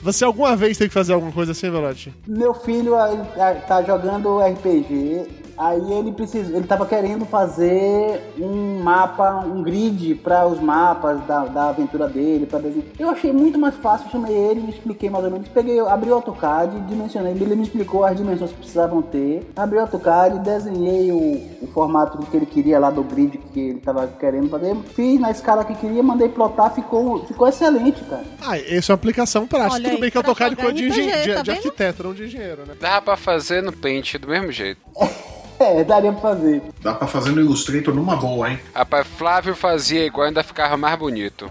Você 0.00 0.24
alguma 0.24 0.54
vez 0.56 0.76
tem 0.78 0.88
que 0.88 0.94
fazer 0.94 1.12
alguma 1.12 1.32
coisa 1.32 1.52
assim, 1.52 1.70
Belotti? 1.70 2.12
Meu 2.26 2.54
filho 2.54 2.94
ele 3.00 3.22
tá- 3.36 3.54
tá 3.54 3.82
jogando 3.82 4.38
RPG, 4.40 5.26
aí 5.66 5.92
ele 5.92 6.12
precisa, 6.12 6.56
ele 6.56 6.66
tava 6.66 6.84
querendo 6.86 7.24
fazer 7.24 8.20
um 8.38 8.82
mapa, 8.82 9.44
um 9.46 9.62
grid 9.62 10.14
para 10.16 10.46
os 10.46 10.60
mapas 10.60 11.20
da, 11.26 11.44
da 11.44 11.68
aventura 11.68 12.08
dele, 12.08 12.46
para 12.46 12.58
desenhar. 12.58 12.86
Eu 12.98 13.10
achei 13.10 13.32
muito 13.32 13.58
mais 13.58 13.74
fácil, 13.76 14.10
chamei 14.10 14.34
ele, 14.34 14.60
me 14.60 14.70
expliquei 14.70 15.08
mais 15.08 15.24
ou 15.24 15.30
menos, 15.30 15.48
peguei, 15.48 15.78
abri 15.80 16.10
o 16.10 16.14
AutoCAD, 16.14 16.80
dimensionei, 16.82 17.32
ele 17.32 17.54
me 17.54 17.62
explicou 17.62 18.04
as 18.04 18.16
dimensões 18.16 18.50
que 18.50 18.56
precisavam 18.58 19.00
ter, 19.02 19.48
abri 19.54 19.78
o 19.78 19.80
AutoCAD, 19.82 20.40
desenhei 20.40 21.12
o, 21.12 21.64
o 21.64 21.66
formato 21.72 22.18
que 22.26 22.36
ele 22.36 22.46
queria 22.46 22.78
lá 22.78 22.90
do 22.90 23.02
grid 23.02 23.38
que 23.52 23.60
ele 23.60 23.80
tava 23.80 24.06
querendo 24.18 24.48
fazer, 24.48 24.74
fiz 24.94 25.20
na 25.20 25.30
escala 25.30 25.64
que 25.64 25.74
queria, 25.74 26.02
mandei 26.02 26.28
plotar, 26.28 26.74
ficou, 26.74 27.24
ficou 27.26 27.46
excelente, 27.48 28.02
cara. 28.04 28.24
Ah, 28.40 28.58
isso 28.58 28.90
é 28.90 28.94
uma 28.94 28.96
aplicação 28.96 29.46
prática. 29.46 29.74
Olha 29.74 29.84
Tudo 29.84 29.94
aí, 29.94 30.00
bem 30.00 30.10
que 30.10 30.18
eu 30.18 30.22
pra 30.22 30.30
tocar 30.32 30.48
de 30.48 30.54
RPG, 30.54 31.22
de- 31.22 31.34
tá 31.34 31.42
de 31.42 31.50
arquiteto, 31.50 32.02
não 32.02 32.14
de 32.14 32.24
engenheiro, 32.24 32.62
né? 32.66 32.74
Dava 32.80 33.02
pra 33.02 33.16
fazer 33.16 33.62
no 33.62 33.72
Paint 33.72 34.16
do 34.16 34.28
mesmo 34.28 34.50
jeito. 34.50 34.80
É, 35.62 35.84
daria 35.84 36.12
pra 36.12 36.20
fazer. 36.20 36.60
Dá 36.82 36.92
pra 36.92 37.06
fazer 37.06 37.30
no 37.30 37.40
Illustrator 37.40 37.94
numa 37.94 38.16
boa, 38.16 38.50
hein? 38.50 38.58
Rapaz, 38.74 39.06
Flávio 39.06 39.54
fazia 39.54 40.04
igual 40.04 40.26
ainda 40.26 40.42
ficava 40.42 40.76
mais 40.76 40.98
bonito. 40.98 41.48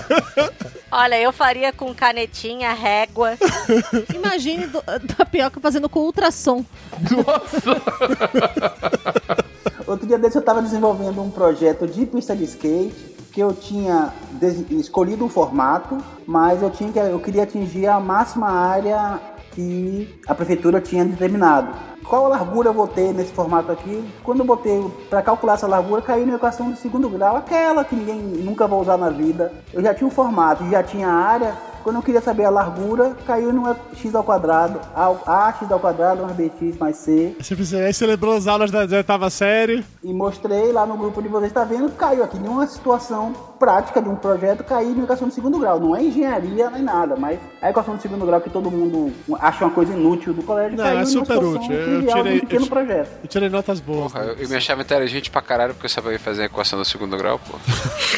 Olha, 0.92 1.18
eu 1.18 1.32
faria 1.32 1.72
com 1.72 1.94
canetinha, 1.94 2.74
régua. 2.74 3.38
Imagine 4.14 4.66
do, 4.66 4.82
tapioca 5.16 5.58
fazendo 5.58 5.88
com 5.88 6.00
ultrassom. 6.00 6.62
Outro 9.86 10.06
dia 10.06 10.18
desse 10.18 10.36
eu 10.36 10.40
estava 10.40 10.60
desenvolvendo 10.60 11.22
um 11.22 11.30
projeto 11.30 11.86
de 11.86 12.04
pista 12.04 12.36
de 12.36 12.44
skate 12.44 13.14
que 13.32 13.40
eu 13.40 13.52
tinha 13.52 14.12
escolhido 14.70 15.24
um 15.24 15.28
formato, 15.28 15.98
mas 16.24 16.62
eu 16.62 16.70
tinha 16.70 16.92
que 16.92 16.98
eu 16.98 17.18
queria 17.18 17.42
atingir 17.42 17.86
a 17.86 17.98
máxima 17.98 18.48
área 18.48 19.18
que 19.54 20.20
a 20.26 20.34
prefeitura 20.34 20.80
tinha 20.80 21.04
determinado. 21.04 21.68
Qual 22.04 22.28
largura 22.28 22.68
eu 22.68 22.74
vou 22.74 22.86
ter 22.86 23.14
nesse 23.14 23.32
formato 23.32 23.72
aqui? 23.72 24.04
Quando 24.22 24.40
eu 24.40 24.44
botei 24.44 24.84
para 25.08 25.22
calcular 25.22 25.54
essa 25.54 25.66
largura, 25.66 26.02
caiu 26.02 26.26
na 26.26 26.34
equação 26.34 26.70
de 26.70 26.78
segundo 26.78 27.08
grau, 27.08 27.36
aquela 27.36 27.84
que 27.84 27.96
ninguém 27.96 28.18
nunca 28.18 28.66
vai 28.66 28.78
usar 28.78 28.96
na 28.96 29.08
vida. 29.08 29.52
Eu 29.72 29.82
já 29.82 29.94
tinha 29.94 30.06
o 30.06 30.10
formato, 30.10 30.68
já 30.68 30.82
tinha 30.82 31.08
a 31.08 31.14
área. 31.14 31.54
Quando 31.84 31.96
eu 31.96 32.02
queria 32.02 32.20
saber 32.22 32.44
a 32.46 32.50
largura, 32.50 33.14
caiu 33.26 33.52
no 33.52 33.76
x 33.94 34.14
ao 34.14 34.24
quadrado, 34.24 34.80
ao- 34.94 35.22
ax 35.26 35.70
ao 35.70 35.78
quadrado 35.78 36.22
mais 36.22 36.34
bx 36.34 36.76
mais 36.80 36.96
c. 36.96 37.36
Você 37.38 37.54
precisa- 37.54 37.78
Aí 37.84 37.92
você 37.92 38.06
lembrou 38.06 38.34
as 38.34 38.46
aulas 38.46 38.70
da 38.70 38.80
oitava 38.80 39.28
série. 39.28 39.84
E 40.02 40.12
mostrei 40.12 40.72
lá 40.72 40.86
no 40.86 40.96
grupo 40.96 41.20
de 41.22 41.28
vocês, 41.28 41.52
tá 41.52 41.62
vendo? 41.64 41.90
Caiu 41.90 42.24
aqui. 42.24 42.38
Nenhuma 42.38 42.66
situação 42.66 43.32
prática 43.58 44.00
de 44.00 44.08
um 44.08 44.16
projeto 44.16 44.64
caiu 44.64 44.94
na 44.96 45.04
equação 45.04 45.28
de 45.28 45.34
segundo 45.34 45.58
grau. 45.58 45.78
Não 45.78 45.94
é 45.94 46.02
engenharia 46.02 46.70
nem 46.70 46.82
nada, 46.82 47.16
mas 47.16 47.38
a 47.60 47.68
equação 47.70 47.96
de 47.96 48.02
segundo 48.02 48.24
grau 48.24 48.40
que 48.40 48.48
todo 48.50 48.70
mundo 48.70 49.12
acha 49.38 49.64
uma 49.66 49.70
coisa 49.70 49.92
inútil 49.92 50.32
do 50.32 50.42
colégio 50.42 50.76
Não, 50.78 50.84
caiu 50.84 50.98
é 51.00 51.04
super 51.04 51.36
útil. 51.38 51.72
Eu 51.72 52.00
de 52.00 52.06
tirei- 52.06 52.36
um 52.36 52.40
pequeno 52.40 52.64
eu- 52.64 52.68
projeto. 52.70 53.10
Eu 53.22 53.28
tirei 53.28 53.48
notas 53.50 53.80
boas. 53.80 54.10
Porra, 54.12 54.24
eu, 54.24 54.34
eu 54.36 54.48
me 54.48 54.56
achava 54.56 54.80
inteligente 54.82 55.30
pra 55.30 55.42
caralho 55.42 55.74
porque 55.74 55.86
eu 55.86 55.90
sabia 55.90 56.18
fazer 56.18 56.42
a 56.42 56.46
equação 56.46 56.78
do 56.78 56.84
segundo 56.84 57.16
grau, 57.18 57.38
pô. 57.38 57.58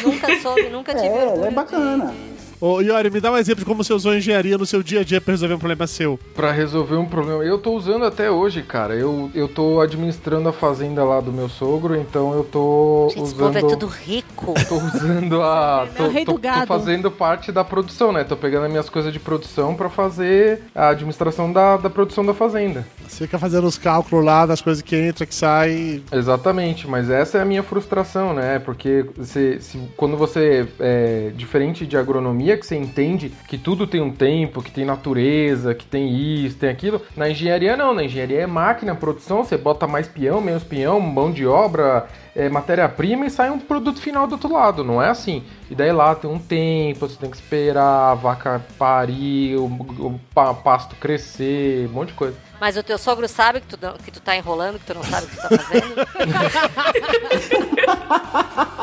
Nunca 0.07 0.39
soube, 0.41 0.69
nunca 0.69 0.93
tive 0.95 1.07
É, 1.07 1.47
é 1.47 1.51
bacana. 1.51 2.13
Ô, 2.59 2.81
Iori, 2.81 3.11
me 3.11 3.19
dá 3.21 3.31
um 3.31 3.37
exemplo 3.37 3.59
de 3.59 3.65
como 3.65 3.83
você 3.83 3.93
usou 3.93 4.15
engenharia 4.15 4.57
no 4.57 4.65
seu 4.65 4.81
dia 4.81 5.01
a 5.01 5.03
dia 5.03 5.21
pra 5.21 5.31
resolver 5.33 5.53
um 5.53 5.59
problema 5.59 5.85
seu. 5.85 6.19
Pra 6.35 6.51
resolver 6.51 6.95
um 6.95 7.05
problema. 7.05 7.43
Eu 7.43 7.59
tô 7.59 7.71
usando 7.73 8.03
até 8.03 8.31
hoje, 8.31 8.63
cara. 8.63 8.95
Eu, 8.95 9.29
eu 9.35 9.47
tô 9.47 9.79
administrando 9.79 10.49
a 10.49 10.53
fazenda 10.53 11.03
lá 11.03 11.21
do 11.21 11.31
meu 11.31 11.47
sogro, 11.49 11.95
então 11.95 12.33
eu 12.33 12.43
tô 12.43 13.09
Gente, 13.11 13.23
esse 13.25 13.33
usando. 13.35 13.53
povo 13.53 13.57
é 13.59 13.69
tudo 13.69 13.85
rico. 13.85 14.53
Tô 14.67 14.75
usando 14.75 15.41
a. 15.43 15.87
É 16.17 16.25
Tô, 16.25 16.33
do 16.33 16.39
tô, 16.39 16.49
tô 16.49 16.65
fazendo 16.65 17.11
parte 17.11 17.51
da 17.51 17.63
produção, 17.63 18.11
né? 18.11 18.23
Tô 18.23 18.35
pegando 18.35 18.65
as 18.65 18.71
minhas 18.71 18.89
coisas 18.89 19.11
de 19.13 19.19
produção 19.19 19.75
pra 19.75 19.89
fazer 19.89 20.61
a 20.73 20.89
administração 20.89 21.51
da, 21.51 21.77
da 21.77 21.89
produção 21.89 22.25
da 22.25 22.33
fazenda. 22.33 22.85
Você 23.07 23.25
fica 23.25 23.37
fazendo 23.37 23.65
os 23.67 23.77
cálculos 23.77 24.23
lá 24.25 24.45
das 24.45 24.61
coisas 24.61 24.81
que 24.81 24.95
entra, 24.95 25.25
que 25.25 25.35
sai. 25.35 26.01
Exatamente, 26.11 26.87
mas 26.87 27.09
essa 27.09 27.37
é 27.37 27.41
a 27.41 27.45
minha 27.45 27.61
frustração, 27.63 28.33
né? 28.33 28.57
Porque 28.59 29.05
se, 29.21 29.59
se- 29.61 29.79
quando 29.95 30.17
você 30.17 30.67
é 30.79 31.31
diferente 31.35 31.85
de 31.85 31.97
agronomia, 31.97 32.46
que 32.55 32.65
você 32.65 32.77
entende 32.77 33.31
que 33.47 33.57
tudo 33.57 33.87
tem 33.87 33.99
um 33.99 34.11
tempo, 34.11 34.61
que 34.61 34.71
tem 34.71 34.85
natureza, 34.85 35.73
que 35.73 35.85
tem 35.85 36.15
isso, 36.45 36.57
tem 36.57 36.69
aquilo, 36.69 37.01
na 37.15 37.29
engenharia 37.29 37.75
não, 37.75 37.93
na 37.93 38.03
engenharia 38.03 38.41
é 38.41 38.47
máquina, 38.47 38.95
produção, 38.95 39.43
você 39.43 39.57
bota 39.57 39.87
mais 39.87 40.07
peão, 40.07 40.39
menos 40.39 40.63
peão, 40.63 40.99
mão 40.99 41.31
de 41.31 41.45
obra, 41.45 42.07
é, 42.37 42.47
matéria-prima 42.49 43.25
e 43.25 43.29
sai 43.31 43.49
um 43.49 43.57
produto 43.59 43.99
final 43.99 44.27
do 44.27 44.33
outro 44.33 44.53
lado, 44.53 44.83
não 44.83 45.01
é 45.01 45.09
assim. 45.09 45.43
E 45.71 45.75
daí 45.75 45.91
lá 45.91 46.13
tem 46.13 46.29
um 46.29 46.37
tempo, 46.39 46.99
você 47.07 47.15
tem 47.17 47.29
que 47.31 47.35
esperar 47.37 48.11
a 48.11 48.13
vaca 48.13 48.61
parir, 48.77 49.55
o, 49.57 49.65
o 49.65 50.19
pa- 50.33 50.53
pasto 50.53 50.95
crescer, 50.95 51.87
um 51.87 51.93
monte 51.93 52.09
de 52.09 52.13
coisa. 52.13 52.35
Mas 52.61 52.77
o 52.77 52.83
teu 52.83 52.97
sogro 52.97 53.27
sabe 53.27 53.59
que 53.61 53.67
tu, 53.67 53.77
não- 53.81 53.93
que 53.97 54.11
tu 54.11 54.19
tá 54.19 54.35
enrolando, 54.37 54.77
que 54.79 54.85
tu 54.85 54.93
não 54.93 55.03
sabe 55.03 55.25
o 55.25 55.29
que 55.29 55.35
tu 55.35 55.41
tá 55.41 55.49
fazendo? 55.57 55.95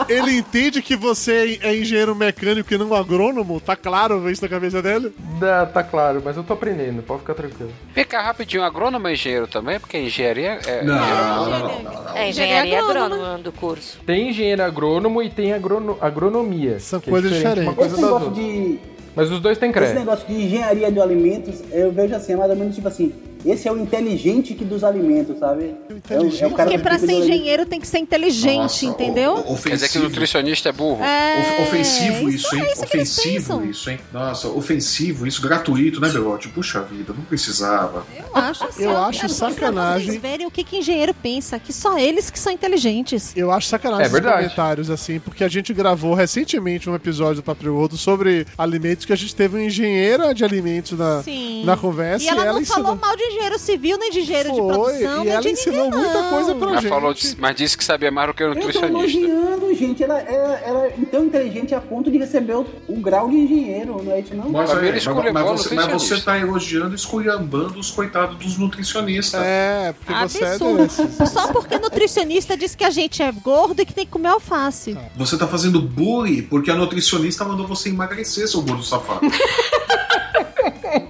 Ele 0.09 0.37
entende 0.39 0.83
que 0.83 0.97
você 0.97 1.59
é 1.63 1.77
engenheiro 1.77 2.15
mecânico 2.15 2.73
e 2.73 2.79
não 2.79 2.95
agrônomo? 2.95 3.61
Tá 3.61 3.75
claro 3.75 4.31
isso 4.31 4.43
na 4.43 4.49
cabeça 4.49 4.83
dele? 4.83 5.15
Dá, 5.41 5.67
tá 5.67 5.83
claro, 5.83 6.23
mas 6.25 6.37
eu 6.37 6.45
tô 6.45 6.53
aprendendo, 6.53 7.03
pode 7.03 7.21
ficar 7.21 7.35
tranquilo. 7.35 7.73
Vem 7.95 8.05
cá 8.05 8.23
rapidinho, 8.23 8.63
agrônomo 8.63 9.09
é 9.09 9.13
engenheiro 9.15 9.47
também? 9.47 9.81
Porque 9.81 9.99
engenharia 9.99 10.59
é. 10.67 10.83
Não, 10.83 10.95
é- 10.95 11.11
não, 11.11 11.49
não, 11.49 11.83
não, 11.83 12.17
É 12.17 12.29
engenharia 12.29 12.79
agrônoma 12.81 13.39
do 13.45 13.53
curso. 13.53 13.99
Tem 14.05 14.31
engenheiro 14.31 14.63
agrônomo 14.63 15.23
e 15.23 15.31
tem 15.31 15.53
agrono- 15.53 15.97
agronomia. 16.01 16.81
São 16.81 17.01
coisas 17.01 17.31
diferentes. 17.33 17.63
Uma 17.63 17.75
coisa 17.75 17.93
Esse 17.93 18.01
da 18.03 18.07
negócio 18.09 18.29
outra. 18.29 18.43
de. 18.43 18.79
Mas 19.15 19.31
os 19.31 19.39
dois 19.41 19.59
têm 19.59 19.71
Esse 19.71 19.79
crédito. 19.79 19.99
negócio 20.01 20.27
de 20.27 20.35
engenharia 20.35 20.91
de 20.91 21.01
alimentos, 21.01 21.63
eu 21.71 21.93
vejo 21.93 22.15
assim, 22.17 22.33
é 22.33 22.37
mais 22.37 22.51
ou 22.51 22.57
menos 22.57 22.75
tipo 22.75 22.89
assim, 22.89 23.13
esse 23.45 23.69
é 23.69 23.73
o 23.73 23.79
inteligente 23.79 24.55
que 24.55 24.65
dos 24.65 24.83
alimentos, 24.85 25.39
sabe? 25.39 25.75
É 26.11 26.19
o, 26.19 26.23
é 26.43 26.47
o 26.47 26.51
cara 26.51 26.71
Porque 26.71 26.77
que 26.77 26.79
pra 26.79 26.99
ser 26.99 27.13
engenheiro 27.13 27.67
tem 27.67 27.81
que 27.81 27.87
ser 27.87 27.99
inteligente, 27.99 28.57
Nossa, 28.57 28.87
entendeu? 28.87 29.35
o- 29.35 29.55
o- 29.55 29.59
Quer 29.63 29.75
dizer 29.75 29.89
que 29.89 29.99
o 29.99 30.03
nutricionista 30.03 30.69
é 30.69 30.73
burro? 30.73 31.03
É, 31.03 31.41
Of- 31.41 31.63
ofensivo 31.69 32.29
isso 32.29 32.47
isso, 32.47 32.57
hein? 32.57 32.63
é 32.63 32.73
isso 32.73 32.85
ofensivo 32.85 33.65
isso, 33.65 33.91
hein? 33.91 33.99
Nossa, 34.13 34.49
ofensivo 34.49 35.27
isso, 35.27 35.41
gratuito, 35.43 36.01
né, 36.01 36.09
Belote? 36.09 36.49
Puxa 36.49 36.81
vida, 36.83 37.13
não 37.17 37.25
precisava. 37.25 38.05
Eu 38.17 38.25
acho 38.35 38.65
assim, 38.65 38.85
Eu 38.85 38.97
acho 38.97 39.29
sacanagem. 39.29 40.07
Vocês 40.09 40.21
verem 40.23 40.47
o 40.47 40.51
que, 40.51 40.65
que 40.65 40.79
engenheiro 40.79 41.15
pensa, 41.15 41.59
que 41.59 41.73
só 41.73 41.99
eles 41.99 42.31
que 42.31 42.39
são 42.39 42.53
inteligentes. 42.53 43.33
Eu 43.37 43.51
acho 43.51 43.69
sacanagem 43.69 44.03
É 44.05 44.07
esses 44.07 44.13
verdade. 44.13 44.43
comentários, 44.43 44.91
assim, 44.91 45.19
porque 45.19 45.45
a 45.45 45.49
gente 45.49 45.73
gravou 45.73 46.15
recentemente 46.15 46.89
um 46.89 46.95
episódio 46.95 47.43
do 47.43 47.73
Gordo 47.73 47.97
sobre 47.97 48.47
alimentos 48.57 49.05
que 49.05 49.13
a 49.13 49.17
gente 49.17 49.35
teve 49.35 49.57
uma 49.57 49.65
engenheira 49.65 50.35
de 50.35 50.45
alimentos 50.45 50.99
na, 50.99 51.23
Sim. 51.23 51.65
na 51.65 51.77
conversa 51.77 52.25
E 52.25 52.29
ela, 52.29 52.45
não 52.53 52.61
ensinou. 52.61 52.83
falou 52.85 52.97
mal 53.01 53.17
de 53.17 53.23
engenheiro 53.35 53.59
civil, 53.59 53.99
nem 53.99 54.11
de 54.11 54.21
engenheiro 54.21 54.53
de 54.53 54.59
Foi, 54.59 54.69
produção, 54.73 55.23
e 55.23 55.25
nem 55.25 55.33
ela 55.33 55.43
de 55.43 55.49
ensinou 55.51 55.85
ninguém, 55.85 56.01
muita 56.01 56.23
não. 56.23 56.31
coisa 56.31 56.55
pra 56.55 56.67
Mas, 56.69 56.81
gente. 56.81 56.89
falou, 56.91 57.15
mas 57.39 57.57
disse 57.57 57.77
que 57.79 57.85
sabia 57.85 58.11
mais 58.11 58.29
do 58.29 58.35
que 58.35 58.43
o 58.43 58.47
Eu 58.47 58.55
tô 58.55 58.61
nutricionista. 58.61 59.19
elogiando, 59.19 59.75
gente. 59.75 60.03
Ela, 60.05 60.19
ela, 60.21 60.55
ela 60.61 60.87
é 60.87 60.95
tão 61.11 61.25
inteligente 61.25 61.75
a 61.75 61.81
ponto 61.81 62.11
de 62.11 62.19
receber 62.19 62.55
o, 62.55 62.67
o 62.89 62.97
grau 63.01 63.29
de 63.29 63.37
engenheiro, 63.37 64.03
não 64.03 64.13
é 64.13 64.21
isso 64.21 64.35
não? 64.35 64.49
Mas, 64.51 64.73
mim, 64.75 64.89
é, 64.89 64.93
mas, 64.93 65.05
mas 65.07 65.15
bom 65.45 65.57
você, 65.57 65.75
mas 65.75 65.85
nutricionista. 65.87 65.99
você 66.17 66.23
tá 66.23 66.39
elogiando 66.39 66.93
e 66.93 66.97
esculhambando 66.97 67.79
os 67.79 67.91
coitados 67.91 68.37
dos 68.39 68.57
nutricionistas. 68.59 69.41
É, 69.45 69.93
porque 69.93 70.13
você 70.29 70.45
é 70.45 70.49
Absurdo. 70.53 70.77
desses. 70.85 71.29
Só 71.31 71.53
porque 71.53 71.79
nutricionista 71.79 72.57
disse 72.57 72.77
que 72.77 72.85
a 72.85 72.91
gente 72.91 73.23
é 73.23 73.31
gordo 73.33 73.81
e 73.83 73.87
que 73.87 73.93
tem 73.93 74.05
que 74.07 74.13
comer 74.13 74.29
alface. 74.29 74.97
Você 75.17 75.37
tá 75.37 75.47
fazendo 75.47 75.81
bullying 75.81 76.43
porque 76.43 76.71
a 76.71 76.75
nutricionista 76.75 77.45
mandou 77.45 77.67
você 77.67 77.89
emagrecer, 77.89 78.47
seu 78.49 78.63
gordo 78.63 78.83
safado. 78.83 79.21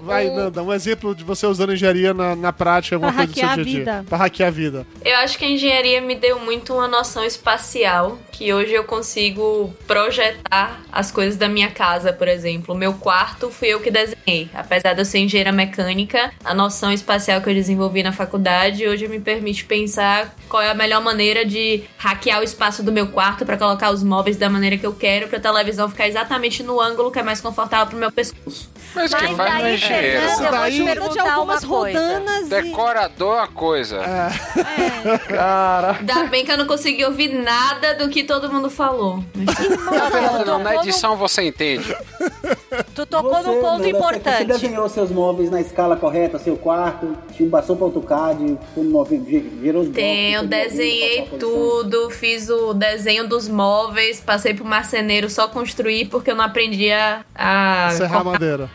Vai, 0.04 0.30
Nanda, 0.30 0.62
um 0.62 0.72
exemplo 0.72 1.14
de 1.14 1.24
você 1.24 1.46
usando 1.46 1.72
engenharia 1.72 2.12
na, 2.14 2.36
na 2.36 2.52
prática, 2.52 2.96
alguma 2.96 3.12
Pra 3.12 3.24
coisa 3.26 3.32
do 3.32 3.38
seu 3.38 3.48
hackear 3.48 3.60
a 3.60 3.62
dia 3.62 3.62
a 3.62 3.84
dia. 3.84 3.92
vida. 3.94 4.04
Pra 4.08 4.18
hackear 4.18 4.48
a 4.48 4.52
vida. 4.52 4.86
Eu 5.04 5.16
acho 5.18 5.38
que 5.38 5.44
a 5.44 5.48
engenharia 5.50 6.00
me 6.00 6.14
deu 6.14 6.38
muito 6.40 6.74
uma 6.74 6.86
noção 6.88 7.24
espacial, 7.24 8.18
que 8.32 8.52
hoje 8.52 8.72
eu 8.72 8.84
consigo 8.84 9.74
projetar 9.86 10.80
as 10.92 11.10
coisas 11.10 11.36
da 11.36 11.48
minha 11.48 11.70
casa, 11.70 12.12
por 12.12 12.28
exemplo. 12.28 12.74
O 12.74 12.78
meu 12.78 12.94
quarto 12.94 13.50
fui 13.50 13.68
eu 13.68 13.80
que 13.80 13.90
desenhei. 13.90 14.48
Apesar 14.54 14.92
de 14.92 15.00
eu 15.00 15.04
ser 15.04 15.18
engenheira 15.18 15.52
mecânica, 15.52 16.32
a 16.44 16.54
noção 16.54 16.92
espacial 16.92 17.40
que 17.40 17.48
eu 17.50 17.54
desenvolvi 17.54 18.02
na 18.02 18.12
faculdade 18.12 18.86
hoje 18.86 19.08
me 19.08 19.18
permite 19.20 19.64
pensar 19.64 20.34
qual 20.48 20.62
é 20.62 20.70
a 20.70 20.74
melhor 20.74 21.02
maneira 21.02 21.44
de 21.44 21.82
hackear 21.96 22.40
o 22.40 22.44
espaço 22.44 22.82
do 22.82 22.92
meu 22.92 23.08
quarto 23.08 23.44
para 23.46 23.56
colocar 23.56 23.90
os 23.90 24.02
móveis 24.02 24.36
da 24.36 24.48
maneira 24.50 24.76
que 24.76 24.86
eu 24.86 24.92
quero, 24.94 25.28
pra 25.28 25.40
televisão 25.40 25.88
ficar 25.88 26.08
exatamente 26.08 26.62
no 26.62 26.80
ângulo 26.80 27.10
que 27.10 27.18
é 27.18 27.22
mais 27.22 27.40
confortável 27.40 27.86
pro 27.86 27.98
meu 27.98 28.12
pescoço. 28.12 28.70
Mas 28.94 29.10
Mas 29.10 29.22
faz 29.36 29.36
não 29.36 29.66
é 29.66 29.76
eu 29.94 30.38
vou 30.42 30.50
daí- 30.50 31.08
te 31.08 31.12
de 31.12 31.18
algumas 31.20 31.64
coisa. 31.64 31.98
rodanas 32.00 32.46
e... 32.46 32.48
Decorador 32.48 33.34
é 33.36 33.38
uma 33.40 33.48
coisa. 33.48 34.00
Cara. 35.28 35.96
Ainda 36.00 36.24
bem 36.24 36.44
que 36.44 36.52
eu 36.52 36.58
não 36.58 36.66
consegui 36.66 37.04
ouvir 37.04 37.28
nada 37.34 37.94
do 37.94 38.08
que 38.08 38.24
todo 38.24 38.50
mundo 38.52 38.70
falou. 38.70 39.22
Não, 39.34 40.10
Fernanda, 40.10 40.44
não, 40.44 40.58
na 40.58 40.76
edição 40.76 41.16
você 41.16 41.42
entende. 41.44 41.94
Tu 42.94 43.06
tocou 43.06 43.42
num 43.42 43.60
ponto 43.60 43.64
Nanda, 43.64 43.82
Você 43.84 43.90
importante. 43.90 44.44
desenhou 44.44 44.88
seus 44.88 45.10
móveis 45.10 45.50
na 45.50 45.60
escala 45.60 45.96
correta, 45.96 46.38
seu 46.38 46.56
quarto, 46.56 47.16
tinha 47.32 47.48
passou 47.48 47.76
para 47.76 47.86
AutoCAD, 47.86 48.58
gerou 49.62 49.82
os 49.82 49.88
Tenho, 49.90 50.40
fez 50.40 50.50
desenhei 50.50 51.20
a 51.32 51.38
tudo, 51.38 52.10
fiz 52.10 52.48
o 52.48 52.72
desenho 52.74 53.28
dos 53.28 53.48
móveis, 53.48 54.20
passei 54.20 54.54
pro 54.54 54.64
marceneiro 54.64 55.28
só 55.30 55.46
construir 55.48 56.06
porque 56.06 56.30
eu 56.30 56.34
não 56.34 56.44
aprendi 56.44 56.90
a. 56.90 57.24
a 57.34 57.90
Serrar 57.96 58.20
a 58.20 58.24
madeira. 58.24 58.70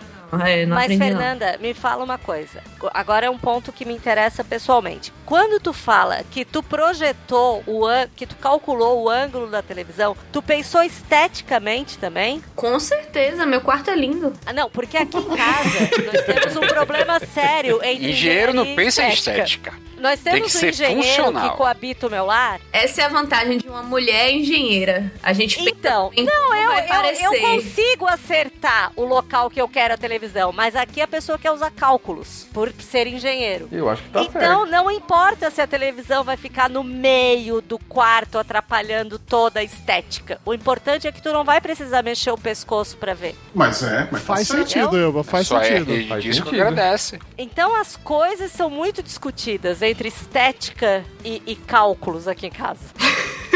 É, 0.45 0.65
não 0.65 0.75
Mas, 0.75 0.85
aprendi, 0.85 0.99
não. 0.99 1.07
Fernanda, 1.07 1.57
me 1.59 1.73
fala 1.73 2.03
uma 2.03 2.17
coisa. 2.17 2.61
Agora 2.93 3.25
é 3.25 3.29
um 3.29 3.37
ponto 3.37 3.71
que 3.71 3.85
me 3.85 3.93
interessa 3.93 4.43
pessoalmente. 4.43 5.11
Quando 5.25 5.59
tu 5.59 5.73
fala 5.73 6.23
que 6.29 6.45
tu 6.45 6.61
projetou 6.61 7.63
o 7.65 7.85
que 8.15 8.25
tu 8.25 8.35
calculou 8.35 9.03
o 9.03 9.09
ângulo 9.09 9.47
da 9.47 9.61
televisão, 9.61 10.15
tu 10.31 10.41
pensou 10.41 10.83
esteticamente 10.83 11.97
também? 11.97 12.43
Com 12.55 12.79
certeza, 12.79 13.45
meu 13.45 13.61
quarto 13.61 13.89
é 13.89 13.95
lindo. 13.95 14.33
Ah, 14.45 14.53
não, 14.53 14.69
porque 14.69 14.97
aqui 14.97 15.17
em 15.17 15.23
casa 15.23 15.79
nós 16.05 16.25
temos 16.25 16.55
um 16.55 16.67
problema 16.67 17.19
sério 17.19 17.79
entre 17.83 18.11
Engenheiro 18.11 18.53
não 18.53 18.75
pensa 18.75 19.03
em 19.03 19.13
estética. 19.13 19.73
Nós 19.99 20.19
Tem 20.19 20.33
temos 20.33 20.51
que 20.51 20.57
um 20.57 20.59
ser 20.59 20.69
engenheiro 20.69 21.23
funcional. 21.23 21.51
que 21.51 21.57
coabita 21.57 22.07
o 22.07 22.09
meu 22.09 22.25
lar. 22.25 22.59
Essa 22.71 23.01
é 23.01 23.05
a 23.05 23.09
vantagem 23.09 23.57
de 23.57 23.67
uma 23.67 23.83
mulher 23.83 24.31
engenheira. 24.31 25.11
A 25.21 25.33
gente 25.33 25.59
Então, 25.61 26.09
pensa 26.09 26.21
em 26.21 26.25
não, 26.25 26.55
eu, 26.55 26.69
vai 26.69 27.15
eu, 27.23 27.33
eu 27.33 27.41
consigo 27.41 28.05
acertar 28.07 28.91
o 28.95 29.03
local 29.03 29.49
que 29.49 29.59
eu 29.61 29.67
quero 29.67 29.93
a 29.93 29.97
televisão, 29.97 30.51
mas 30.51 30.75
aqui 30.75 31.01
a 31.01 31.07
pessoa 31.07 31.37
quer 31.37 31.51
usar 31.51 31.71
cálculos 31.71 32.47
por 32.53 32.71
ser 32.79 33.07
engenheiro. 33.07 33.67
Eu 33.71 33.89
acho 33.89 34.03
que 34.03 34.09
tá 34.09 34.21
Então 34.21 34.59
certo. 34.61 34.71
não 34.71 34.89
importa 34.91 35.49
se 35.51 35.61
a 35.61 35.67
televisão 35.67 36.23
vai 36.23 36.37
ficar 36.37 36.69
no 36.69 36.83
meio 36.83 37.61
do 37.61 37.77
quarto 37.77 38.37
atrapalhando 38.37 39.17
toda 39.19 39.59
a 39.59 39.63
estética. 39.63 40.39
O 40.45 40.53
importante 40.53 41.07
é 41.07 41.11
que 41.11 41.21
tu 41.21 41.31
não 41.33 41.43
vai 41.43 41.59
precisar 41.61 42.03
mexer 42.03 42.31
o 42.31 42.37
pescoço 42.37 42.97
pra 42.97 43.13
ver. 43.13 43.35
Mas 43.53 43.83
é, 43.83 44.07
mas 44.11 44.21
Faz 44.21 44.47
tá 44.47 44.55
sentido, 44.57 44.97
Elba, 44.97 45.23
faz 45.23 45.47
Só 45.47 45.59
é 45.61 45.79
sentido. 45.79 46.07
Faz 46.07 46.23
disso 46.23 46.43
que 46.43 46.49
sentido. 46.51 46.61
agradece. 46.67 47.19
Então 47.37 47.75
as 47.75 47.95
coisas 47.95 48.51
são 48.51 48.69
muito 48.69 49.01
discutidas 49.01 49.81
entre 49.89 50.07
estética 50.07 51.03
e, 51.23 51.41
e 51.45 51.55
cálculos 51.55 52.27
aqui 52.27 52.47
em 52.47 52.51
casa. 52.51 52.79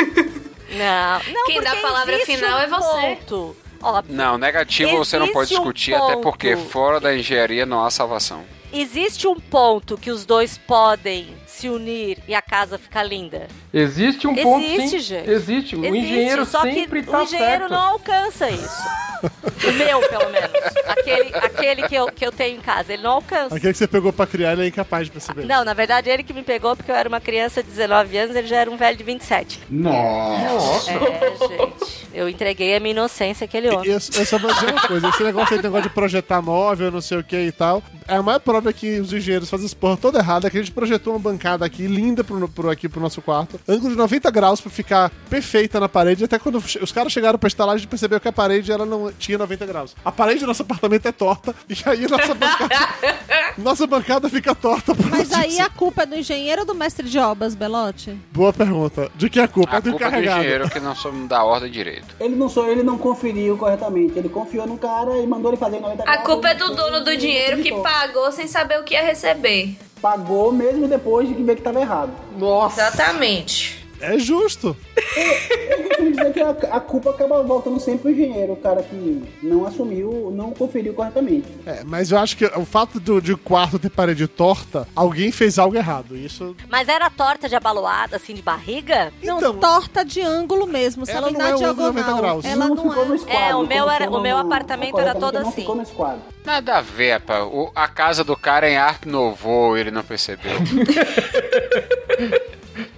não, 0.70 1.34
não 1.34 1.46
Quem 1.46 1.62
dá 1.62 1.72
a 1.72 1.76
palavra 1.78 2.16
existe 2.16 2.38
final 2.38 2.60
um 2.60 2.62
é 2.62 2.68
você. 2.68 3.16
ponto. 3.16 3.58
Óbvio. 3.82 4.16
Não, 4.16 4.38
negativo 4.38 4.98
você 4.98 5.20
não 5.20 5.28
pode 5.28 5.48
Existe 5.48 5.60
um 5.60 5.64
discutir, 5.64 5.94
até 5.94 6.16
porque 6.18 6.56
fora 6.56 7.00
da 7.00 7.16
engenharia 7.16 7.66
não 7.66 7.84
há 7.84 7.92
salvação. 7.92 8.46
Existe 8.72 9.28
um 9.28 9.36
ponto 9.40 9.98
que 9.98 10.10
os 10.10 10.26
dois 10.26 10.58
podem 10.58 11.36
se 11.64 11.70
unir 11.70 12.18
e 12.28 12.36
a 12.36 12.42
casa 12.42 12.78
ficar 12.78 13.04
linda. 13.04 13.48
Existe 13.74 14.28
um 14.28 14.36
ponto, 14.36 14.66
Existe, 14.66 14.90
sim. 14.90 15.00
gente. 15.00 15.30
Existe. 15.30 15.76
O 15.78 15.86
Existe, 15.86 16.06
engenheiro 16.06 16.46
só 16.46 16.62
sempre 16.62 17.02
que 17.02 17.10
tá 17.10 17.20
o 17.20 17.24
engenheiro 17.24 17.60
certo. 17.60 17.72
não 17.72 17.80
alcança 17.80 18.50
isso. 18.50 18.84
O 19.24 19.72
meu, 19.72 20.02
pelo 20.02 20.30
menos. 20.30 20.52
Aquele, 20.86 21.36
aquele 21.36 21.88
que, 21.88 21.96
eu, 21.96 22.08
que 22.08 22.26
eu 22.26 22.32
tenho 22.32 22.58
em 22.58 22.62
casa, 22.62 22.94
ele 22.94 23.04
não 23.04 23.12
alcança. 23.12 23.56
Aquele 23.56 23.72
que 23.72 23.78
você 23.78 23.88
pegou 23.88 24.12
pra 24.12 24.28
criar, 24.28 24.52
ele 24.52 24.64
é 24.64 24.68
incapaz 24.68 25.06
de 25.06 25.12
perceber. 25.12 25.46
Não, 25.46 25.64
na 25.64 25.74
verdade, 25.74 26.10
ele 26.10 26.24
que 26.24 26.34
me 26.34 26.44
pegou 26.44 26.76
porque 26.76 26.92
eu 26.92 26.96
era 26.96 27.08
uma 27.08 27.22
criança 27.22 27.64
de 27.64 27.70
19 27.70 28.18
anos, 28.18 28.36
ele 28.36 28.48
já 28.48 28.58
era 28.58 28.70
um 28.70 28.76
velho 28.76 28.98
de 28.98 29.04
27. 29.04 29.62
Nossa. 29.70 30.92
É, 30.92 31.48
gente. 31.48 32.04
Eu 32.14 32.30
entreguei 32.30 32.76
a 32.76 32.80
minha 32.80 32.92
inocência 32.92 33.46
àquele 33.46 33.70
homem. 33.70 33.88
Eu, 33.88 33.94
eu 33.94 34.26
só 34.26 34.38
vou 34.38 34.54
dizer 34.54 34.72
uma 34.72 34.88
coisa, 34.88 35.08
esse 35.08 35.24
negócio 35.24 35.56
aí, 35.56 35.64
negócio 35.64 35.90
de 35.90 35.96
projetar 35.96 36.42
móvel, 36.42 36.92
não 36.92 37.02
sei 37.02 37.18
o 37.18 37.24
que 37.24 37.38
e 37.38 37.52
tal, 37.52 37.82
é 38.08 38.16
a 38.16 38.22
maior 38.22 38.40
prova 38.40 38.72
que 38.74 39.00
os 39.00 39.14
engenheiros 39.14 39.50
fazem 39.50 39.66
esse 39.66 39.76
porra 39.76 39.98
toda 39.98 40.20
errada, 40.20 40.48
é 40.48 40.50
que 40.50 40.58
a 40.58 40.62
gente 40.62 40.72
projetou 40.72 41.14
uma 41.14 41.20
bancada 41.20 41.53
aqui, 41.62 41.86
linda 41.88 42.24
pro, 42.24 42.48
pro, 42.50 42.70
aqui 42.70 42.90
pro 42.90 43.00
nosso 43.02 43.22
quarto, 43.22 43.60
ângulo 43.68 43.92
de 43.92 43.98
90 43.98 44.32
graus 44.32 44.60
pra 44.62 44.72
ficar 44.72 45.12
perfeita 45.30 45.80
na 45.80 45.88
parede, 45.90 46.24
até 46.24 46.40
quando 46.40 46.56
os 46.58 46.92
caras 46.92 47.12
chegaram 47.12 47.38
pra 47.38 47.48
instalar, 47.48 47.76
a 47.76 47.78
gente 47.78 47.88
percebeu 47.88 48.20
que 48.20 48.28
a 48.28 48.32
parede 48.32 48.72
ela 48.72 48.86
não 48.86 49.12
tinha 49.14 49.38
90 49.38 49.66
graus. 49.66 49.96
A 50.04 50.12
parede 50.12 50.40
do 50.42 50.48
nosso 50.48 50.62
apartamento 50.64 51.06
é 51.08 51.12
torta, 51.12 51.54
e 51.70 51.76
aí 51.90 52.06
a 52.06 52.10
nossa 52.10 52.34
bancada, 52.34 52.76
nossa 53.58 53.88
bancada 53.88 54.30
fica 54.30 54.56
torta. 54.56 54.96
por 54.96 55.06
Mas 55.10 55.32
aí 55.34 55.50
disso. 55.50 55.62
a 55.62 55.70
culpa 55.70 56.04
é 56.04 56.06
do 56.06 56.16
engenheiro 56.16 56.62
ou 56.62 56.68
do 56.68 56.76
mestre 56.76 57.08
de 57.10 57.20
obras, 57.20 57.54
Belote? 57.56 58.18
Boa 58.32 58.52
pergunta. 58.54 59.12
De 59.16 59.30
que 59.30 59.40
é 59.40 59.44
a 59.44 59.48
culpa? 59.48 59.74
A 59.76 59.78
é 59.78 59.82
do 59.82 59.92
culpa 59.92 60.06
é 60.06 60.10
do 60.10 60.12
encarregado. 60.18 60.40
engenheiro 60.42 60.70
que 60.70 60.80
não 60.80 60.96
soube 60.96 61.28
dar 61.28 61.44
ordem 61.44 61.70
direito. 61.72 62.16
Ele 62.20 62.36
não 62.36 62.50
sou, 62.50 62.68
ele 62.70 62.84
não 62.84 62.98
conferiu 62.98 63.58
corretamente. 63.58 64.18
Ele 64.18 64.30
confiou 64.30 64.66
no 64.68 64.78
cara 64.78 65.18
e 65.18 65.28
mandou 65.28 65.52
ele 65.52 65.58
fazer 65.58 65.78
em 65.78 65.82
90 65.82 66.04
A 66.04 66.06
graus. 66.06 66.24
culpa 66.26 66.50
é 66.50 66.56
do 66.56 66.76
dono 66.76 67.04
do 67.04 67.16
dinheiro 67.18 67.62
que 67.62 67.72
pagou 67.82 68.32
sem 68.32 68.48
saber 68.48 68.80
o 68.80 68.84
que 68.84 68.94
ia 68.94 69.04
receber. 69.04 69.76
Pagou 70.04 70.52
mesmo 70.52 70.86
depois 70.86 71.30
de 71.30 71.34
que 71.34 71.42
ver 71.42 71.56
que 71.56 71.62
tava 71.62 71.80
errado. 71.80 72.12
Nossa. 72.38 72.82
Exatamente. 72.82 73.83
É 74.04 74.20
justo. 74.20 74.76
Eu 75.16 75.84
costumo 75.88 76.12
dizer 76.12 76.34
que 76.34 76.40
a, 76.42 76.50
a 76.50 76.80
culpa 76.80 77.12
acaba 77.12 77.42
voltando 77.44 77.80
sempre 77.80 78.00
pro 78.02 78.12
engenheiro, 78.12 78.54
o 78.54 78.58
cara 78.58 78.84
que 78.84 79.24
não 79.42 79.66
assumiu, 79.66 80.30
não 80.36 80.52
conferiu 80.52 80.94
corretamente. 80.94 81.48
É, 81.66 81.84
mas 81.86 82.12
eu 82.12 82.18
acho 82.18 82.36
que 82.36 82.46
o 82.46 82.66
fato 82.66 83.00
do, 83.00 83.22
de 83.22 83.34
o 83.34 83.38
quarto 83.38 83.80
ter 83.80 83.90
parede 83.90 84.28
torta, 84.28 84.88
alguém 84.96 85.32
fez 85.32 85.58
algo 85.58 85.76
errado. 85.78 86.18
Isso. 86.18 86.56
Mas 86.70 86.90
era 86.90 87.10
torta 87.10 87.48
de 87.48 87.56
abaloada, 87.56 88.18
assim, 88.18 88.34
de 88.34 88.42
barriga? 88.42 89.12
Não, 89.24 89.54
torta 89.56 90.04
de 90.04 90.22
ângulo 90.22 90.68
mesmo, 90.68 91.04
Ela 91.08 91.22
sabe? 91.28 91.34
não 91.34 91.40
na 91.40 91.50
é 91.50 91.56
um 91.56 91.58
diagonal. 91.60 91.94
90 91.94 92.14
graus. 92.22 92.46
Ela 92.46 92.68
Não 92.68 92.76
não, 92.76 92.90
ficou 92.90 93.06
no 93.06 93.14
é. 93.14 93.16
esquadro, 93.18 93.40
É, 93.42 93.56
o 93.56 93.66
meu, 93.66 93.90
era, 93.90 94.10
o 94.10 94.22
meu 94.22 94.38
no- 94.38 94.44
apartamento 94.46 95.00
era 95.00 95.16
todo 95.16 95.40
não 95.40 95.50
assim. 95.50 95.62
ficou 95.62 95.76
no 95.76 95.84
esquadro. 95.84 96.22
Nada 96.46 96.78
a 96.78 96.82
ver, 96.82 97.22
pá. 97.22 97.40
O- 97.44 97.72
a 97.74 97.88
casa 97.88 98.24
do 98.24 98.36
cara 98.36 98.68
é 98.68 98.74
em 98.74 98.78
Arte 98.78 99.08
Nouveau, 99.08 99.78
ele 99.78 99.92
não 99.92 100.04
percebeu. 100.04 100.52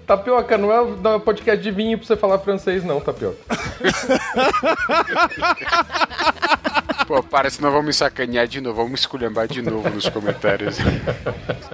Tapioca, 0.05 0.57
não 0.57 0.71
é, 0.71 0.91
não 1.01 1.15
é 1.15 1.19
podcast 1.19 1.63
de 1.63 1.71
vinho 1.71 1.97
pra 1.97 2.07
você 2.07 2.15
falar 2.15 2.39
francês, 2.39 2.83
não, 2.83 2.99
Tapioca. 2.99 3.37
Pô, 7.07 7.21
para, 7.21 7.49
senão 7.49 7.69
vamos 7.69 7.85
me 7.85 7.93
sacanear 7.93 8.47
de 8.47 8.59
novo, 8.59 8.77
vamos 8.77 8.91
me 8.91 8.97
esculhambar 8.97 9.47
de 9.47 9.61
novo 9.61 9.89
nos 9.89 10.09
comentários. 10.09 10.77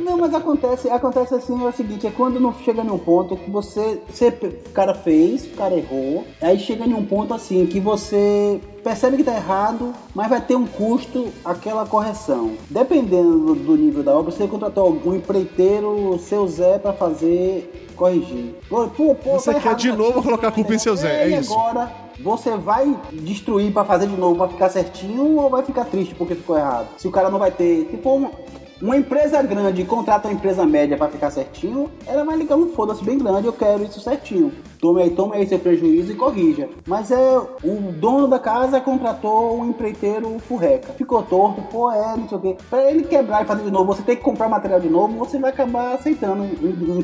Não, 0.01 0.17
mas 0.17 0.33
acontece, 0.33 0.89
acontece 0.89 1.35
assim, 1.35 1.63
é 1.63 1.67
o 1.67 1.71
seguinte, 1.71 2.05
é 2.05 2.11
quando 2.11 2.39
não 2.39 2.53
chega 2.53 2.83
num 2.83 2.97
ponto 2.97 3.37
que 3.37 3.49
você, 3.49 4.01
você, 4.09 4.27
o 4.27 4.69
cara 4.71 4.93
fez, 4.93 5.45
o 5.45 5.51
cara 5.51 5.73
errou, 5.75 6.25
aí 6.41 6.59
chega 6.59 6.85
num 6.85 7.05
ponto 7.05 7.33
assim, 7.33 7.65
que 7.65 7.79
você 7.79 8.59
percebe 8.83 9.17
que 9.17 9.23
tá 9.23 9.35
errado, 9.35 9.93
mas 10.13 10.27
vai 10.27 10.41
ter 10.41 10.55
um 10.55 10.65
custo 10.67 11.29
aquela 11.45 11.85
correção. 11.85 12.57
Dependendo 12.69 13.55
do, 13.55 13.77
nível 13.77 14.03
da 14.03 14.13
obra, 14.13 14.31
você 14.31 14.47
contratou 14.47 14.85
algum 14.85 15.15
empreiteiro, 15.15 16.19
seu 16.19 16.47
Zé, 16.47 16.77
pra 16.79 16.91
fazer, 16.91 17.89
corrigir. 17.95 18.55
Pô, 18.67 18.87
pô, 18.87 19.15
Você 19.39 19.53
tá 19.53 19.59
quer 19.59 19.65
errado 19.67 19.79
de 19.79 19.87
isso 19.89 19.97
novo 19.97 20.23
colocar 20.23 20.47
a 20.49 20.51
culpa 20.51 20.73
em 20.73 20.79
seu 20.79 20.95
Zé, 20.95 21.23
é 21.23 21.29
e 21.29 21.39
isso. 21.39 21.53
agora 21.53 22.10
você 22.21 22.55
vai 22.57 22.95
destruir 23.11 23.71
pra 23.73 23.83
fazer 23.83 24.07
de 24.07 24.15
novo 24.15 24.35
pra 24.35 24.47
ficar 24.47 24.69
certinho 24.69 25.35
ou 25.35 25.49
vai 25.49 25.63
ficar 25.63 25.85
triste 25.85 26.15
porque 26.15 26.35
ficou 26.35 26.57
errado? 26.57 26.89
Se 26.97 27.07
o 27.07 27.11
cara 27.11 27.29
não 27.29 27.39
vai 27.39 27.51
ter. 27.51 27.99
For 28.01 28.31
uma, 28.81 28.97
empresa 28.97 29.41
grande 29.41 29.83
contrata 29.83 30.27
uma 30.27 30.33
empresa 30.33 30.65
média 30.65 30.97
pra 30.97 31.07
ficar 31.09 31.31
certinho, 31.31 31.89
ela 32.05 32.23
vai 32.23 32.37
ligar 32.37 32.55
um 32.55 32.69
foda-se 32.69 33.03
bem 33.03 33.17
grande, 33.17 33.47
eu 33.47 33.53
quero 33.53 33.83
isso 33.83 33.99
certinho. 33.99 34.51
Tome 34.79 35.03
aí, 35.03 35.11
tome 35.11 35.37
aí 35.37 35.47
seu 35.47 35.59
prejuízo 35.59 36.11
e 36.11 36.15
corrija. 36.15 36.67
Mas 36.87 37.11
é 37.11 37.37
o 37.63 37.91
dono 37.91 38.27
da 38.27 38.39
casa 38.39 38.81
contratou 38.81 39.59
um 39.59 39.69
empreiteiro 39.69 40.39
furreca. 40.39 40.93
Ficou 40.93 41.21
torto, 41.21 41.61
pô, 41.61 41.91
é, 41.91 42.17
não 42.17 42.27
sei 42.27 42.37
o 42.37 42.41
quê. 42.41 42.57
Pra 42.67 42.89
ele 42.89 43.03
quebrar 43.03 43.43
e 43.43 43.45
fazer 43.45 43.63
de 43.63 43.69
novo, 43.69 43.93
você 43.93 44.01
tem 44.01 44.15
que 44.15 44.23
comprar 44.23 44.49
material 44.49 44.79
de 44.79 44.89
novo, 44.89 45.15
você 45.19 45.37
vai 45.37 45.51
acabar 45.51 45.93
aceitando, 45.93 46.43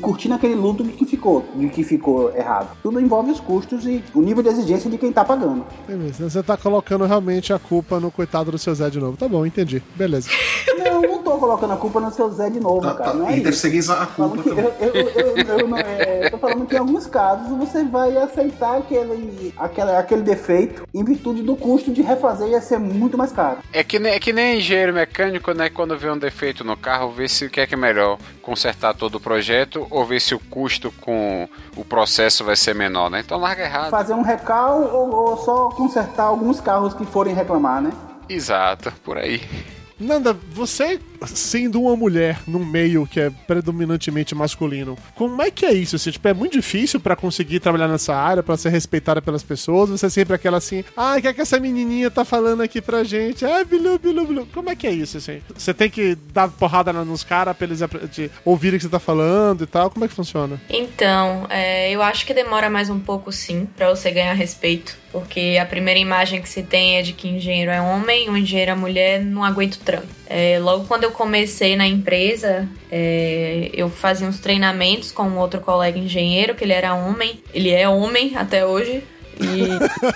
curtindo 0.01 0.33
aquele 0.33 0.55
luto 0.55 0.83
de 0.83 0.91
que 0.91 1.05
ficou, 1.05 1.45
de 1.53 1.69
que 1.69 1.83
ficou 1.83 2.35
errado. 2.35 2.75
Tudo 2.81 2.99
envolve 2.99 3.29
os 3.29 3.39
custos 3.39 3.85
e 3.85 4.03
o 4.15 4.21
nível 4.21 4.41
de 4.41 4.49
exigência 4.49 4.89
de 4.89 4.97
quem 4.97 5.11
tá 5.11 5.23
pagando. 5.23 5.63
Beleza, 5.87 6.27
Você 6.27 6.41
tá 6.41 6.57
colocando 6.57 7.05
realmente 7.05 7.53
a 7.53 7.59
culpa 7.59 7.99
no 7.99 8.09
coitado 8.09 8.51
do 8.51 8.57
seu 8.57 8.73
Zé 8.73 8.89
de 8.89 8.99
novo. 8.99 9.17
Tá 9.17 9.27
bom, 9.27 9.45
entendi. 9.45 9.83
Beleza. 9.95 10.29
Não, 10.77 11.01
não 11.01 11.21
tô 11.21 11.37
colocando 11.37 11.66
a 11.73 11.77
culpa 11.77 11.99
no 11.99 12.11
seu 12.11 12.29
Zé 12.31 12.49
de 12.49 12.59
novo, 12.59 12.81
cara. 12.95 13.13
Não 13.13 13.27
é 13.29 13.37
e 13.37 13.41
terceirizar 13.43 14.01
a 14.01 14.05
culpa 14.05 14.43
que 14.43 14.49
eu, 14.49 14.57
eu, 14.57 14.93
eu, 14.95 15.59
eu, 15.59 15.67
não- 15.67 15.77
é, 15.77 16.25
eu 16.25 16.31
tô 16.31 16.37
falando 16.37 16.65
que 16.65 16.75
em 16.75 16.79
alguns 16.79 17.07
casos 17.07 17.47
você 17.57 17.83
vai 17.83 18.15
aceitar 18.17 18.77
aquele, 18.77 19.53
aquele, 19.57 19.91
aquele 19.91 20.21
defeito 20.21 20.83
em 20.93 21.03
virtude 21.03 21.41
do 21.43 21.55
custo 21.55 21.91
de 21.91 22.01
refazer 22.01 22.47
ia 22.49 22.61
ser 22.61 22.79
muito 22.79 23.17
mais 23.17 23.31
caro. 23.31 23.57
É 23.73 23.83
que, 23.83 23.99
nem, 23.99 24.13
é 24.13 24.19
que 24.19 24.33
nem 24.33 24.57
engenheiro 24.57 24.93
mecânico, 24.93 25.51
né? 25.53 25.69
Quando 25.69 25.97
vê 25.97 26.09
um 26.09 26.17
defeito 26.17 26.63
no 26.63 26.75
carro, 26.77 27.11
vê 27.11 27.27
se 27.27 27.45
o 27.45 27.49
que 27.49 27.59
é 27.61 27.67
que 27.67 27.73
é 27.73 27.77
melhor, 27.77 28.17
consertar 28.41 28.93
todo 28.93 29.15
o 29.15 29.19
projeto 29.19 29.85
ou 29.89 30.05
ver 30.05 30.19
se 30.21 30.33
o 30.33 30.39
custo 30.39 30.91
com 31.01 31.47
o 31.75 31.83
processo 31.85 32.43
vai 32.43 32.55
ser 32.55 32.73
menor, 32.73 33.09
né? 33.09 33.21
Então 33.25 33.37
larga 33.39 33.63
errado. 33.63 33.89
Fazer 33.89 34.13
um 34.13 34.21
recal 34.21 34.81
ou, 34.81 35.13
ou 35.13 35.37
só 35.37 35.69
consertar 35.69 36.23
alguns 36.23 36.59
carros 36.59 36.93
que 36.93 37.05
forem 37.05 37.33
reclamar, 37.33 37.81
né? 37.81 37.91
Exato, 38.29 38.91
por 39.03 39.17
aí. 39.17 39.41
Nanda, 39.99 40.35
você 40.53 40.99
sendo 41.25 41.81
uma 41.81 41.95
mulher 41.95 42.39
num 42.47 42.65
meio 42.65 43.07
que 43.07 43.19
é 43.19 43.29
predominantemente 43.29 44.35
masculino, 44.35 44.97
como 45.15 45.41
é 45.41 45.51
que 45.51 45.65
é 45.65 45.73
isso? 45.73 45.95
Assim, 45.95 46.11
tipo, 46.11 46.27
é 46.27 46.33
muito 46.33 46.53
difícil 46.53 46.99
pra 46.99 47.15
conseguir 47.15 47.59
trabalhar 47.59 47.87
nessa 47.87 48.15
área, 48.15 48.43
pra 48.43 48.57
ser 48.57 48.69
respeitada 48.69 49.21
pelas 49.21 49.43
pessoas? 49.43 49.89
Você 49.89 50.05
é 50.05 50.09
sempre 50.09 50.35
aquela 50.35 50.57
assim, 50.57 50.83
ah, 50.95 51.15
o 51.17 51.21
que 51.21 51.27
é 51.27 51.33
que 51.33 51.41
essa 51.41 51.59
menininha 51.59 52.09
tá 52.11 52.23
falando 52.23 52.61
aqui 52.61 52.81
pra 52.81 53.03
gente? 53.03 53.45
Ah, 53.45 53.63
bilu, 53.63 53.99
bilu, 53.99 54.25
bilu. 54.25 54.47
Como 54.53 54.69
é 54.69 54.75
que 54.75 54.87
é 54.87 54.91
isso, 54.91 55.17
assim? 55.17 55.41
Você 55.55 55.73
tem 55.73 55.89
que 55.89 56.15
dar 56.33 56.49
porrada 56.49 56.93
nos 56.93 57.23
caras 57.23 57.55
pra 57.55 57.67
eles 57.67 57.79
ouvirem 58.45 58.77
o 58.77 58.79
que 58.79 58.85
você 58.85 58.89
tá 58.89 58.99
falando 58.99 59.63
e 59.63 59.67
tal? 59.67 59.89
Como 59.89 60.05
é 60.05 60.07
que 60.07 60.13
funciona? 60.13 60.61
Então, 60.69 61.45
é, 61.49 61.91
eu 61.91 62.01
acho 62.01 62.25
que 62.25 62.33
demora 62.33 62.69
mais 62.69 62.89
um 62.89 62.99
pouco 62.99 63.31
sim 63.31 63.67
pra 63.75 63.89
você 63.89 64.11
ganhar 64.11 64.33
respeito, 64.33 64.97
porque 65.11 65.57
a 65.61 65.65
primeira 65.65 65.99
imagem 65.99 66.41
que 66.41 66.49
se 66.49 66.63
tem 66.63 66.97
é 66.97 67.01
de 67.01 67.13
que 67.13 67.27
engenheiro 67.27 67.71
é 67.71 67.81
homem, 67.81 68.29
um 68.29 68.37
engenheiro 68.37 68.71
é 68.71 68.75
mulher, 68.75 69.23
não 69.23 69.43
aguento 69.43 69.79
trampo. 69.79 70.07
É, 70.29 70.59
logo 70.59 70.85
quando 70.85 71.03
eu 71.03 71.06
comecei 71.11 71.75
na 71.75 71.87
empresa, 71.87 72.67
é, 72.91 73.69
eu 73.73 73.89
fazia 73.89 74.27
uns 74.27 74.39
treinamentos 74.39 75.11
com 75.11 75.23
um 75.23 75.37
outro 75.37 75.59
colega 75.61 75.97
engenheiro, 75.97 76.55
que 76.55 76.63
ele 76.63 76.73
era 76.73 76.93
homem, 76.95 77.41
ele 77.53 77.69
é 77.69 77.87
homem 77.87 78.33
até 78.35 78.65
hoje. 78.65 79.03
E 79.39 79.67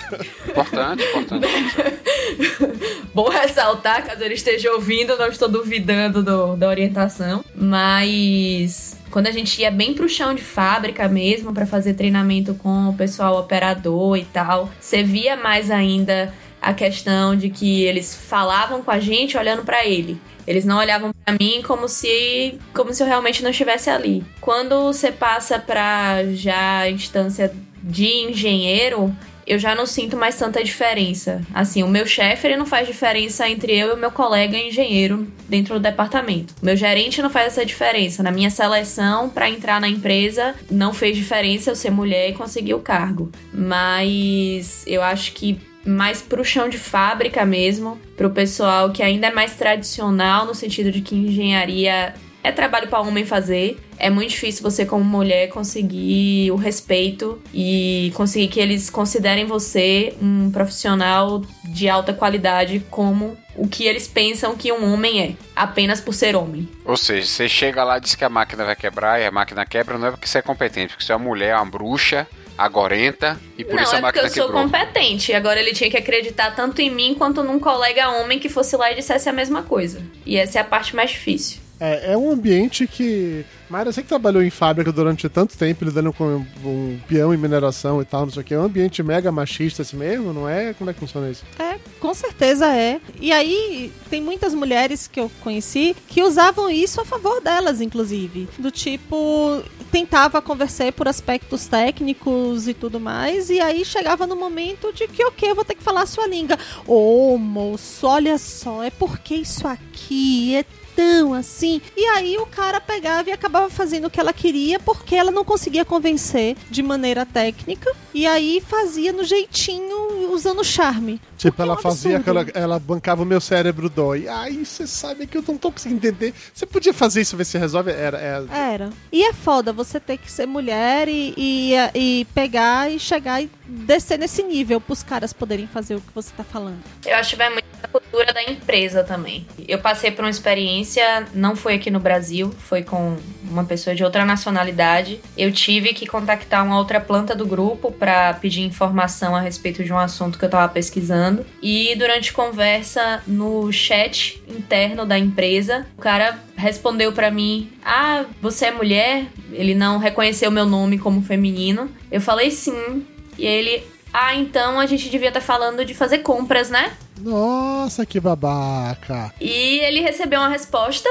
Importante, 0.50 1.04
importante. 1.04 1.46
Bom 3.14 3.28
ressaltar, 3.28 4.04
caso 4.04 4.22
ele 4.24 4.34
esteja 4.34 4.72
ouvindo, 4.72 5.16
não 5.16 5.28
estou 5.28 5.48
duvidando 5.48 6.22
do- 6.22 6.56
da 6.56 6.68
orientação. 6.68 7.44
Mas 7.54 8.96
quando 9.10 9.26
a 9.26 9.30
gente 9.30 9.60
ia 9.60 9.70
bem 9.70 9.94
pro 9.94 10.08
chão 10.08 10.34
de 10.34 10.42
fábrica 10.42 11.08
mesmo, 11.08 11.52
para 11.52 11.66
fazer 11.66 11.94
treinamento 11.94 12.54
com 12.54 12.88
o 12.88 12.94
pessoal 12.94 13.38
operador 13.38 14.16
e 14.16 14.24
tal, 14.24 14.70
você 14.80 15.02
via 15.02 15.36
mais 15.36 15.70
ainda 15.70 16.32
a 16.62 16.72
questão 16.72 17.34
de 17.36 17.50
que 17.50 17.82
eles 17.82 18.14
falavam 18.14 18.82
com 18.82 18.90
a 18.90 19.00
gente 19.00 19.36
olhando 19.36 19.64
para 19.64 19.84
ele. 19.84 20.18
Eles 20.46 20.64
não 20.64 20.78
olhavam 20.78 21.12
pra 21.24 21.36
mim 21.38 21.62
como 21.66 21.88
se 21.88 22.58
como 22.72 22.92
se 22.94 23.02
eu 23.02 23.06
realmente 23.06 23.42
não 23.42 23.50
estivesse 23.50 23.90
ali. 23.90 24.24
Quando 24.40 24.82
você 24.82 25.10
passa 25.10 25.58
pra 25.58 26.24
já 26.32 26.80
a 26.80 26.90
instância 26.90 27.52
de 27.82 28.06
engenheiro, 28.06 29.14
eu 29.46 29.58
já 29.58 29.74
não 29.74 29.86
sinto 29.86 30.16
mais 30.16 30.36
tanta 30.36 30.62
diferença. 30.62 31.42
Assim, 31.52 31.82
o 31.82 31.88
meu 31.88 32.06
chefe 32.06 32.46
ele 32.46 32.56
não 32.56 32.66
faz 32.66 32.86
diferença 32.86 33.48
entre 33.48 33.76
eu 33.76 33.88
e 33.88 33.92
o 33.92 33.96
meu 33.96 34.10
colega 34.10 34.56
engenheiro 34.56 35.26
dentro 35.48 35.74
do 35.74 35.80
departamento. 35.80 36.54
O 36.62 36.64
meu 36.64 36.76
gerente 36.76 37.22
não 37.22 37.30
faz 37.30 37.48
essa 37.48 37.66
diferença. 37.66 38.22
Na 38.22 38.30
minha 38.30 38.50
seleção 38.50 39.28
para 39.28 39.50
entrar 39.50 39.80
na 39.80 39.88
empresa 39.88 40.54
não 40.70 40.92
fez 40.92 41.16
diferença 41.16 41.70
eu 41.70 41.76
ser 41.76 41.90
mulher 41.90 42.30
e 42.30 42.34
conseguir 42.34 42.74
o 42.74 42.80
cargo. 42.80 43.30
Mas 43.52 44.84
eu 44.86 45.02
acho 45.02 45.32
que 45.32 45.60
mais 45.84 46.22
pro 46.22 46.44
chão 46.44 46.68
de 46.68 46.78
fábrica 46.78 47.44
mesmo, 47.44 48.00
pro 48.16 48.30
pessoal 48.30 48.90
que 48.92 49.02
ainda 49.02 49.28
é 49.28 49.32
mais 49.32 49.54
tradicional 49.54 50.46
no 50.46 50.54
sentido 50.54 50.90
de 50.90 51.00
que 51.00 51.14
engenharia 51.14 52.14
é 52.42 52.50
trabalho 52.50 52.88
para 52.88 53.00
homem 53.00 53.24
fazer. 53.24 53.78
É 53.98 54.10
muito 54.10 54.30
difícil 54.30 54.62
você 54.62 54.84
como 54.84 55.04
mulher 55.04 55.48
conseguir 55.48 56.50
o 56.50 56.56
respeito 56.56 57.40
e 57.54 58.12
conseguir 58.14 58.48
que 58.48 58.58
eles 58.58 58.90
considerem 58.90 59.44
você 59.44 60.14
um 60.20 60.50
profissional 60.50 61.42
de 61.64 61.88
alta 61.88 62.12
qualidade 62.12 62.84
como 62.90 63.36
o 63.54 63.68
que 63.68 63.84
eles 63.84 64.08
pensam 64.08 64.56
que 64.56 64.72
um 64.72 64.92
homem 64.92 65.20
é, 65.22 65.34
apenas 65.54 66.00
por 66.00 66.14
ser 66.14 66.34
homem. 66.34 66.68
Ou 66.84 66.96
seja, 66.96 67.26
você 67.26 67.48
chega 67.48 67.84
lá 67.84 67.98
e 67.98 68.00
diz 68.00 68.14
que 68.14 68.24
a 68.24 68.28
máquina 68.28 68.64
vai 68.64 68.74
quebrar 68.74 69.20
e 69.20 69.26
a 69.26 69.30
máquina 69.30 69.64
quebra, 69.64 69.98
não 69.98 70.08
é 70.08 70.10
porque 70.10 70.26
você 70.26 70.38
é 70.38 70.42
competente, 70.42 70.94
porque 70.94 71.04
você 71.04 71.12
é 71.12 71.16
uma 71.16 71.24
mulher, 71.24 71.54
uma 71.54 71.66
bruxa, 71.66 72.26
agorenta 72.64 73.40
e 73.56 73.64
por 73.64 73.76
não, 73.76 73.82
isso 73.82 73.94
a 73.94 73.98
é 73.98 74.00
porque 74.00 74.20
máquina 74.20 74.26
eu 74.26 74.30
sou 74.30 74.46
quebrou. 74.46 74.62
competente. 74.62 75.32
Agora 75.32 75.60
ele 75.60 75.72
tinha 75.72 75.90
que 75.90 75.96
acreditar 75.96 76.54
tanto 76.54 76.80
em 76.80 76.90
mim 76.90 77.14
quanto 77.14 77.42
num 77.42 77.58
colega 77.58 78.10
homem 78.10 78.38
que 78.38 78.48
fosse 78.48 78.76
lá 78.76 78.90
e 78.92 78.96
dissesse 78.96 79.28
a 79.28 79.32
mesma 79.32 79.62
coisa. 79.62 80.02
E 80.26 80.36
essa 80.36 80.58
é 80.58 80.62
a 80.62 80.64
parte 80.64 80.94
mais 80.94 81.10
difícil. 81.10 81.61
É, 81.82 82.12
é 82.12 82.16
um 82.16 82.30
ambiente 82.30 82.86
que. 82.86 83.44
Mayra, 83.68 83.90
você 83.90 84.02
que 84.02 84.08
trabalhou 84.08 84.40
em 84.40 84.50
fábrica 84.50 84.92
durante 84.92 85.28
tanto 85.28 85.58
tempo, 85.58 85.84
lidando 85.84 86.12
com 86.12 86.46
um 86.64 87.00
peão 87.08 87.34
em 87.34 87.36
mineração 87.36 88.00
e 88.00 88.04
tal, 88.04 88.26
não 88.26 88.30
sei 88.30 88.42
o 88.42 88.44
que, 88.44 88.54
é 88.54 88.58
um 88.58 88.64
ambiente 88.64 89.02
mega 89.02 89.32
machista 89.32 89.82
assim 89.82 89.96
mesmo, 89.96 90.32
não 90.32 90.48
é? 90.48 90.74
Como 90.74 90.88
é 90.90 90.92
que 90.92 91.00
funciona 91.00 91.28
isso? 91.28 91.42
É, 91.58 91.80
com 91.98 92.14
certeza 92.14 92.68
é. 92.68 93.00
E 93.18 93.32
aí, 93.32 93.90
tem 94.08 94.22
muitas 94.22 94.54
mulheres 94.54 95.08
que 95.08 95.18
eu 95.18 95.28
conheci 95.40 95.96
que 96.06 96.22
usavam 96.22 96.70
isso 96.70 97.00
a 97.00 97.04
favor 97.04 97.40
delas, 97.40 97.80
inclusive. 97.80 98.48
Do 98.58 98.70
tipo, 98.70 99.60
tentava 99.90 100.40
conversar 100.40 100.92
por 100.92 101.08
aspectos 101.08 101.66
técnicos 101.66 102.68
e 102.68 102.74
tudo 102.74 103.00
mais, 103.00 103.50
e 103.50 103.58
aí 103.58 103.84
chegava 103.84 104.24
no 104.24 104.36
momento 104.36 104.92
de 104.92 105.08
que, 105.08 105.24
ok, 105.24 105.50
eu 105.50 105.54
vou 105.56 105.64
ter 105.64 105.74
que 105.74 105.82
falar 105.82 106.02
a 106.02 106.06
sua 106.06 106.28
língua. 106.28 106.56
Ô, 106.86 107.36
moço, 107.38 108.06
olha 108.06 108.38
só, 108.38 108.84
é 108.84 108.90
porque 108.90 109.34
isso 109.34 109.66
aqui 109.66 110.56
é 110.56 110.64
tão 110.94 111.34
assim. 111.34 111.80
E 111.96 112.04
aí 112.06 112.36
o 112.38 112.46
cara 112.46 112.80
pegava 112.80 113.30
e 113.30 113.32
acabava 113.32 113.68
fazendo 113.70 114.06
o 114.06 114.10
que 114.10 114.20
ela 114.20 114.32
queria 114.32 114.78
porque 114.78 115.14
ela 115.14 115.30
não 115.30 115.44
conseguia 115.44 115.84
convencer 115.84 116.56
de 116.70 116.82
maneira 116.82 117.26
técnica. 117.26 117.94
E 118.14 118.26
aí 118.26 118.62
fazia 118.66 119.12
no 119.12 119.24
jeitinho 119.24 120.30
usando 120.32 120.62
charme. 120.64 121.20
Tipo, 121.36 121.62
ela 121.62 121.74
um 121.74 121.78
fazia 121.78 122.18
aquela. 122.18 122.46
Ela 122.54 122.78
bancava 122.78 123.22
o 123.22 123.26
meu 123.26 123.40
cérebro 123.40 123.88
dói. 123.88 124.28
Ai, 124.28 124.64
você 124.64 124.86
sabe 124.86 125.26
que 125.26 125.36
eu 125.38 125.44
não 125.46 125.56
tô 125.56 125.72
conseguindo 125.72 126.06
entender. 126.06 126.34
Você 126.54 126.66
podia 126.66 126.92
fazer 126.94 127.20
isso, 127.22 127.36
ver 127.36 127.44
se 127.44 127.58
resolve? 127.58 127.90
Era. 127.90 128.18
é- 128.18 128.72
Era. 128.72 128.90
E 129.10 129.22
é 129.24 129.32
foda 129.32 129.72
você 129.72 129.98
ter 129.98 130.18
que 130.18 130.30
ser 130.30 130.46
mulher 130.46 131.08
e, 131.08 131.34
e, 131.36 131.72
e 131.94 132.24
pegar 132.34 132.90
e 132.90 132.98
chegar 132.98 133.42
e 133.42 133.50
descer 133.66 134.18
nesse 134.18 134.42
nível 134.42 134.80
pros 134.80 135.02
caras 135.02 135.32
poderem 135.32 135.66
fazer 135.66 135.94
o 135.96 136.00
que 136.00 136.14
você 136.14 136.30
tá 136.36 136.44
falando. 136.44 136.78
Eu 137.04 137.16
acho 137.16 137.30
que 137.30 137.36
vai 137.36 137.50
muito 137.50 137.64
da 137.80 137.88
cultura 137.88 138.32
da 138.32 138.42
empresa 138.44 139.02
também. 139.02 139.46
Eu 139.66 139.78
passei 139.78 140.10
por 140.10 140.24
uma 140.24 140.30
experiência, 140.30 141.26
não 141.34 141.56
foi 141.56 141.74
aqui 141.74 141.90
no 141.90 141.98
Brasil, 141.98 142.50
foi 142.58 142.82
com 142.82 143.16
uma 143.42 143.64
pessoa 143.64 143.94
de 143.96 144.04
outra 144.04 144.24
nacionalidade. 144.24 145.20
Eu 145.36 145.50
tive 145.52 145.92
que 145.92 146.06
contactar 146.06 146.64
uma 146.64 146.78
outra 146.78 147.00
planta 147.00 147.34
do 147.34 147.44
grupo 147.46 147.90
para 148.02 148.34
pedir 148.34 148.62
informação 148.62 149.36
a 149.36 149.40
respeito 149.40 149.84
de 149.84 149.92
um 149.92 149.96
assunto 149.96 150.36
que 150.36 150.44
eu 150.44 150.50
tava 150.50 150.68
pesquisando. 150.72 151.46
E 151.62 151.94
durante 151.94 152.32
conversa 152.32 153.22
no 153.28 153.70
chat 153.70 154.42
interno 154.48 155.06
da 155.06 155.16
empresa, 155.16 155.86
o 155.96 156.00
cara 156.00 156.36
respondeu 156.56 157.12
para 157.12 157.30
mim: 157.30 157.70
"Ah, 157.84 158.24
você 158.40 158.66
é 158.66 158.70
mulher?" 158.72 159.26
Ele 159.52 159.72
não 159.72 159.98
reconheceu 159.98 160.50
meu 160.50 160.66
nome 160.66 160.98
como 160.98 161.22
feminino. 161.22 161.88
Eu 162.10 162.20
falei 162.20 162.50
sim. 162.50 163.06
E 163.38 163.46
ele: 163.46 163.84
"Ah, 164.12 164.34
então 164.34 164.80
a 164.80 164.86
gente 164.86 165.08
devia 165.08 165.28
estar 165.28 165.40
falando 165.40 165.84
de 165.84 165.94
fazer 165.94 166.18
compras, 166.18 166.70
né?" 166.70 166.90
Nossa, 167.20 168.04
que 168.06 168.18
babaca. 168.18 169.32
E 169.40 169.78
ele 169.80 170.00
recebeu 170.00 170.40
uma 170.40 170.48
resposta, 170.48 171.08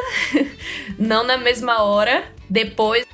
não 0.97 1.23
na 1.23 1.37
mesma 1.37 1.83
hora. 1.83 2.23
Depois 2.49 3.05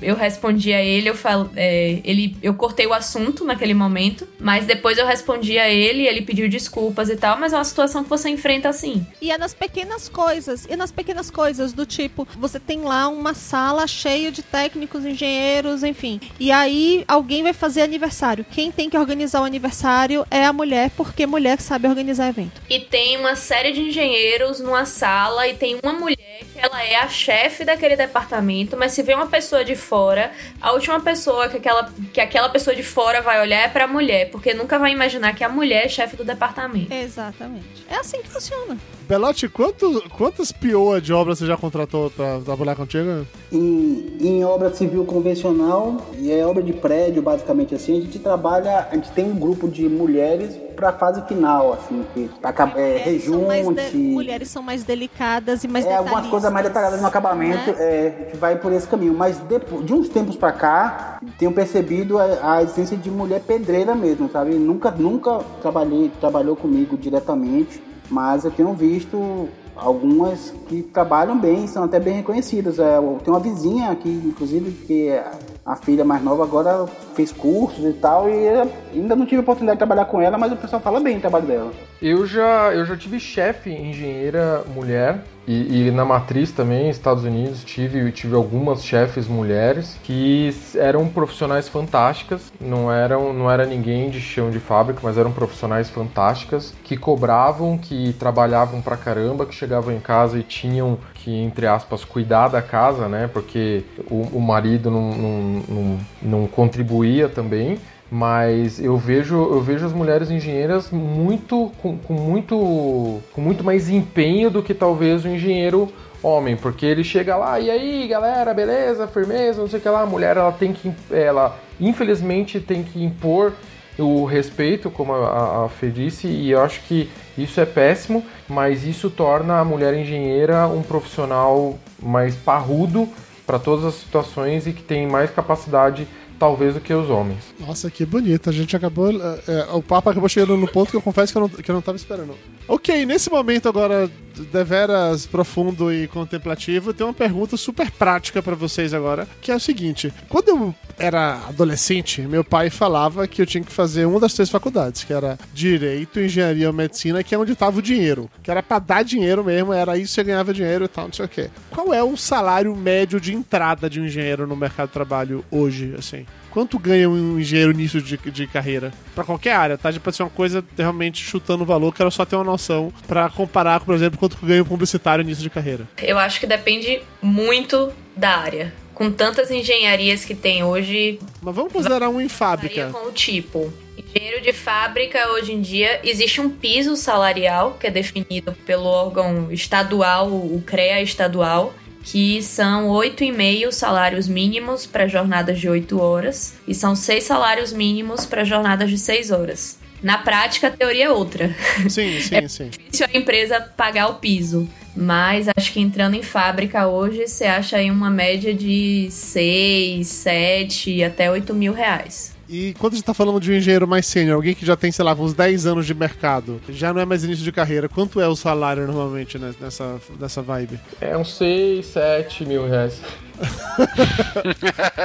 eu 0.00 0.14
respondi 0.14 0.72
a 0.72 0.82
ele, 0.82 1.08
eu 1.08 1.16
falo, 1.16 1.50
é, 1.56 2.00
ele, 2.04 2.36
eu 2.42 2.54
cortei 2.54 2.86
o 2.86 2.92
assunto 2.92 3.44
naquele 3.44 3.74
momento, 3.74 4.28
mas 4.38 4.66
depois 4.66 4.98
eu 4.98 5.06
respondi 5.06 5.58
a 5.58 5.68
ele, 5.68 6.06
ele 6.06 6.22
pediu 6.22 6.48
desculpas 6.48 7.08
e 7.08 7.16
tal, 7.16 7.38
mas 7.38 7.52
é 7.52 7.56
uma 7.56 7.64
situação 7.64 8.04
que 8.04 8.10
você 8.10 8.28
enfrenta 8.28 8.68
assim. 8.68 9.04
E 9.20 9.30
é 9.30 9.38
nas 9.38 9.54
pequenas 9.54 10.08
coisas. 10.08 10.66
E 10.68 10.76
nas 10.76 10.92
pequenas 10.92 11.30
coisas 11.30 11.72
do 11.72 11.86
tipo, 11.86 12.28
você 12.38 12.60
tem 12.60 12.82
lá 12.82 13.08
uma 13.08 13.34
sala 13.34 13.86
cheia 13.86 14.30
de 14.30 14.42
técnicos, 14.42 15.04
engenheiros, 15.04 15.82
enfim. 15.82 16.20
E 16.38 16.52
aí 16.52 17.04
alguém 17.08 17.42
vai 17.42 17.52
fazer 17.52 17.82
aniversário. 17.82 18.44
Quem 18.48 18.70
tem 18.70 18.90
que 18.90 18.98
organizar 18.98 19.40
o 19.40 19.44
aniversário 19.44 20.26
é 20.30 20.44
a 20.44 20.52
mulher, 20.52 20.90
porque 20.90 21.26
mulher 21.26 21.60
sabe 21.60 21.88
organizar 21.88 22.28
evento. 22.34 22.60
E 22.68 22.80
tem 22.80 23.16
uma 23.16 23.36
série 23.36 23.72
de 23.72 23.80
engenheiros 23.80 24.60
numa 24.60 24.84
sala 24.84 25.46
e 25.48 25.54
tem 25.54 25.78
uma 25.82 25.92
mulher 25.92 26.44
ela 26.64 26.82
é 26.82 26.96
a 26.96 27.08
chefe 27.08 27.64
daquele 27.64 27.96
departamento, 27.96 28.76
mas 28.76 28.92
se 28.92 29.02
vê 29.02 29.14
uma 29.14 29.26
pessoa 29.26 29.64
de 29.64 29.76
fora, 29.76 30.32
a 30.60 30.72
última 30.72 30.98
pessoa 31.00 31.48
que 31.48 31.58
aquela, 31.58 31.90
que 32.12 32.20
aquela 32.20 32.48
pessoa 32.48 32.74
de 32.74 32.82
fora 32.82 33.20
vai 33.20 33.40
olhar 33.40 33.60
é 33.64 33.68
pra 33.68 33.86
mulher, 33.86 34.30
porque 34.30 34.54
nunca 34.54 34.78
vai 34.78 34.92
imaginar 34.92 35.34
que 35.34 35.44
a 35.44 35.48
mulher 35.48 35.84
é 35.84 35.88
chefe 35.88 36.16
do 36.16 36.24
departamento. 36.24 36.92
Exatamente. 36.92 37.84
É 37.90 37.96
assim 37.96 38.22
que 38.22 38.28
funciona. 38.28 38.78
Belote, 39.06 39.48
quanto, 39.50 40.02
quantas 40.16 40.50
POA 40.50 40.98
de 41.00 41.12
obra 41.12 41.34
você 41.34 41.44
já 41.46 41.58
contratou 41.58 42.10
pra 42.10 42.40
trabalhar 42.40 42.74
contigo? 42.74 43.26
Em, 43.52 44.16
em 44.18 44.44
obra 44.44 44.72
civil 44.74 45.04
convencional 45.04 45.98
e 46.18 46.32
é 46.32 46.46
obra 46.46 46.62
de 46.62 46.72
prédio, 46.72 47.20
basicamente 47.20 47.74
assim, 47.74 47.98
a 47.98 48.00
gente 48.00 48.18
trabalha, 48.18 48.88
a 48.90 48.94
gente 48.94 49.10
tem 49.10 49.26
um 49.26 49.34
grupo 49.38 49.68
de 49.68 49.86
mulheres 49.88 50.56
pra 50.74 50.92
fase 50.92 51.22
final, 51.28 51.74
assim, 51.74 52.04
que 52.14 52.30
acaba- 52.42 52.80
é, 52.80 52.98
Mulheres 52.98 53.24
são 53.24 53.42
mais 53.46 53.66
rejunte. 53.68 53.90
de- 53.90 53.96
mulheres 53.98 54.48
são 54.48 54.62
mais 54.62 54.82
delicadas 54.82 55.62
e 55.62 55.68
mais 55.68 55.84
É, 55.84 55.88
algumas 55.90 56.06
detalhistas, 56.24 56.30
coisas 56.30 56.52
mais 56.54 56.66
detalhadas 56.66 57.00
no 57.00 57.06
acabamento, 57.08 57.72
né? 57.72 57.76
é, 57.78 58.14
a 58.16 58.22
gente 58.22 58.36
vai 58.36 58.56
por 58.56 58.72
esse 58.72 58.86
caminho. 58.86 59.12
Mas 59.12 59.40
de 59.82 59.92
uns 59.92 60.08
tempos 60.08 60.36
pra 60.36 60.52
cá, 60.52 61.18
tenho 61.36 61.50
percebido 61.50 62.16
a, 62.18 62.54
a 62.54 62.62
existência 62.62 62.96
de 62.96 63.10
mulher 63.10 63.40
pedreira 63.40 63.94
mesmo, 63.94 64.30
sabe? 64.30 64.54
Nunca, 64.54 64.92
nunca 64.92 65.40
trabalhei, 65.60 66.12
trabalhou 66.20 66.54
comigo 66.54 66.96
diretamente, 66.96 67.82
mas 68.08 68.44
eu 68.44 68.52
tenho 68.52 68.72
visto 68.72 69.48
algumas 69.74 70.54
que 70.68 70.82
trabalham 70.82 71.36
bem, 71.36 71.66
são 71.66 71.82
até 71.82 71.98
bem 71.98 72.14
reconhecidas. 72.14 72.78
É, 72.78 72.98
eu 72.98 73.18
tenho 73.24 73.36
uma 73.36 73.42
vizinha 73.42 73.90
aqui, 73.90 74.22
inclusive, 74.24 74.70
que 74.86 75.08
é 75.08 75.28
a 75.66 75.74
filha 75.74 76.04
mais 76.04 76.22
nova 76.22 76.44
agora 76.44 76.86
fez 77.14 77.32
cursos 77.32 77.84
e 77.84 77.94
tal, 77.94 78.28
e 78.28 78.48
ainda 78.92 79.16
não 79.16 79.24
tive 79.26 79.38
a 79.38 79.40
oportunidade 79.40 79.76
de 79.76 79.80
trabalhar 79.80 80.04
com 80.04 80.20
ela, 80.20 80.38
mas 80.38 80.52
o 80.52 80.56
pessoal 80.56 80.80
fala 80.80 81.00
bem 81.00 81.16
do 81.16 81.20
trabalho 81.20 81.46
dela. 81.46 81.72
Eu 82.02 82.26
já, 82.26 82.72
eu 82.74 82.84
já 82.84 82.96
tive 82.96 83.18
chefe 83.18 83.70
engenheira 83.70 84.62
mulher 84.74 85.22
e, 85.46 85.88
e 85.88 85.90
na 85.90 86.04
matriz 86.04 86.50
também, 86.50 86.88
Estados 86.88 87.24
Unidos, 87.24 87.62
tive, 87.64 88.10
tive 88.12 88.34
algumas 88.34 88.82
chefes 88.84 89.28
mulheres 89.28 89.98
que 90.02 90.54
eram 90.76 91.06
profissionais 91.08 91.68
fantásticas, 91.68 92.50
não 92.60 92.90
eram 92.90 93.32
não 93.32 93.50
era 93.50 93.66
ninguém 93.66 94.08
de 94.08 94.20
chão 94.20 94.50
de 94.50 94.58
fábrica, 94.58 95.00
mas 95.02 95.18
eram 95.18 95.32
profissionais 95.32 95.90
fantásticas 95.90 96.72
que 96.82 96.96
cobravam, 96.96 97.76
que 97.76 98.14
trabalhavam 98.14 98.80
pra 98.80 98.96
caramba, 98.96 99.44
que 99.44 99.54
chegavam 99.54 99.94
em 99.94 100.00
casa 100.00 100.38
e 100.38 100.42
tinham 100.42 100.98
que, 101.14 101.30
entre 101.30 101.66
aspas, 101.66 102.04
cuidar 102.04 102.48
da 102.48 102.62
casa, 102.62 103.08
né? 103.08 103.28
Porque 103.32 103.84
o, 104.10 104.22
o 104.38 104.40
marido 104.40 104.90
não, 104.90 105.10
não, 105.10 105.62
não, 105.68 105.98
não 106.22 106.46
contribuía 106.46 107.28
também. 107.28 107.78
Mas 108.16 108.78
eu 108.78 108.96
vejo, 108.96 109.34
eu 109.34 109.60
vejo 109.60 109.84
as 109.84 109.92
mulheres 109.92 110.30
engenheiras 110.30 110.88
muito 110.88 111.72
com, 111.82 111.98
com 111.98 112.12
muito 112.12 113.20
com 113.32 113.40
muito 113.40 113.64
mais 113.64 113.90
empenho 113.90 114.48
do 114.48 114.62
que 114.62 114.72
talvez 114.72 115.24
o 115.24 115.28
engenheiro 115.28 115.92
homem, 116.22 116.56
porque 116.56 116.86
ele 116.86 117.02
chega 117.02 117.36
lá 117.36 117.58
e 117.58 117.68
aí, 117.68 118.06
galera, 118.06 118.54
beleza, 118.54 119.08
firmeza, 119.08 119.60
não 119.60 119.68
sei 119.68 119.80
o 119.80 119.82
que 119.82 119.88
lá, 119.88 120.02
a 120.02 120.06
mulher 120.06 120.36
ela 120.36 120.52
tem 120.52 120.72
que 120.72 120.94
ela 121.10 121.58
infelizmente 121.80 122.60
tem 122.60 122.84
que 122.84 123.02
impor 123.02 123.52
o 123.98 124.24
respeito, 124.24 124.92
como 124.92 125.12
a, 125.12 125.64
a 125.64 125.68
Fê 125.68 125.90
disse, 125.90 126.28
e 126.28 126.52
eu 126.52 126.62
acho 126.62 126.82
que 126.82 127.10
isso 127.36 127.60
é 127.60 127.66
péssimo, 127.66 128.24
mas 128.48 128.86
isso 128.86 129.10
torna 129.10 129.58
a 129.58 129.64
mulher 129.64 129.92
engenheira 129.92 130.68
um 130.68 130.82
profissional 130.82 131.76
mais 132.00 132.36
parrudo 132.36 133.08
para 133.44 133.58
todas 133.58 133.84
as 133.84 133.94
situações 133.94 134.68
e 134.68 134.72
que 134.72 134.84
tem 134.84 135.08
mais 135.08 135.32
capacidade 135.32 136.06
talvez 136.44 136.74
do 136.74 136.80
que 136.80 136.92
os 136.92 137.08
homens. 137.08 137.42
Nossa, 137.58 137.90
que 137.90 138.04
bonito. 138.04 138.50
A 138.50 138.52
gente 138.52 138.76
acabou. 138.76 139.10
é, 139.10 139.40
é, 139.48 139.66
o 139.72 139.82
papo 139.82 140.10
acabou 140.10 140.28
chegando 140.28 140.56
no 140.58 140.68
ponto 140.68 140.90
que 140.90 140.96
eu 140.96 141.00
confesso 141.00 141.32
que 141.32 141.38
eu 141.38 141.42
não, 141.42 141.48
que 141.48 141.70
eu 141.70 141.74
não 141.74 141.80
tava 141.80 141.96
esperando. 141.96 142.34
Ok, 142.68 143.06
nesse 143.06 143.30
momento 143.30 143.66
agora, 143.66 144.10
deveras 144.42 145.26
profundo 145.26 145.92
e 145.92 146.08
contemplativo, 146.08 146.92
tem 146.92 147.06
uma 147.06 147.12
pergunta 147.12 147.56
super 147.56 147.90
prática 147.90 148.42
pra 148.42 148.54
vocês 148.54 148.92
agora, 148.94 149.28
que 149.40 149.50
é 149.50 149.56
o 149.56 149.60
seguinte: 149.60 150.12
quando 150.28 150.48
eu 150.48 150.74
era 150.98 151.40
adolescente, 151.48 152.22
meu 152.22 152.44
pai 152.44 152.70
falava 152.70 153.26
que 153.26 153.42
eu 153.42 153.46
tinha 153.46 153.64
que 153.64 153.72
fazer 153.72 154.04
uma 154.04 154.20
das 154.20 154.34
três 154.34 154.48
faculdades, 154.48 155.04
que 155.04 155.12
era 155.12 155.38
Direito, 155.52 156.20
Engenharia 156.20 156.68
ou 156.68 156.72
Medicina, 156.72 157.22
que 157.22 157.34
é 157.34 157.38
onde 157.38 157.54
tava 157.54 157.78
o 157.78 157.82
dinheiro. 157.82 158.30
Que 158.42 158.50
era 158.50 158.62
pra 158.62 158.78
dar 158.78 159.02
dinheiro 159.02 159.42
mesmo, 159.44 159.72
era 159.72 159.96
isso 159.96 160.12
que 160.12 160.14
você 160.14 160.24
ganhava 160.24 160.54
dinheiro 160.54 160.84
e 160.84 160.88
tal, 160.88 161.06
não 161.06 161.12
sei 161.12 161.24
o 161.24 161.28
quê. 161.28 161.50
Qual 161.70 161.92
é 161.92 162.02
o 162.02 162.16
salário 162.16 162.74
médio 162.76 163.20
de 163.20 163.34
entrada 163.34 163.90
de 163.90 164.00
um 164.00 164.06
engenheiro 164.06 164.46
no 164.46 164.56
mercado 164.56 164.88
de 164.88 164.92
trabalho 164.92 165.44
hoje, 165.50 165.94
assim? 165.98 166.26
Quanto 166.54 166.78
ganha 166.78 167.10
um 167.10 167.40
engenheiro 167.40 167.72
nisso 167.72 168.00
de, 168.00 168.16
de 168.16 168.46
carreira? 168.46 168.92
Pra 169.12 169.24
qualquer 169.24 169.56
área, 169.56 169.76
tá? 169.76 169.92
Pode 169.92 170.16
ser 170.16 170.22
uma 170.22 170.30
coisa 170.30 170.64
realmente 170.78 171.20
chutando 171.20 171.64
o 171.64 171.66
valor, 171.66 171.92
quero 171.92 172.12
só 172.12 172.24
ter 172.24 172.36
uma 172.36 172.44
noção 172.44 172.92
pra 173.08 173.28
comparar, 173.28 173.80
por 173.80 173.92
exemplo, 173.92 174.16
quanto 174.16 174.38
ganha 174.40 174.62
um 174.62 174.66
publicitário 174.66 175.24
nisso 175.24 175.42
de 175.42 175.50
carreira. 175.50 175.88
Eu 176.00 176.16
acho 176.16 176.38
que 176.38 176.46
depende 176.46 177.02
muito 177.20 177.92
da 178.16 178.36
área. 178.38 178.72
Com 178.94 179.10
tantas 179.10 179.50
engenharias 179.50 180.24
que 180.24 180.36
tem 180.36 180.62
hoje. 180.62 181.18
Mas 181.42 181.56
vamos 181.56 181.72
considerar 181.72 182.08
um 182.08 182.20
em 182.20 182.28
fábrica. 182.28 182.90
Com 182.92 183.08
o 183.08 183.10
tipo. 183.10 183.72
Engenheiro 183.98 184.40
de 184.40 184.52
fábrica, 184.52 185.32
hoje 185.32 185.52
em 185.52 185.60
dia, 185.60 185.98
existe 186.04 186.40
um 186.40 186.48
piso 186.48 186.94
salarial 186.94 187.76
que 187.80 187.88
é 187.88 187.90
definido 187.90 188.52
pelo 188.64 188.84
órgão 188.84 189.50
estadual, 189.50 190.28
o 190.28 190.62
CREA 190.64 191.02
estadual, 191.02 191.74
que 192.04 192.42
são 192.42 192.88
8,5 192.88 193.72
salários 193.72 194.28
mínimos 194.28 194.86
para 194.86 195.08
jornadas 195.08 195.58
de 195.58 195.68
8 195.68 195.98
horas 196.00 196.54
e 196.68 196.74
são 196.74 196.94
6 196.94 197.24
salários 197.24 197.72
mínimos 197.72 198.26
para 198.26 198.44
jornadas 198.44 198.90
de 198.90 198.98
6 198.98 199.30
horas. 199.30 199.78
Na 200.02 200.18
prática, 200.18 200.66
a 200.66 200.70
teoria 200.70 201.06
é 201.06 201.10
outra. 201.10 201.54
Sim, 201.88 202.20
sim, 202.20 202.34
é 202.36 202.46
sim. 202.46 202.68
difícil 202.68 203.06
a 203.12 203.16
empresa 203.16 203.58
pagar 203.74 204.08
o 204.08 204.16
piso. 204.16 204.68
Mas 204.94 205.48
acho 205.56 205.72
que 205.72 205.80
entrando 205.80 206.14
em 206.14 206.22
fábrica 206.22 206.86
hoje, 206.86 207.26
você 207.26 207.46
acha 207.46 207.78
aí 207.78 207.90
uma 207.90 208.10
média 208.10 208.54
de 208.54 209.08
6, 209.10 210.06
7 210.06 211.02
até 211.02 211.30
8 211.30 211.52
mil 211.54 211.72
reais. 211.72 212.33
E 212.48 212.74
quando 212.78 212.92
a 212.92 212.96
gente 212.96 213.04
tá 213.04 213.14
falando 213.14 213.40
de 213.40 213.50
um 213.50 213.54
engenheiro 213.54 213.86
mais 213.88 214.06
sênior, 214.06 214.36
alguém 214.36 214.54
que 214.54 214.66
já 214.66 214.76
tem, 214.76 214.92
sei 214.92 215.04
lá, 215.04 215.14
uns 215.14 215.32
10 215.32 215.66
anos 215.66 215.86
de 215.86 215.94
mercado, 215.94 216.60
já 216.68 216.92
não 216.92 217.00
é 217.00 217.04
mais 217.04 217.24
início 217.24 217.44
de 217.44 217.52
carreira, 217.52 217.88
quanto 217.88 218.20
é 218.20 218.28
o 218.28 218.36
salário 218.36 218.86
normalmente 218.86 219.38
né, 219.38 219.54
nessa, 219.60 219.96
nessa 220.20 220.42
vibe? 220.42 220.78
É 221.00 221.16
uns 221.16 221.36
6, 221.36 221.86
7 221.86 222.44
mil 222.44 222.68
reais. 222.68 223.00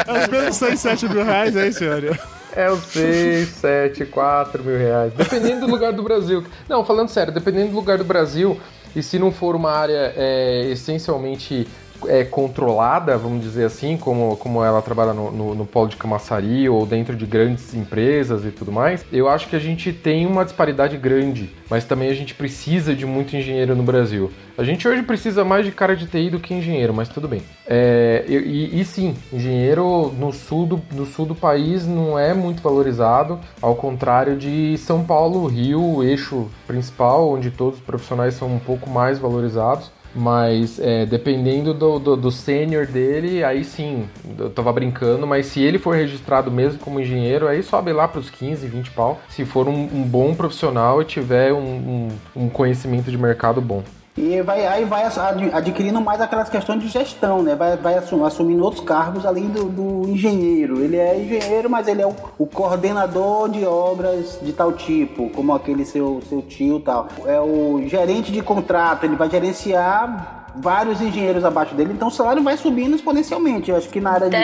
É 0.08 0.12
uns 0.12 0.28
menos 0.28 0.56
6, 0.56 0.80
7 0.80 1.10
mil 1.10 1.24
reais, 1.24 1.56
é 1.56 1.68
isso, 1.68 1.80
senhor? 1.80 2.20
É 2.56 2.72
uns 2.72 2.84
6, 2.86 3.48
7, 3.48 4.06
4 4.06 4.64
mil 4.64 4.78
reais. 4.78 5.14
Dependendo 5.14 5.62
do 5.62 5.72
lugar 5.72 5.94
do 5.94 6.04
Brasil. 6.04 6.44
Não, 6.68 6.84
falando 6.86 7.10
sério, 7.10 7.34
dependendo 7.34 7.70
do 7.70 7.76
lugar 7.76 7.98
do 7.98 8.04
Brasil, 8.04 8.60
e 8.96 9.04
se 9.04 9.20
não 9.20 9.32
for 9.32 9.56
uma 9.56 9.72
área 9.72 10.14
é, 10.16 10.70
essencialmente 10.72 11.68
é, 12.08 12.24
controlada, 12.24 13.18
vamos 13.18 13.44
dizer 13.44 13.66
assim, 13.66 13.98
como, 13.98 14.38
como 14.38 14.64
ela 14.64 14.82
trabalha 14.82 15.14
no, 15.14 15.32
no, 15.32 15.56
no 15.56 15.66
polo 15.66 15.88
de 15.88 15.98
Camaçari 15.98 16.70
ou 16.70 16.86
dentro 16.86 17.16
de 17.16 17.26
grandes 17.26 17.74
empresas 17.74 18.46
e 18.46 18.52
tudo 18.52 18.72
mais, 18.72 19.06
eu 19.12 19.28
acho 19.28 19.48
que 19.48 19.56
a 19.56 19.60
gente 19.60 19.92
tem 19.92 20.26
uma 20.26 20.44
disparidade 20.44 20.98
grande, 20.98 21.50
mas 21.70 21.86
também 21.86 22.10
a 22.10 22.14
gente 22.14 22.34
precisa 22.34 22.96
de 22.96 23.06
muito 23.06 23.36
engenheiro 23.36 23.76
no 23.76 23.84
Brasil. 23.84 24.32
A 24.58 24.64
gente 24.64 24.86
hoje 24.86 25.02
precisa 25.04 25.46
mais 25.46 25.66
de 25.66 25.72
cara 25.72 25.96
de 25.96 26.06
TI 26.06 26.30
do 26.30 26.40
que 26.40 26.54
engenheiro, 26.54 26.94
mas 26.94 27.08
tudo 27.08 27.30
bem. 27.30 27.42
É, 27.66 28.26
e, 28.28 28.80
e, 28.80 28.84
sim, 28.84 29.16
engenheiro 29.32 30.14
no 30.20 30.34
sul, 30.34 30.66
do, 30.66 30.82
no 30.94 31.06
sul 31.06 31.26
do 31.26 31.34
país 31.34 31.88
não 31.88 32.20
é 32.20 32.34
muito 32.34 32.62
valorizado, 32.62 33.40
ao 33.62 33.74
contrário 33.76 34.36
de 34.36 34.78
São 34.78 35.06
Paulo, 35.06 35.48
Rio, 35.48 36.04
eixo 36.04 36.50
principal, 36.68 37.30
onde 37.30 37.52
todos 37.52 37.80
os 37.80 37.86
profissionais 37.86 38.34
são 38.34 38.54
um 38.54 38.60
pouco 38.60 38.90
mais 38.90 39.18
valorizados. 39.18 39.92
Mas 40.14 40.80
é, 40.80 41.06
dependendo 41.06 41.74
do, 41.74 42.00
do, 42.00 42.18
do 42.18 42.32
sênior 42.32 42.88
dele, 42.88 43.44
aí 43.44 43.64
sim, 43.64 44.08
eu 44.38 44.50
tava 44.50 44.74
brincando, 44.74 45.28
mas 45.28 45.46
se 45.48 45.62
ele 45.62 45.78
for 45.78 45.96
registrado 45.96 46.52
mesmo 46.52 46.80
como 46.80 47.00
engenheiro, 47.00 47.48
aí 47.48 47.62
sobe 47.62 47.94
lá 47.94 48.08
para 48.08 48.20
os 48.20 48.30
15, 48.30 48.68
20 48.68 48.92
pau. 48.92 49.20
Se 49.30 49.46
for 49.46 49.68
um, 49.68 49.84
um 49.94 50.04
bom 50.04 50.34
profissional 50.34 51.02
e 51.02 51.06
tiver 51.06 51.54
um, 51.54 51.60
um, 51.60 52.10
um 52.36 52.50
conhecimento 52.50 53.12
de 53.12 53.18
mercado 53.18 53.62
bom. 53.62 53.84
E 54.22 54.42
vai, 54.42 54.68
aí 54.68 54.84
vai 54.84 55.06
ad- 55.06 55.50
adquirindo 55.54 56.02
mais 56.02 56.20
aquelas 56.20 56.50
questões 56.50 56.82
de 56.82 56.90
gestão, 56.90 57.42
né? 57.42 57.56
Vai, 57.56 57.78
vai 57.78 57.98
assum- 57.98 58.26
assumindo 58.26 58.62
outros 58.66 58.84
cargos 58.84 59.26
além 59.26 59.48
do, 59.48 59.64
do 59.64 60.10
engenheiro. 60.10 60.82
Ele 60.84 60.98
é 60.98 61.18
engenheiro, 61.22 61.70
mas 61.70 61.88
ele 61.88 62.02
é 62.02 62.06
o, 62.08 62.14
o 62.38 62.46
coordenador 62.46 63.48
de 63.50 63.64
obras 63.66 64.38
de 64.42 64.52
tal 64.52 64.74
tipo, 64.74 65.30
como 65.30 65.54
aquele 65.54 65.86
seu, 65.86 66.20
seu 66.28 66.42
tio 66.42 66.82
tal. 66.82 67.08
É 67.26 67.40
o 67.40 67.82
gerente 67.88 68.30
de 68.30 68.42
contrato, 68.42 69.06
ele 69.06 69.16
vai 69.16 69.30
gerenciar 69.30 70.39
vários 70.56 71.02
engenheiros 71.02 71.44
abaixo 71.46 71.76
dele, 71.76 71.94
então 71.94 72.08
o 72.08 72.12
salário 72.12 72.44
vai 72.44 72.58
subindo 72.58 72.96
exponencialmente. 72.96 73.70
Eu 73.70 73.78
acho 73.78 73.90
que 73.90 74.00
na 74.02 74.12
área 74.12 74.30
de. 74.30 74.38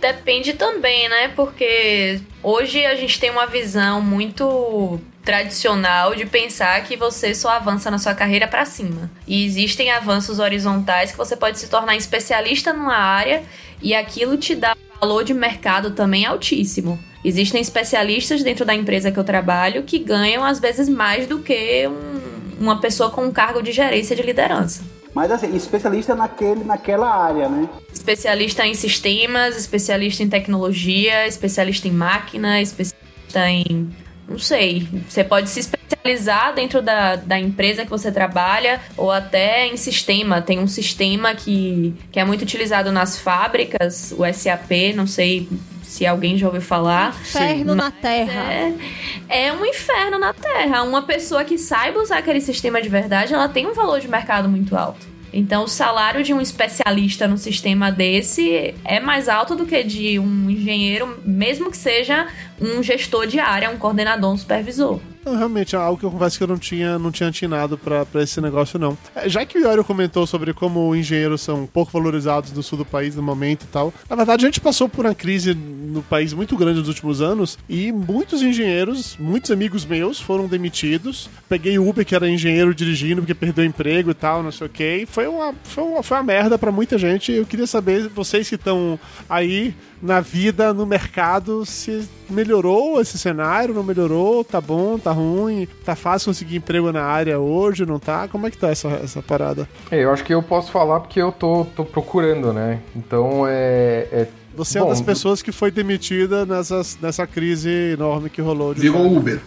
Depende 0.00 0.54
também, 0.54 1.08
né? 1.08 1.28
Porque 1.28 2.20
hoje 2.42 2.84
a 2.84 2.94
gente 2.94 3.18
tem 3.18 3.30
uma 3.30 3.46
visão 3.46 4.00
muito 4.00 5.00
tradicional 5.24 6.14
de 6.14 6.26
pensar 6.26 6.82
que 6.84 6.96
você 6.96 7.34
só 7.34 7.48
avança 7.50 7.90
na 7.90 7.98
sua 7.98 8.14
carreira 8.14 8.46
para 8.46 8.64
cima. 8.66 9.10
E 9.26 9.44
existem 9.46 9.90
avanços 9.90 10.38
horizontais 10.38 11.12
que 11.12 11.16
você 11.16 11.34
pode 11.34 11.58
se 11.58 11.68
tornar 11.68 11.96
especialista 11.96 12.72
numa 12.72 12.96
área 12.96 13.42
e 13.82 13.94
aquilo 13.94 14.36
te 14.36 14.54
dá 14.54 14.76
valor 15.00 15.24
de 15.24 15.32
mercado 15.32 15.92
também 15.92 16.26
altíssimo. 16.26 16.98
Existem 17.24 17.60
especialistas 17.60 18.42
dentro 18.42 18.66
da 18.66 18.74
empresa 18.74 19.10
que 19.10 19.18
eu 19.18 19.24
trabalho 19.24 19.82
que 19.84 19.98
ganham 19.98 20.44
às 20.44 20.60
vezes 20.60 20.90
mais 20.90 21.26
do 21.26 21.38
que 21.38 21.88
um- 21.88 22.62
uma 22.62 22.80
pessoa 22.80 23.10
com 23.10 23.24
um 23.24 23.32
cargo 23.32 23.62
de 23.62 23.72
gerência 23.72 24.14
de 24.14 24.22
liderança. 24.22 24.82
Mas 25.14 25.30
assim, 25.30 25.54
especialista 25.54 26.14
naquele, 26.14 26.64
naquela 26.64 27.08
área, 27.08 27.48
né? 27.48 27.68
Especialista 27.92 28.66
em 28.66 28.74
sistemas, 28.74 29.56
especialista 29.56 30.22
em 30.22 30.28
tecnologia, 30.28 31.26
especialista 31.26 31.86
em 31.86 31.92
máquina, 31.92 32.60
especialista 32.60 33.48
em. 33.48 33.90
Não 34.28 34.38
sei. 34.38 34.88
Você 35.08 35.22
pode 35.22 35.50
se 35.50 35.60
especializar 35.60 36.54
dentro 36.54 36.82
da, 36.82 37.14
da 37.14 37.38
empresa 37.38 37.84
que 37.84 37.90
você 37.90 38.10
trabalha 38.10 38.80
ou 38.96 39.10
até 39.10 39.66
em 39.66 39.76
sistema. 39.76 40.42
Tem 40.42 40.58
um 40.58 40.66
sistema 40.66 41.34
que, 41.34 41.94
que 42.10 42.18
é 42.18 42.24
muito 42.24 42.42
utilizado 42.42 42.90
nas 42.90 43.18
fábricas, 43.18 44.12
o 44.16 44.24
SAP, 44.32 44.94
não 44.94 45.06
sei 45.06 45.48
se 45.94 46.04
alguém 46.04 46.36
já 46.36 46.46
ouviu 46.46 46.60
falar. 46.60 47.16
Inferno 47.20 47.74
na 47.74 47.90
Terra. 47.90 48.52
É, 48.52 49.46
é 49.46 49.52
um 49.52 49.64
inferno 49.64 50.18
na 50.18 50.32
Terra. 50.32 50.82
Uma 50.82 51.02
pessoa 51.02 51.44
que 51.44 51.56
saiba 51.56 52.00
usar 52.00 52.18
aquele 52.18 52.40
sistema 52.40 52.82
de 52.82 52.88
verdade, 52.88 53.32
ela 53.32 53.48
tem 53.48 53.66
um 53.66 53.72
valor 53.72 54.00
de 54.00 54.08
mercado 54.08 54.48
muito 54.48 54.76
alto. 54.76 55.06
Então, 55.32 55.64
o 55.64 55.68
salário 55.68 56.22
de 56.22 56.34
um 56.34 56.40
especialista 56.40 57.26
no 57.26 57.38
sistema 57.38 57.90
desse 57.90 58.74
é 58.84 59.00
mais 59.00 59.28
alto 59.28 59.54
do 59.54 59.66
que 59.66 59.82
de 59.82 60.18
um 60.18 60.50
engenheiro, 60.50 61.20
mesmo 61.24 61.70
que 61.70 61.76
seja 61.76 62.26
um 62.60 62.82
gestor 62.82 63.26
de 63.26 63.38
área, 63.38 63.70
um 63.70 63.76
coordenador, 63.76 64.32
um 64.32 64.36
supervisor. 64.36 65.00
Não, 65.24 65.36
realmente, 65.36 65.74
é 65.74 65.78
algo 65.78 65.98
que 65.98 66.04
eu 66.04 66.10
confesso 66.10 66.36
que 66.36 66.44
eu 66.44 66.48
não 66.48 66.58
tinha, 66.58 66.98
não 66.98 67.10
tinha 67.10 67.28
atinado 67.28 67.78
pra 67.78 68.04
esse 68.22 68.40
negócio, 68.40 68.78
não. 68.78 68.96
É, 69.14 69.28
Já 69.28 69.44
que 69.46 69.58
o 69.58 69.60
Iório 69.62 69.84
comentou 69.84 70.26
sobre 70.26 70.52
como 70.52 70.94
engenheiros 70.94 71.40
são 71.40 71.66
pouco 71.66 71.90
valorizados 71.92 72.52
no 72.52 72.62
sul 72.62 72.78
do 72.78 72.84
país 72.84 73.16
no 73.16 73.22
momento 73.22 73.64
e 73.64 73.68
tal, 73.68 73.92
na 74.08 74.16
verdade 74.16 74.44
a 74.44 74.48
gente 74.48 74.60
passou 74.60 74.88
por 74.88 75.06
uma 75.06 75.14
crise 75.14 75.54
no 75.54 76.02
país 76.02 76.32
muito 76.32 76.56
grande 76.56 76.80
nos 76.80 76.88
últimos 76.88 77.20
anos 77.20 77.58
e 77.68 77.92
muitos 77.92 78.42
engenheiros, 78.42 79.16
muitos 79.18 79.50
amigos 79.50 79.84
meus 79.84 80.20
foram 80.20 80.46
demitidos. 80.46 81.30
Peguei 81.48 81.78
o 81.78 81.88
Uber, 81.88 82.04
que 82.04 82.14
era 82.14 82.28
engenheiro 82.28 82.74
dirigindo 82.74 83.22
porque 83.22 83.34
perdeu 83.34 83.64
emprego 83.64 84.10
e 84.10 84.14
tal, 84.14 84.42
não 84.42 84.52
sei 84.52 84.66
o 84.66 84.70
que. 84.70 85.06
Foi 85.10 85.26
uma, 85.26 85.54
foi 85.64 85.84
uma, 85.84 86.02
foi 86.02 86.16
uma 86.16 86.22
merda 86.22 86.58
pra 86.58 86.72
muita 86.72 86.98
gente. 86.98 87.32
Eu 87.32 87.46
queria 87.46 87.66
saber, 87.66 88.08
vocês 88.08 88.48
que 88.48 88.56
estão 88.56 88.98
aí 89.28 89.74
na 90.02 90.20
vida, 90.20 90.72
no 90.72 90.86
mercado, 90.86 91.64
se 91.64 92.08
melhorou 92.28 93.00
esse 93.00 93.18
cenário, 93.18 93.74
não 93.74 93.82
melhorou, 93.82 94.44
tá 94.44 94.60
bom, 94.60 94.98
tá 94.98 95.12
ruim, 95.12 95.68
tá 95.84 95.94
fácil 95.94 96.30
conseguir 96.30 96.56
emprego 96.56 96.92
na 96.92 97.02
área 97.02 97.38
hoje, 97.38 97.86
não 97.86 97.98
tá? 97.98 98.28
Como 98.28 98.46
é 98.46 98.50
que 98.50 98.58
tá 98.58 98.68
essa, 98.68 98.88
essa 98.88 99.22
parada? 99.22 99.68
É, 99.90 100.02
eu 100.02 100.12
acho 100.12 100.24
que 100.24 100.34
eu 100.34 100.42
posso 100.42 100.70
falar 100.70 101.00
porque 101.00 101.20
eu 101.20 101.32
tô, 101.32 101.64
tô 101.76 101.84
procurando, 101.84 102.52
né? 102.52 102.80
Então 102.94 103.46
é. 103.46 104.08
é 104.12 104.28
Você 104.54 104.78
é 104.78 104.80
bom, 104.80 104.88
uma 104.88 104.94
das 104.94 105.02
pessoas 105.02 105.42
que 105.42 105.52
foi 105.52 105.70
demitida 105.70 106.44
nessas, 106.44 106.98
nessa 107.00 107.26
crise 107.26 107.70
enorme 107.92 108.30
que 108.30 108.40
rolou 108.40 108.74
de 108.74 108.80
Virou 108.80 109.16
Uber. 109.16 109.40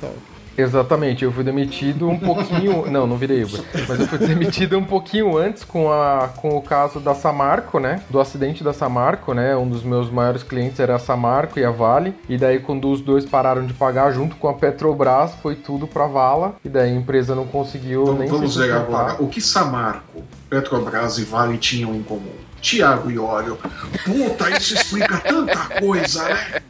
Exatamente, 0.57 1.23
eu 1.23 1.31
fui 1.31 1.43
demitido 1.43 2.09
um 2.09 2.17
pouquinho. 2.17 2.85
não, 2.91 3.05
não 3.05 3.15
virei 3.17 3.43
Uber. 3.43 3.61
Mas 3.88 3.99
eu 3.99 4.07
fui 4.07 4.17
demitido 4.17 4.77
um 4.77 4.84
pouquinho 4.84 5.38
antes 5.38 5.63
com, 5.63 5.91
a, 5.91 6.29
com 6.35 6.57
o 6.57 6.61
caso 6.61 6.99
da 6.99 7.13
Samarco, 7.13 7.79
né? 7.79 8.01
Do 8.09 8.19
acidente 8.19 8.63
da 8.63 8.73
Samarco, 8.73 9.34
né? 9.34 9.55
Um 9.55 9.69
dos 9.69 9.84
meus 9.84 10.09
maiores 10.09 10.41
clientes 10.41 10.79
era 10.79 10.95
a 10.95 10.99
Samarco 10.99 11.59
e 11.59 11.65
a 11.65 11.69
Vale. 11.69 12.15
E 12.27 12.38
daí, 12.38 12.59
quando 12.59 12.89
os 12.91 13.01
dois 13.01 13.25
pararam 13.25 13.65
de 13.65 13.73
pagar 13.73 14.11
junto 14.11 14.35
com 14.38 14.47
a 14.47 14.53
Petrobras, 14.53 15.34
foi 15.41 15.55
tudo 15.55 15.88
pra 15.88 16.07
vala. 16.07 16.55
E 16.65 16.69
daí 16.69 16.91
a 16.91 16.95
empresa 16.95 17.35
não 17.35 17.45
conseguiu 17.45 18.03
Então, 18.03 18.17
nem 18.17 18.27
vamos 18.27 18.55
ver 18.55 18.71
agora 18.71 19.21
o 19.21 19.27
que 19.27 19.39
Samarco, 19.39 20.23
Petrobras 20.49 21.17
e 21.19 21.23
Vale 21.23 21.57
tinham 21.57 21.93
em 21.93 22.01
comum. 22.01 22.34
Tiago 22.59 23.11
e 23.11 23.19
Óleo. 23.19 23.57
Puta, 24.03 24.49
isso 24.57 24.73
explica 24.73 25.17
tanta 25.19 25.79
coisa, 25.79 26.23
né? 26.23 26.61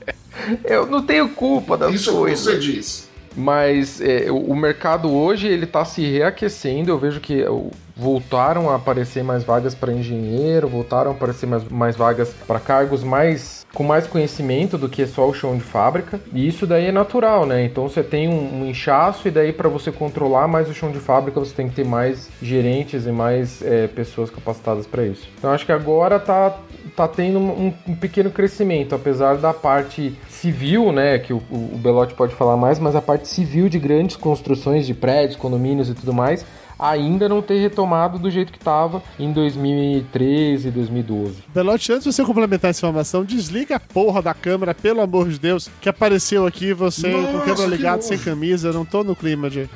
Eu 0.64 0.86
não 0.86 1.02
tenho 1.02 1.30
culpa 1.30 1.78
das 1.78 1.94
Isso 1.94 2.12
coisas. 2.14 2.40
você 2.40 2.60
diz. 2.60 3.07
Mas 3.38 4.02
é, 4.02 4.32
o, 4.32 4.56
mercado 4.56 5.14
hoje 5.14 5.48
ele 5.48 5.66
está 5.66 5.86
se 5.86 6.02
reaquecendo. 6.04 6.90
Eu 6.90 6.98
vejo 6.98 7.20
que 7.20 7.44
o- 7.44 7.70
voltaram 7.96 8.70
a 8.70 8.76
aparecer 8.76 9.24
mais 9.24 9.44
vagas 9.44 9.74
para 9.76 9.92
engenheiro, 9.92 10.68
voltaram 10.68 11.12
a 11.12 11.14
aparecer 11.14 11.46
mais, 11.48 11.64
mais 11.70 11.96
vagas 11.96 12.34
para 12.48 12.60
cargos 12.60 13.04
mais 13.04 13.66
com 13.74 13.84
mais 13.84 14.08
conhecimento 14.08 14.78
do 14.78 14.88
que 14.90 15.06
só 15.06 15.28
o 15.28 15.34
chão 15.34 15.56
de 15.56 15.64
fábrica. 15.64 16.20
E 16.34 16.48
isso 16.48 16.66
daí 16.66 16.86
é 16.88 16.92
natural, 16.92 17.46
né? 17.46 17.64
Então 17.64 17.88
você 17.88 18.02
tem 18.02 18.28
um, 18.28 18.62
um 18.62 18.66
inchaço 18.66 19.28
e 19.28 19.32
daí 19.32 19.52
para 19.54 19.70
você 19.70 19.92
controlar 19.92 20.48
mais 20.48 20.70
o 20.70 20.74
chão 20.74 20.92
de 20.92 21.00
fábrica 21.00 21.40
você 21.40 21.54
tem 21.54 21.68
que 21.70 21.76
ter 21.76 21.86
mais 21.86 22.30
gerentes 22.42 23.06
e 23.06 23.12
mais 23.12 23.62
é, 23.62 23.88
pessoas 23.88 24.30
capacitadas 24.32 24.88
para 24.88 25.06
isso. 25.06 25.28
Então 25.38 25.52
acho 25.52 25.66
que 25.66 25.72
agora 25.72 26.20
tá 26.20 26.58
tá 26.96 27.08
tendo 27.08 27.40
um, 27.40 27.74
um 27.88 27.96
pequeno 27.96 28.30
crescimento, 28.32 28.96
apesar 28.96 29.38
da 29.38 29.54
parte 29.54 30.16
civil, 30.30 30.92
né, 30.92 31.20
que 31.20 31.34
o, 31.34 31.38
o 31.52 31.78
Belotti 31.78 32.14
pode 32.14 32.34
falar 32.36 32.58
mais, 32.58 32.80
mas 32.80 32.96
a 32.96 33.02
parte 33.02 33.28
civil 33.28 33.70
de 33.70 33.80
grandes 33.80 34.16
construções 34.16 34.86
de 34.86 34.94
prédios, 34.94 35.36
condomínios 35.36 35.90
e 35.90 35.94
tudo 35.94 36.14
mais, 36.14 36.46
ainda 36.80 37.28
não 37.28 37.42
ter 37.42 37.60
retomado 37.60 38.20
do 38.20 38.30
jeito 38.30 38.52
que 38.52 38.58
estava 38.58 39.02
em 39.20 39.32
2013 39.32 40.68
e 40.68 40.72
2012. 40.72 41.44
Belote, 41.54 41.92
antes 41.92 42.04
de 42.06 42.14
você 42.14 42.24
complementar 42.24 42.70
essa 42.72 42.80
informação, 42.80 43.24
desliga 43.24 43.76
a 43.76 43.80
porra 43.80 44.22
da 44.22 44.34
câmera, 44.34 44.74
pelo 44.74 45.02
amor 45.02 45.30
de 45.30 45.40
Deus, 45.40 45.70
que 45.82 45.90
apareceu 45.90 46.46
aqui 46.46 46.74
você 46.74 47.12
com 47.12 47.22
Nossa, 47.22 47.38
o 47.38 47.42
câmera 47.56 47.92
nojo. 47.96 48.02
sem 48.04 48.18
camisa, 48.18 48.70
eu 48.70 48.74
não 48.74 48.86
tô 48.86 49.04
no 49.04 49.16
clima 49.16 49.50
de... 49.50 49.70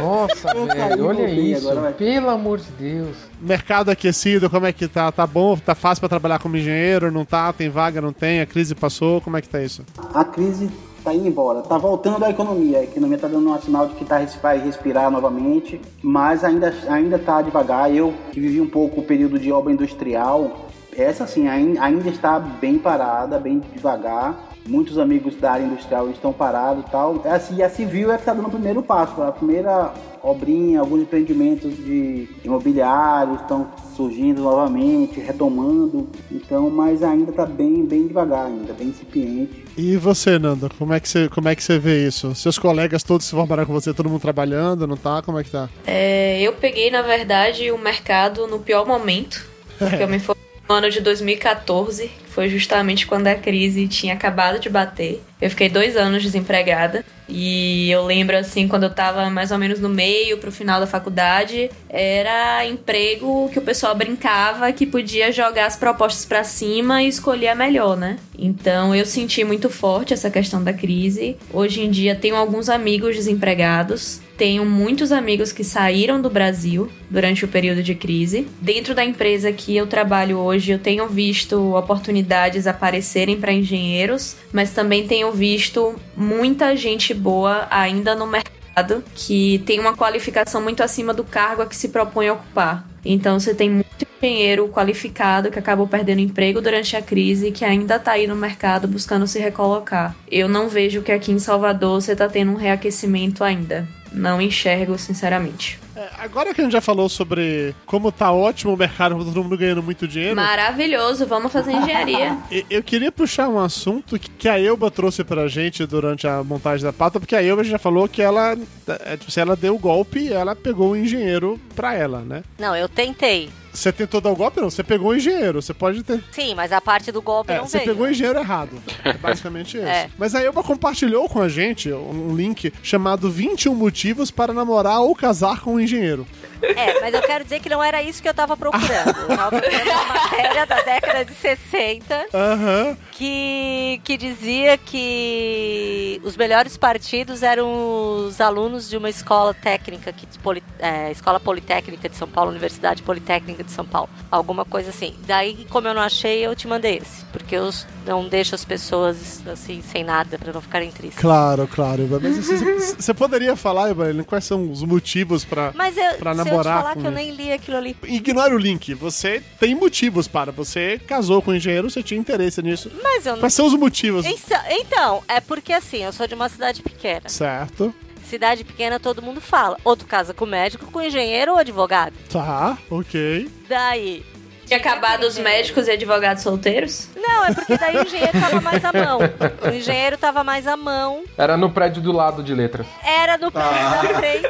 Nossa, 0.00 0.54
velho, 0.74 1.06
olha 1.06 1.28
isso, 1.30 1.68
agora, 1.68 1.92
pelo 1.92 2.30
amor 2.30 2.58
de 2.58 2.70
Deus. 2.78 3.16
Mercado 3.40 3.90
aquecido, 3.90 4.48
como 4.48 4.66
é 4.66 4.72
que 4.72 4.88
tá? 4.88 5.12
Tá 5.12 5.26
bom? 5.26 5.56
Tá 5.56 5.74
fácil 5.74 6.00
pra 6.00 6.08
trabalhar 6.08 6.38
como 6.38 6.56
engenheiro? 6.56 7.10
Não 7.10 7.24
tá? 7.24 7.52
Tem 7.52 7.68
vaga? 7.68 8.00
Não 8.00 8.12
tem? 8.12 8.40
A 8.40 8.46
crise 8.46 8.74
passou? 8.74 9.20
Como 9.20 9.36
é 9.36 9.42
que 9.42 9.48
tá 9.48 9.62
isso? 9.62 9.84
A 10.14 10.24
crise 10.24 10.70
tá 11.06 11.14
indo 11.14 11.28
embora, 11.28 11.62
tá 11.62 11.78
voltando 11.78 12.24
a 12.24 12.30
economia. 12.30 12.78
A 12.78 12.82
economia 12.82 13.16
tá 13.16 13.28
dando 13.28 13.48
um 13.48 13.60
sinal 13.60 13.86
de 13.86 13.94
que 13.94 14.04
tá, 14.04 14.18
vai 14.42 14.58
respirar 14.58 15.08
novamente, 15.08 15.80
mas 16.02 16.42
ainda, 16.42 16.74
ainda 16.88 17.16
tá 17.16 17.40
devagar. 17.40 17.94
Eu, 17.94 18.12
que 18.32 18.40
vivi 18.40 18.60
um 18.60 18.68
pouco 18.68 19.00
o 19.00 19.04
período 19.04 19.38
de 19.38 19.52
obra 19.52 19.72
industrial, 19.72 20.66
essa 20.96 21.24
sim 21.24 21.46
ainda 21.46 22.08
está 22.08 22.40
bem 22.40 22.76
parada, 22.76 23.38
bem 23.38 23.60
devagar. 23.72 24.34
Muitos 24.66 24.98
amigos 24.98 25.36
da 25.36 25.52
área 25.52 25.64
industrial 25.64 26.10
estão 26.10 26.32
parados 26.32 26.84
e 26.86 26.90
tal. 26.90 27.22
É 27.24 27.30
assim, 27.30 27.56
E 27.56 27.62
a 27.62 27.70
civil 27.70 28.12
é 28.12 28.18
que 28.18 28.24
tá 28.24 28.34
dando 28.34 28.48
o 28.48 28.50
primeiro 28.50 28.82
passo. 28.82 29.22
A 29.22 29.32
primeira 29.32 29.92
obrinha, 30.22 30.80
alguns 30.80 31.02
empreendimentos 31.02 31.76
de 31.76 32.28
imobiliários 32.44 33.40
estão 33.40 33.68
surgindo 33.94 34.42
novamente, 34.42 35.20
retomando. 35.20 36.08
Então, 36.30 36.68
mas 36.68 37.02
ainda 37.02 37.32
tá 37.32 37.46
bem, 37.46 37.84
bem 37.84 38.08
devagar 38.08 38.46
ainda, 38.46 38.72
bem 38.72 38.88
incipiente. 38.88 39.64
E 39.76 39.96
você, 39.96 40.38
Nando, 40.38 40.70
como 40.76 40.92
é 40.92 41.00
que 41.00 41.08
você, 41.08 41.28
como 41.28 41.48
é 41.48 41.54
que 41.54 41.62
você 41.62 41.78
vê 41.78 42.06
isso? 42.06 42.34
Seus 42.34 42.58
colegas 42.58 43.02
todos 43.02 43.26
se 43.26 43.32
formaram 43.32 43.64
com 43.64 43.72
você, 43.72 43.94
todo 43.94 44.08
mundo 44.08 44.20
trabalhando, 44.20 44.86
não 44.86 44.96
tá? 44.96 45.22
Como 45.22 45.38
é 45.38 45.44
que 45.44 45.50
tá? 45.50 45.68
É, 45.86 46.40
eu 46.42 46.52
peguei, 46.54 46.90
na 46.90 47.02
verdade, 47.02 47.70
o 47.70 47.78
mercado 47.78 48.46
no 48.46 48.58
pior 48.58 48.86
momento. 48.86 49.46
Porque 49.78 50.02
eu 50.02 50.08
me 50.08 50.18
formei 50.18 50.42
no 50.68 50.74
ano 50.74 50.90
de 50.90 51.00
2014, 51.00 52.08
que 52.08 52.25
foi 52.36 52.50
justamente 52.50 53.06
quando 53.06 53.28
a 53.28 53.34
crise 53.34 53.88
tinha 53.88 54.12
acabado 54.12 54.60
de 54.60 54.68
bater. 54.68 55.22
Eu 55.40 55.48
fiquei 55.48 55.70
dois 55.70 55.96
anos 55.96 56.22
desempregada. 56.22 57.02
E 57.28 57.90
eu 57.90 58.04
lembro, 58.04 58.36
assim, 58.36 58.68
quando 58.68 58.84
eu 58.84 58.90
tava 58.90 59.28
mais 59.30 59.50
ou 59.50 59.58
menos 59.58 59.80
no 59.80 59.88
meio 59.88 60.38
pro 60.38 60.52
final 60.52 60.78
da 60.78 60.86
faculdade, 60.86 61.70
era 61.88 62.64
emprego 62.64 63.48
que 63.52 63.58
o 63.58 63.62
pessoal 63.62 63.94
brincava 63.94 64.70
que 64.70 64.86
podia 64.86 65.32
jogar 65.32 65.66
as 65.66 65.76
propostas 65.76 66.24
pra 66.24 66.44
cima 66.44 67.02
e 67.02 67.08
escolher 67.08 67.48
a 67.48 67.54
melhor, 67.54 67.96
né? 67.96 68.16
Então 68.38 68.94
eu 68.94 69.04
senti 69.04 69.42
muito 69.42 69.68
forte 69.68 70.14
essa 70.14 70.30
questão 70.30 70.62
da 70.62 70.72
crise. 70.72 71.36
Hoje 71.52 71.80
em 71.80 71.90
dia 71.90 72.14
tenho 72.14 72.36
alguns 72.36 72.68
amigos 72.68 73.16
desempregados. 73.16 74.20
Tenho 74.36 74.66
muitos 74.66 75.12
amigos 75.12 75.50
que 75.50 75.64
saíram 75.64 76.20
do 76.20 76.28
Brasil 76.28 76.90
durante 77.10 77.44
o 77.46 77.48
período 77.48 77.82
de 77.82 77.94
crise. 77.94 78.46
Dentro 78.60 78.94
da 78.94 79.02
empresa 79.02 79.50
que 79.50 79.74
eu 79.74 79.86
trabalho 79.86 80.36
hoje, 80.36 80.72
eu 80.72 80.78
tenho 80.78 81.08
visto 81.08 81.74
oportunidades 81.74 82.25
aparecerem 82.66 83.40
para 83.40 83.52
engenheiros, 83.52 84.36
mas 84.52 84.72
também 84.72 85.06
tenho 85.06 85.30
visto 85.32 85.94
muita 86.16 86.76
gente 86.76 87.12
boa 87.14 87.66
ainda 87.70 88.14
no 88.14 88.26
mercado 88.26 89.02
que 89.14 89.62
tem 89.64 89.80
uma 89.80 89.96
qualificação 89.96 90.60
muito 90.60 90.82
acima 90.82 91.14
do 91.14 91.24
cargo 91.24 91.62
a 91.62 91.66
que 91.66 91.74
se 91.74 91.88
propõe 91.88 92.28
a 92.28 92.34
ocupar. 92.34 92.86
Então 93.04 93.38
você 93.38 93.54
tem 93.54 93.70
muito 93.70 94.06
engenheiro 94.20 94.68
qualificado 94.68 95.50
que 95.50 95.58
acabou 95.58 95.86
perdendo 95.86 96.20
emprego 96.20 96.60
durante 96.60 96.96
a 96.96 97.02
crise 97.02 97.48
e 97.48 97.52
que 97.52 97.64
ainda 97.64 97.96
está 97.96 98.12
aí 98.12 98.26
no 98.26 98.36
mercado 98.36 98.88
buscando 98.88 99.26
se 99.26 99.38
recolocar. 99.38 100.14
Eu 100.30 100.48
não 100.48 100.68
vejo 100.68 101.02
que 101.02 101.12
aqui 101.12 101.32
em 101.32 101.38
Salvador 101.38 102.00
você 102.00 102.12
está 102.12 102.28
tendo 102.28 102.52
um 102.52 102.56
reaquecimento 102.56 103.44
ainda. 103.44 103.86
Não 104.16 104.40
enxergo, 104.40 104.98
sinceramente. 104.98 105.78
É, 105.94 106.08
agora 106.18 106.52
que 106.52 106.60
a 106.60 106.64
gente 106.64 106.72
já 106.72 106.80
falou 106.80 107.08
sobre 107.08 107.74
como 107.84 108.10
tá 108.10 108.32
ótimo 108.32 108.72
o 108.74 108.76
mercado, 108.76 109.16
todo 109.16 109.42
mundo 109.42 109.56
ganhando 109.56 109.82
muito 109.82 110.08
dinheiro. 110.08 110.34
Maravilhoso, 110.36 111.26
vamos 111.26 111.52
fazer 111.52 111.72
engenharia. 111.72 112.36
Eu 112.70 112.82
queria 112.82 113.12
puxar 113.12 113.48
um 113.48 113.58
assunto 113.58 114.18
que 114.18 114.48
a 114.48 114.58
Elba 114.58 114.90
trouxe 114.90 115.22
pra 115.22 115.46
gente 115.48 115.86
durante 115.86 116.26
a 116.26 116.42
montagem 116.42 116.84
da 116.84 116.92
pauta, 116.92 117.20
porque 117.20 117.36
a 117.36 117.42
Elba 117.42 117.62
já 117.62 117.78
falou 117.78 118.08
que 118.08 118.22
ela, 118.22 118.56
é, 119.04 119.16
tipo, 119.16 119.30
se 119.30 119.38
ela 119.38 119.54
deu 119.54 119.74
o 119.74 119.78
golpe, 119.78 120.32
ela 120.32 120.56
pegou 120.56 120.92
o 120.92 120.96
engenheiro 120.96 121.60
pra 121.74 121.94
ela, 121.94 122.20
né? 122.20 122.42
Não, 122.58 122.74
eu 122.74 122.88
tentei. 122.88 123.50
Você 123.76 123.92
tentou 123.92 124.20
dar 124.20 124.30
o 124.30 124.36
golpe? 124.36 124.60
Não, 124.60 124.70
você 124.70 124.82
pegou 124.82 125.10
o 125.10 125.14
engenheiro. 125.16 125.60
Você 125.60 125.74
pode 125.74 126.02
ter. 126.02 126.22
Sim, 126.32 126.54
mas 126.54 126.72
a 126.72 126.80
parte 126.80 127.12
do 127.12 127.20
golpe 127.20 127.52
É, 127.52 127.58
não 127.58 127.66
você 127.66 127.78
veio. 127.78 127.90
pegou 127.90 128.06
o 128.06 128.10
engenheiro 128.10 128.38
errado. 128.38 128.70
É 129.04 129.12
basicamente 129.12 129.76
isso. 129.76 129.86
É. 129.86 130.10
Mas 130.18 130.34
a 130.34 130.42
Elba 130.42 130.62
compartilhou 130.64 131.28
com 131.28 131.40
a 131.40 131.48
gente 131.48 131.92
um 131.92 132.34
link 132.34 132.72
chamado 132.82 133.30
21 133.30 133.72
motivos 133.74 134.30
para 134.32 134.52
namorar 134.52 135.00
ou 135.00 135.14
casar 135.14 135.60
com 135.60 135.74
um 135.74 135.80
engenheiro. 135.80 136.26
É, 136.62 137.00
mas 137.00 137.14
eu 137.14 137.22
quero 137.22 137.44
dizer 137.44 137.60
que 137.60 137.68
não 137.68 137.82
era 137.82 138.02
isso 138.02 138.22
que 138.22 138.28
eu 138.28 138.34
tava 138.34 138.56
procurando. 138.56 139.08
Eu 139.28 139.36
tava 139.36 139.60
procurando 139.60 139.90
uma 139.90 140.04
matéria 140.14 140.66
da 140.66 140.80
década 140.82 141.24
de 141.24 141.34
60 141.34 142.26
Aham. 142.34 142.96
que, 143.12 144.00
que 144.04 144.16
dizia 144.16 144.78
que 144.78 146.20
os 146.24 146.36
melhores 146.36 146.76
partidos 146.76 147.42
eram 147.42 148.26
os 148.26 148.40
alunos 148.40 148.88
de 148.88 148.96
uma 148.96 149.08
escola 149.10 149.52
técnica, 149.54 150.12
que, 150.12 150.26
poli- 150.38 150.62
é, 150.78 151.10
Escola 151.10 151.38
Politécnica 151.40 152.08
de 152.08 152.16
São 152.16 152.28
Paulo, 152.28 152.50
Universidade 152.50 153.02
Politécnica 153.02 153.62
de 153.62 153.70
São 153.70 153.84
Paulo. 153.84 154.08
Alguma 154.30 154.64
coisa 154.64 154.90
assim. 154.90 155.14
Daí, 155.26 155.66
como 155.70 155.88
eu 155.88 155.94
não 155.94 156.02
achei, 156.02 156.44
eu 156.46 156.54
te 156.54 156.66
mandei 156.66 156.98
esse. 156.98 157.24
Porque 157.26 157.54
eu 157.56 157.70
não 158.06 158.28
deixo 158.28 158.54
as 158.54 158.64
pessoas 158.64 159.42
assim, 159.46 159.82
sem 159.82 160.04
nada, 160.04 160.38
pra 160.38 160.52
não 160.52 160.60
ficarem 160.60 160.90
tristes. 160.90 161.18
Claro, 161.20 161.66
claro. 161.66 162.08
Mas 162.22 162.36
você 162.96 163.12
poderia 163.12 163.56
falar, 163.56 163.88
Elba, 163.88 164.24
quais 164.24 164.44
são 164.44 164.70
os 164.70 164.82
motivos 164.82 165.44
pra, 165.44 165.72
Mas 165.74 165.96
eu, 165.96 166.14
pra 166.14 166.32
se 166.34 166.40
eu 166.40 166.44
namorar 166.44 166.82
falar 166.82 166.94
com 166.94 167.00
que 167.00 167.06
eu 167.06 167.10
nem 167.10 167.32
li 167.32 167.52
aquilo 167.52 167.76
ali. 167.76 167.96
Ignore 168.04 168.54
o 168.54 168.58
link. 168.58 168.94
Você 168.94 169.42
tem 169.58 169.74
motivos 169.74 170.28
para. 170.28 170.52
Você 170.52 171.00
casou 171.06 171.42
com 171.42 171.50
o 171.50 171.54
engenheiro, 171.54 171.90
você 171.90 172.02
tinha 172.02 172.18
interesse 172.18 172.62
nisso. 172.62 172.90
Mas 173.02 173.26
eu 173.26 173.32
não. 173.32 173.40
Quais 173.40 173.54
são 173.54 173.66
os 173.66 173.74
motivos? 173.74 174.24
Então, 174.24 174.60
então, 174.70 175.22
é 175.26 175.40
porque 175.40 175.72
assim, 175.72 176.04
eu 176.04 176.12
sou 176.12 176.26
de 176.26 176.34
uma 176.34 176.48
cidade 176.48 176.82
pequena. 176.82 177.28
Certo. 177.28 177.92
Cidade 178.28 178.64
pequena 178.64 178.98
todo 178.98 179.22
mundo 179.22 179.40
fala. 179.40 179.76
Ou 179.84 179.96
tu 179.96 180.04
casa 180.06 180.34
com 180.34 180.46
médico, 180.46 180.90
com 180.90 181.00
engenheiro 181.00 181.52
ou 181.52 181.58
advogado. 181.58 182.14
Tá, 182.28 182.76
ok. 182.90 183.48
Daí. 183.68 184.24
Tinha 184.66 184.78
acabado 184.78 185.24
os 185.24 185.38
médicos 185.38 185.86
e 185.86 185.92
advogados 185.92 186.42
solteiros? 186.42 187.08
Não, 187.16 187.44
é 187.46 187.54
porque 187.54 187.76
daí 187.78 187.96
o 187.98 188.02
engenheiro 188.02 188.32
tava 188.40 188.60
mais 188.60 188.84
à 188.84 188.92
mão. 188.92 189.18
O 189.64 189.68
engenheiro 189.74 190.18
tava 190.18 190.44
mais 190.44 190.66
à 190.66 190.76
mão. 190.76 191.22
Era 191.38 191.56
no 191.56 191.70
prédio 191.70 192.02
do 192.02 192.10
lado 192.12 192.42
de 192.42 192.52
letras. 192.54 192.86
Era 193.04 193.38
no 193.38 193.50
prédio 193.52 193.70
Ah. 193.72 194.02
da 194.02 194.14
frente. 194.14 194.48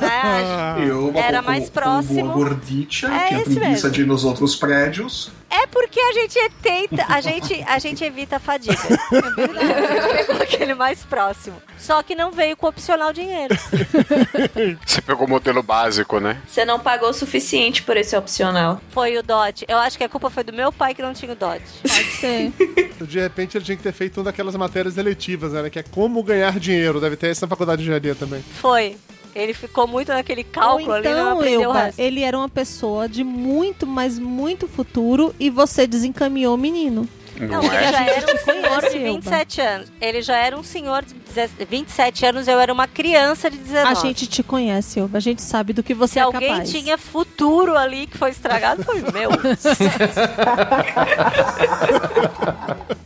né? 0.00 0.76
Eu, 0.86 1.12
Era 1.14 1.40
mais 1.42 1.70
próximo. 1.70 2.22
boa 2.32 2.34
gordita, 2.48 3.06
É 3.06 3.28
tinha 3.28 3.40
preguiça 3.44 3.68
mesmo. 3.68 3.90
de 3.90 4.00
ir 4.02 4.06
nos 4.06 4.24
outros 4.24 4.56
prédios. 4.56 5.30
É 5.50 5.66
porque 5.66 6.00
a 6.00 6.12
gente 6.12 6.38
tenta, 6.62 7.04
a 7.08 7.20
gente, 7.20 7.62
a 7.68 7.78
gente 7.78 8.02
evita 8.02 8.36
a 8.36 8.40
fadiga. 8.40 8.72
É 9.12 9.20
verdade. 9.46 10.31
Aquele 10.54 10.74
mais 10.74 11.02
próximo. 11.04 11.56
Só 11.78 12.02
que 12.02 12.14
não 12.14 12.30
veio 12.30 12.56
com 12.56 12.66
opcional 12.66 13.12
dinheiro. 13.12 13.54
Você 14.86 15.00
pegou 15.02 15.26
o 15.26 15.30
modelo 15.30 15.62
básico, 15.62 16.20
né? 16.20 16.40
Você 16.46 16.64
não 16.64 16.78
pagou 16.78 17.10
o 17.10 17.12
suficiente 17.12 17.82
por 17.82 17.96
esse 17.96 18.16
opcional. 18.16 18.80
Foi 18.90 19.16
o 19.16 19.22
Dodge. 19.22 19.64
Eu 19.68 19.78
acho 19.78 19.96
que 19.98 20.04
a 20.04 20.08
culpa 20.08 20.30
foi 20.30 20.44
do 20.44 20.52
meu 20.52 20.72
pai 20.72 20.94
que 20.94 21.02
não 21.02 21.12
tinha 21.12 21.32
o 21.32 21.36
Dodge. 21.36 21.64
Pode 21.82 22.10
ser. 22.12 22.52
De 23.02 23.20
repente 23.20 23.56
ele 23.56 23.64
tinha 23.64 23.76
que 23.76 23.82
ter 23.82 23.92
feito 23.92 24.18
uma 24.18 24.24
daquelas 24.24 24.54
matérias 24.54 24.96
eletivas, 24.96 25.52
né? 25.52 25.68
Que 25.70 25.80
é 25.80 25.82
como 25.82 26.22
ganhar 26.22 26.58
dinheiro. 26.58 27.00
Deve 27.00 27.16
ter 27.16 27.28
essa 27.28 27.46
na 27.46 27.50
faculdade 27.50 27.78
de 27.78 27.84
engenharia 27.88 28.14
também. 28.14 28.42
Foi. 28.42 28.96
Ele 29.34 29.54
ficou 29.54 29.86
muito 29.88 30.08
naquele 30.12 30.42
Ou 30.42 30.52
cálculo 30.52 30.92
ali, 30.92 31.08
não 31.08 31.12
então, 31.12 31.38
aprendeu 31.38 31.60
o 31.60 31.64
Elba, 31.64 31.82
resto. 31.84 31.98
ele 31.98 32.22
era 32.22 32.36
uma 32.36 32.48
pessoa 32.48 33.08
de 33.08 33.24
muito, 33.24 33.86
mas 33.86 34.18
muito 34.18 34.68
futuro 34.68 35.34
e 35.40 35.48
você 35.48 35.86
desencaminhou 35.86 36.54
o 36.54 36.58
menino. 36.58 37.08
Não, 37.46 37.62
ele 37.62 37.92
já 37.92 38.04
era 38.04 38.34
um 38.34 38.38
senhor 38.44 38.62
de 38.62 38.88
Conhece, 38.90 38.96
Elba. 38.98 39.20
27 39.20 39.60
anos. 39.60 39.92
Ele 40.00 40.22
já 40.22 40.36
era 40.36 40.56
um 40.58 40.62
senhor 40.62 41.04
de 41.04 41.14
17 41.14 41.64
27 41.68 42.26
anos, 42.26 42.48
eu 42.48 42.60
era 42.60 42.72
uma 42.72 42.86
criança 42.86 43.50
de 43.50 43.56
19. 43.58 43.86
A 43.90 43.94
gente 43.94 44.26
te 44.26 44.42
conhece, 44.42 45.00
Elba. 45.00 45.18
A 45.18 45.20
gente 45.20 45.42
sabe 45.42 45.72
do 45.72 45.82
que 45.82 45.94
você 45.94 46.14
Se 46.14 46.18
é 46.18 46.22
alguém 46.22 46.48
capaz. 46.48 46.70
tinha 46.70 46.98
futuro 46.98 47.76
ali 47.76 48.06
que 48.06 48.18
foi 48.18 48.30
estragado, 48.30 48.84
foi 48.84 49.00
o 49.00 49.12
meu. 49.12 49.30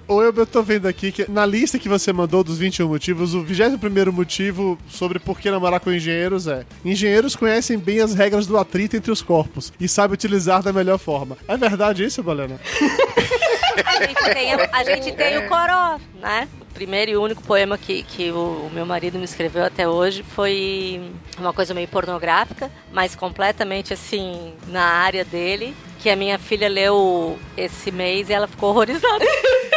Ou 0.08 0.22
eu, 0.22 0.32
eu 0.32 0.46
tô 0.46 0.62
vendo 0.62 0.86
aqui 0.86 1.10
que 1.10 1.30
na 1.30 1.44
lista 1.44 1.78
que 1.78 1.88
você 1.88 2.12
mandou 2.12 2.44
dos 2.44 2.58
21 2.58 2.88
motivos, 2.88 3.34
o 3.34 3.42
21 3.42 4.12
motivo 4.12 4.78
sobre 4.88 5.18
por 5.18 5.40
que 5.40 5.50
namorar 5.50 5.80
com 5.80 5.92
engenheiros 5.92 6.46
é: 6.46 6.64
engenheiros 6.84 7.34
conhecem 7.34 7.78
bem 7.78 8.00
as 8.00 8.14
regras 8.14 8.46
do 8.46 8.56
atrito 8.56 8.96
entre 8.96 9.10
os 9.10 9.20
corpos 9.20 9.72
e 9.80 9.88
sabem 9.88 10.14
utilizar 10.14 10.62
da 10.62 10.72
melhor 10.72 10.98
forma. 10.98 11.36
É 11.48 11.56
verdade 11.56 12.04
isso, 12.04 12.22
Balena? 12.22 12.60
A 13.84 14.06
gente 14.06 14.24
tem, 14.24 14.52
a, 14.52 14.84
gente 14.84 15.12
tem 15.12 15.38
o 15.38 15.48
Coró, 15.48 15.98
né? 16.20 16.48
Primeiro 16.72 17.10
e 17.10 17.16
único 17.16 17.42
poema 17.42 17.76
que, 17.76 18.02
que 18.02 18.30
o 18.30 18.70
meu 18.72 18.86
marido 18.86 19.18
me 19.18 19.24
escreveu 19.24 19.64
até 19.64 19.86
hoje 19.86 20.22
foi 20.22 21.10
uma 21.38 21.52
coisa 21.52 21.74
meio 21.74 21.88
pornográfica, 21.88 22.70
mas 22.92 23.14
completamente 23.14 23.92
assim, 23.92 24.54
na 24.68 24.82
área 24.82 25.24
dele, 25.24 25.74
que 26.06 26.10
a 26.10 26.14
minha 26.14 26.38
filha 26.38 26.68
leu 26.68 27.36
esse 27.56 27.90
mês 27.90 28.30
e 28.30 28.32
ela 28.32 28.46
ficou 28.46 28.70
horrorizada. 28.70 29.24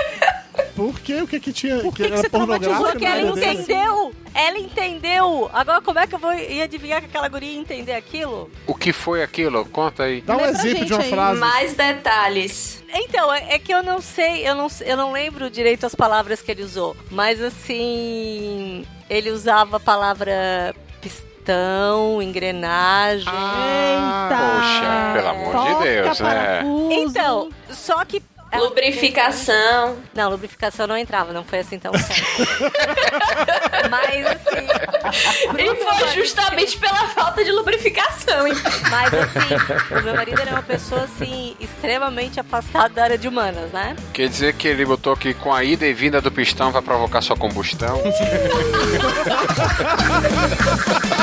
Por 0.76 0.99
quê? 0.99 1.23
O 1.23 1.27
que 1.27 1.39
que 1.39 1.51
tinha? 1.51 1.80
Por 1.80 1.91
que 1.91 2.03
que, 2.03 2.07
que 2.07 2.14
era 2.14 2.18
você 2.22 2.30
traumatizou? 2.30 2.76
pornográfico 2.76 2.99
Porque 2.99 3.06
ela 3.06 3.56
entendeu! 3.56 4.14
Ela 4.35 4.60
entendeu! 4.60 5.49
Agora, 5.51 5.81
como 5.81 5.97
é 5.97 6.06
que 6.06 6.14
eu 6.14 6.19
vou 6.19 6.31
ir 6.31 6.61
adivinhar 6.61 7.01
que 7.01 7.07
aquela 7.07 7.27
guria 7.27 7.49
ia 7.49 7.60
entender 7.60 7.93
aquilo? 7.93 8.47
O 8.68 8.76
que 8.76 8.93
foi 8.93 9.23
aquilo? 9.23 9.65
Conta 9.65 10.03
aí. 10.03 10.22
Dá 10.22 10.38
um 10.38 10.45
exemplo 10.45 10.85
de 10.85 10.93
uma 10.93 11.01
frase. 11.01 11.39
Mais 11.39 11.73
detalhes. 11.73 12.84
Então, 12.93 13.34
é 13.34 13.56
é 13.56 13.57
que 13.57 13.73
eu 13.73 13.81
não 13.81 13.99
sei, 13.99 14.47
eu 14.47 14.53
não, 14.53 14.68
eu 14.85 14.95
não 14.95 15.11
lembro 15.11 15.49
direito 15.49 15.88
as 15.88 15.95
palavras 15.95 16.43
que 16.43 16.51
ele 16.51 16.61
usou, 16.61 16.95
mas 17.10 17.41
assim, 17.41 18.85
ele 19.10 19.31
usava 19.31 19.77
a 19.77 19.80
palavra 19.80 20.76
pistão, 21.50 22.22
engrenagem. 22.22 23.26
Poxa, 24.30 25.14
pelo 25.14 25.28
amor 25.28 25.66
de 25.66 25.74
Deus, 25.84 26.20
né? 26.20 26.62
Então, 26.92 27.50
só 27.72 28.06
que. 28.06 28.22
Lubrificação. 28.52 29.98
Não, 30.12 30.32
lubrificação 30.32 30.88
não 30.88 30.98
entrava, 30.98 31.32
não 31.32 31.44
foi 31.44 31.60
assim 31.60 31.78
tão 31.78 31.94
sério. 31.94 32.26
Mas 33.92 34.26
assim. 34.26 34.66
E 35.56 35.76
foi 35.76 36.08
justamente 36.16 36.76
pela 36.80 37.08
falta 37.10 37.44
de 37.44 37.52
lubrificação, 37.52 38.48
hein? 38.48 38.56
Mas 38.90 39.14
assim, 39.14 39.54
o 40.00 40.02
meu 40.02 40.16
marido 40.16 40.42
era 40.42 40.50
uma 40.50 40.64
pessoa 40.64 41.04
assim, 41.04 41.56
extremamente 41.60 42.40
afastada 42.40 42.90
da 42.90 43.04
área 43.04 43.20
de 43.20 43.28
humanas, 43.28 43.72
né? 43.72 43.96
Quer 44.12 44.28
dizer 44.28 44.56
que 44.56 44.68
ele 44.68 44.84
botou 44.84 45.16
que 45.16 45.36
com 45.36 45.54
a 45.54 45.64
ida 45.64 45.86
e 45.86 45.94
vinda 45.94 46.20
do 46.20 46.32
pistão 46.32 46.72
vai 46.72 46.82
provocar 46.82 47.22
sua 47.22 47.36
combustão? 47.36 48.02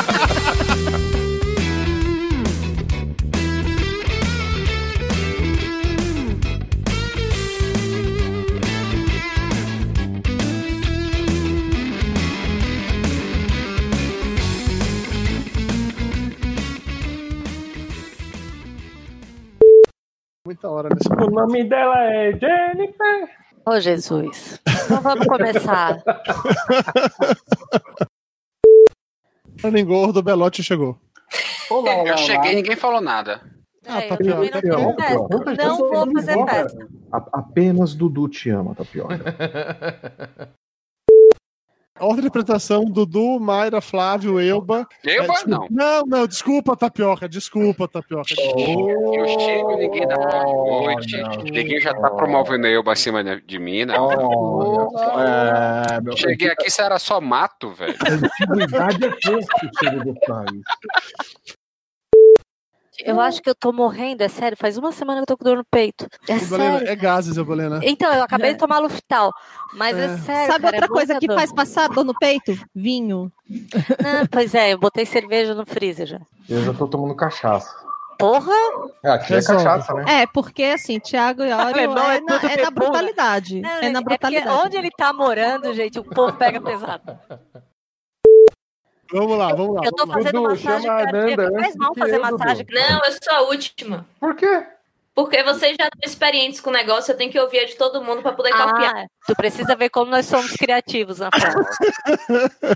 muita 20.46 20.70
hora 20.70 20.88
nesse 20.88 21.08
O 21.12 21.30
nome 21.30 21.64
dela 21.64 22.00
é 22.04 22.30
Jennifer. 22.32 23.28
Ô, 23.66 23.80
Jesus. 23.80 24.60
Então 24.84 25.00
vamos 25.02 25.26
começar. 25.26 26.00
Falando 29.60 29.84
gordo, 29.84 30.20
o 30.20 30.22
Belote 30.22 30.62
chegou. 30.62 30.96
Olá, 31.68 31.96
olá, 31.96 32.10
Eu 32.10 32.16
cheguei 32.18 32.52
e 32.52 32.56
ninguém 32.56 32.76
falou 32.76 33.00
nada. 33.00 33.40
Ah, 33.88 34.00
É, 34.02 34.06
eu 34.06 34.08
tapioca, 34.10 34.62
também 34.62 34.70
não 34.84 34.94
festa. 34.96 35.18
Quantas 35.28 35.56
Não 35.58 35.78
vou 35.78 36.12
fazer 36.12 36.44
festa. 36.46 36.88
A- 37.12 37.28
apenas 37.40 37.94
Dudu 37.94 38.28
te 38.28 38.50
ama, 38.50 38.74
Tapioca. 38.74 39.16
Ordem 41.98 42.22
de 42.22 42.28
apresentação: 42.28 42.84
Dudu, 42.84 43.40
Mayra, 43.40 43.80
Flávio, 43.80 44.38
Elba. 44.40 44.86
Elba, 45.04 45.34
É, 45.34 45.46
não. 45.48 45.66
Não, 45.70 46.02
não, 46.06 46.26
desculpa, 46.26 46.76
Tapioca, 46.76 47.28
desculpa, 47.28 47.88
Tapioca. 47.88 48.34
Eu 48.36 49.28
chego 49.40 49.72
e 49.72 49.76
ninguém 49.76 50.06
dá 50.06 50.16
boa 50.16 50.92
noite. 50.92 51.16
Ninguém 51.44 51.80
já 51.80 51.94
tá 51.94 52.10
promovendo 52.10 52.66
eu 52.66 52.82
acima 52.90 53.22
de- 53.24 53.40
de 53.42 53.58
mim, 53.58 53.84
né? 53.84 53.94
É, 53.96 56.00
meu, 56.00 56.16
Cheguei 56.16 56.50
aqui, 56.50 56.68
isso 56.68 56.80
era 56.82 56.98
só 56.98 57.20
mato, 57.20 57.70
velho. 57.72 57.94
Antiguidade 58.48 59.04
é 59.04 59.10
pouco, 59.10 59.78
cheiro 59.80 60.04
do 60.04 60.14
país. 60.26 60.62
Eu 63.06 63.20
acho 63.20 63.40
que 63.42 63.48
eu 63.48 63.54
tô 63.54 63.72
morrendo, 63.72 64.22
é 64.22 64.28
sério. 64.28 64.56
Faz 64.56 64.76
uma 64.76 64.92
semana 64.92 65.18
que 65.18 65.22
eu 65.22 65.26
tô 65.26 65.36
com 65.38 65.44
dor 65.44 65.56
no 65.56 65.64
peito. 65.64 66.06
É 66.28 66.36
Ebolena, 66.36 66.78
sério. 66.78 66.88
é 66.92 66.96
gases, 66.96 67.36
Ebolena. 67.36 67.80
Então, 67.82 68.12
eu 68.12 68.22
acabei 68.22 68.52
de 68.52 68.58
tomar 68.58 68.78
Luftal. 68.78 69.32
Mas 69.74 69.96
é, 69.96 70.04
É. 70.04 70.16
sério. 70.18 70.52
Sabe 70.52 70.64
cara, 70.64 70.76
outra 70.76 70.84
é 70.86 70.88
coisa 70.88 71.18
que 71.18 71.26
dor. 71.26 71.36
faz 71.36 71.52
passar 71.52 71.88
dor 71.88 72.04
no 72.04 72.14
peito? 72.18 72.52
Vinho. 72.74 73.30
Não, 73.48 74.26
pois 74.30 74.54
é, 74.54 74.72
eu 74.72 74.78
botei 74.78 75.06
cerveja 75.06 75.54
no 75.54 75.64
freezer 75.64 76.06
já. 76.06 76.20
Eu 76.48 76.62
já 76.64 76.72
tô 76.74 76.86
tomando 76.88 77.14
cachaça. 77.14 77.72
Porra! 78.18 78.50
É, 79.04 79.10
aqui 79.10 79.34
é 79.34 79.42
cachaça, 79.42 79.92
né? 79.92 80.22
É, 80.22 80.26
porque 80.26 80.62
assim, 80.64 80.98
Thiago 80.98 81.42
e 81.44 81.52
Ório 81.52 81.66
Alemão 81.74 82.10
é, 82.10 82.16
é 82.16 82.20
na, 82.22 82.36
é 82.36 82.40
na 82.40 82.48
bebum, 82.48 82.60
né? 82.64 82.70
brutalidade. 82.70 83.60
Não, 83.60 83.70
é 83.70 83.88
na 83.90 84.02
porque 84.02 84.18
brutalidade. 84.18 84.66
onde 84.66 84.76
ele 84.78 84.90
tá 84.90 85.12
morando, 85.12 85.74
gente, 85.74 85.98
o 85.98 86.04
povo 86.04 86.32
pega 86.32 86.58
pesado. 86.58 87.02
Vamos 89.12 89.38
lá, 89.38 89.54
vamos 89.54 89.74
lá. 89.76 89.82
Eu 89.84 89.92
tô 89.92 90.06
vamos 90.06 90.14
fazendo 90.14 90.42
Dudu, 90.42 90.50
massagem 90.50 90.82
chama 90.82 90.94
a 91.00 91.04
Nanda 91.04 91.36
cardíaca. 91.36 91.60
Faz 91.60 91.76
mal 91.76 91.94
fazer 91.94 92.16
eu, 92.16 92.22
Dudu. 92.22 92.38
massagem 92.38 92.66
Não, 92.70 93.04
eu 93.04 93.12
sou 93.12 93.32
a 93.34 93.40
última. 93.42 94.06
Por 94.20 94.34
quê? 94.34 94.66
Porque 95.14 95.42
vocês 95.44 95.74
já 95.80 95.84
estão 95.86 96.00
experientes 96.04 96.60
com 96.60 96.68
o 96.68 96.72
negócio, 96.74 97.10
eu 97.10 97.16
tenho 97.16 97.32
que 97.32 97.40
ouvir 97.40 97.60
a 97.60 97.64
de 97.64 97.74
todo 97.74 98.04
mundo 98.04 98.20
pra 98.20 98.32
poder 98.32 98.50
copiar. 98.50 98.94
Ah, 98.94 99.06
tu 99.26 99.34
precisa 99.34 99.74
ver 99.74 99.88
como 99.88 100.10
nós 100.10 100.26
somos 100.26 100.52
criativos 100.52 101.20
na 101.20 101.30
prova. 101.30 101.64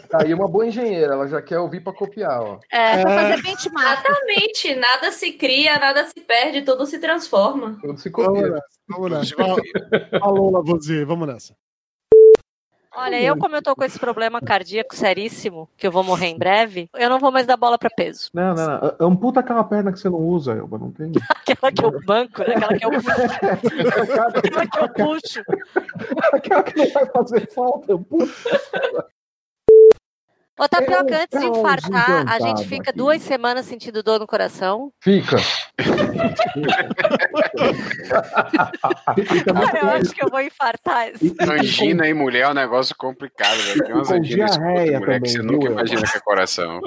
Tá 0.09 0.23
aí 0.23 0.33
uma 0.33 0.49
boa 0.49 0.67
engenheira, 0.67 1.13
ela 1.13 1.29
já 1.29 1.43
quer 1.43 1.59
ouvir 1.59 1.81
pra 1.81 1.93
copiar, 1.93 2.41
ó. 2.41 2.59
É, 2.73 3.03
Pra 3.03 3.11
fazer 3.15 3.43
benchmark. 3.43 4.05
Exatamente, 4.09 4.75
nada 4.77 5.13
se 5.13 5.33
cria, 5.33 5.79
nada 5.79 6.07
se 6.07 6.19
perde, 6.19 6.63
tudo 6.63 6.87
se 6.87 6.99
transforma. 6.99 7.77
Tudo 7.79 7.99
se 7.99 8.09
Vamos 8.09 8.27
copia. 8.29 8.49
nessa, 8.49 8.65
vamos 8.89 9.11
nessa. 9.11 9.37
Falou, 10.19 10.65
vamos 10.65 11.29
nessa. 11.29 11.55
Olha, 13.01 13.21
eu 13.21 13.37
como 13.37 13.57
eu 13.57 13.63
tô 13.63 13.75
com 13.75 13.83
esse 13.83 13.99
problema 13.99 14.41
cardíaco 14.41 14.95
seríssimo, 14.95 15.69
que 15.77 15.87
eu 15.87 15.91
vou 15.91 16.05
morrer 16.05 16.27
em 16.27 16.39
breve, 16.39 16.91
eu 16.95 17.09
não 17.09 17.19
vou 17.19 17.33
mais 17.33 17.47
dar 17.47 17.57
bola 17.57 17.79
pra 17.79 17.89
peso. 17.89 18.29
Não, 18.35 18.55
não, 18.55 18.67
não. 18.67 19.09
Amputa 19.09 19.41
aquela 19.41 19.65
perna 19.65 19.91
que 19.91 19.99
você 19.99 20.11
não 20.11 20.19
usa, 20.19 20.53
Elba, 20.53 20.79
não 20.79 20.91
tem. 20.91 21.11
Aquela 21.51 21.73
que 21.73 21.85
eu 21.85 22.05
banco, 22.05 22.43
né? 22.43 22.55
Aquela 22.55 22.79
que 22.79 22.85
eu. 22.85 22.91
Aquela 24.37 24.69
que 24.69 24.79
eu 24.79 24.89
puxo. 24.89 25.43
aquela 26.33 26.63
que 26.63 26.79
não 26.79 26.91
vai 26.91 27.07
fazer 27.07 27.51
falta, 27.53 27.95
amputa. 27.95 28.33
Ô, 30.61 30.69
Tapioca, 30.69 31.15
É 31.15 31.23
antes 31.23 31.41
de 31.41 31.47
caos 31.47 31.59
infartar, 31.59 32.29
a 32.29 32.39
gente 32.39 32.65
fica 32.67 32.91
aqui. 32.91 32.99
duas 32.99 33.23
semanas 33.23 33.65
sentindo 33.65 34.03
dor 34.03 34.19
no 34.21 34.27
coração. 34.27 34.93
Fica. 35.01 35.39
Cara, 39.55 39.79
eu 39.83 39.89
acho 39.91 40.11
que 40.13 40.23
eu 40.25 40.29
vou 40.31 40.41
infartar. 40.41 41.09
Angina 41.41 42.07
em 42.07 42.15
mulher 42.15 42.43
é 42.43 42.49
um 42.51 42.55
negócio 42.55 42.95
complicado, 42.97 43.57
velho. 43.57 43.85
Tem 43.85 43.95
umas 43.95 44.11
anginas 44.11 44.57
mulher 44.59 44.85
que 44.85 44.93
também, 45.01 45.21
você 45.21 45.39
viu, 45.39 45.45
nunca 45.53 45.67
imagina 45.71 46.03
que 46.03 46.17
é 46.17 46.21
coração. 46.21 46.81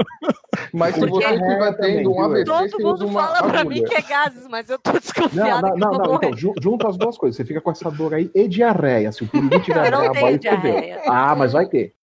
Mas 0.71 0.95
se 0.95 1.01
você 1.01 1.25
estiver 1.33 1.77
tendo 1.77 2.11
um 2.13 2.21
AVC, 2.23 2.45
Todo 2.45 2.69
você 2.69 2.83
mundo 2.83 3.07
fala 3.11 3.43
pra 3.43 3.63
mim 3.63 3.83
que 3.83 3.93
é 3.95 4.01
gases, 4.01 4.47
mas 4.47 4.69
eu 4.69 4.77
tô 4.79 4.91
Não, 4.91 4.99
desconfiada 4.99 5.61
não, 5.61 5.73
que 5.73 5.79
não, 5.79 5.93
eu 5.93 5.99
vou 5.99 6.07
não. 6.09 6.15
Então, 6.15 6.37
ju- 6.37 6.53
junta 6.61 6.87
as 6.89 6.97
duas 6.97 7.17
coisas. 7.17 7.35
Você 7.37 7.45
fica 7.45 7.61
com 7.61 7.71
essa 7.71 7.89
dor 7.89 8.13
aí 8.13 8.29
e 8.35 8.47
diarreia. 8.47 9.11
Se 9.11 9.23
o 9.23 9.27
pirulito 9.27 9.59
tiver 9.61 9.85
Eu 9.87 9.91
não 9.91 10.11
tenho 10.11 10.13
fodeu. 10.25 10.37
diarreia. 10.37 11.01
Ah, 11.07 11.35
mas 11.35 11.53
vai 11.53 11.65
ter. 11.65 11.93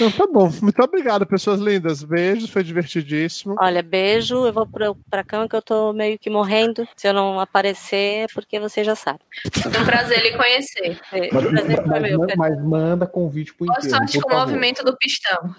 Então, 0.00 0.10
tá 0.10 0.26
bom. 0.32 0.50
Muito 0.62 0.82
obrigado, 0.82 1.26
pessoas 1.26 1.60
lindas. 1.60 2.02
Beijos, 2.02 2.48
foi 2.48 2.62
divertidíssimo. 2.64 3.54
Olha, 3.58 3.82
beijo, 3.82 4.46
eu 4.46 4.52
vou 4.52 4.66
pra, 4.66 4.94
pra 5.10 5.22
cama 5.22 5.46
que 5.48 5.54
eu 5.54 5.60
tô 5.60 5.92
meio 5.92 6.18
que 6.18 6.30
morrendo. 6.30 6.88
Se 6.96 7.06
eu 7.06 7.12
não 7.12 7.38
aparecer, 7.38 8.24
é 8.24 8.26
porque 8.32 8.58
você 8.58 8.82
já 8.82 8.94
sabe. 8.94 9.20
Foi 9.52 9.82
um 9.82 9.84
prazer 9.84 10.22
lhe 10.22 10.36
conhecer. 10.36 10.98
É, 11.12 11.28
Mas, 11.32 11.44
prazer 11.46 11.76
foi 11.76 11.84
mas- 11.86 12.02
meu, 12.02 12.26
mas- 12.36 12.64
manda 12.64 13.06
convite 13.06 13.52
pro 13.54 13.66
Boa 13.66 13.78
inteiro. 13.78 13.96
sorte 13.96 14.18
por 14.20 14.28
com 14.30 14.34
o 14.34 14.38
movimento 14.40 14.82
do 14.84 14.96
pistão. 14.96 15.54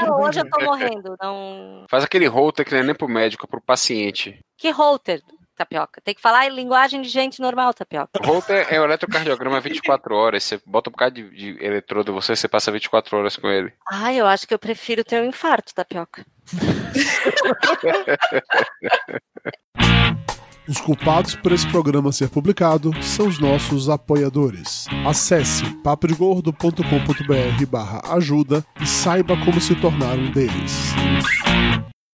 Não, 0.00 0.20
hoje 0.20 0.40
eu 0.40 0.48
tô 0.48 0.64
morrendo. 0.64 1.16
Não... 1.20 1.84
Faz 1.88 2.04
aquele 2.04 2.26
holter 2.26 2.64
que 2.64 2.72
não 2.72 2.80
é 2.80 2.82
nem 2.84 2.94
pro 2.94 3.08
médico, 3.08 3.46
é 3.46 3.48
pro 3.50 3.60
paciente. 3.60 4.38
Que 4.56 4.70
holter, 4.70 5.20
Tapioca? 5.56 6.00
Tem 6.00 6.14
que 6.14 6.20
falar 6.20 6.46
em 6.46 6.54
linguagem 6.54 7.02
de 7.02 7.08
gente 7.08 7.40
normal, 7.40 7.74
Tapioca. 7.74 8.20
O 8.22 8.26
holter 8.26 8.66
é 8.70 8.80
o 8.80 8.84
eletrocardiograma 8.84 9.60
24 9.60 10.14
horas. 10.14 10.44
Você 10.44 10.60
bota 10.64 10.90
um 10.90 10.92
bocado 10.92 11.14
de, 11.14 11.30
de 11.30 11.64
eletrodo 11.64 12.12
em 12.12 12.14
você, 12.14 12.36
você 12.36 12.46
passa 12.46 12.70
24 12.70 13.16
horas 13.16 13.36
com 13.36 13.48
ele. 13.48 13.72
Ah, 13.90 14.12
eu 14.12 14.26
acho 14.26 14.46
que 14.46 14.54
eu 14.54 14.58
prefiro 14.58 15.02
ter 15.02 15.20
um 15.20 15.26
infarto, 15.26 15.74
Tapioca. 15.74 16.24
Os 20.68 20.80
culpados 20.80 21.36
por 21.36 21.52
esse 21.52 21.66
programa 21.68 22.10
ser 22.10 22.28
publicado 22.28 22.90
são 23.00 23.28
os 23.28 23.38
nossos 23.38 23.88
apoiadores. 23.88 24.86
Acesse 25.06 25.64
papodegordo.com.br 25.76 27.66
barra 27.68 28.02
ajuda 28.16 28.66
e 28.80 28.86
saiba 28.86 29.36
como 29.44 29.60
se 29.60 29.76
tornar 29.76 30.18
um 30.18 30.28
deles. 30.32 30.92